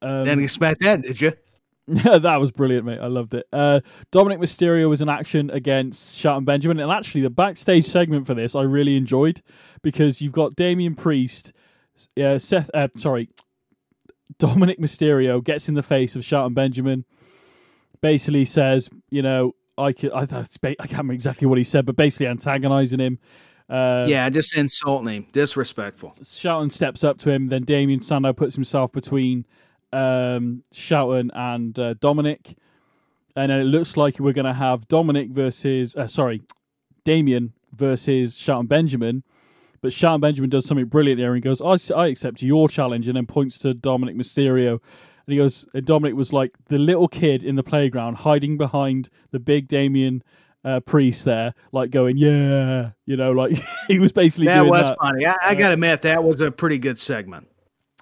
um, 0.01 0.25
Didn't 0.25 0.43
expect 0.45 0.81
that, 0.81 1.03
did 1.03 1.21
you? 1.21 1.33
that 1.89 2.41
was 2.41 2.53
brilliant, 2.53 2.87
mate. 2.87 3.01
I 3.01 3.09
loved 3.09 3.35
it. 3.35 3.47
Uh, 3.53 3.81
Dominic 4.11 4.39
Mysterio 4.39 4.89
was 4.89 5.03
in 5.03 5.09
action 5.09 5.51
against 5.51 6.17
Shelton 6.17 6.45
Benjamin, 6.45 6.79
and 6.79 6.93
actually, 6.93 7.23
the 7.23 7.31
backstage 7.31 7.85
segment 7.85 8.27
for 8.27 8.35
this 8.35 8.55
I 8.55 8.63
really 8.63 8.97
enjoyed 8.97 9.43
because 9.83 10.23
you've 10.23 10.33
got 10.33 10.55
Damian 10.55 10.95
Priest 10.95 11.53
yeah, 12.17 12.39
Seth. 12.39 12.71
Uh, 12.75 12.89
sorry, 12.97 13.29
Dominic 14.39 14.79
Mysterio 14.79 15.43
gets 15.43 15.69
in 15.69 15.75
the 15.75 15.83
face 15.83 16.17
of 16.17 16.25
Shelton 16.25 16.55
Benjamin. 16.55 17.05
Basically 18.01 18.45
says, 18.45 18.89
you 19.11 19.23
know, 19.23 19.55
I 19.79 19.93
could, 19.93 20.13
I, 20.13 20.23
I 20.23 20.25
can't 20.25 20.91
remember 20.91 21.13
exactly 21.13 21.47
what 21.47 21.59
he 21.59 21.65
said, 21.65 21.87
but 21.87 21.97
basically 21.97 22.27
antagonizing 22.27 22.99
him. 22.99 23.19
Uh, 23.69 24.07
yeah, 24.09 24.29
just 24.29 24.57
insulting 24.57 25.15
him, 25.15 25.27
disrespectful. 25.33 26.13
Shelton 26.23 26.71
steps 26.71 27.05
up 27.05 27.19
to 27.19 27.31
him. 27.31 27.49
Then 27.49 27.63
Damien 27.63 28.01
Sandow 28.01 28.33
puts 28.33 28.55
himself 28.55 28.93
between 28.93 29.47
um, 29.93 30.63
Shelton 30.73 31.31
and 31.35 31.79
uh, 31.79 31.95
Dominic, 31.95 32.57
and 33.37 33.51
then 33.51 33.61
it 33.61 33.65
looks 33.65 33.97
like 33.97 34.19
we're 34.19 34.33
going 34.33 34.45
to 34.45 34.53
have 34.53 34.89
Dominic 34.89 35.31
versus, 35.31 35.97
uh, 35.97 36.07
sorry, 36.07 36.43
Damian 37.05 37.53
versus 37.75 38.37
Shelton 38.37 38.67
Benjamin. 38.67 39.23
But 39.81 39.93
Shelton 39.93 40.21
Benjamin 40.21 40.51
does 40.51 40.67
something 40.67 40.87
brilliant 40.87 41.19
here 41.19 41.35
and 41.35 41.43
goes, 41.43 41.61
I, 41.61 41.77
I 41.99 42.07
accept 42.07 42.43
your 42.43 42.69
challenge, 42.69 43.09
and 43.09 43.17
then 43.17 43.27
points 43.27 43.59
to 43.59 43.75
Dominic 43.75 44.17
Mysterio. 44.17 44.73
And 45.27 45.33
he 45.33 45.37
goes, 45.37 45.67
and 45.75 45.85
Dominic 45.85 46.15
was 46.15 46.33
like 46.33 46.53
the 46.67 46.79
little 46.79 47.09
kid 47.09 47.43
in 47.43 47.57
the 47.57 47.63
playground 47.63 48.17
hiding 48.17 48.59
behind 48.59 49.09
the 49.31 49.41
big 49.41 49.69
Damian 49.69 50.23
uh, 50.65 50.81
priest 50.81 51.25
there, 51.25 51.55
like 51.73 51.91
going, 51.91 52.17
yeah, 52.17 52.91
you 53.07 53.17
know, 53.17 53.33
like 53.33 53.53
he 53.89 53.99
was 53.99 54.13
basically 54.13 54.47
that 54.47 54.67
was 54.67 54.91
that. 54.91 54.99
funny. 54.99 55.27
I, 55.27 55.37
I 55.43 55.55
got 55.55 55.69
to 55.69 55.75
admit, 55.75 56.03
that 56.03 56.23
was 56.23 56.41
a 56.41 56.51
pretty 56.51 56.79
good 56.79 56.99
segment. 56.99 57.49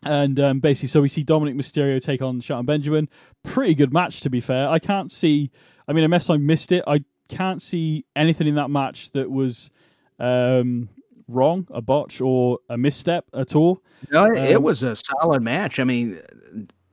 And 0.03 0.41
um, 0.41 0.61
basically, 0.61 0.89
so 0.89 1.03
we 1.03 1.09
see 1.09 1.23
Dominic 1.23 1.55
Mysterio 1.55 2.01
take 2.01 2.23
on 2.23 2.41
Shelton 2.41 2.67
Benjamin. 2.67 3.09
Pretty 3.43 3.75
good 3.75 3.93
match, 3.93 4.21
to 4.23 4.31
be 4.31 4.41
fair. 4.41 4.69
I 4.69 4.79
can't 4.79 5.13
see. 5.13 5.51
I 5.87 5.93
mean, 5.93 6.05
unless 6.05 6.31
I 6.31 6.37
missed 6.37 6.73
it, 6.73 6.85
I 6.87 7.05
can't 7.29 7.61
see 7.61 8.05
anything 8.17 8.47
in 8.47 8.55
that 8.55 8.71
match 8.71 9.11
that 9.11 9.31
was 9.31 9.71
um, 10.19 10.89
wrong, 11.29 11.67
a 11.71 11.83
botch, 11.83 12.21
or 12.21 12.59
a 12.69 12.79
misstep 12.79 13.27
at 13.35 13.55
all. 13.55 13.83
No, 14.11 14.25
um, 14.25 14.37
it 14.37 14.63
was 14.63 14.83
a 14.83 14.97
solid 14.97 15.43
match. 15.43 15.79
I 15.79 15.85
mean, 15.85 16.21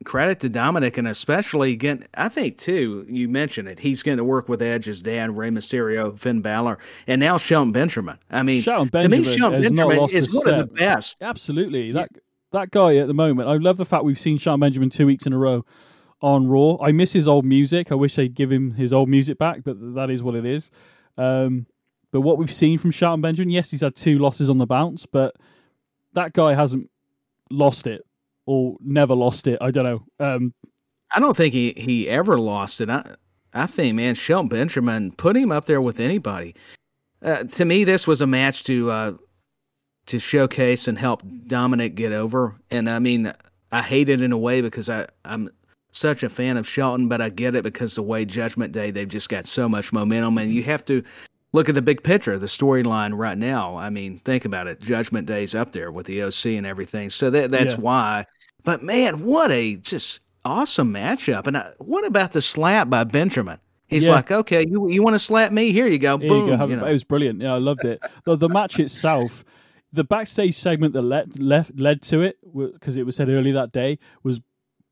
credit 0.04 0.40
to 0.40 0.48
Dominic, 0.48 0.98
and 0.98 1.08
especially 1.08 1.72
again, 1.72 2.06
I 2.14 2.28
think 2.28 2.58
too. 2.58 3.06
You 3.08 3.28
mentioned 3.28 3.68
it. 3.68 3.78
He's 3.78 4.02
going 4.02 4.18
to 4.18 4.24
work 4.24 4.48
with 4.48 4.62
Edge's 4.62 5.02
dad, 5.02 5.36
Rey 5.36 5.50
Mysterio, 5.50 6.18
Finn 6.18 6.40
Balor, 6.40 6.78
and 7.06 7.20
now 7.20 7.38
Shelton 7.38 7.72
Benjamin. 7.72 8.18
I 8.30 8.42
mean, 8.42 8.62
Shelton 8.62 8.88
Benjamin 8.88 9.22
to 9.22 9.30
me, 9.30 9.36
Shelton 9.36 9.62
Benjamin 9.62 10.08
is 10.10 10.34
one 10.34 10.42
step. 10.42 10.54
of 10.54 10.68
the 10.68 10.74
best. 10.74 11.16
Absolutely, 11.20 11.92
that 11.92 12.10
that 12.52 12.70
guy 12.70 12.96
at 12.96 13.08
the 13.08 13.14
moment. 13.14 13.48
I 13.48 13.56
love 13.56 13.76
the 13.76 13.84
fact 13.84 14.04
we've 14.04 14.18
seen 14.18 14.38
Shelton 14.38 14.60
Benjamin 14.60 14.90
two 14.90 15.06
weeks 15.06 15.26
in 15.26 15.32
a 15.32 15.38
row 15.38 15.64
on 16.20 16.48
Raw. 16.48 16.76
I 16.80 16.92
miss 16.92 17.12
his 17.12 17.28
old 17.28 17.44
music. 17.44 17.92
I 17.92 17.94
wish 17.94 18.14
they'd 18.14 18.34
give 18.34 18.50
him 18.50 18.72
his 18.72 18.92
old 18.92 19.08
music 19.08 19.38
back, 19.38 19.62
but 19.64 19.76
that 19.94 20.10
is 20.10 20.22
what 20.22 20.34
it 20.34 20.44
is. 20.44 20.70
Um, 21.16 21.66
but 22.10 22.22
what 22.22 22.38
we've 22.38 22.50
seen 22.50 22.78
from 22.78 22.90
Shelton 22.90 23.20
Benjamin, 23.20 23.50
yes, 23.50 23.70
he's 23.70 23.82
had 23.82 23.94
two 23.94 24.18
losses 24.18 24.48
on 24.48 24.58
the 24.58 24.66
bounce, 24.66 25.06
but 25.06 25.36
that 26.14 26.32
guy 26.32 26.54
hasn't 26.54 26.90
lost 27.50 27.86
it 27.86 28.04
or 28.46 28.76
never 28.80 29.14
lost 29.14 29.46
it. 29.46 29.58
I 29.60 29.70
don't 29.70 29.84
know. 29.84 30.04
Um, 30.18 30.54
I 31.14 31.20
don't 31.20 31.36
think 31.36 31.54
he, 31.54 31.74
he 31.76 32.08
ever 32.08 32.38
lost 32.38 32.80
it. 32.80 32.88
I 32.88 33.14
I 33.52 33.66
think, 33.66 33.96
man, 33.96 34.14
Shelton 34.14 34.48
Benjamin 34.48 35.12
put 35.12 35.36
him 35.36 35.50
up 35.50 35.64
there 35.64 35.80
with 35.80 36.00
anybody. 36.00 36.54
Uh, 37.22 37.44
to 37.44 37.64
me, 37.64 37.84
this 37.84 38.06
was 38.06 38.20
a 38.20 38.26
match 38.26 38.64
to 38.64 38.90
uh, 38.90 39.12
to 40.08 40.18
showcase 40.18 40.88
and 40.88 40.98
help 40.98 41.22
Dominic 41.46 41.94
get 41.94 42.12
over. 42.12 42.54
And 42.70 42.88
I 42.90 42.98
mean, 42.98 43.32
I 43.72 43.82
hate 43.82 44.08
it 44.08 44.20
in 44.20 44.32
a 44.32 44.38
way 44.38 44.60
because 44.60 44.88
I 44.88 45.06
I'm 45.24 45.48
such 45.92 46.22
a 46.22 46.28
fan 46.28 46.56
of 46.56 46.68
Shelton, 46.68 47.08
but 47.08 47.20
I 47.20 47.28
get 47.30 47.54
it 47.54 47.62
because 47.62 47.94
the 47.94 48.02
way 48.02 48.24
Judgment 48.24 48.72
Day 48.72 48.90
they've 48.90 49.08
just 49.08 49.28
got 49.28 49.46
so 49.46 49.68
much 49.68 49.92
momentum, 49.92 50.38
and 50.38 50.50
you 50.50 50.62
have 50.64 50.84
to 50.86 51.02
look 51.52 51.68
at 51.68 51.74
the 51.74 51.82
big 51.82 52.02
picture, 52.02 52.38
the 52.38 52.46
storyline 52.46 53.16
right 53.16 53.38
now. 53.38 53.76
I 53.76 53.88
mean, 53.90 54.18
think 54.18 54.44
about 54.44 54.66
it. 54.66 54.80
Judgment 54.80 55.26
Day's 55.26 55.54
up 55.54 55.72
there 55.72 55.90
with 55.90 56.06
the 56.06 56.22
OC 56.22 56.56
and 56.58 56.66
everything, 56.66 57.08
so 57.10 57.30
that 57.30 57.50
that's 57.50 57.72
Yeah. 57.74 57.80
why. 57.80 58.26
But 58.64 58.82
man, 58.82 59.24
what 59.24 59.50
a 59.50 59.76
just 59.76 60.20
awesome 60.44 60.92
matchup! 60.92 61.46
And 61.46 61.56
I, 61.56 61.72
what 61.78 62.06
about 62.06 62.32
the 62.32 62.42
slap 62.42 62.90
by 62.90 63.04
Benjamin? 63.04 63.58
He's 63.86 64.04
Yeah. 64.04 64.12
like, 64.12 64.30
okay, 64.30 64.66
you 64.68 64.88
you 64.90 65.02
want 65.02 65.14
to 65.14 65.18
slap 65.18 65.50
me? 65.52 65.72
Here 65.72 65.86
you 65.86 65.98
go. 65.98 66.18
Here 66.18 66.28
Boom. 66.28 66.48
you 66.50 66.56
go. 66.56 66.66
You 66.66 66.72
it. 66.74 66.76
know. 66.76 66.86
It 66.86 66.92
was 66.92 67.04
brilliant. 67.04 67.40
Yeah, 67.40 67.54
I 67.54 67.58
loved 67.58 67.84
it. 67.86 68.00
the, 68.24 68.36
the 68.36 68.48
match 68.50 68.78
itself, 68.78 69.44
the 69.92 70.04
backstage 70.04 70.54
segment 70.54 70.92
that 70.94 71.02
led 71.02 71.38
led, 71.38 71.78
led 71.78 72.02
to 72.02 72.22
it, 72.22 72.38
because 72.54 72.96
it 72.96 73.06
was 73.06 73.16
said 73.16 73.28
earlier 73.28 73.54
that 73.54 73.72
day, 73.72 73.98
was 74.22 74.40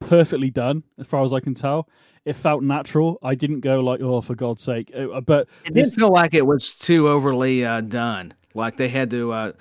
perfectly 0.00 0.50
done 0.50 0.82
as 0.98 1.06
far 1.06 1.22
as 1.24 1.32
I 1.32 1.40
can 1.40 1.54
tell. 1.54 1.88
It 2.24 2.34
felt 2.34 2.62
natural. 2.62 3.18
I 3.22 3.34
didn't 3.34 3.60
go 3.60 3.80
like, 3.80 4.00
oh, 4.00 4.20
for 4.20 4.34
God's 4.34 4.62
sake. 4.62 4.90
Uh, 4.94 5.20
But 5.20 5.48
It 5.64 5.74
didn't 5.74 5.92
feel 5.92 6.10
like 6.10 6.34
it 6.34 6.44
was 6.44 6.74
too 6.74 7.08
overly 7.08 7.64
uh, 7.64 7.82
done, 7.82 8.34
like 8.54 8.76
they 8.76 8.88
had 8.88 9.10
to 9.10 9.32
uh, 9.32 9.52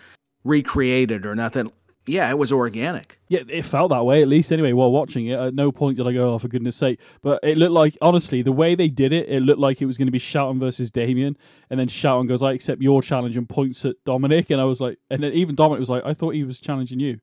recreate 0.43 1.11
it 1.11 1.25
or 1.25 1.36
nothing. 1.36 1.71
Yeah, 2.08 2.30
it 2.30 2.38
was 2.38 2.51
organic. 2.51 3.20
Yeah, 3.30 3.41
it 3.49 3.64
felt 3.64 3.89
that 3.89 4.03
way 4.06 4.22
at 4.22 4.28
least. 4.28 4.51
Anyway, 4.51 4.74
while 4.74 4.91
watching 4.91 5.26
it, 5.28 5.39
at 5.39 5.53
no 5.56 5.72
point 5.72 5.97
did 5.97 6.06
I 6.06 6.14
go, 6.14 6.34
"Oh, 6.34 6.38
for 6.39 6.47
goodness' 6.47 6.76
sake!" 6.76 6.99
But 7.24 7.39
it 7.43 7.58
looked 7.58 7.72
like, 7.72 7.97
honestly, 8.01 8.41
the 8.43 8.51
way 8.51 8.76
they 8.76 8.89
did 8.89 9.12
it, 9.12 9.28
it 9.28 9.41
looked 9.41 9.60
like 9.60 9.82
it 9.82 9.88
was 9.88 9.97
going 9.97 10.06
to 10.08 10.12
be 10.12 10.20
Shelton 10.20 10.60
versus 10.60 10.91
Damian, 10.91 11.36
and 11.70 11.80
then 11.80 11.88
Shelton 11.88 12.28
goes, 12.28 12.43
"I 12.43 12.51
accept 12.53 12.82
your 12.82 13.01
challenge," 13.01 13.38
and 13.38 13.49
points 13.49 13.84
at 13.86 13.95
Dominic, 14.06 14.51
and 14.51 14.62
I 14.62 14.66
was 14.66 14.80
like, 14.80 14.99
and 15.10 15.24
then 15.24 15.34
even 15.34 15.56
Dominic 15.56 15.80
was 15.80 15.89
like, 15.89 16.06
"I 16.06 16.14
thought 16.14 16.36
he 16.36 16.43
was 16.43 16.60
challenging 16.60 16.99
you," 16.99 17.20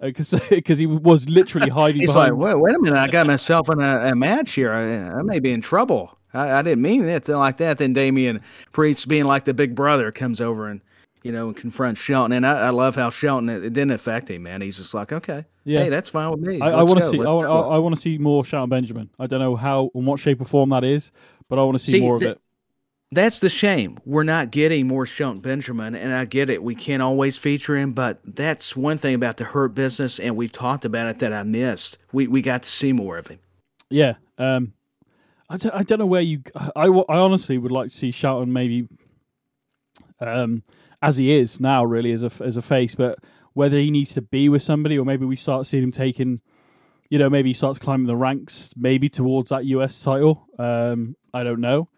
uh, 0.00 0.06
because 0.06 0.34
because 0.50 0.78
he 0.80 0.86
was 0.86 1.28
literally 1.28 1.70
hiding 1.70 2.00
He's 2.00 2.12
behind. 2.12 2.36
like, 2.36 2.46
wait, 2.46 2.58
wait 2.58 2.74
a 2.74 2.80
minute, 2.80 2.98
I 2.98 3.08
got 3.08 3.28
myself 3.28 3.68
in 3.70 3.80
a, 3.80 4.08
a 4.10 4.16
match 4.16 4.52
here. 4.54 4.72
I, 4.72 5.18
I 5.18 5.22
may 5.22 5.38
be 5.38 5.52
in 5.52 5.60
trouble. 5.60 6.18
I, 6.34 6.50
I 6.50 6.62
didn't 6.62 6.82
mean 6.82 7.04
it 7.04 7.28
like 7.28 7.58
that. 7.58 7.78
Then 7.78 7.92
Damian 7.92 8.40
Priest, 8.72 9.06
being 9.06 9.24
like 9.24 9.44
the 9.44 9.54
big 9.54 9.76
brother, 9.76 10.10
comes 10.10 10.40
over 10.40 10.68
and 10.68 10.80
you 11.26 11.32
know 11.32 11.48
and 11.48 11.56
confronts 11.56 12.00
Shelton. 12.00 12.32
And 12.32 12.46
I, 12.46 12.68
I 12.68 12.70
love 12.70 12.94
how 12.94 13.10
Shelton 13.10 13.48
it, 13.48 13.64
it 13.64 13.72
didn't 13.72 13.90
affect 13.90 14.30
him, 14.30 14.44
man. 14.44 14.60
He's 14.62 14.76
just 14.76 14.94
like, 14.94 15.12
okay, 15.12 15.44
Yeah. 15.64 15.80
hey, 15.80 15.88
that's 15.88 16.08
fine 16.08 16.30
with 16.30 16.40
me. 16.40 16.60
I, 16.60 16.70
I 16.70 16.82
want 16.84 17.00
to 17.00 17.04
see. 17.04 17.18
I 17.18 17.24
Let's. 17.24 17.48
I, 17.48 17.74
I 17.74 17.78
want 17.78 17.94
to 17.94 18.00
see 18.00 18.16
more 18.16 18.44
Shelton 18.44 18.70
Benjamin. 18.70 19.10
I 19.18 19.26
don't 19.26 19.40
know 19.40 19.56
how, 19.56 19.90
in 19.94 20.06
what 20.06 20.20
shape 20.20 20.40
or 20.40 20.44
form 20.44 20.70
that 20.70 20.84
is, 20.84 21.10
but 21.48 21.58
I 21.58 21.62
want 21.64 21.74
to 21.76 21.82
see, 21.82 21.92
See, 21.92 22.00
more 22.00 22.16
of 22.16 22.22
it. 22.22 22.40
That's 23.12 23.38
the 23.40 23.48
shame. 23.48 23.98
We're 24.04 24.24
not 24.24 24.50
getting 24.50 24.88
more 24.88 25.06
Shelton 25.06 25.40
Benjamin, 25.40 25.94
and 25.94 26.12
I 26.12 26.24
get 26.24 26.50
it. 26.50 26.62
We 26.62 26.74
can't 26.74 27.02
always 27.02 27.36
feature 27.36 27.76
him, 27.76 27.92
but 27.92 28.18
that's 28.24 28.74
one 28.74 28.98
thing 28.98 29.14
about 29.14 29.36
the 29.36 29.44
Hurt 29.44 29.74
business, 29.74 30.18
and 30.18 30.36
we've 30.36 30.50
talked 30.50 30.84
about 30.84 31.08
it 31.08 31.18
that 31.20 31.32
I 31.32 31.42
missed. 31.44 31.98
We 32.12 32.26
we 32.26 32.42
got 32.42 32.62
to 32.64 32.68
see 32.68 32.92
more 32.92 33.16
of 33.18 33.28
him. 33.28 33.38
Yeah. 33.90 34.14
Um, 34.38 34.72
I 35.48 35.56
don't, 35.56 35.74
I 35.74 35.82
don't 35.84 36.00
know 36.00 36.06
where 36.06 36.20
you. 36.20 36.42
I, 36.74 36.86
I 36.86 37.18
honestly 37.18 37.58
would 37.58 37.70
like 37.70 37.90
to 37.90 37.96
see 37.96 38.10
Shelton 38.10 38.52
maybe, 38.52 38.88
um, 40.20 40.64
as 41.06 41.16
he 41.16 41.32
is 41.32 41.60
now, 41.60 41.84
really 41.84 42.12
as 42.12 42.22
a 42.22 42.30
as 42.44 42.56
a 42.56 42.62
face, 42.62 42.94
but 42.94 43.18
whether 43.52 43.76
he 43.78 43.90
needs 43.90 44.14
to 44.14 44.22
be 44.22 44.48
with 44.48 44.62
somebody 44.62 44.98
or 44.98 45.04
maybe 45.04 45.24
we 45.24 45.36
start 45.36 45.66
seeing 45.66 45.82
him 45.82 45.90
taking, 45.92 46.40
you 47.08 47.18
know, 47.18 47.30
maybe 47.30 47.48
he 47.50 47.54
starts 47.54 47.78
climbing 47.78 48.06
the 48.06 48.16
ranks, 48.16 48.70
maybe 48.76 49.08
towards 49.08 49.50
that 49.50 49.64
US 49.64 50.02
title. 50.02 50.46
Um, 50.58 51.16
I 51.32 51.42
don't 51.44 51.60
know. 51.60 51.88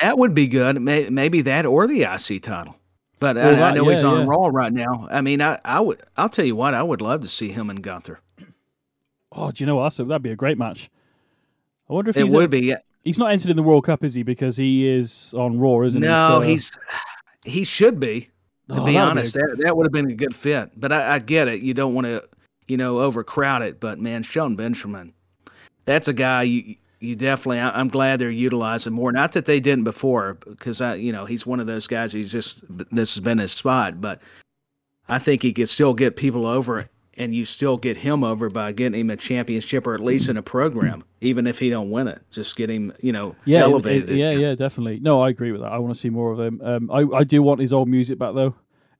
That 0.00 0.16
would 0.18 0.34
be 0.34 0.46
good. 0.48 0.80
Maybe 0.80 1.42
that 1.42 1.66
or 1.66 1.86
the 1.86 2.02
IC 2.02 2.42
title. 2.42 2.76
But 3.20 3.36
Well, 3.36 3.48
I, 3.48 3.50
I 3.50 3.54
that- 3.56 3.74
know 3.74 3.88
he's 3.88 4.04
on 4.04 4.20
yeah. 4.20 4.26
Raw 4.28 4.48
right 4.52 4.72
now. 4.72 5.08
I 5.10 5.20
mean, 5.22 5.40
I, 5.42 5.58
I 5.64 5.80
would. 5.80 6.00
I'll 6.16 6.28
tell 6.28 6.44
you 6.44 6.54
what. 6.56 6.72
I 6.74 6.82
would 6.84 7.00
love 7.00 7.20
to 7.22 7.28
see 7.28 7.48
him 7.50 7.68
and 7.70 7.82
Gunther. 7.82 8.20
Oh, 9.32 9.50
do 9.50 9.62
you 9.62 9.66
know 9.66 9.76
what? 9.76 9.94
That'd 9.96 10.22
be 10.22 10.30
a 10.30 10.36
great 10.36 10.56
match. 10.58 10.88
I 11.90 11.92
wonder 11.94 12.10
if 12.10 12.16
It 12.16 12.28
would 12.28 12.50
be. 12.50 12.74
he's 13.04 13.18
not 13.18 13.32
entered 13.32 13.50
in 13.50 13.56
the 13.56 13.62
World 13.62 13.84
Cup, 13.84 14.04
is 14.04 14.14
he? 14.14 14.22
Because 14.22 14.56
he 14.56 14.88
is 14.88 15.34
on 15.36 15.58
Raw, 15.58 15.80
isn't 15.82 16.00
he? 16.02 16.08
No, 16.08 16.28
So- 16.28 16.40
he's 16.40 16.76
he 17.44 17.64
should 17.64 17.98
be. 18.00 18.30
To 18.68 18.80
Oh, 18.80 18.84
be 18.84 18.98
honest, 18.98 19.32
that, 19.34 19.56
that 19.62 19.76
would 19.76 19.86
have 19.86 19.92
been 19.92 20.10
a 20.10 20.14
good 20.14 20.36
fit. 20.36 20.70
But 20.76 20.92
I, 20.92 21.14
I 21.14 21.18
get 21.20 21.48
it. 21.48 21.62
You 21.62 21.72
don't 21.72 21.94
want 21.94 22.06
to, 22.06 22.22
you 22.66 22.76
know, 22.76 23.00
overcrowd 23.00 23.62
it. 23.62 23.80
But 23.80 23.98
man, 23.98 24.22
Shelton 24.22 24.56
Benjamin, 24.56 25.14
that's 25.86 26.06
a 26.08 26.12
guy 26.12 26.42
you 26.42 26.76
you 27.00 27.16
definitely. 27.16 27.60
I, 27.60 27.70
I'm 27.70 27.88
glad 27.88 28.18
they're 28.18 28.30
utilizing 28.30 28.92
more. 28.92 29.10
Not 29.10 29.32
that 29.32 29.46
they 29.46 29.60
didn't 29.60 29.84
before, 29.84 30.34
because 30.46 30.80
I, 30.80 30.96
you 30.96 31.12
know, 31.12 31.24
he's 31.24 31.46
one 31.46 31.60
of 31.60 31.66
those 31.66 31.86
guys. 31.86 32.12
He's 32.12 32.30
just 32.30 32.64
this 32.68 33.14
has 33.14 33.22
been 33.22 33.38
his 33.38 33.52
spot. 33.52 34.00
But 34.00 34.20
I 35.08 35.18
think 35.18 35.42
he 35.42 35.52
could 35.52 35.70
still 35.70 35.94
get 35.94 36.16
people 36.16 36.46
over, 36.46 36.86
and 37.18 37.34
you 37.34 37.44
still 37.44 37.76
get 37.76 37.96
him 37.96 38.22
over 38.24 38.48
by 38.48 38.72
getting 38.72 38.98
him 39.00 39.10
a 39.10 39.16
championship 39.16 39.86
or 39.86 39.94
at 39.94 40.00
least 40.00 40.28
in 40.28 40.36
a 40.36 40.42
program, 40.42 41.04
even 41.20 41.46
if 41.46 41.58
he 41.58 41.70
don't 41.70 41.90
win 41.90 42.08
it. 42.08 42.22
Just 42.30 42.56
get 42.56 42.70
him, 42.70 42.92
you 43.00 43.12
know, 43.12 43.34
yeah, 43.44 43.60
elevated. 43.60 44.10
it- 44.10 44.16
yeah, 44.16 44.30
yeah, 44.32 44.54
definitely. 44.54 45.00
No, 45.00 45.20
I 45.22 45.28
agree 45.30 45.52
with 45.52 45.60
that. 45.62 45.72
I 45.72 45.78
want 45.78 45.92
to 45.94 45.98
see 46.00 46.10
more 46.10 46.32
of 46.32 46.40
him. 46.40 46.60
Um, 46.62 46.90
I, 46.90 47.04
I 47.18 47.24
do 47.24 47.42
want 47.42 47.60
his 47.60 47.72
old 47.72 47.88
music 47.88 48.18
back 48.18 48.34
though. 48.34 48.54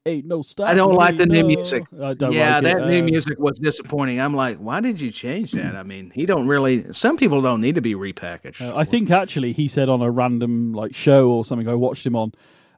Ain't 0.06 0.24
no 0.26 0.40
stop. 0.40 0.68
I 0.68 0.74
don't 0.74 0.94
like 0.94 1.18
the 1.18 1.26
new 1.26 1.44
music. 1.44 1.82
I 2.02 2.14
don't 2.14 2.32
yeah, 2.32 2.54
like 2.54 2.64
that 2.64 2.78
it. 2.82 2.86
new 2.86 3.00
Um, 3.00 3.04
music 3.04 3.38
was 3.38 3.58
disappointing. 3.58 4.20
I'm 4.20 4.32
like, 4.34 4.56
why 4.56 4.80
did 4.80 5.00
you 5.00 5.10
change 5.10 5.52
that? 5.52 5.76
I 5.76 5.82
mean, 5.82 6.12
he 6.14 6.24
don't 6.24 6.46
really. 6.46 6.90
Some 6.92 7.18
people 7.18 7.42
don't 7.42 7.60
need 7.60 7.74
to 7.74 7.82
be 7.82 7.94
repackaged. 7.94 8.62
Uh, 8.66 8.74
I 8.74 8.84
think 8.84 9.10
actually 9.10 9.52
he 9.52 9.68
said 9.68 9.90
on 9.90 10.00
a 10.00 10.10
random 10.10 10.72
like 10.72 10.94
show 10.94 11.30
or 11.30 11.44
something 11.44 11.68
I 11.68 11.74
watched 11.74 12.06
him 12.06 12.16
on, 12.16 12.32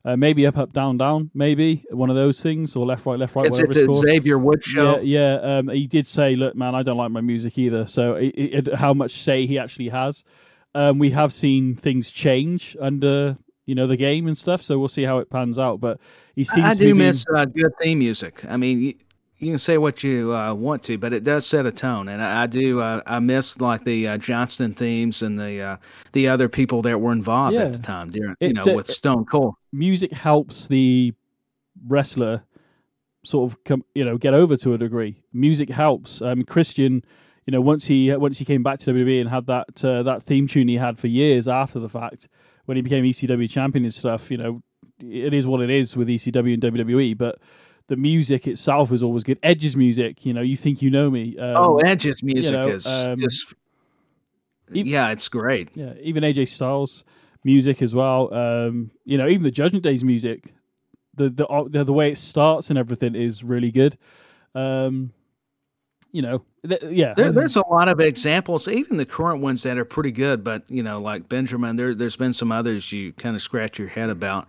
uh, 0.04 0.16
maybe 0.16 0.46
up 0.46 0.56
up 0.56 0.72
down 0.72 0.96
down, 0.96 1.30
maybe 1.34 1.84
one 1.90 2.08
of 2.10 2.16
those 2.16 2.42
things 2.42 2.74
or 2.74 2.86
left 2.86 3.04
right 3.06 3.18
left 3.18 3.36
right. 3.36 3.46
it's 3.46 3.56
whatever 3.56 3.70
it's 3.70 3.76
it's 3.78 3.86
called. 3.86 4.04
Xavier 4.04 4.38
Wood 4.38 4.64
show. 4.64 5.00
Yeah, 5.00 5.34
yeah. 5.40 5.58
Um, 5.58 5.68
he 5.68 5.86
did 5.86 6.06
say, 6.06 6.36
"Look, 6.36 6.54
man, 6.56 6.74
I 6.74 6.82
don't 6.82 6.96
like 6.96 7.10
my 7.10 7.20
music 7.20 7.58
either." 7.58 7.86
So, 7.86 8.14
it, 8.14 8.28
it, 8.28 8.74
how 8.74 8.94
much 8.94 9.12
say 9.12 9.46
he 9.46 9.58
actually 9.58 9.88
has? 9.88 10.24
Um, 10.74 10.98
we 10.98 11.10
have 11.10 11.32
seen 11.32 11.74
things 11.76 12.10
change 12.10 12.76
under 12.80 13.36
you 13.66 13.74
know 13.74 13.86
the 13.86 13.96
game 13.96 14.26
and 14.26 14.38
stuff, 14.38 14.62
so 14.62 14.78
we'll 14.78 14.88
see 14.88 15.02
how 15.02 15.18
it 15.18 15.28
pans 15.28 15.58
out. 15.58 15.80
But 15.80 16.00
he 16.34 16.44
seems 16.44 16.66
I 16.66 16.72
to 16.72 16.78
be 16.78 16.84
do 16.86 16.94
being- 16.94 17.08
miss 17.08 17.26
uh, 17.34 17.44
good 17.44 17.72
theme 17.82 17.98
music. 17.98 18.42
I 18.48 18.56
mean, 18.56 18.94
you, 19.40 19.52
can 19.52 19.58
say 19.58 19.78
what 19.78 20.02
you 20.04 20.34
uh, 20.34 20.54
want 20.54 20.82
to, 20.84 20.98
but 20.98 21.12
it 21.12 21.24
does 21.24 21.46
set 21.46 21.66
a 21.66 21.72
tone, 21.72 22.08
and 22.08 22.22
I, 22.22 22.42
I 22.42 22.46
do. 22.46 22.80
Uh, 22.80 23.00
I 23.06 23.18
miss 23.20 23.60
like 23.60 23.84
the 23.84 24.08
uh, 24.08 24.16
Johnston 24.18 24.74
themes 24.74 25.22
and 25.22 25.38
the 25.38 25.60
uh, 25.62 25.76
the 26.12 26.28
other 26.28 26.48
people 26.48 26.82
that 26.82 27.00
were 27.00 27.12
involved 27.12 27.54
Yeah. 27.54 27.62
at 27.64 27.72
the 27.72 27.78
time, 27.78 28.10
during, 28.10 28.36
you 28.40 28.52
know, 28.52 28.74
with 28.74 28.86
Stone 28.88 29.24
Cold. 29.26 29.54
music 29.72 30.12
helps 30.12 30.66
the 30.68 31.14
wrestler 31.86 32.44
sort 33.22 33.52
of 33.52 33.62
come, 33.64 33.84
you 33.94 34.04
know 34.04 34.16
get 34.18 34.34
over 34.34 34.56
to 34.58 34.72
a 34.74 34.78
degree. 34.78 35.22
Music 35.32 35.68
helps. 35.70 36.22
Um, 36.22 36.44
Christian, 36.44 37.04
you 37.46 37.50
know, 37.52 37.60
once 37.60 37.86
he 37.86 38.14
once 38.16 38.38
he 38.38 38.44
came 38.44 38.62
back 38.62 38.78
to 38.80 38.92
WWE 38.92 39.20
and 39.20 39.30
had 39.30 39.46
that 39.46 39.84
uh, 39.84 40.02
that 40.04 40.22
theme 40.22 40.46
tune 40.46 40.68
he 40.68 40.76
had 40.76 40.98
for 40.98 41.06
years 41.06 41.48
after 41.48 41.78
the 41.78 41.88
fact 41.88 42.28
when 42.66 42.76
he 42.76 42.82
became 42.82 43.04
ECW 43.04 43.50
champion 43.50 43.84
and 43.84 43.94
stuff, 43.94 44.30
you 44.30 44.36
know, 44.36 44.62
it 45.00 45.34
is 45.34 45.46
what 45.46 45.60
it 45.60 45.70
is 45.70 45.96
with 45.96 46.08
ECW 46.08 46.54
and 46.54 46.62
WWE, 46.62 47.16
but. 47.16 47.38
The 47.90 47.96
music 47.96 48.46
itself 48.46 48.92
is 48.92 49.02
always 49.02 49.24
good. 49.24 49.40
Edge's 49.42 49.76
music, 49.76 50.24
you 50.24 50.32
know, 50.32 50.42
you 50.42 50.56
think 50.56 50.80
you 50.80 50.90
know 50.90 51.10
me. 51.10 51.36
Um, 51.36 51.56
oh, 51.56 51.78
Edge's 51.78 52.22
music 52.22 52.52
know, 52.52 52.68
is 52.68 52.86
um, 52.86 53.18
just. 53.18 53.52
yeah, 54.70 55.10
it's 55.10 55.26
great. 55.26 55.70
Yeah, 55.74 55.94
even 56.00 56.22
AJ 56.22 56.46
Styles 56.46 57.02
music 57.42 57.82
as 57.82 57.92
well. 57.92 58.32
Um, 58.32 58.92
you 59.04 59.18
know, 59.18 59.26
even 59.26 59.42
the 59.42 59.50
Judgment 59.50 59.82
Day's 59.82 60.04
music, 60.04 60.54
the 61.16 61.30
the 61.30 61.48
uh, 61.48 61.64
the, 61.68 61.82
the 61.82 61.92
way 61.92 62.12
it 62.12 62.18
starts 62.18 62.70
and 62.70 62.78
everything 62.78 63.16
is 63.16 63.42
really 63.42 63.72
good. 63.72 63.98
Um, 64.54 65.12
you 66.12 66.22
know, 66.22 66.44
th- 66.64 66.84
yeah, 66.84 67.14
There, 67.14 67.32
there's 67.32 67.56
a 67.56 67.66
lot 67.66 67.88
of 67.88 67.98
examples, 67.98 68.68
even 68.68 68.98
the 68.98 69.04
current 69.04 69.42
ones 69.42 69.64
that 69.64 69.78
are 69.78 69.84
pretty 69.84 70.12
good. 70.12 70.44
But 70.44 70.62
you 70.68 70.84
know, 70.84 71.00
like 71.00 71.28
Benjamin, 71.28 71.74
there 71.74 71.92
there's 71.96 72.14
been 72.14 72.34
some 72.34 72.52
others 72.52 72.92
you 72.92 73.12
kind 73.14 73.34
of 73.34 73.42
scratch 73.42 73.80
your 73.80 73.88
head 73.88 74.10
about. 74.10 74.46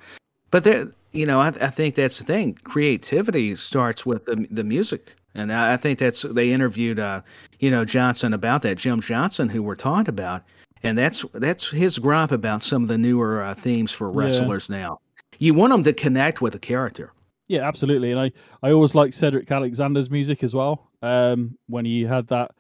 But 0.52 0.64
there, 0.64 0.92
you 1.12 1.26
know, 1.26 1.40
I, 1.42 1.48
I 1.48 1.70
think 1.70 1.96
that's 1.96 2.18
the 2.20 2.24
thing. 2.26 2.58
Creativity 2.64 3.56
starts 3.56 4.06
with 4.06 4.26
the 4.26 4.48
the 4.52 4.64
music, 4.64 5.14
and 5.36 5.52
I, 5.52 5.74
I 5.74 5.78
think 5.78 6.00
that's 6.00 6.22
they 6.24 6.52
interviewed, 6.52 7.00
uh, 7.00 7.22
you 7.60 7.72
know, 7.72 7.86
Johnston 7.86 8.34
about 8.34 8.62
that. 8.64 8.78
Jim 8.78 9.02
Johnston, 9.02 9.50
who 9.50 9.62
we're 9.64 9.76
talking 9.76 10.10
about, 10.10 10.44
and 10.84 10.98
that's 10.98 11.24
that's 11.34 11.70
his 11.70 11.98
gripe 12.00 12.32
about 12.32 12.64
some 12.64 12.84
of 12.84 12.88
the 12.90 12.98
newer 12.98 13.44
uh, 13.44 13.54
themes 13.54 13.92
for 13.92 14.08
Yeah. 14.10 14.20
wrestlers 14.26 14.70
now. 14.70 15.00
You 15.40 15.54
want 15.54 15.72
them 15.72 15.84
to 15.84 15.94
connect 15.94 16.42
with 16.42 16.54
the 16.54 16.60
character. 16.60 17.12
yeah, 17.48 17.68
absolutely. 17.68 18.12
And 18.12 18.20
I 18.20 18.32
I 18.64 18.72
always 18.72 18.96
like 18.96 19.14
Cedric 19.14 19.50
Alexander's 19.52 20.10
music 20.10 20.44
as 20.44 20.54
well. 20.54 20.90
Um, 21.02 21.58
when 21.68 21.84
he 21.86 22.04
had 22.04 22.28
that, 22.28 22.52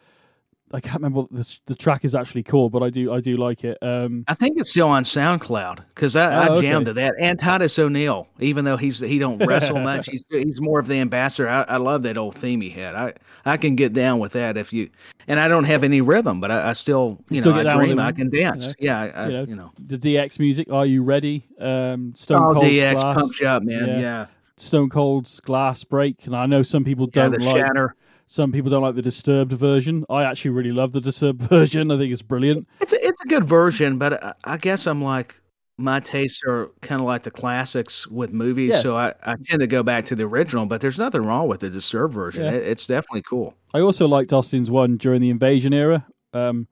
I 0.74 0.80
can't 0.80 0.96
remember 0.96 1.22
what 1.22 1.32
the, 1.32 1.60
the 1.66 1.76
track 1.76 2.06
is 2.06 2.16
actually 2.16 2.44
called, 2.44 2.72
but 2.72 2.82
I 2.84 2.90
do 2.90 3.12
I 3.14 3.20
do 3.20 3.38
like 3.38 3.64
it. 3.64 3.78
Um, 3.82 4.24
I 4.28 4.34
think 4.34 4.60
it's 4.60 4.70
still 4.72 4.88
on 4.88 5.04
SoundCloud 5.04 5.80
because 5.94 6.16
I, 6.16 6.48
Oh, 6.48 6.58
I 6.58 6.62
jammed 6.62 6.88
okay. 6.88 6.92
to 6.92 6.94
that. 6.94 7.16
And 7.20 7.40
Titus 7.40 7.78
O'Neil, 7.78 8.28
even 8.40 8.66
though 8.66 8.78
he's 8.78 9.00
he 9.00 9.20
don't 9.20 9.38
wrestle 9.46 9.80
much, 9.92 10.08
he's 10.10 10.24
he's 10.30 10.62
more 10.62 10.80
of 10.80 10.88
the 10.88 10.96
ambassador. 10.96 11.50
I, 11.50 11.64
I 11.64 11.78
love 11.78 12.04
that 12.04 12.18
old 12.18 12.36
theme 12.36 12.62
he 12.62 12.70
had. 12.70 12.96
I 12.96 13.14
I 13.46 13.58
can 13.58 13.76
get 13.76 13.94
down 13.94 14.20
with 14.20 14.34
that 14.34 14.58
if 14.58 14.72
you. 14.74 14.90
And 15.28 15.40
I 15.40 15.48
don't 15.48 15.66
have 15.66 15.84
any 15.84 16.02
rhythm, 16.02 16.40
but 16.42 16.52
I, 16.52 16.70
I 16.70 16.74
still 16.74 17.20
you, 17.30 17.38
You 17.38 17.46
know 17.46 17.54
get 17.64 17.68
I 17.68 17.76
dream 17.76 18.00
I 18.00 18.12
can 18.12 18.30
dance. 18.30 18.64
you 18.64 18.70
know? 18.70 18.74
Yeah, 18.80 19.26
you 19.28 19.32
know, 19.34 19.44
you 19.44 19.56
know. 19.56 19.72
the 19.88 19.98
DX 19.98 20.40
music. 20.40 20.72
Are 20.72 20.86
you 20.86 21.04
ready? 21.04 21.46
Um, 21.60 22.14
Stone 22.16 22.38
Oh, 22.42 22.54
Cold's 22.54 22.68
DX 22.70 22.92
Glass. 22.94 23.18
pumps 23.18 23.40
you 23.40 23.48
up, 23.48 23.64
man. 23.64 23.88
Yeah. 23.88 24.00
Yeah, 24.00 24.26
Stone 24.58 24.90
Cold's 24.90 25.40
Glass 25.42 25.84
Break, 25.84 26.26
and 26.26 26.36
I 26.36 26.48
know 26.48 26.64
some 26.64 26.84
people 26.84 27.06
don't 27.08 27.32
the 27.32 27.38
like. 27.40 27.56
shatter. 27.58 27.96
Some 28.32 28.54
people 28.54 28.70
don't 28.70 28.82
like 28.82 28.96
the 28.96 29.02
Disturbed 29.02 29.52
version. 29.52 30.06
I 30.10 30.24
actually 30.24 30.52
really 30.52 30.72
love 30.72 30.94
the 30.94 31.02
Disturbed 31.02 31.42
version. 31.50 31.92
I 31.92 31.98
think 31.98 32.14
it's 32.14 32.22
brilliant. 32.22 32.66
It's 32.80 32.94
a, 32.94 33.06
it's 33.06 33.20
a 33.26 33.28
good 33.28 33.44
version, 33.44 33.98
but 33.98 34.24
I, 34.24 34.34
I 34.46 34.56
guess 34.58 34.88
I'm 34.88 35.04
like 35.04 35.36
my 35.78 36.00
tastes 36.00 36.40
are 36.48 36.70
kind 36.82 37.02
of 37.02 37.08
like 37.08 37.24
the 37.24 37.32
classics 37.32 38.08
with 38.08 38.32
movies, 38.32 38.72
Yeah. 38.72 38.80
so 38.80 38.96
I, 38.96 39.14
I 39.24 39.36
tend 39.44 39.60
to 39.60 39.68
go 39.68 39.84
back 39.84 40.06
to 40.06 40.16
the 40.16 40.24
original. 40.24 40.66
But 40.66 40.80
there's 40.80 40.98
nothing 40.98 41.24
wrong 41.26 41.50
with 41.50 41.60
the 41.60 41.70
Disturbed 41.70 42.14
version. 42.14 42.44
Yeah. 42.46 42.52
It, 42.52 42.68
it's 42.70 42.88
definitely 42.88 43.24
cool. 43.24 43.54
I 43.74 43.82
also 43.82 44.08
liked 44.08 44.32
Austin's 44.32 44.72
one 44.72 44.96
during 44.96 45.20
the 45.20 45.30
Invasion 45.30 45.74
era. 45.74 46.06
Um, 46.32 46.70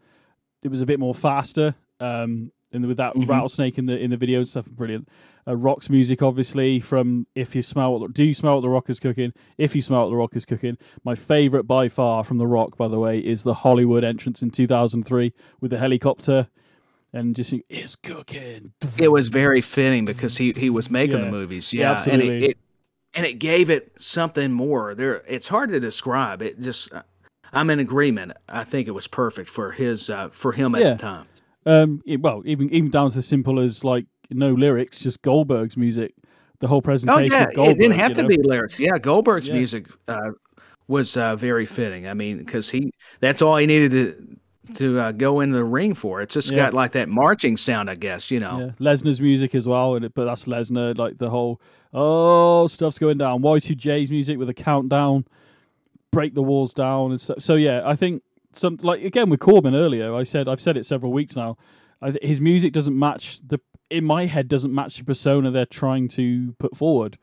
it 0.64 0.70
was 0.70 0.80
a 0.80 0.86
bit 0.86 0.98
more 0.98 1.14
faster, 1.14 1.76
um, 2.00 2.54
and 2.72 2.86
with 2.86 2.96
that 2.98 3.16
Mhm. 3.16 3.28
rattlesnake 3.28 3.78
in 3.78 3.86
the 3.86 4.00
in 4.00 4.12
the 4.12 4.18
video 4.18 4.40
and 4.40 4.48
stuff, 4.48 4.66
brilliant. 4.66 5.10
Uh, 5.48 5.56
Rock's 5.56 5.90
music, 5.90 6.22
obviously, 6.22 6.80
from 6.80 7.26
"If 7.36 7.56
You 7.56 7.62
Smell 7.62 8.00
What," 8.00 8.14
do 8.14 8.24
you 8.24 8.34
smell 8.34 8.56
what 8.56 8.62
the 8.62 8.70
Rock 8.70 8.90
is 8.90 9.00
cooking? 9.00 9.34
If 9.58 9.76
you 9.76 9.82
smell 9.82 10.04
what 10.04 10.10
the 10.10 10.16
Rock 10.16 10.36
is 10.36 10.46
cooking, 10.46 10.78
my 11.04 11.16
favorite 11.16 11.64
by 11.64 11.88
far 11.90 12.24
from 12.24 12.38
the 12.38 12.48
Rock, 12.48 12.78
by 12.78 12.88
the 12.88 13.00
way, 13.00 13.20
is 13.20 13.44
the 13.44 13.54
Hollywood 13.56 14.04
entrance 14.04 14.42
in 14.42 14.52
2003 14.52 15.34
with 15.62 15.72
the 15.72 15.78
helicopter 15.78 16.48
and 17.14 17.36
just 17.36 17.54
it's 17.70 17.96
cooking. 17.96 18.74
it 19.00 19.08
was 19.08 19.30
very 19.30 19.62
fitting 19.62 20.06
because 20.06 20.38
he 20.38 20.52
he 20.56 20.70
was 20.70 20.90
making 20.92 21.18
Yeah. 21.20 21.26
the 21.26 21.32
movies. 21.32 21.74
Yeah, 21.74 21.82
Yeah, 21.82 21.90
and 21.90 21.98
absolutely. 22.22 22.46
it, 22.46 22.50
it 22.52 22.58
and 23.16 23.26
it 23.26 23.40
gave 23.40 23.70
it 23.72 23.92
something 23.98 24.52
more. 24.52 24.94
There, 24.94 25.24
it's 25.28 25.48
hard 25.48 25.70
to 25.72 25.80
describe. 25.80 26.44
It 26.44 26.60
just, 26.62 26.92
I'm 27.52 27.72
in 27.72 27.80
agreement. 27.80 28.34
I 28.48 28.64
think 28.64 28.88
it 28.88 28.92
was 28.92 29.08
perfect 29.08 29.50
for 29.50 29.72
his 29.72 30.12
uh, 30.12 30.30
for 30.30 30.52
him 30.52 30.76
at 30.76 30.82
Yeah. 30.82 30.94
the 30.94 31.00
time. 31.00 31.26
Um, 31.66 32.02
it- 32.06 32.22
well, 32.22 32.44
even 32.46 32.70
even 32.72 32.92
down 32.92 33.10
to 33.10 33.16
the 33.16 33.22
simple 33.24 33.60
as 33.60 33.84
like 33.84 34.06
no 34.30 34.52
lyrics, 34.52 35.02
just 35.02 35.22
Goldberg's 35.22 35.78
music. 35.78 36.14
The 36.60 36.68
whole 36.68 36.82
presentation. 36.82 37.24
Oh 37.24 37.28
presentation. 37.28 37.50
yeah, 37.52 37.56
Goldberg, 37.56 37.78
it 37.78 37.82
didn't 37.82 38.00
have 38.00 38.14
to 38.14 38.22
know? 38.24 38.28
be 38.28 38.38
lyrics. 38.38 38.80
Yeah, 38.80 38.98
Goldberg's 38.98 39.48
Yeah. 39.48 39.54
music 39.56 39.86
uh, 40.08 40.32
was 40.88 41.16
uh, 41.16 41.36
very 41.38 41.66
fitting. 41.66 42.08
I 42.08 42.14
mean, 42.14 42.38
because 42.38 42.70
he 42.70 42.92
that's 43.22 43.42
all 43.42 43.56
he 43.58 43.66
needed 43.66 43.92
to 43.92 44.36
to 44.76 45.00
uh, 45.00 45.12
go 45.14 45.40
into 45.40 45.56
the 45.56 45.64
ring 45.64 45.94
for. 45.96 46.22
It's 46.22 46.34
just 46.34 46.52
Yeah. 46.52 46.58
got 46.58 46.74
like 46.74 46.92
that 46.92 47.08
marching 47.10 47.56
sound, 47.58 47.90
I 47.90 47.96
guess. 47.96 48.30
You 48.30 48.40
know. 48.42 48.60
Yeah, 48.80 48.86
Lesnar's 48.94 49.22
music 49.22 49.56
as 49.56 49.68
well, 49.68 49.96
and 49.96 50.04
it, 50.06 50.14
but 50.14 50.26
that's 50.26 50.46
Lesnar. 50.46 50.98
Like 50.98 51.18
the 51.18 51.30
whole 51.30 51.62
oh 51.94 52.68
stuff's 52.68 53.00
going 53.00 53.18
down. 53.18 53.42
Y 53.42 53.60
two 53.60 53.76
J's 53.76 54.12
music 54.12 54.38
with 54.38 54.50
a 54.50 54.54
countdown, 54.54 55.26
break 56.12 56.34
the 56.34 56.44
walls 56.44 56.74
down 56.74 57.12
and 57.12 57.22
stuff. 57.22 57.40
So 57.40 57.56
yeah, 57.56 57.82
I 57.86 57.96
think 57.96 58.22
some 58.52 58.78
like 58.82 59.02
again 59.04 59.30
with 59.30 59.40
Corbin 59.40 59.76
earlier. 59.76 60.14
I 60.14 60.24
said 60.24 60.50
I've 60.50 60.62
said 60.62 60.76
it 60.76 60.86
several 60.86 61.14
weeks 61.14 61.36
now. 61.38 61.58
I, 62.02 62.14
his 62.22 62.42
music 62.42 62.74
doesn't 62.74 62.98
match 62.98 63.40
the 63.48 63.60
in 63.90 64.06
my 64.06 64.26
head 64.26 64.48
doesn't 64.48 64.74
match 64.74 64.98
the 64.98 65.04
persona 65.04 65.52
they're 65.52 65.66
trying 65.66 66.08
to 66.10 66.54
put 66.60 66.76
forward. 66.76 67.18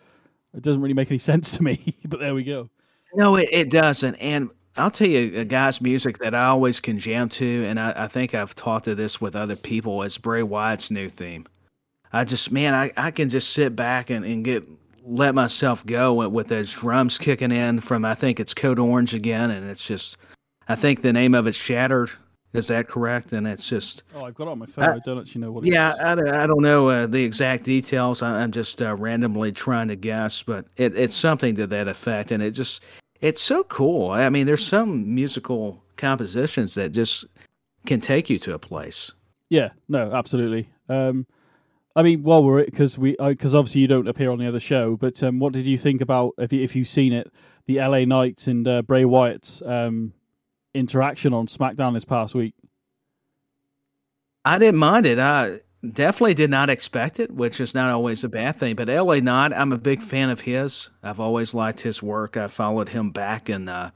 It 0.54 0.62
doesn't 0.62 0.80
really 0.80 0.94
make 0.94 1.10
any 1.10 1.18
sense 1.30 1.50
to 1.52 1.62
me. 1.62 1.94
but 2.06 2.20
there 2.20 2.34
we 2.34 2.44
go. 2.44 2.68
No, 3.14 3.36
it, 3.36 3.48
it 3.52 3.70
doesn't. 3.70 4.16
And 4.16 4.50
I'll 4.76 4.90
tell 4.90 5.08
you 5.08 5.40
a 5.40 5.44
guy's 5.44 5.80
music 5.80 6.18
that 6.18 6.34
I 6.34 6.46
always 6.46 6.80
can 6.80 6.98
jam 6.98 7.28
to, 7.30 7.64
and 7.64 7.80
I, 7.80 7.94
I 7.96 8.08
think 8.08 8.34
I've 8.34 8.54
talked 8.54 8.84
to 8.84 8.94
this 8.94 9.20
with 9.20 9.34
other 9.34 9.56
people, 9.56 10.02
is 10.02 10.18
Bray 10.18 10.42
Wyatt's 10.42 10.90
new 10.90 11.08
theme. 11.08 11.46
I 12.12 12.24
just, 12.24 12.52
man, 12.52 12.74
I, 12.74 12.92
I 12.96 13.10
can 13.10 13.30
just 13.30 13.50
sit 13.50 13.74
back 13.74 14.10
and, 14.10 14.24
and 14.24 14.44
get 14.44 14.68
let 15.06 15.34
myself 15.34 15.86
go 15.86 16.28
with, 16.28 16.48
those 16.48 16.72
drums 16.72 17.16
kicking 17.16 17.52
in 17.52 17.80
from, 17.80 18.04
I 18.04 18.14
think 18.14 18.40
it's 18.40 18.52
Code 18.52 18.78
Orange 18.78 19.14
again, 19.14 19.50
and 19.50 19.70
it's 19.70 19.86
just, 19.86 20.16
I 20.68 20.74
think 20.74 21.02
the 21.02 21.12
name 21.12 21.34
of 21.34 21.46
it's 21.46 21.56
Shattered. 21.56 22.10
Is 22.56 22.68
that 22.68 22.88
correct? 22.88 23.32
And 23.32 23.46
it's 23.46 23.68
just, 23.68 24.02
Oh, 24.14 24.24
I've 24.24 24.34
got 24.34 24.48
it 24.48 24.50
on 24.50 24.58
my 24.58 24.66
phone. 24.66 24.84
Uh, 24.84 24.94
I 24.94 24.98
don't 25.04 25.18
actually 25.18 25.40
know 25.42 25.52
what. 25.52 25.64
yeah. 25.64 25.94
I, 26.02 26.14
don't- 26.14 26.28
I 26.28 26.46
don't 26.46 26.62
know 26.62 26.88
uh, 26.88 27.06
the 27.06 27.22
exact 27.24 27.64
details. 27.64 28.22
I, 28.22 28.42
I'm 28.42 28.52
just 28.52 28.80
uh, 28.82 28.94
randomly 28.96 29.52
trying 29.52 29.88
to 29.88 29.96
guess, 29.96 30.42
but 30.42 30.66
it, 30.76 30.96
it's 30.96 31.14
something 31.14 31.54
to 31.56 31.66
that 31.68 31.88
effect, 31.88 32.30
and 32.32 32.42
it 32.42 32.52
just 32.52 32.82
it's 33.20 33.40
so 33.42 33.64
cool. 33.64 34.10
I 34.10 34.28
mean, 34.28 34.46
there's 34.46 34.66
some 34.66 35.14
musical 35.14 35.82
compositions 35.96 36.74
that 36.74 36.92
just 36.92 37.24
can 37.86 38.00
take 38.00 38.28
you 38.30 38.38
to 38.40 38.54
a 38.54 38.58
place. 38.58 39.12
Yeah, 39.48 39.70
no, 39.88 40.10
absolutely. 40.12 40.68
Um, 40.88 41.26
I 41.94 42.02
mean, 42.02 42.22
while 42.24 42.44
we're 42.44 42.64
because 42.64 42.98
we 42.98 43.16
because 43.18 43.54
obviously 43.54 43.80
you 43.80 43.86
don't 43.88 44.08
appear 44.08 44.30
on 44.30 44.38
the 44.38 44.46
other 44.46 44.60
show, 44.60 44.96
but 44.96 45.22
um, 45.22 45.38
what 45.38 45.52
did 45.52 45.66
you 45.66 45.78
think 45.78 46.00
about 46.02 46.34
if 46.36 46.52
you, 46.52 46.62
if 46.62 46.76
you've 46.76 46.88
seen 46.88 47.12
it, 47.12 47.32
the 47.66 47.78
LA 47.78 48.04
Knights 48.04 48.48
and 48.48 48.68
uh, 48.68 48.82
Bray 48.82 49.04
Wyatt's 49.06 49.62
um, 49.62 50.12
interaction 50.76 51.32
on 51.32 51.46
SmackDown 51.46 51.94
this 51.94 52.04
past 52.04 52.34
week? 52.34 52.54
I 54.44 54.58
didn't 54.58 54.78
mind 54.78 55.06
it. 55.06 55.18
I 55.18 55.60
definitely 55.92 56.34
did 56.34 56.50
not 56.50 56.70
expect 56.70 57.20
it, 57.20 57.30
which 57.30 57.60
is 57.60 57.74
not 57.74 57.90
always 57.90 58.24
a 58.24 58.28
bad 58.28 58.56
thing. 58.56 58.76
But 58.76 58.88
LA 58.88 59.16
Knight, 59.16 59.52
I'm 59.52 59.72
a 59.72 59.78
big 59.78 60.02
fan 60.02 60.30
of 60.30 60.40
his. 60.40 60.90
I've 61.02 61.20
always 61.20 61.54
liked 61.54 61.80
his 61.80 62.02
work. 62.02 62.36
I 62.36 62.48
followed 62.48 62.88
him 62.88 63.10
back 63.10 63.50
in 63.50 63.68
uh, 63.68 63.90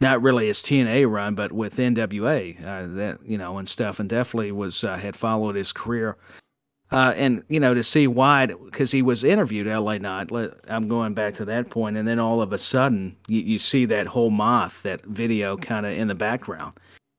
not 0.00 0.22
really 0.22 0.46
his 0.46 0.58
TNA 0.58 1.10
run, 1.10 1.34
but 1.34 1.52
with 1.52 1.76
NWA, 1.76 2.58
uh, 2.64 2.94
that 2.94 3.18
you 3.24 3.38
know, 3.38 3.58
and 3.58 3.68
stuff, 3.68 4.00
and 4.00 4.08
definitely 4.08 4.52
was 4.52 4.84
uh, 4.84 4.96
had 4.96 5.16
followed 5.16 5.56
his 5.56 5.72
career. 5.72 6.16
Uh, 6.94 7.12
and 7.16 7.42
you 7.48 7.58
know 7.58 7.74
to 7.74 7.82
see 7.82 8.06
why 8.06 8.46
because 8.46 8.92
he 8.92 9.02
was 9.02 9.24
interviewed 9.24 9.66
L.A. 9.66 9.98
Knight. 9.98 10.30
Let, 10.30 10.52
I'm 10.68 10.86
going 10.86 11.12
back 11.12 11.34
to 11.34 11.44
that 11.46 11.68
point, 11.68 11.96
and 11.96 12.06
then 12.06 12.20
all 12.20 12.40
of 12.40 12.52
a 12.52 12.58
sudden 12.58 13.16
you, 13.26 13.40
you 13.40 13.58
see 13.58 13.84
that 13.86 14.06
whole 14.06 14.30
moth 14.30 14.80
that 14.84 15.04
video 15.04 15.56
kind 15.56 15.86
of 15.86 15.92
in 15.92 16.06
the 16.06 16.14
background, 16.14 16.74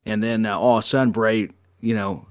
and 0.05 0.23
then 0.23 0.45
uh, 0.45 0.57
all 0.57 0.77
of 0.77 0.85
a 0.85 0.87
sudden 0.87 1.11
Bray, 1.11 1.49
you 1.81 1.93
know, 1.93 2.25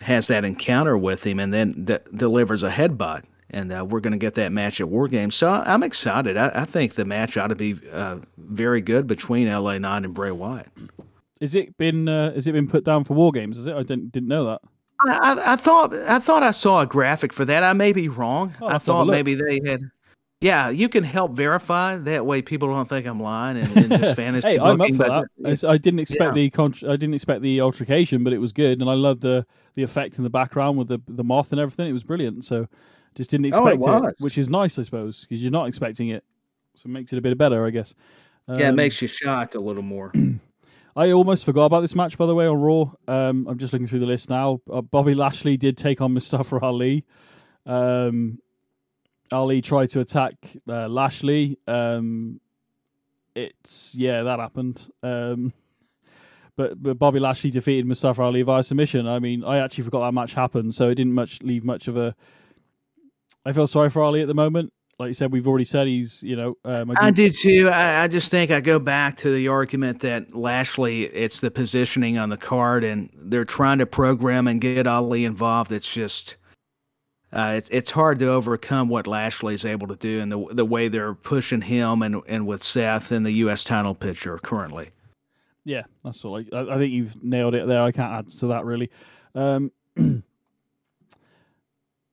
has 0.00 0.28
that 0.28 0.46
encounter 0.46 0.96
with 0.96 1.26
him, 1.26 1.38
and 1.38 1.52
then 1.52 1.84
de- 1.84 2.00
delivers 2.16 2.62
a 2.62 2.70
headbutt, 2.70 3.24
and 3.50 3.70
uh, 3.70 3.84
we're 3.84 4.00
going 4.00 4.12
to 4.12 4.18
get 4.18 4.32
that 4.32 4.50
match 4.50 4.80
at 4.80 4.88
War 4.88 5.08
Games. 5.08 5.34
So 5.34 5.50
I'm 5.50 5.82
excited. 5.82 6.38
I, 6.38 6.52
I 6.54 6.64
think 6.64 6.94
the 6.94 7.04
match 7.04 7.36
ought 7.36 7.48
to 7.48 7.54
be 7.54 7.78
uh, 7.92 8.16
very 8.38 8.80
good 8.80 9.06
between 9.06 9.46
L.A. 9.46 9.78
Knight 9.78 10.06
and 10.06 10.14
Bray 10.14 10.30
Wyatt. 10.30 10.68
Is 11.42 11.54
it 11.54 11.76
been 11.76 12.08
uh, 12.08 12.32
has 12.32 12.46
it 12.46 12.52
been 12.52 12.66
put 12.66 12.82
down 12.82 13.04
for 13.04 13.12
War 13.12 13.30
Games? 13.30 13.58
Is 13.58 13.66
it? 13.66 13.74
I 13.74 13.82
didn't 13.82 14.10
didn't 14.10 14.30
know 14.30 14.46
that. 14.46 14.62
I, 15.06 15.18
I, 15.34 15.52
I 15.52 15.56
thought 15.56 15.94
I 15.94 16.18
thought 16.18 16.42
I 16.42 16.50
saw 16.50 16.80
a 16.80 16.86
graphic 16.86 17.32
for 17.32 17.44
that. 17.44 17.62
I 17.62 17.72
may 17.72 17.92
be 17.92 18.08
wrong. 18.08 18.54
I'll 18.60 18.68
I 18.68 18.72
have 18.74 18.84
to 18.84 18.92
have 18.92 19.00
a 19.02 19.04
thought 19.04 19.06
maybe 19.12 19.34
they 19.34 19.60
had. 19.64 19.82
Yeah, 20.40 20.70
you 20.70 20.88
can 20.88 21.04
help 21.04 21.32
verify. 21.32 21.96
That 21.96 22.26
way, 22.26 22.42
people 22.42 22.66
don't 22.68 22.88
think 22.88 23.06
I'm 23.06 23.20
lying 23.22 23.58
and, 23.58 23.76
and 23.76 23.88
just 24.02 24.16
fantasy. 24.16 24.48
hey, 24.48 24.58
I'm 24.58 24.80
up 24.80 24.88
for 24.90 24.96
that. 25.04 25.24
I, 25.68 25.72
I 25.72 25.78
didn't 25.78 26.00
expect 26.00 26.36
Yeah. 26.36 26.48
the 26.50 26.88
I 26.88 26.96
didn't 26.96 27.14
expect 27.14 27.42
the 27.42 27.60
altercation, 27.60 28.24
but 28.24 28.32
it 28.32 28.38
was 28.38 28.52
good, 28.52 28.80
and 28.80 28.90
I 28.90 28.94
love 28.94 29.20
the 29.20 29.46
the 29.74 29.82
effect 29.84 30.18
in 30.18 30.24
the 30.24 30.30
background 30.30 30.78
with 30.78 30.88
the 30.88 31.00
the 31.06 31.22
moth 31.24 31.52
and 31.52 31.60
everything. 31.60 31.88
It 31.88 31.92
was 31.92 32.02
brilliant. 32.04 32.44
So 32.44 32.66
just 33.14 33.30
didn't 33.30 33.54
Oh, 33.54 33.66
it 33.68 33.74
expect 33.74 34.06
it, 34.08 34.14
which 34.18 34.36
is 34.36 34.48
nice, 34.48 34.78
I 34.78 34.82
suppose, 34.82 35.20
because 35.20 35.42
you're 35.44 35.52
not 35.52 35.68
expecting 35.68 36.08
it, 36.08 36.24
so 36.74 36.88
it 36.88 36.90
makes 36.92 37.12
it 37.12 37.18
a 37.18 37.22
bit 37.22 37.36
better, 37.38 37.64
I 37.64 37.70
guess. 37.70 37.94
Yeah, 38.48 38.56
it 38.56 38.64
Um, 38.70 38.76
makes 38.76 39.00
you 39.00 39.06
shocked 39.06 39.54
a 39.54 39.60
little 39.60 39.82
more. 39.82 40.12
I 40.94 41.12
almost 41.12 41.44
forgot 41.44 41.64
about 41.66 41.80
this 41.80 41.94
match, 41.94 42.18
by 42.18 42.26
the 42.26 42.34
way, 42.34 42.46
on 42.46 42.60
Raw. 42.60 42.92
Um, 43.08 43.46
I'm 43.48 43.58
just 43.58 43.72
looking 43.72 43.86
through 43.86 44.00
the 44.00 44.06
list 44.06 44.28
now. 44.28 44.60
Uh, 44.70 44.82
Bobby 44.82 45.14
Lashley 45.14 45.56
did 45.56 45.78
take 45.78 46.02
on 46.02 46.12
Mustafa 46.12 46.58
Ali. 46.60 47.04
Um, 47.64 48.40
Ali 49.32 49.62
tried 49.62 49.88
to 49.90 50.00
attack 50.00 50.34
uh, 50.68 50.88
Lashley. 50.88 51.58
Um, 51.66 52.40
it's 53.34 53.94
yeah, 53.94 54.22
that 54.22 54.38
happened. 54.38 54.86
Um, 55.02 55.54
but 56.56 56.82
but 56.82 56.98
Bobby 56.98 57.20
Lashley 57.20 57.50
defeated 57.50 57.86
Mustafa 57.86 58.20
Ali 58.20 58.42
via 58.42 58.62
submission. 58.62 59.06
I 59.06 59.18
mean, 59.18 59.44
I 59.44 59.58
actually 59.58 59.84
forgot 59.84 60.00
that 60.00 60.12
match 60.12 60.34
happened, 60.34 60.74
so 60.74 60.90
it 60.90 60.96
didn't 60.96 61.14
much 61.14 61.42
leave 61.42 61.64
much 61.64 61.88
of 61.88 61.96
a. 61.96 62.14
I 63.46 63.52
feel 63.52 63.66
sorry 63.66 63.88
for 63.88 64.02
Ali 64.02 64.20
at 64.20 64.28
the 64.28 64.34
moment. 64.34 64.72
Like 65.02 65.08
you 65.08 65.14
said, 65.14 65.32
we've 65.32 65.48
already 65.48 65.64
said 65.64 65.88
he's 65.88 66.22
you 66.22 66.36
know. 66.36 66.56
Um, 66.64 66.92
I 66.96 67.10
do- 67.10 67.28
too. 67.28 67.68
I, 67.68 68.04
I 68.04 68.08
just 68.08 68.30
think 68.30 68.52
I 68.52 68.60
go 68.60 68.78
back 68.78 69.16
to 69.18 69.34
the 69.34 69.48
argument 69.48 70.00
that 70.02 70.32
Lashley, 70.32 71.06
it's 71.06 71.40
the 71.40 71.50
positioning 71.50 72.18
on 72.18 72.28
the 72.28 72.36
card, 72.36 72.84
and 72.84 73.10
they're 73.16 73.44
trying 73.44 73.78
to 73.78 73.86
program 73.86 74.46
and 74.46 74.60
get 74.60 74.86
Ali 74.86 75.24
involved. 75.24 75.72
It's 75.72 75.92
just, 75.92 76.36
uh, 77.32 77.54
it's 77.56 77.68
it's 77.70 77.90
hard 77.90 78.20
to 78.20 78.28
overcome 78.28 78.88
what 78.88 79.08
Lashley's 79.08 79.64
able 79.64 79.88
to 79.88 79.96
do 79.96 80.20
and 80.20 80.30
the 80.30 80.46
the 80.52 80.64
way 80.64 80.86
they're 80.86 81.14
pushing 81.14 81.62
him 81.62 82.02
and 82.02 82.22
and 82.28 82.46
with 82.46 82.62
Seth 82.62 83.10
in 83.10 83.24
the 83.24 83.32
U.S. 83.32 83.64
title 83.64 83.96
picture 83.96 84.38
currently. 84.38 84.90
Yeah, 85.64 85.82
that's 86.04 86.24
all. 86.24 86.36
I, 86.38 86.44
I 86.52 86.74
I 86.74 86.78
think 86.78 86.92
you've 86.92 87.20
nailed 87.24 87.56
it 87.56 87.66
there. 87.66 87.82
I 87.82 87.90
can't 87.90 88.12
add 88.12 88.30
to 88.30 88.46
that 88.46 88.64
really. 88.64 88.88
Um, 89.34 89.72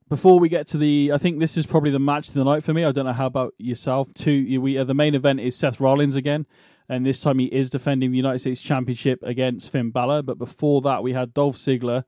before 0.09 0.39
we 0.39 0.49
get 0.49 0.67
to 0.67 0.77
the, 0.77 1.11
I 1.13 1.17
think 1.17 1.39
this 1.39 1.55
is 1.57 1.65
probably 1.65 1.91
the 1.91 1.99
match 1.99 2.29
of 2.29 2.33
the 2.33 2.43
night 2.43 2.63
for 2.63 2.73
me. 2.73 2.83
I 2.83 2.91
don't 2.91 3.05
know 3.05 3.13
how 3.13 3.27
about 3.27 3.53
yourself. 3.57 4.13
Two, 4.13 4.59
we 4.59 4.77
uh, 4.77 4.83
the 4.83 4.93
main 4.93 5.15
event 5.15 5.39
is 5.39 5.55
Seth 5.55 5.79
Rollins 5.79 6.15
again, 6.15 6.45
and 6.87 7.05
this 7.05 7.21
time 7.21 7.39
he 7.39 7.45
is 7.45 7.69
defending 7.69 8.11
the 8.11 8.17
United 8.17 8.39
States 8.39 8.61
Championship 8.61 9.19
against 9.23 9.71
Finn 9.71 9.91
Balor. 9.91 10.23
But 10.23 10.37
before 10.37 10.81
that, 10.81 11.03
we 11.03 11.13
had 11.13 11.33
Dolph 11.33 11.55
Ziggler 11.55 12.03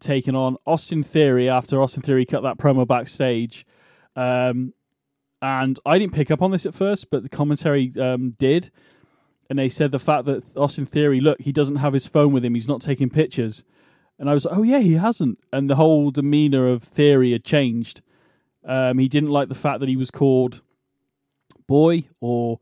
taking 0.00 0.34
on 0.34 0.56
Austin 0.66 1.02
Theory 1.02 1.48
after 1.48 1.80
Austin 1.80 2.02
Theory 2.02 2.26
cut 2.26 2.42
that 2.42 2.58
promo 2.58 2.86
backstage. 2.86 3.66
Um, 4.16 4.72
and 5.40 5.78
I 5.86 5.98
didn't 5.98 6.14
pick 6.14 6.30
up 6.30 6.42
on 6.42 6.50
this 6.50 6.66
at 6.66 6.74
first, 6.74 7.10
but 7.10 7.22
the 7.22 7.28
commentary 7.28 7.92
um, 8.00 8.30
did 8.30 8.70
and 9.48 9.58
they 9.58 9.68
said 9.68 9.90
the 9.90 9.98
fact 9.98 10.26
that 10.26 10.56
Austin 10.56 10.84
Theory, 10.84 11.20
look, 11.20 11.40
he 11.40 11.52
doesn't 11.52 11.76
have 11.76 11.92
his 11.92 12.06
phone 12.06 12.32
with 12.32 12.44
him, 12.44 12.54
he's 12.54 12.68
not 12.68 12.82
taking 12.82 13.08
pictures. 13.08 13.64
And 14.18 14.28
I 14.28 14.34
was 14.34 14.44
like, 14.44 14.56
oh 14.56 14.62
yeah, 14.62 14.80
he 14.80 14.94
hasn't. 14.94 15.38
And 15.52 15.70
the 15.70 15.76
whole 15.76 16.10
demeanor 16.10 16.66
of 16.66 16.82
Theory 16.82 17.32
had 17.32 17.44
changed. 17.44 18.02
Um, 18.64 18.98
he 18.98 19.08
didn't 19.08 19.30
like 19.30 19.48
the 19.48 19.54
fact 19.54 19.80
that 19.80 19.88
he 19.88 19.96
was 19.96 20.10
called 20.10 20.62
boy 21.66 22.04
or 22.20 22.58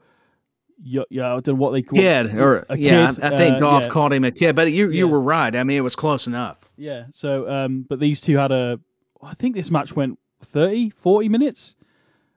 yeah, 0.83 1.03
yeah 1.11 1.29
I 1.35 1.41
don't 1.41 1.49
know 1.49 1.55
what 1.55 1.71
they 1.71 1.83
call 1.83 1.99
Kid, 1.99 2.35
or 2.39 2.67
a 2.69 2.77
yeah, 2.77 3.11
kid, 3.13 3.25
I, 3.25 3.29
I 3.29 3.31
think 3.31 3.57
uh, 3.57 3.61
Golf 3.61 3.83
yeah. 3.85 3.89
called 3.89 4.13
him 4.13 4.25
a 4.25 4.31
kid, 4.31 4.55
but 4.55 4.71
you 4.71 4.91
you 4.91 5.07
Yeah. 5.07 5.13
were 5.13 5.21
right. 5.21 5.55
I 5.57 5.65
mean, 5.65 5.79
it 5.79 5.83
was 5.83 5.97
close 5.97 6.27
enough. 6.27 6.59
Yeah. 6.77 7.07
So, 7.13 7.49
um, 7.49 7.87
but 7.89 7.99
these 8.01 8.21
two 8.21 8.37
had 8.37 8.53
a. 8.53 8.79
I 9.23 9.33
think 9.35 9.57
this 9.57 9.71
match 9.71 9.97
went 9.97 10.19
30, 10.45 10.91
40 10.91 11.29
minutes. 11.31 11.77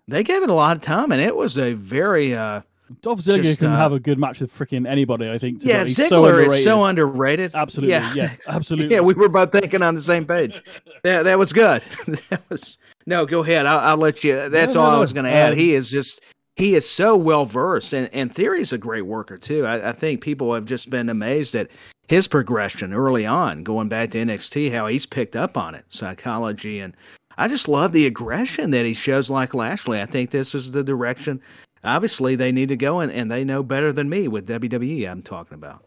They 0.07 0.23
gave 0.23 0.41
it 0.41 0.49
a 0.49 0.53
lot 0.53 0.77
of 0.77 0.81
time, 0.81 1.11
and 1.11 1.21
it 1.21 1.35
was 1.35 1.57
a 1.57 1.73
very 1.73 2.33
uh, 2.33 2.61
Dolph 3.01 3.19
Ziggler 3.19 3.43
Just, 3.43 3.59
can 3.59 3.71
uh, 3.71 3.77
have 3.77 3.91
a 3.91 3.99
good 3.99 4.19
match 4.19 4.41
with 4.41 4.51
freaking 4.51 4.87
anybody. 4.87 5.29
I 5.29 5.37
think. 5.37 5.59
to 5.61 5.67
be 5.67 5.71
yeah. 5.71 5.81
honest. 5.81 5.99
Ziggler 5.99 6.01
He's 6.01 6.09
so 6.09 6.25
underrated. 6.25 6.53
is 6.53 6.63
so 6.63 6.83
underrated. 6.83 7.51
Absolutely. 7.55 7.91
Yeah. 7.91 8.13
Yeah. 8.13 8.35
Absolutely. 8.47 8.95
Yeah, 8.95 9.01
we 9.01 9.13
were 9.13 9.29
both 9.29 9.51
thinking 9.51 9.81
on 9.81 9.95
the 9.95 10.01
same 10.01 10.25
page. 10.25 10.63
that 11.03 11.23
that 11.23 11.37
was 11.37 11.53
good. 11.53 11.83
that 12.29 12.41
was 12.49 12.77
no. 13.05 13.25
Go 13.25 13.43
ahead. 13.43 13.65
I'll, 13.65 13.79
I'll 13.79 13.97
let 13.97 14.23
you. 14.23 14.49
That's 14.49 14.75
No, 14.75 14.81
no, 14.81 14.89
all 14.89 14.95
I 14.95 14.99
was 14.99 15.13
going 15.13 15.25
to 15.25 15.31
add. 15.31 15.53
Um, 15.53 15.57
he 15.57 15.75
is 15.75 15.89
just 15.89 16.21
he 16.55 16.75
is 16.75 16.87
so 16.87 17.15
well 17.15 17.45
versed, 17.45 17.93
and 17.93 18.09
and 18.13 18.33
Theory's 18.33 18.73
a 18.73 18.77
great 18.77 19.05
worker 19.05 19.37
too. 19.37 19.65
I, 19.65 19.89
I 19.89 19.91
think 19.93 20.21
people 20.21 20.53
have 20.53 20.65
just 20.65 20.89
been 20.89 21.09
amazed 21.09 21.55
at 21.55 21.69
his 22.07 22.27
progression 22.27 22.93
early 22.93 23.25
on, 23.25 23.63
going 23.63 23.87
back 23.87 24.11
to 24.11 24.17
NXT, 24.17 24.71
how 24.71 24.87
he's 24.87 25.05
picked 25.05 25.35
up 25.35 25.57
on 25.57 25.75
it, 25.75 25.85
psychology, 25.89 26.79
and 26.79 26.95
I 27.39 27.47
just 27.47 27.69
love 27.69 27.93
the 27.93 28.05
aggression 28.05 28.71
that 28.71 28.85
he 28.85 28.93
shows 28.93 29.29
like 29.29 29.53
Lashley. 29.53 30.01
I 30.01 30.05
think 30.05 30.31
this 30.31 30.53
is 30.53 30.73
the 30.73 30.83
direction. 30.83 31.41
Obviously, 31.83 32.35
they 32.35 32.51
need 32.51 32.69
to 32.69 32.77
go, 32.77 32.99
and, 32.99 33.11
and 33.11 33.31
they 33.31 33.43
know 33.43 33.63
better 33.63 33.93
than 33.93 34.09
me 34.09 34.27
with 34.27 34.47
WWE. 34.47 35.09
I'm 35.09 35.23
talking 35.23 35.55
about. 35.55 35.85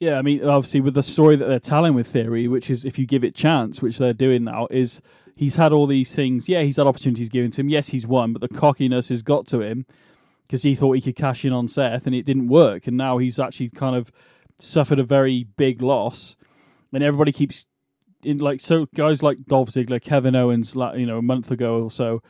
Yeah, 0.00 0.18
I 0.18 0.22
mean, 0.22 0.44
obviously, 0.44 0.80
with 0.80 0.94
the 0.94 1.02
story 1.02 1.34
that 1.36 1.46
they're 1.46 1.58
telling 1.58 1.94
with 1.94 2.06
Theory, 2.06 2.46
which 2.46 2.70
is 2.70 2.84
if 2.84 2.98
you 2.98 3.06
give 3.06 3.24
it 3.24 3.34
chance, 3.34 3.82
which 3.82 3.98
they're 3.98 4.12
doing 4.12 4.44
now, 4.44 4.68
is 4.70 5.02
he's 5.34 5.56
had 5.56 5.72
all 5.72 5.86
these 5.86 6.14
things. 6.14 6.48
Yeah, 6.48 6.62
he's 6.62 6.76
had 6.76 6.86
opportunities 6.86 7.28
given 7.28 7.50
to 7.52 7.62
him. 7.62 7.68
Yes, 7.68 7.88
he's 7.88 8.06
won, 8.06 8.32
but 8.32 8.40
the 8.40 8.48
cockiness 8.48 9.08
has 9.08 9.22
got 9.22 9.46
to 9.48 9.60
him 9.60 9.86
because 10.46 10.62
he 10.62 10.76
thought 10.76 10.92
he 10.92 11.00
could 11.00 11.16
cash 11.16 11.44
in 11.44 11.52
on 11.52 11.68
Seth 11.68 12.06
and 12.06 12.14
it 12.14 12.24
didn't 12.24 12.48
work. 12.48 12.86
And 12.86 12.96
now 12.96 13.18
he's 13.18 13.38
actually 13.38 13.70
kind 13.70 13.96
of 13.96 14.12
suffered 14.58 14.98
a 14.98 15.04
very 15.04 15.44
big 15.44 15.82
loss. 15.82 16.36
And 16.92 17.02
everybody 17.02 17.32
keeps 17.32 17.66
in 18.24 18.38
like 18.38 18.60
so 18.60 18.86
guys 18.94 19.22
like 19.22 19.44
Dolph 19.46 19.70
Ziggler, 19.70 20.00
Kevin 20.00 20.34
Owens, 20.34 20.74
you 20.74 21.06
know, 21.06 21.18
a 21.18 21.22
month 21.22 21.50
ago 21.50 21.82
or 21.82 21.90
so, 21.90 22.22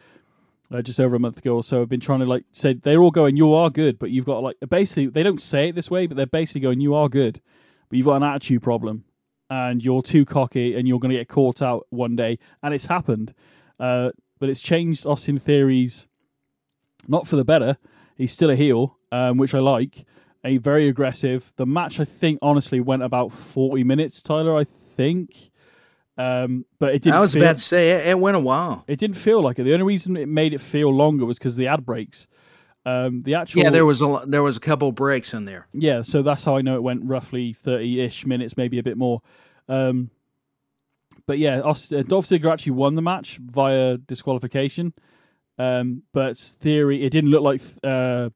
uh, 0.72 0.82
just 0.82 1.00
over 1.00 1.16
a 1.16 1.18
month 1.18 1.38
ago 1.38 1.56
or 1.56 1.62
so, 1.62 1.80
have 1.80 1.88
been 1.88 2.00
trying 2.00 2.20
to 2.20 2.26
like 2.26 2.44
say 2.52 2.74
they're 2.74 3.02
all 3.02 3.10
going, 3.10 3.36
you 3.36 3.54
are 3.54 3.70
good, 3.70 3.98
but 3.98 4.10
you've 4.10 4.24
got 4.24 4.42
like 4.42 4.56
basically 4.68 5.06
they 5.06 5.22
don't 5.22 5.40
say 5.40 5.68
it 5.68 5.74
this 5.74 5.90
way, 5.90 6.06
but 6.06 6.16
they're 6.16 6.26
basically 6.26 6.60
going, 6.60 6.80
you 6.80 6.94
are 6.94 7.08
good, 7.08 7.40
but 7.88 7.96
you've 7.96 8.06
got 8.06 8.16
an 8.16 8.22
attitude 8.22 8.62
problem, 8.62 9.04
and 9.50 9.84
you're 9.84 10.02
too 10.02 10.24
cocky, 10.24 10.74
and 10.74 10.86
you're 10.86 10.98
going 10.98 11.12
to 11.12 11.18
get 11.18 11.28
caught 11.28 11.62
out 11.62 11.86
one 11.90 12.16
day, 12.16 12.38
and 12.62 12.74
it's 12.74 12.86
happened, 12.86 13.34
uh, 13.80 14.10
but 14.38 14.48
it's 14.48 14.60
changed 14.60 15.06
Austin 15.06 15.38
Theory's, 15.38 16.06
not 17.06 17.26
for 17.26 17.36
the 17.36 17.44
better. 17.44 17.76
He's 18.16 18.32
still 18.32 18.50
a 18.50 18.56
heel, 18.56 18.98
um, 19.10 19.38
which 19.38 19.54
I 19.54 19.60
like. 19.60 20.04
A 20.44 20.58
very 20.58 20.88
aggressive. 20.88 21.52
The 21.56 21.66
match, 21.66 21.98
I 21.98 22.04
think, 22.04 22.38
honestly, 22.40 22.80
went 22.80 23.02
about 23.02 23.32
forty 23.32 23.82
minutes. 23.82 24.22
Tyler, 24.22 24.56
I 24.56 24.64
think, 24.64 25.50
um, 26.18 26.64
but 26.78 26.94
it 26.94 27.02
didn't. 27.02 27.16
I 27.16 27.20
was 27.20 27.32
feel- 27.32 27.42
about 27.42 27.56
to 27.56 27.62
say 27.62 27.90
it, 27.92 28.08
it 28.08 28.18
went 28.18 28.36
a 28.36 28.40
while. 28.40 28.84
it 28.86 28.98
didn't 28.98 29.16
feel 29.16 29.40
like 29.40 29.58
it. 29.58 29.62
The 29.64 29.72
only 29.72 29.86
reason 29.86 30.16
it 30.16 30.28
made 30.28 30.52
it 30.52 30.60
feel 30.60 30.92
longer 30.92 31.24
was 31.24 31.38
because 31.38 31.56
the 31.56 31.68
ad 31.68 31.86
breaks. 31.86 32.26
Um, 32.84 33.20
the 33.22 33.34
actual 33.34 33.62
Yeah, 33.62 33.70
there 33.70 33.84
was 33.86 34.00
a 34.02 34.22
there 34.26 34.42
was 34.42 34.56
a 34.56 34.60
couple 34.60 34.90
breaks 34.92 35.32
in 35.34 35.44
there. 35.44 35.66
yeah, 35.72 36.02
so 36.02 36.22
that's 36.22 36.44
how 36.44 36.56
I 36.56 36.62
know 36.62 36.74
it 36.76 36.82
went 36.82 37.02
roughly 37.04 37.52
thirty-ish 37.52 38.26
minutes, 38.26 38.56
maybe 38.56 38.78
a 38.78 38.82
bit 38.82 38.96
more. 38.98 39.20
Um, 39.68 40.10
but 41.26 41.38
yeah, 41.38 41.60
Aust- 41.60 41.92
uh, 41.92 42.02
Dolph 42.02 42.24
Ziggler 42.26 42.52
actually 42.52 42.72
won 42.72 42.94
the 42.94 43.02
match 43.02 43.38
via 43.42 43.98
disqualification. 43.98 44.94
Um, 45.58 46.02
but 46.14 46.38
theory, 46.38 47.02
it 47.02 47.10
didn't 47.10 47.30
look 47.30 47.42
like 47.42 47.60
uh, 47.84 48.30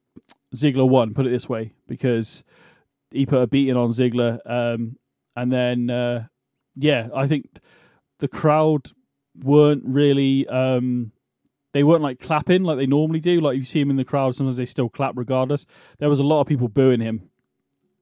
Ziggler 0.54 0.88
won. 0.88 1.14
Put 1.14 1.24
it 1.26 1.30
this 1.30 1.48
way, 1.48 1.72
because 1.86 2.44
he 3.10 3.24
put 3.24 3.40
a 3.42 3.46
beating 3.46 3.76
on 3.76 3.90
Ziggler, 3.90 4.38
um, 4.44 4.96
and 5.36 5.50
then 5.50 5.88
uh, 5.88 6.26
yeah, 6.76 7.08
I 7.14 7.26
think 7.26 7.46
the 8.18 8.28
crowd 8.28 8.88
weren't 9.42 9.82
really. 9.86 10.46
Um, 10.48 11.12
they 11.72 11.82
weren't 11.84 12.02
like 12.02 12.20
clapping 12.20 12.64
like 12.64 12.76
they 12.76 12.86
normally 12.86 13.20
do. 13.20 13.40
Like 13.40 13.56
you 13.56 13.64
see 13.64 13.80
him 13.80 13.90
in 13.90 13.96
the 13.96 14.04
crowd, 14.04 14.34
sometimes 14.34 14.58
they 14.58 14.66
still 14.66 14.88
clap 14.90 15.14
regardless. 15.16 15.64
There 15.98 16.08
was 16.10 16.18
a 16.20 16.24
lot 16.24 16.40
of 16.42 16.46
people 16.46 16.68
booing 16.68 17.00
him, 17.00 17.30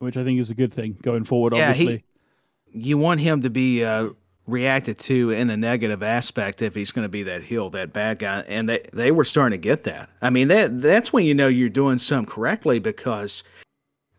which 0.00 0.16
I 0.16 0.24
think 0.24 0.40
is 0.40 0.50
a 0.50 0.54
good 0.54 0.72
thing 0.74 0.96
going 1.02 1.24
forward. 1.24 1.52
Yeah, 1.54 1.72
he- 1.72 1.84
obviously, 1.84 2.04
You 2.72 2.98
want 2.98 3.20
him 3.20 3.42
to 3.42 3.50
be 3.50 3.84
uh, 3.84 4.08
reacted 4.48 4.98
to 5.00 5.30
in 5.30 5.50
a 5.50 5.56
negative 5.56 6.02
aspect 6.02 6.62
if 6.62 6.74
he's 6.74 6.90
going 6.90 7.04
to 7.04 7.08
be 7.08 7.22
that 7.24 7.44
heel, 7.44 7.70
that 7.70 7.92
bad 7.92 8.18
guy, 8.18 8.40
and 8.48 8.68
they 8.68 8.80
they 8.92 9.12
were 9.12 9.24
starting 9.24 9.60
to 9.60 9.62
get 9.62 9.84
that. 9.84 10.08
I 10.20 10.30
mean, 10.30 10.48
that 10.48 10.80
that's 10.82 11.12
when 11.12 11.24
you 11.24 11.34
know 11.34 11.46
you're 11.48 11.68
doing 11.68 11.98
something 11.98 12.26
correctly 12.32 12.80
because 12.80 13.44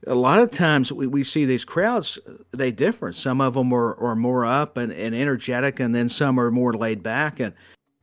a 0.07 0.15
lot 0.15 0.40
of 0.40 0.52
times 0.52 0.91
we, 0.91 1.07
we 1.07 1.23
see 1.23 1.45
these 1.45 1.64
crowds 1.64 2.18
they 2.52 2.72
differ. 2.72 3.11
Some 3.11 3.41
of 3.41 3.53
them 3.53 3.72
are, 3.73 3.95
are 3.99 4.15
more 4.15 4.45
up 4.45 4.78
and, 4.78 4.91
and 4.91 5.14
energetic, 5.14 5.80
and 5.80 5.94
then 5.94 6.10
some 6.10 6.40
are 6.40 6.52
more 6.52 6.73
laid 6.73 7.03
back, 7.03 7.40
and 7.40 7.53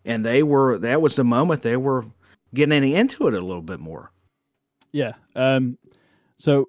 and 0.05 0.25
they 0.25 0.43
were 0.43 0.79
that 0.79 1.03
was 1.03 1.17
the 1.17 1.25
moment 1.25 1.63
they 1.63 1.77
were 1.77 2.07
getting 2.55 2.93
into 2.93 3.27
it 3.27 3.35
a 3.35 3.41
little 3.41 3.63
bit 3.63 3.81
more. 3.81 4.11
yeah. 4.93 5.13
Um, 5.37 5.77
so, 6.39 6.69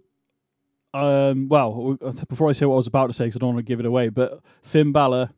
um, 0.94 1.48
well, 1.48 1.98
before 2.28 2.50
I 2.50 2.54
say 2.54 2.66
what 2.66 2.74
I 2.74 2.78
was 2.78 2.88
about 2.88 3.08
to 3.08 3.14
say, 3.14 3.26
because 3.26 3.38
I 3.38 3.40
don't 3.40 3.54
want 3.54 3.66
to 3.66 3.70
give 3.70 3.80
it 3.80 3.86
away, 3.86 4.10
but 4.10 4.42
Finn 4.64 4.92
Balor 4.92 5.30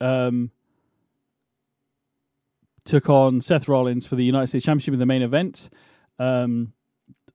um, 0.00 0.50
took 2.84 3.10
on 3.10 3.40
Seth 3.42 3.68
Rollins 3.68 4.06
for 4.06 4.16
the 4.16 4.24
United 4.24 4.46
States 4.46 4.64
Championship 4.64 4.94
in 4.94 5.00
the 5.00 5.06
main 5.06 5.22
event. 5.22 5.68
Um, 6.18 6.72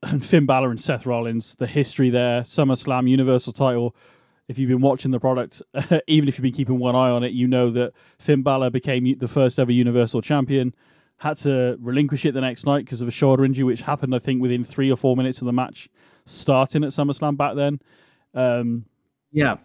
and 0.04 0.26
Finn 0.26 0.46
Balor 0.46 0.70
and 0.72 0.80
Seth 0.80 1.06
Rollins, 1.06 1.56
the 1.56 1.68
history 1.68 2.10
there, 2.10 2.42
SummerSlam 2.42 3.10
Universal 3.10 3.54
title. 3.54 3.96
If 4.48 4.60
you've 4.60 4.70
been 4.70 4.82
watching 4.82 5.12
the 5.12 5.20
product, 5.20 5.62
even 6.08 6.28
if 6.28 6.38
you've 6.38 6.44
been 6.44 6.52
keeping 6.52 6.80
one 6.80 6.96
eye 6.96 7.10
on 7.10 7.24
it, 7.24 7.32
you 7.32 7.48
know 7.48 7.70
that 7.72 7.94
Finn 8.20 8.42
Balor 8.42 8.72
became 8.72 9.18
the 9.18 9.28
first 9.28 9.60
ever 9.60 9.72
Universal 9.72 10.22
Champion, 10.22 10.74
had 11.18 11.38
to 11.38 11.78
relinquish 11.80 12.26
it 12.26 12.34
the 12.34 12.42
next 12.42 12.66
night 12.66 12.84
because 12.84 13.02
of 13.02 13.08
a 13.08 13.12
shoulder 13.12 13.46
injury, 13.46 13.64
which 13.64 13.84
happened, 13.84 14.14
I 14.16 14.20
think, 14.20 14.42
within 14.42 14.64
three 14.64 14.92
or 14.92 14.98
four 14.98 15.16
minutes 15.16 15.42
of 15.42 15.46
the 15.46 15.54
match 15.54 15.88
starting 16.26 16.84
at 16.84 16.90
SummerSlam 16.90 17.38
back 17.38 17.56
then. 17.56 17.80
Um, 18.34 18.86
yeah. 19.32 19.58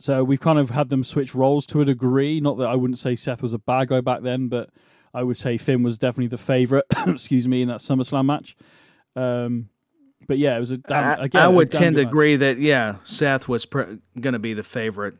So 0.00 0.24
we've 0.24 0.40
kind 0.40 0.58
of 0.58 0.70
had 0.70 0.88
them 0.88 1.04
switch 1.04 1.34
roles 1.34 1.66
to 1.66 1.80
a 1.80 1.84
degree. 1.84 2.40
Not 2.40 2.58
that 2.58 2.68
I 2.68 2.74
wouldn't 2.74 2.98
say 2.98 3.16
Seth 3.16 3.42
was 3.42 3.52
a 3.52 3.58
bad 3.58 3.88
guy 3.88 4.00
back 4.00 4.22
then, 4.22 4.48
but 4.48 4.70
I 5.14 5.22
would 5.22 5.38
say 5.38 5.56
Finn 5.56 5.82
was 5.82 5.98
definitely 5.98 6.26
the 6.26 6.38
favorite. 6.38 6.84
excuse 7.06 7.46
me, 7.46 7.62
in 7.62 7.68
that 7.68 7.80
SummerSlam 7.80 8.26
match. 8.26 8.56
Um, 9.14 9.68
but 10.26 10.38
yeah, 10.38 10.56
it 10.56 10.60
was 10.60 10.72
a 10.72 10.78
I, 10.88 11.24
again. 11.24 11.42
I 11.42 11.48
would 11.48 11.70
tend 11.70 11.96
to 11.96 12.02
agree 12.02 12.36
that 12.36 12.58
yeah, 12.58 12.96
Seth 13.04 13.48
was 13.48 13.66
pr- 13.66 13.94
going 14.20 14.32
to 14.32 14.38
be 14.38 14.54
the 14.54 14.62
favorite. 14.62 15.14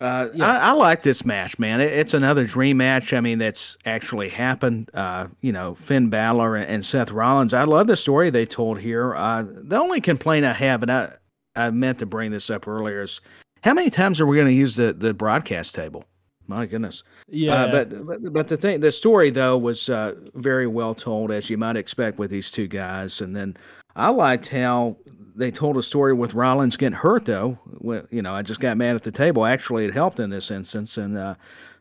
Uh, 0.00 0.28
Yeah. 0.32 0.46
I, 0.46 0.70
I 0.70 0.72
like 0.72 1.02
this 1.02 1.24
match, 1.24 1.58
man. 1.58 1.80
It, 1.80 1.92
it's 1.92 2.14
another 2.14 2.44
dream 2.44 2.76
match. 2.76 3.12
I 3.12 3.20
mean, 3.20 3.38
that's 3.38 3.76
actually 3.84 4.28
happened. 4.28 4.90
Uh, 4.94 5.26
you 5.40 5.52
know, 5.52 5.74
Finn 5.74 6.08
Balor 6.08 6.56
and, 6.56 6.70
and 6.70 6.84
Seth 6.84 7.10
Rollins. 7.10 7.52
I 7.52 7.64
love 7.64 7.88
the 7.88 7.96
story 7.96 8.30
they 8.30 8.46
told 8.46 8.78
here. 8.78 9.14
Uh, 9.16 9.44
the 9.46 9.76
only 9.76 10.00
complaint 10.00 10.46
I 10.46 10.52
have, 10.52 10.82
and 10.82 10.92
I 10.92 11.14
I 11.56 11.70
meant 11.70 11.98
to 11.98 12.06
bring 12.06 12.30
this 12.30 12.50
up 12.50 12.68
earlier, 12.68 13.02
is 13.02 13.20
how 13.64 13.74
many 13.74 13.90
times 13.90 14.20
are 14.20 14.26
we 14.26 14.36
going 14.36 14.48
to 14.48 14.54
use 14.54 14.76
the 14.76 14.92
the 14.92 15.12
broadcast 15.12 15.74
table? 15.74 16.04
My 16.48 16.64
goodness. 16.64 17.04
Yeah, 17.28 17.64
Uh, 17.64 17.70
but, 17.70 18.06
but 18.06 18.32
but 18.32 18.48
the 18.48 18.56
thing, 18.56 18.80
the 18.80 18.90
story 18.90 19.30
though 19.30 19.56
was 19.58 19.88
uh, 19.88 20.14
very 20.34 20.66
well 20.66 20.94
told, 20.94 21.30
as 21.30 21.50
you 21.50 21.58
might 21.58 21.76
expect 21.76 22.18
with 22.18 22.30
these 22.30 22.50
two 22.50 22.66
guys. 22.66 23.20
And 23.20 23.36
then 23.36 23.56
I 23.96 24.08
liked 24.08 24.48
how 24.48 24.96
they 25.36 25.50
told 25.50 25.76
a 25.76 25.82
story 25.82 26.14
with 26.14 26.34
Rollins 26.34 26.76
getting 26.76 26.96
hurt 26.96 27.26
though. 27.26 27.58
Well, 27.80 28.02
you 28.10 28.22
know, 28.22 28.32
I 28.32 28.42
just 28.42 28.60
got 28.60 28.76
mad 28.78 28.96
at 28.96 29.02
the 29.02 29.12
table. 29.12 29.44
Actually, 29.44 29.84
it 29.84 29.92
helped 29.92 30.18
in 30.20 30.30
this 30.30 30.50
instance. 30.50 30.96
And 30.96 31.18
uh, 31.18 31.34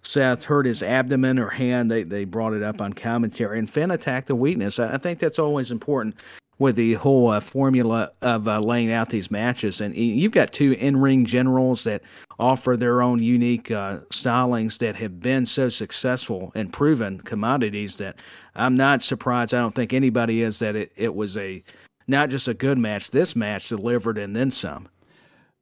Seth 0.03 0.44
hurt 0.44 0.65
his 0.65 0.84
abdomen 0.84 1.39
or 1.39 1.49
hand. 1.49 1.89
They 1.89 2.03
they 2.03 2.26
brought 2.26 2.53
it 2.53 2.61
up 2.61 2.81
on 2.81 2.91
commentary, 2.91 3.60
and 3.60 3.69
Finn 3.69 3.91
attacked 3.91 4.27
the 4.27 4.35
weakness. 4.35 4.80
I, 4.80 4.95
I 4.95 4.98
think 4.98 5.19
that's 5.19 5.39
always 5.39 5.72
important 5.72 6.15
with 6.59 6.75
the 6.75 6.95
whole 6.95 7.29
uh, 7.29 7.39
formula 7.39 8.11
of 8.21 8.47
uh, 8.47 8.59
laying 8.59 8.91
out 8.91 9.09
these 9.09 9.31
matches. 9.31 9.81
And 9.81 9.95
you've 9.95 10.31
got 10.31 10.51
two 10.51 10.73
in 10.73 10.97
ring 10.97 11.25
generals 11.25 11.84
that 11.85 12.01
offer 12.39 12.77
their 12.77 13.01
own 13.01 13.21
unique 13.21 13.71
uh, 13.71 13.99
stylings 14.11 14.79
that 14.79 14.95
have 14.97 15.19
been 15.19 15.45
so 15.45 15.69
successful 15.69 16.51
and 16.55 16.73
proven 16.73 17.19
commodities 17.21 17.97
that 17.99 18.15
I'm 18.55 18.75
not 18.75 19.03
surprised. 19.03 19.53
I 19.53 19.59
don't 19.59 19.75
think 19.75 19.93
anybody 19.93 20.41
is 20.43 20.59
that 20.59 20.75
it, 20.75 20.91
it 20.95 21.15
was 21.15 21.38
a 21.38 21.63
not 22.07 22.29
just 22.29 22.47
a 22.47 22.53
good 22.53 22.77
match. 22.77 23.11
This 23.11 23.35
match 23.35 23.69
delivered 23.69 24.17
and 24.17 24.35
then 24.35 24.51
some. 24.51 24.88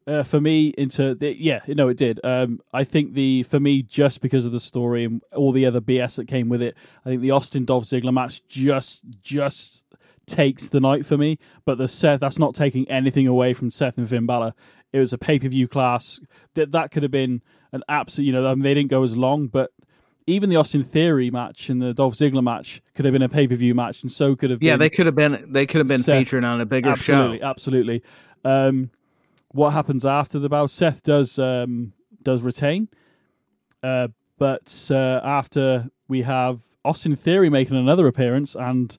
uh, 0.07 0.23
for 0.23 0.39
me 0.41 0.69
into 0.77 1.15
the, 1.15 1.35
yeah 1.41 1.61
no 1.69 1.87
it 1.89 1.97
did 1.97 2.19
um 2.23 2.59
i 2.73 2.83
think 2.83 3.13
the 3.13 3.43
for 3.43 3.59
me 3.59 3.81
just 3.83 4.21
because 4.21 4.45
of 4.45 4.51
the 4.51 4.59
story 4.59 5.05
and 5.05 5.21
all 5.35 5.51
the 5.51 5.65
other 5.65 5.81
bs 5.81 6.15
that 6.17 6.27
came 6.27 6.49
with 6.49 6.61
it 6.61 6.75
i 7.05 7.09
think 7.09 7.21
the 7.21 7.31
austin 7.31 7.65
dolph 7.65 7.85
ziggler 7.85 8.13
match 8.13 8.45
just 8.47 9.03
just 9.21 9.84
takes 10.27 10.69
the 10.69 10.79
night 10.79 11.05
for 11.05 11.17
me 11.17 11.37
but 11.65 11.77
the 11.77 11.87
seth 11.87 12.19
that's 12.19 12.39
not 12.39 12.55
taking 12.55 12.89
anything 12.89 13.27
away 13.27 13.53
from 13.53 13.69
seth 13.71 13.97
and 13.97 14.09
finn 14.09 14.25
Balor. 14.25 14.53
it 14.93 14.99
was 14.99 15.13
a 15.13 15.17
pay-per-view 15.17 15.67
class 15.67 16.19
that 16.55 16.71
that 16.71 16.91
could 16.91 17.03
have 17.03 17.11
been 17.11 17.41
an 17.71 17.83
absolute 17.89 18.25
you 18.25 18.33
know 18.33 18.47
I 18.47 18.55
mean, 18.55 18.63
they 18.63 18.73
didn't 18.73 18.89
go 18.89 19.03
as 19.03 19.15
long 19.17 19.47
but 19.47 19.71
even 20.27 20.49
the 20.49 20.55
Austin 20.55 20.81
Theory 20.81 21.29
match 21.29 21.69
and 21.69 21.79
the 21.79 21.93
Dolph 21.93 22.15
Ziggler 22.15 22.43
match 22.43 22.81
could 22.95 23.05
have 23.05 23.11
been 23.11 23.21
a 23.21 23.29
pay 23.29 23.47
per 23.47 23.53
view 23.53 23.75
match, 23.75 24.01
and 24.01 24.11
so 24.11 24.35
could 24.35 24.49
have 24.49 24.63
Yeah, 24.63 24.75
they 24.75 24.89
could 24.89 25.05
have 25.05 25.13
been 25.13 25.45
they 25.49 25.67
could 25.67 25.77
have 25.77 25.87
been 25.87 25.99
Seth, 25.99 26.17
featured 26.17 26.43
on 26.43 26.59
a 26.61 26.65
bigger 26.65 26.89
absolutely, 26.89 27.39
show. 27.39 27.45
absolutely. 27.45 28.03
Um, 28.43 28.89
what 29.49 29.73
happens 29.73 30.03
after 30.03 30.39
the 30.39 30.49
bout? 30.49 30.71
Seth 30.71 31.03
does 31.03 31.37
um, 31.37 31.93
does 32.23 32.41
retain, 32.41 32.89
uh, 33.83 34.07
but 34.39 34.87
uh, 34.89 35.21
after 35.23 35.89
we 36.07 36.23
have 36.23 36.61
Austin 36.83 37.15
Theory 37.15 37.51
making 37.51 37.77
another 37.77 38.07
appearance 38.07 38.55
and 38.55 38.97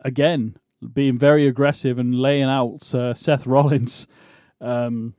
again 0.00 0.56
being 0.92 1.18
very 1.18 1.46
aggressive 1.46 1.98
and 1.98 2.14
laying 2.14 2.44
out 2.44 2.94
uh, 2.94 3.14
Seth 3.14 3.46
Rollins. 3.46 4.06
Um, 4.60 5.14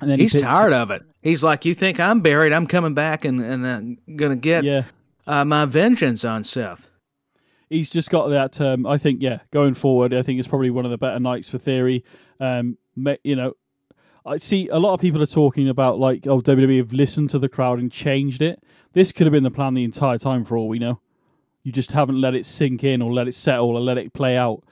and 0.00 0.10
then 0.10 0.18
He's 0.18 0.32
picks- 0.32 0.44
tired 0.44 0.72
of 0.72 0.90
it. 0.90 1.02
He's 1.20 1.42
like, 1.44 1.64
"You 1.64 1.74
think 1.74 2.00
I'm 2.00 2.20
buried? 2.20 2.52
I'm 2.52 2.66
coming 2.66 2.94
back 2.94 3.24
and 3.24 3.40
and 3.40 3.64
uh, 3.66 4.14
gonna 4.16 4.36
get 4.36 4.64
Yeah, 4.64 4.84
uh, 5.26 5.44
my 5.44 5.64
vengeance 5.64 6.24
on 6.24 6.44
Seth." 6.44 6.88
he's 7.72 7.88
just 7.88 8.10
got 8.10 8.28
that. 8.28 8.60
Um, 8.60 8.86
I 8.86 8.98
think, 8.98 9.22
yeah, 9.22 9.38
going 9.50 9.72
forward, 9.72 10.12
I 10.12 10.20
think 10.20 10.38
it's 10.38 10.46
probably 10.46 10.68
one 10.70 10.84
of 10.84 10.90
the 10.90 10.98
better 10.98 11.18
nights 11.18 11.48
for 11.48 11.56
Theory. 11.56 12.04
Um, 12.38 12.76
you 13.24 13.34
know, 13.34 13.54
I 14.26 14.36
see 14.36 14.68
a 14.68 14.78
lot 14.78 14.92
of 14.92 15.00
people 15.00 15.22
are 15.22 15.26
talking 15.26 15.68
about 15.70 15.98
like, 15.98 16.26
oh, 16.26 16.42
WWE 16.42 16.76
have 16.76 16.92
listened 16.92 17.30
to 17.30 17.38
the 17.38 17.48
crowd 17.48 17.78
and 17.78 17.90
changed 17.90 18.42
it. 18.42 18.62
This 18.92 19.10
could 19.10 19.26
have 19.26 19.32
been 19.32 19.42
the 19.42 19.50
plan 19.50 19.72
the 19.72 19.84
entire 19.84 20.18
time, 20.18 20.44
for 20.44 20.58
all 20.58 20.68
we 20.68 20.78
know. 20.78 21.00
You 21.64 21.72
just 21.72 21.92
haven't 21.92 22.20
let 22.20 22.34
it 22.34 22.44
sink 22.46 22.82
in, 22.84 23.02
or 23.02 23.12
let 23.12 23.28
it 23.28 23.34
settle, 23.34 23.76
or 23.76 23.80
let 23.80 23.98
it 23.98 24.12
play 24.12 24.36
out. 24.36 24.62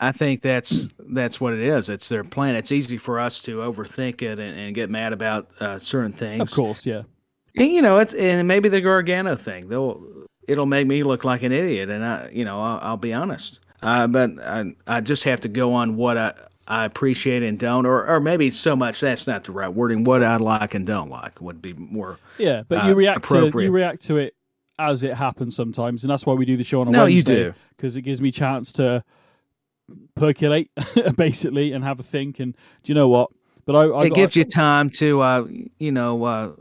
I 0.00 0.12
think 0.12 0.42
that's 0.42 0.88
that's 1.08 1.40
what 1.40 1.54
it 1.54 1.60
is. 1.60 1.88
It's 1.88 2.08
their 2.08 2.24
plan. 2.24 2.54
It's 2.54 2.70
easy 2.70 2.98
for 2.98 3.18
us 3.18 3.40
to 3.42 3.58
overthink 3.58 4.22
it 4.22 4.38
and, 4.38 4.58
and 4.58 4.74
get 4.74 4.90
mad 4.90 5.12
about 5.12 5.48
uh, 5.60 5.78
certain 5.78 6.12
things. 6.12 6.40
Of 6.40 6.50
course, 6.52 6.86
yeah, 6.86 7.02
And, 7.56 7.68
you 7.72 7.82
know, 7.82 7.98
it's 7.98 8.14
and 8.14 8.46
maybe 8.46 8.68
the 8.68 8.80
Gargano 8.80 9.34
thing. 9.34 9.68
They'll 9.68 10.00
it'll 10.46 10.66
make 10.66 10.86
me 10.86 11.02
look 11.02 11.24
like 11.24 11.42
an 11.42 11.52
idiot, 11.52 11.90
and 11.90 12.04
I, 12.04 12.30
you 12.32 12.44
know, 12.44 12.62
I'll, 12.62 12.78
I'll 12.82 12.96
be 12.96 13.12
honest. 13.12 13.60
Uh, 13.82 14.06
but 14.06 14.30
I, 14.40 14.74
I 14.86 15.00
just 15.00 15.24
have 15.24 15.40
to 15.40 15.48
go 15.48 15.72
on 15.74 15.96
what 15.96 16.16
I 16.16 16.34
I 16.68 16.84
appreciate 16.84 17.42
and 17.42 17.58
don't, 17.58 17.86
or 17.86 18.06
or 18.06 18.20
maybe 18.20 18.50
so 18.50 18.76
much 18.76 19.00
that's 19.00 19.26
not 19.26 19.44
the 19.44 19.52
right 19.52 19.68
wording. 19.72 20.04
What 20.04 20.22
I 20.22 20.36
like 20.36 20.74
and 20.74 20.86
don't 20.86 21.08
like 21.10 21.40
would 21.40 21.60
be 21.60 21.72
more. 21.72 22.18
yeah. 22.38 22.62
But 22.68 22.84
Uh, 22.84 22.88
you 22.88 22.94
react 22.94 23.26
to 23.28 23.50
you 23.64 23.70
react 23.72 24.02
to 24.04 24.18
it 24.18 24.34
as 24.78 25.02
it 25.02 25.14
happens 25.14 25.56
sometimes, 25.56 26.04
and 26.04 26.10
that's 26.10 26.24
why 26.26 26.34
we 26.34 26.44
do 26.44 26.56
the 26.56 26.64
show 26.64 26.80
on 26.80 26.88
a 26.88 26.90
No, 26.90 27.06
you 27.06 27.22
do. 27.22 27.52
because 27.76 27.96
it 27.96 28.02
gives 28.02 28.20
me 28.20 28.30
chance 28.30 28.72
to 28.72 29.02
percolate 30.14 30.70
basically 31.16 31.72
and 31.72 31.84
have 31.84 32.00
a 32.00 32.02
think. 32.02 32.40
And 32.40 32.52
do 32.82 32.90
you 32.90 32.94
know 32.94 33.08
what? 33.08 33.30
But 33.64 33.76
I, 33.76 33.84
I 33.84 34.04
it 34.06 34.14
gives 34.14 34.34
you 34.34 34.44
time 34.44 34.88
to, 34.90 35.20
uh, 35.20 35.46
you 35.78 35.92
know, 35.92 36.24
uh, 36.24 36.52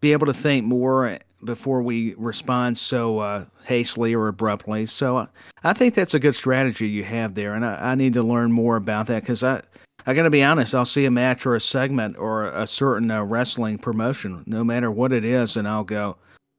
be 0.00 0.12
able 0.12 0.26
to 0.26 0.34
think 0.34 0.66
more 0.66 1.18
before 1.44 1.82
we 1.82 2.14
respond 2.14 2.78
so 2.78 3.18
uh, 3.20 3.44
hastily 3.64 4.14
or 4.14 4.28
abruptly. 4.28 4.86
So 4.86 5.18
uh, 5.18 5.26
I 5.62 5.72
think 5.72 5.94
that's 5.94 6.14
a 6.14 6.18
good 6.18 6.34
strategy 6.34 6.88
you 6.88 7.04
have 7.04 7.34
there, 7.34 7.54
and 7.54 7.64
I, 7.64 7.92
I 7.92 7.94
need 7.94 8.14
to 8.14 8.22
learn 8.22 8.52
more 8.52 8.76
about 8.76 9.06
that 9.06 9.22
because 9.22 9.42
I, 9.42 9.62
I 10.06 10.14
got 10.14 10.24
to 10.24 10.30
be 10.30 10.42
honest. 10.42 10.74
I'll 10.74 10.84
see 10.84 11.04
a 11.04 11.10
match 11.10 11.46
or 11.46 11.54
a 11.54 11.60
segment 11.60 12.16
or 12.18 12.48
a 12.48 12.66
certain 12.66 13.10
uh, 13.10 13.22
wrestling 13.22 13.78
promotion, 13.78 14.42
no 14.46 14.64
matter 14.64 14.90
what 14.90 15.12
it 15.12 15.24
is, 15.24 15.56
and 15.56 15.68
I'll 15.68 15.84
go, 15.84 16.16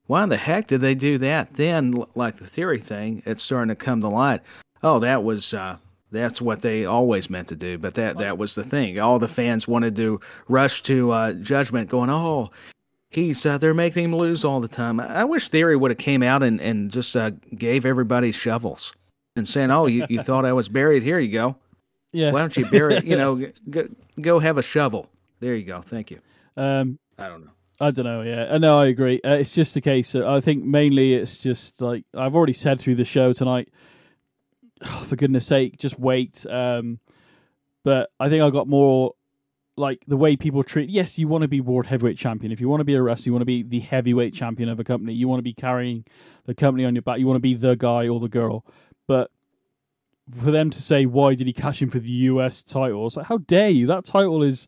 "Why 0.07 0.25
the 0.25 0.38
heck 0.38 0.67
did 0.67 0.81
they 0.81 0.95
do 0.95 1.17
that?" 1.19 1.53
Then, 1.55 2.03
like 2.15 2.38
the 2.38 2.47
theory 2.47 2.80
thing, 2.80 3.23
it's 3.25 3.43
starting 3.43 3.69
to 3.69 3.75
come 3.75 4.01
to 4.01 4.07
light. 4.09 4.41
Oh, 4.81 4.99
that 4.99 5.23
was. 5.23 5.53
Uh, 5.53 5.77
that's 6.11 6.39
what 6.39 6.61
they 6.61 6.85
always 6.85 7.27
meant 7.30 7.47
to 7.47 7.55
do, 7.55 7.80
but 7.80 7.95
that 7.95 8.17
that 8.19 8.38
was 8.38 8.53
the 8.53 8.63
thing. 8.63 8.99
All 8.99 9.17
the 9.17 9.27
fans 9.27 9.67
wanted 9.67 9.95
to 9.95 10.19
rush 10.47 10.84
to 10.84 11.11
uh, 11.11 11.34
judgment, 11.34 11.89
going, 11.89 12.11
"Oh, 12.11 12.51
he's 13.09 13.45
uh, 13.45 13.57
they're 13.57 13.73
making 13.73 14.05
him 14.05 14.15
lose 14.15 14.45
all 14.45 14.61
the 14.61 14.67
time." 14.67 14.99
I, 14.99 15.21
I 15.21 15.23
wish 15.23 15.49
Theory 15.49 15.75
would 15.75 15.89
have 15.89 15.97
came 15.97 16.21
out 16.21 16.43
and 16.43 16.61
and 16.61 16.91
just 16.91 17.15
uh, 17.15 17.31
gave 17.57 17.84
everybody 17.85 18.31
shovels 18.31 18.93
and 19.35 19.47
saying, 19.47 19.71
"Oh, 19.71 19.88
you, 19.88 20.05
you 20.07 20.21
thought 20.21 20.45
I 20.45 20.53
was 20.53 20.69
buried? 20.69 21.01
Here 21.01 21.17
you 21.19 21.31
go. 21.31 21.55
yeah. 22.11 22.31
Why 22.31 22.41
don't 22.41 22.55
you 22.55 22.69
bury? 22.69 22.99
You 23.03 23.17
know, 23.17 23.35
go, 23.71 23.88
go 24.21 24.38
have 24.38 24.59
a 24.59 24.63
shovel. 24.63 25.09
There 25.39 25.55
you 25.55 25.63
go. 25.65 25.81
Thank 25.81 26.11
you." 26.11 26.19
Um, 26.55 26.99
I 27.17 27.27
don't 27.27 27.43
know. 27.43 27.51
I 27.80 27.91
don't 27.91 28.06
know. 28.06 28.22
Yeah, 28.22 28.50
I 28.52 28.58
know. 28.60 28.80
I 28.80 28.86
agree. 28.88 29.20
Uh, 29.24 29.34
it's 29.34 29.54
just 29.54 29.76
a 29.76 29.82
case. 29.82 30.16
Of, 30.16 30.26
I 30.26 30.40
think 30.40 30.64
mainly 30.64 31.14
it's 31.14 31.40
just 31.40 31.82
like 31.82 32.06
I've 32.16 32.36
already 32.36 32.54
said 32.54 32.80
through 32.80 32.95
the 32.95 33.06
show 33.06 33.34
tonight. 33.34 33.70
for 35.04 35.16
goodness 35.16 35.48
sake, 35.48 35.78
just 35.78 36.00
wait. 36.00 36.45
Um, 36.50 37.00
but 37.84 38.12
I 38.20 38.30
think 38.30 38.44
I 38.44 38.50
got 38.50 38.68
more 38.68 39.14
like 39.76 40.04
the 40.08 40.18
way 40.18 40.36
people 40.36 40.64
treat. 40.64 40.90
Yes, 40.90 41.18
you 41.18 41.28
want 41.28 41.41
to 41.41 41.48
be 41.48 41.62
world 41.62 41.86
heavyweight 41.86 42.18
champion. 42.18 42.52
If 42.52 42.62
you 42.62 42.70
want 42.70 42.82
to 42.82 42.86
be 42.86 42.95
a 42.95 43.02
wrestler, 43.02 43.30
you 43.30 43.34
want 43.34 43.41
to 43.41 43.45
be 43.45 43.64
the 43.64 43.80
heavyweight 43.80 44.34
champion 44.34 44.70
of 44.70 44.80
a 44.80 44.84
company. 44.84 45.14
You 45.14 45.28
want 45.28 45.40
to 45.40 45.44
be 45.44 45.54
carrying 45.54 46.06
the 46.45 46.54
company 46.54 46.86
on 46.86 46.95
your 46.95 47.02
back. 47.02 47.20
You 47.20 47.28
want 47.28 47.38
to 47.38 47.41
be 47.41 47.56
the 47.56 47.76
guy 47.76 48.08
or 48.08 48.20
the 48.20 48.30
girl. 48.30 48.66
But 49.08 49.32
for 50.32 50.52
them 50.52 50.70
to 50.70 50.82
say, 50.82 51.06
why 51.06 51.36
did 51.36 51.48
he 51.48 51.54
cash 51.54 51.82
in 51.82 51.90
for 51.90 52.00
the 52.00 52.10
US 52.10 52.62
title? 52.62 53.08
It's 53.08 53.18
like, 53.18 53.26
how 53.26 53.40
dare 53.40 53.70
you? 53.70 53.88
That 53.88 54.06
title 54.06 54.44
is 54.44 54.68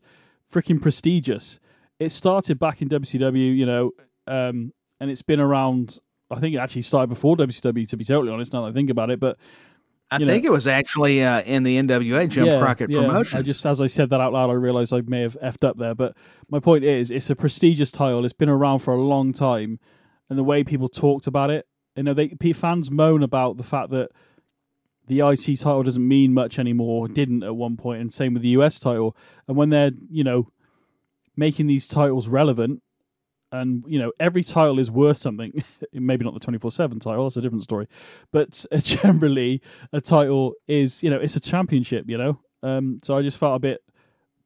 freaking 0.52 0.82
prestigious. 0.82 1.60
It 1.98 2.10
started 2.10 2.58
back 2.58 2.82
in 2.82 2.88
WCW, 2.88 3.56
you 3.56 3.66
know, 3.66 3.92
um, 4.26 4.72
and 5.00 5.10
it's 5.10 5.22
been 5.22 5.40
around. 5.40 5.98
I 6.30 6.40
think 6.40 6.54
it 6.54 6.58
actually 6.58 6.82
started 6.82 7.08
before 7.08 7.36
WCW, 7.36 7.88
to 7.88 7.96
be 7.96 8.04
totally 8.04 8.32
honest, 8.32 8.52
now 8.52 8.62
that 8.62 8.70
I 8.70 8.72
think 8.72 8.90
about 8.90 9.10
it. 9.10 9.20
But 9.20 9.38
I 10.10 10.18
know- 10.18 10.26
think 10.26 10.44
it 10.44 10.50
was 10.52 10.66
actually 10.66 11.22
uh, 11.22 11.42
in 11.42 11.62
the 11.62 11.76
NWA 11.78 12.28
Jim 12.28 12.46
Crockett 12.60 12.90
Promotions. 12.90 13.34
I 13.34 13.42
just, 13.42 13.64
as 13.64 13.80
I 13.80 13.86
said 13.86 14.10
that 14.10 14.20
out 14.20 14.32
loud, 14.32 14.50
I 14.50 14.54
realised 14.54 14.92
I 14.92 15.02
may 15.02 15.22
have 15.22 15.36
effed 15.42 15.66
up 15.66 15.78
there. 15.78 15.94
But 15.94 16.16
my 16.50 16.60
point 16.60 16.84
is, 16.84 17.10
it's 17.10 17.30
a 17.30 17.36
prestigious 17.36 17.90
title. 17.90 18.24
It's 18.24 18.34
been 18.34 18.48
around 18.48 18.80
for 18.80 18.92
a 18.94 19.00
long 19.00 19.32
time, 19.32 19.78
and 20.28 20.38
the 20.38 20.44
way 20.44 20.64
people 20.64 20.88
talked 20.88 21.26
about 21.26 21.50
it, 21.50 21.66
you 21.96 22.02
know, 22.02 22.14
they 22.14 22.28
fans 22.52 22.90
moan 22.90 23.22
about 23.22 23.56
the 23.56 23.62
fact 23.62 23.90
that 23.90 24.10
the 25.06 25.20
IC 25.20 25.58
title 25.58 25.82
doesn't 25.82 26.06
mean 26.06 26.34
much 26.34 26.58
anymore. 26.58 27.08
Didn't 27.08 27.42
at 27.42 27.56
one 27.56 27.76
point, 27.76 28.00
and 28.00 28.12
same 28.12 28.34
with 28.34 28.42
the 28.42 28.50
US 28.50 28.78
title. 28.78 29.16
And 29.48 29.56
when 29.56 29.70
they're, 29.70 29.92
you 30.10 30.24
know, 30.24 30.48
making 31.36 31.66
these 31.66 31.86
titles 31.86 32.28
relevant, 32.28 32.82
and 33.52 33.84
you 33.86 33.98
know 33.98 34.12
every 34.18 34.42
title 34.42 34.78
is 34.78 34.90
worth 34.90 35.18
something. 35.18 35.62
Maybe 35.92 36.24
not 36.24 36.34
the 36.34 36.40
twenty 36.40 36.58
four 36.58 36.70
seven 36.70 36.98
title; 36.98 37.24
that's 37.24 37.36
a 37.36 37.40
different 37.40 37.64
story. 37.64 37.86
But 38.32 38.64
generally, 38.82 39.62
a 39.92 40.00
title 40.00 40.54
is 40.66 41.02
you 41.02 41.10
know 41.10 41.18
it's 41.18 41.36
a 41.36 41.40
championship. 41.40 42.06
You 42.08 42.18
know, 42.18 42.40
um, 42.62 42.98
so 43.02 43.16
I 43.16 43.22
just 43.22 43.38
felt 43.38 43.56
a 43.56 43.60
bit 43.60 43.80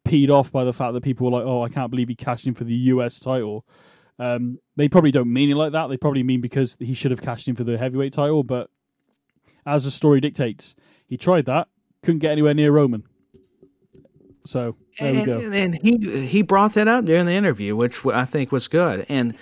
peed 0.06 0.30
off 0.30 0.50
by 0.50 0.64
the 0.64 0.72
fact 0.72 0.94
that 0.94 1.02
people 1.02 1.30
were 1.30 1.38
like, 1.38 1.46
"Oh, 1.46 1.62
I 1.62 1.68
can't 1.68 1.90
believe 1.90 2.08
he 2.08 2.14
cashed 2.14 2.46
in 2.46 2.54
for 2.54 2.64
the 2.64 2.74
US 2.74 3.18
title." 3.18 3.66
Um, 4.18 4.58
they 4.76 4.88
probably 4.88 5.10
don't 5.10 5.32
mean 5.32 5.50
it 5.50 5.56
like 5.56 5.72
that. 5.72 5.88
They 5.88 5.96
probably 5.96 6.22
mean 6.22 6.42
because 6.42 6.76
he 6.78 6.92
should 6.92 7.10
have 7.10 7.22
cashed 7.22 7.48
in 7.48 7.56
for 7.56 7.64
the 7.64 7.78
heavyweight 7.78 8.12
title. 8.12 8.42
But 8.42 8.68
as 9.64 9.84
the 9.84 9.90
story 9.90 10.20
dictates, 10.20 10.76
he 11.06 11.16
tried 11.16 11.46
that, 11.46 11.68
couldn't 12.02 12.18
get 12.18 12.32
anywhere 12.32 12.52
near 12.52 12.70
Roman. 12.70 13.04
So 14.44 14.76
there 15.01 15.14
and, 15.14 15.27
go. 15.27 15.39
And 15.52 15.74
he 15.82 16.27
he 16.27 16.43
brought 16.43 16.74
that 16.74 16.89
up 16.89 17.05
during 17.05 17.27
the 17.27 17.32
interview, 17.32 17.74
which 17.77 18.05
I 18.06 18.24
think 18.24 18.52
was 18.52 18.68
good. 18.68 19.06
And 19.09 19.35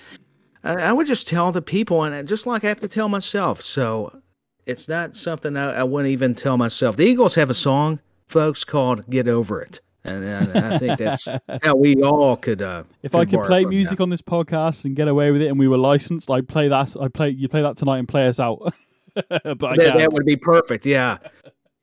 I, 0.63 0.91
would 0.91 1.07
just 1.07 1.27
tell 1.27 1.51
the 1.51 1.61
people, 1.61 2.03
and 2.03 2.27
just 2.27 2.45
like 2.45 2.63
I 2.63 2.67
have 2.67 2.81
to 2.81 2.87
tell 2.87 3.07
myself. 3.07 3.61
So 3.61 4.21
it's 4.65 4.89
not 4.89 5.15
something 5.15 5.55
I, 5.55 5.79
I 5.79 5.83
wouldn't 5.83 6.11
even 6.11 6.35
tell 6.35 6.57
myself. 6.57 6.97
The 6.97 7.03
Eagles 7.03 7.35
have 7.35 7.49
a 7.49 7.53
song, 7.53 7.99
folks, 8.27 8.63
called 8.63 9.09
"Get 9.09 9.27
Over 9.27 9.61
It." 9.61 9.79
and, 10.03 10.23
and 10.23 10.57
I 10.57 10.77
think 10.77 10.97
that's 10.97 11.27
how 11.63 11.75
we 11.75 12.01
all 12.01 12.35
could. 12.35 12.61
Uh, 12.61 12.83
if 13.03 13.15
I 13.15 13.25
could 13.25 13.43
play 13.45 13.65
music 13.65 13.97
that. 13.97 14.03
on 14.03 14.09
this 14.09 14.21
podcast 14.21 14.85
and 14.85 14.95
get 14.95 15.07
away 15.07 15.31
with 15.31 15.41
it, 15.41 15.47
and 15.47 15.59
we 15.59 15.67
were 15.67 15.77
licensed, 15.77 16.29
I'd 16.31 16.47
play 16.47 16.67
that. 16.67 16.95
I 16.99 17.07
play 17.07 17.29
you 17.29 17.47
play 17.47 17.61
that 17.61 17.77
tonight 17.77 17.99
and 17.99 18.07
play 18.07 18.27
us 18.27 18.39
out. 18.39 18.73
but 19.13 19.59
that, 19.59 19.95
that 19.97 20.11
would 20.11 20.25
be 20.25 20.35
perfect. 20.35 20.85
Yeah, 20.85 21.17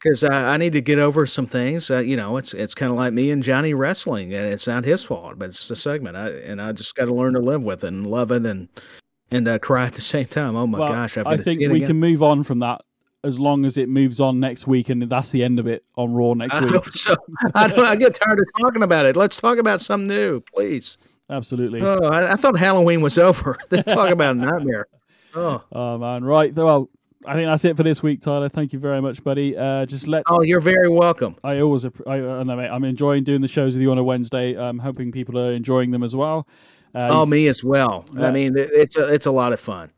because 0.06 0.22
uh, 0.22 0.28
I 0.28 0.56
need 0.56 0.72
to 0.74 0.80
get 0.80 1.00
over 1.00 1.26
some 1.26 1.46
things. 1.48 1.90
Uh, 1.90 1.98
you 1.98 2.16
know, 2.16 2.36
it's 2.36 2.54
it's 2.54 2.74
kind 2.74 2.92
of 2.92 2.96
like 2.96 3.12
me 3.12 3.32
and 3.32 3.42
Johnny 3.42 3.74
wrestling, 3.74 4.32
and 4.34 4.46
it's 4.46 4.66
not 4.68 4.84
his 4.84 5.02
fault, 5.02 5.36
but 5.36 5.48
it's 5.48 5.66
the 5.66 5.74
segment. 5.74 6.16
I, 6.16 6.28
and 6.30 6.62
I 6.62 6.70
just 6.70 6.94
got 6.94 7.06
to 7.06 7.14
learn 7.14 7.34
to 7.34 7.40
live 7.40 7.64
with 7.64 7.82
it 7.82 7.88
and 7.88 8.06
love 8.06 8.30
it 8.30 8.46
and 8.46 8.68
and 9.32 9.48
uh, 9.48 9.58
cry 9.62 9.86
at 9.86 9.94
the 9.94 10.00
same 10.00 10.26
time. 10.26 10.54
Oh 10.54 10.66
my 10.66 10.78
well, 10.78 10.88
gosh! 10.88 11.18
I 11.18 11.36
think 11.36 11.58
we 11.58 11.66
again. 11.66 11.86
can 11.88 11.96
move 12.00 12.22
on 12.22 12.44
from 12.44 12.60
that 12.60 12.82
as 13.24 13.40
long 13.40 13.64
as 13.64 13.76
it 13.76 13.88
moves 13.88 14.20
on 14.20 14.38
next 14.38 14.68
week, 14.68 14.88
and 14.88 15.02
that's 15.02 15.30
the 15.30 15.42
end 15.42 15.58
of 15.58 15.66
it 15.66 15.84
on 15.96 16.12
Raw 16.12 16.34
next 16.34 16.54
I 16.54 16.64
week. 16.64 16.74
hope 16.74 16.88
so. 16.92 17.16
I, 17.56 17.66
don't, 17.66 17.84
I 17.84 17.96
get 17.96 18.14
tired 18.14 18.38
of 18.38 18.46
talking 18.60 18.84
about 18.84 19.06
it. 19.06 19.16
Let's 19.16 19.40
talk 19.40 19.58
about 19.58 19.80
something 19.80 20.06
new, 20.08 20.40
please. 20.40 20.96
Absolutely. 21.28 21.82
Oh, 21.82 21.98
I, 22.04 22.34
I 22.34 22.36
thought 22.36 22.56
Halloween 22.56 23.00
was 23.00 23.18
over. 23.18 23.58
Then 23.70 23.82
talk 23.82 24.10
about 24.10 24.36
a 24.36 24.38
nightmare. 24.38 24.86
Oh, 25.38 25.62
Oh 25.70 25.98
man, 25.98 26.24
right. 26.24 26.54
Well, 26.54 26.88
I 27.26 27.34
think 27.34 27.46
that's 27.48 27.64
it 27.64 27.76
for 27.76 27.82
this 27.82 28.02
week, 28.02 28.20
Tyler. 28.20 28.48
Thank 28.48 28.72
you 28.72 28.78
very 28.78 29.00
much, 29.02 29.22
buddy. 29.24 29.56
Uh, 29.56 29.84
just 29.86 30.06
let 30.06 30.22
oh, 30.28 30.42
you're 30.42 30.60
very 30.60 30.88
welcome. 30.88 31.36
I 31.42 31.60
always 31.60 31.84
I, 31.84 31.90
I 32.06 32.42
know, 32.42 32.56
mate, 32.56 32.68
I'm 32.68 32.84
enjoying 32.84 33.24
doing 33.24 33.40
the 33.40 33.48
shows 33.48 33.74
with 33.74 33.82
you 33.82 33.90
on 33.90 33.98
a 33.98 34.04
Wednesday. 34.04 34.56
I'm 34.58 34.78
hoping 34.78 35.12
people 35.12 35.38
are 35.38 35.52
enjoying 35.52 35.90
them 35.90 36.02
as 36.02 36.14
well. 36.14 36.46
Uh, 36.94 37.08
Oh, 37.10 37.26
me 37.26 37.48
as 37.48 37.62
well. 37.64 38.04
Yeah. 38.14 38.28
I 38.28 38.30
mean, 38.30 38.54
it's 38.56 38.96
a 38.96 39.12
it's 39.12 39.26
a 39.26 39.30
lot 39.30 39.52
of 39.52 39.60
fun. 39.60 39.90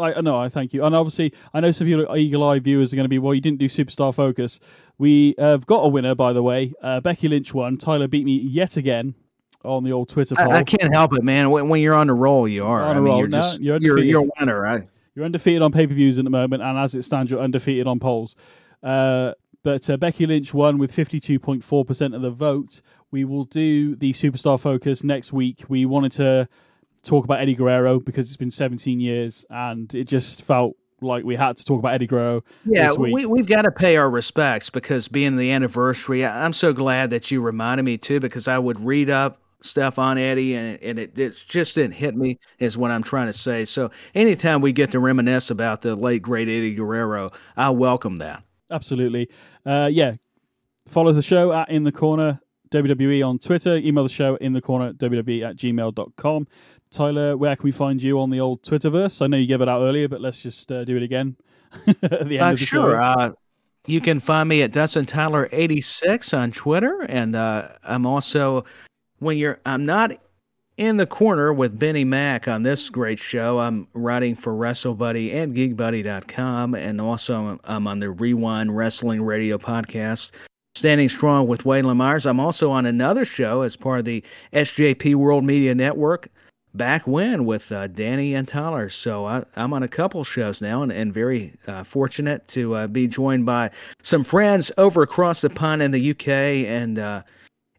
I 0.00 0.20
know. 0.20 0.38
I 0.38 0.48
thank 0.48 0.72
you. 0.72 0.84
And 0.84 0.94
obviously, 0.94 1.34
I 1.52 1.58
know 1.58 1.72
some 1.72 1.88
people, 1.88 2.16
eagle 2.16 2.44
eye 2.44 2.60
viewers, 2.60 2.92
are 2.92 2.96
going 2.96 3.04
to 3.04 3.08
be, 3.08 3.18
well, 3.18 3.34
you 3.34 3.40
didn't 3.40 3.58
do 3.58 3.66
Superstar 3.66 4.14
Focus. 4.14 4.60
We 4.96 5.34
have 5.38 5.66
got 5.66 5.80
a 5.80 5.88
winner, 5.88 6.14
by 6.14 6.32
the 6.32 6.42
way. 6.42 6.72
Uh, 6.80 7.00
Becky 7.00 7.26
Lynch 7.26 7.52
won. 7.52 7.76
Tyler 7.78 8.06
beat 8.06 8.24
me 8.24 8.36
yet 8.38 8.76
again 8.76 9.16
on 9.64 9.82
the 9.82 9.90
old 9.90 10.08
Twitter 10.08 10.36
poll. 10.36 10.52
I, 10.52 10.58
I 10.58 10.62
can't 10.62 10.94
help 10.94 11.14
it, 11.14 11.24
man. 11.24 11.50
When, 11.50 11.68
when 11.68 11.80
you're 11.80 11.96
on 11.96 12.06
the 12.06 12.14
roll, 12.14 12.46
you 12.46 12.64
are. 12.64 12.80
On 12.82 12.90
I 12.90 12.94
mean, 13.00 13.04
roll. 13.04 13.18
you're 13.18 13.28
No, 13.28 13.38
just 13.40 13.60
you're 13.60 13.78
you're, 13.80 13.98
you're 13.98 14.24
a 14.24 14.30
winner. 14.38 14.64
I, 14.66 14.88
You're 15.18 15.24
undefeated 15.24 15.62
on 15.62 15.72
pay 15.72 15.84
per 15.84 15.94
views 15.94 16.20
at 16.20 16.24
the 16.24 16.30
moment, 16.30 16.62
and 16.62 16.78
as 16.78 16.94
it 16.94 17.02
stands, 17.02 17.32
you're 17.32 17.40
undefeated 17.40 17.88
on 17.88 17.98
polls. 17.98 18.36
Uh, 18.84 19.32
but 19.64 19.90
uh, 19.90 19.96
Becky 19.96 20.26
Lynch 20.26 20.54
won 20.54 20.78
with 20.78 20.94
52.4% 20.94 22.14
of 22.14 22.22
the 22.22 22.30
vote. 22.30 22.80
We 23.10 23.24
will 23.24 23.42
do 23.42 23.96
the 23.96 24.12
Superstar 24.12 24.60
Focus 24.60 25.02
next 25.02 25.32
week. 25.32 25.64
We 25.68 25.86
wanted 25.86 26.12
to 26.12 26.48
talk 27.02 27.24
about 27.24 27.40
Eddie 27.40 27.56
Guerrero 27.56 27.98
because 27.98 28.28
it's 28.28 28.36
been 28.36 28.52
17 28.52 29.00
years, 29.00 29.44
and 29.50 29.92
it 29.92 30.04
just 30.04 30.42
felt 30.42 30.76
like 31.00 31.24
we 31.24 31.34
had 31.34 31.56
to 31.56 31.64
talk 31.64 31.80
about 31.80 31.94
Eddie 31.94 32.06
Guerrero 32.06 32.44
yeah, 32.64 32.86
this 32.86 32.96
week. 32.96 33.12
we 33.12 33.26
we've 33.26 33.48
got 33.48 33.62
to 33.62 33.72
pay 33.72 33.96
our 33.96 34.08
respects 34.08 34.70
because 34.70 35.08
being 35.08 35.36
the 35.36 35.50
anniversary, 35.50 36.24
I'm 36.24 36.52
so 36.52 36.72
glad 36.72 37.10
that 37.10 37.32
you 37.32 37.40
reminded 37.40 37.82
me 37.82 37.98
too 37.98 38.20
because 38.20 38.46
I 38.46 38.60
would 38.60 38.78
read 38.78 39.10
up 39.10 39.40
stuff 39.60 39.98
on 39.98 40.18
Eddie 40.18 40.54
and, 40.54 40.80
and 40.82 40.98
it, 40.98 41.18
it 41.18 41.34
just 41.48 41.74
didn't 41.74 41.94
hit 41.94 42.14
me 42.16 42.38
is 42.58 42.76
what 42.78 42.90
I'm 42.90 43.02
trying 43.02 43.26
to 43.26 43.32
say. 43.32 43.64
So 43.64 43.90
anytime 44.14 44.60
we 44.60 44.72
get 44.72 44.90
to 44.92 45.00
reminisce 45.00 45.50
about 45.50 45.82
the 45.82 45.94
late 45.96 46.22
great 46.22 46.48
Eddie 46.48 46.74
Guerrero, 46.74 47.30
I 47.56 47.70
welcome 47.70 48.16
that. 48.18 48.42
Absolutely. 48.70 49.28
Uh, 49.66 49.88
yeah. 49.90 50.12
Follow 50.86 51.12
the 51.12 51.22
show 51.22 51.52
at 51.52 51.68
In 51.70 51.84
the 51.84 51.92
Corner 51.92 52.40
WWE 52.70 53.26
on 53.26 53.38
Twitter. 53.38 53.76
Email 53.76 54.04
the 54.04 54.08
show 54.10 54.36
in 54.36 54.52
the 54.52 54.60
corner 54.60 54.92
WWE 54.92 55.48
at 55.48 55.56
gmail.com. 55.56 56.46
Tyler, 56.90 57.36
where 57.36 57.54
can 57.56 57.64
we 57.64 57.70
find 57.70 58.02
you 58.02 58.20
on 58.20 58.30
the 58.30 58.40
old 58.40 58.62
Twitterverse? 58.62 59.20
I 59.22 59.26
know 59.26 59.36
you 59.36 59.46
gave 59.46 59.60
it 59.60 59.68
out 59.68 59.82
earlier, 59.82 60.08
but 60.08 60.20
let's 60.20 60.42
just 60.42 60.70
uh, 60.72 60.84
do 60.84 60.96
it 60.96 61.02
again 61.02 61.36
at 61.86 62.28
the 62.28 62.38
end 62.38 62.42
Uh, 62.42 62.52
of 62.52 62.58
the 62.58 62.64
sure. 62.66 62.86
show. 62.86 62.92
Uh, 62.96 63.32
you 63.86 64.00
can 64.02 64.20
find 64.20 64.48
me 64.48 64.62
at 64.62 64.72
Dustin 64.72 65.04
Tyler 65.06 65.48
eighty 65.52 65.80
six 65.80 66.34
on 66.34 66.52
Twitter, 66.52 67.02
and 67.08 67.34
uh, 67.34 67.68
I'm 67.84 68.04
also 68.04 68.64
when 69.18 69.38
you're 69.38 69.60
I'm 69.64 69.84
not 69.84 70.12
in 70.76 70.96
the 70.96 71.06
corner 71.06 71.52
with 71.52 71.78
Benny 71.78 72.04
Mac 72.04 72.46
on 72.46 72.62
this 72.62 72.88
great 72.88 73.18
show. 73.18 73.58
I'm 73.58 73.88
writing 73.94 74.36
for 74.36 74.52
WrestleBuddy 74.52 75.34
and 75.34 75.54
GeekBuddy.com, 75.54 76.74
and 76.74 77.00
also 77.00 77.58
I'm 77.64 77.86
on 77.86 77.98
the 77.98 78.10
Rewind 78.10 78.76
Wrestling 78.76 79.22
Radio 79.22 79.58
podcast. 79.58 80.30
Standing 80.76 81.08
strong 81.08 81.48
with 81.48 81.64
Waylon 81.64 81.96
Myers. 81.96 82.24
I'm 82.24 82.38
also 82.38 82.70
on 82.70 82.86
another 82.86 83.24
show 83.24 83.62
as 83.62 83.74
part 83.74 83.98
of 83.98 84.04
the 84.04 84.22
SJP 84.52 85.16
World 85.16 85.42
Media 85.42 85.74
Network 85.74 86.28
back 86.72 87.04
when 87.06 87.44
with 87.44 87.72
uh, 87.72 87.88
Danny 87.88 88.32
and 88.34 88.46
Tyler. 88.46 88.88
So 88.88 89.26
I, 89.26 89.44
I'm 89.56 89.72
on 89.72 89.82
a 89.82 89.88
couple 89.88 90.22
shows 90.22 90.62
now 90.62 90.82
and, 90.82 90.92
and 90.92 91.12
very 91.12 91.54
uh, 91.66 91.82
fortunate 91.82 92.46
to 92.48 92.74
uh, 92.74 92.86
be 92.86 93.08
joined 93.08 93.44
by 93.44 93.72
some 94.02 94.22
friends 94.22 94.70
over 94.78 95.02
across 95.02 95.40
the 95.40 95.50
pond 95.50 95.82
in 95.82 95.90
the 95.90 96.10
UK. 96.12 96.28
And 96.28 97.00
uh, 97.00 97.22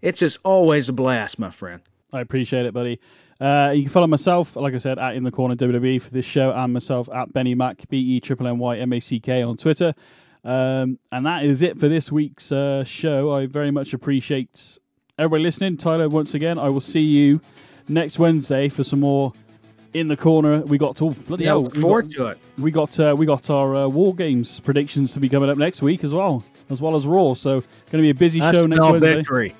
it's 0.01 0.19
just 0.19 0.39
always 0.43 0.89
a 0.89 0.93
blast, 0.93 1.39
my 1.39 1.49
friend. 1.49 1.81
I 2.13 2.21
appreciate 2.21 2.65
it, 2.65 2.73
buddy. 2.73 2.99
Uh, 3.39 3.71
you 3.73 3.83
can 3.83 3.89
follow 3.89 4.07
myself, 4.07 4.55
like 4.55 4.73
I 4.73 4.77
said, 4.79 4.99
at 4.99 5.15
In 5.15 5.23
the 5.23 5.31
Corner 5.31 5.55
WWE 5.55 6.01
for 6.01 6.09
this 6.09 6.25
show, 6.25 6.51
and 6.51 6.73
myself 6.73 7.07
at 7.13 7.31
Benny 7.31 7.55
Mac, 7.55 7.87
B 7.87 7.97
E 7.97 8.19
Triple 8.19 8.47
N 8.47 8.57
Y 8.57 8.77
M 8.77 8.91
A 8.91 8.99
C 8.99 9.19
K 9.19 9.41
on 9.43 9.55
Twitter. 9.57 9.93
Um, 10.43 10.99
and 11.11 11.25
that 11.25 11.43
is 11.43 11.61
it 11.61 11.79
for 11.79 11.87
this 11.87 12.11
week's 12.11 12.51
uh, 12.51 12.83
show. 12.83 13.31
I 13.31 13.45
very 13.45 13.71
much 13.71 13.93
appreciate 13.93 14.79
everybody 15.17 15.43
listening. 15.43 15.77
Tyler, 15.77 16.09
once 16.09 16.33
again, 16.33 16.57
I 16.59 16.69
will 16.69 16.79
see 16.81 17.01
you 17.01 17.39
next 17.87 18.19
Wednesday 18.19 18.67
for 18.69 18.83
some 18.83 18.99
more 19.01 19.31
In 19.93 20.07
the 20.09 20.17
Corner. 20.17 20.61
We 20.61 20.77
got 20.77 20.95
to 20.97 21.11
bloody 21.11 21.43
Yeah, 21.45 21.51
hell, 21.51 21.63
look 21.63 21.75
we 21.75 21.81
forward 21.81 22.13
got, 22.13 22.23
to 22.23 22.27
it. 22.31 22.37
we 22.57 22.71
got 22.71 22.99
uh, 22.99 23.15
we 23.17 23.25
got 23.25 23.49
our 23.49 23.75
uh, 23.75 23.87
War 23.87 24.13
Games 24.15 24.59
predictions 24.59 25.13
to 25.13 25.19
be 25.21 25.29
coming 25.29 25.49
up 25.49 25.57
next 25.57 25.81
week 25.81 26.03
as 26.03 26.13
well, 26.13 26.43
as 26.69 26.81
well 26.81 26.95
as 26.95 27.05
Raw. 27.07 27.33
So 27.35 27.59
going 27.61 27.65
to 27.91 27.97
be 28.01 28.09
a 28.09 28.13
busy 28.15 28.41
I 28.41 28.51
show 28.51 28.65
next 28.65 28.81
Wednesday. 28.83 29.15
victory. 29.15 29.55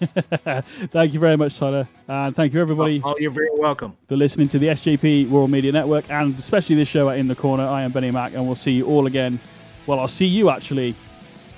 thank 0.92 1.12
you 1.12 1.20
very 1.20 1.36
much, 1.36 1.58
Tyler, 1.58 1.86
and 2.08 2.34
thank 2.34 2.52
you 2.54 2.60
everybody 2.60 3.02
Oh, 3.04 3.14
you're 3.18 3.30
very 3.30 3.50
welcome. 3.52 3.96
for 4.08 4.16
listening 4.16 4.48
to 4.48 4.58
the 4.58 4.68
SJP 4.68 5.28
World 5.28 5.50
Media 5.50 5.72
Network 5.72 6.08
and 6.10 6.38
especially 6.38 6.76
this 6.76 6.88
show 6.88 7.10
at 7.10 7.18
In 7.18 7.28
the 7.28 7.34
Corner. 7.34 7.64
I 7.64 7.82
am 7.82 7.92
Benny 7.92 8.10
Mac, 8.10 8.32
and 8.34 8.46
we'll 8.46 8.54
see 8.54 8.72
you 8.72 8.86
all 8.86 9.06
again. 9.06 9.38
Well, 9.86 10.00
I'll 10.00 10.08
see 10.08 10.26
you 10.26 10.50
actually 10.50 10.94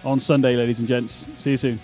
on 0.05 0.19
Sunday, 0.21 0.57
ladies 0.57 0.81
and 0.81 0.89
gents. 0.89 1.29
See 1.39 1.51
you 1.53 1.57
soon. 1.57 1.81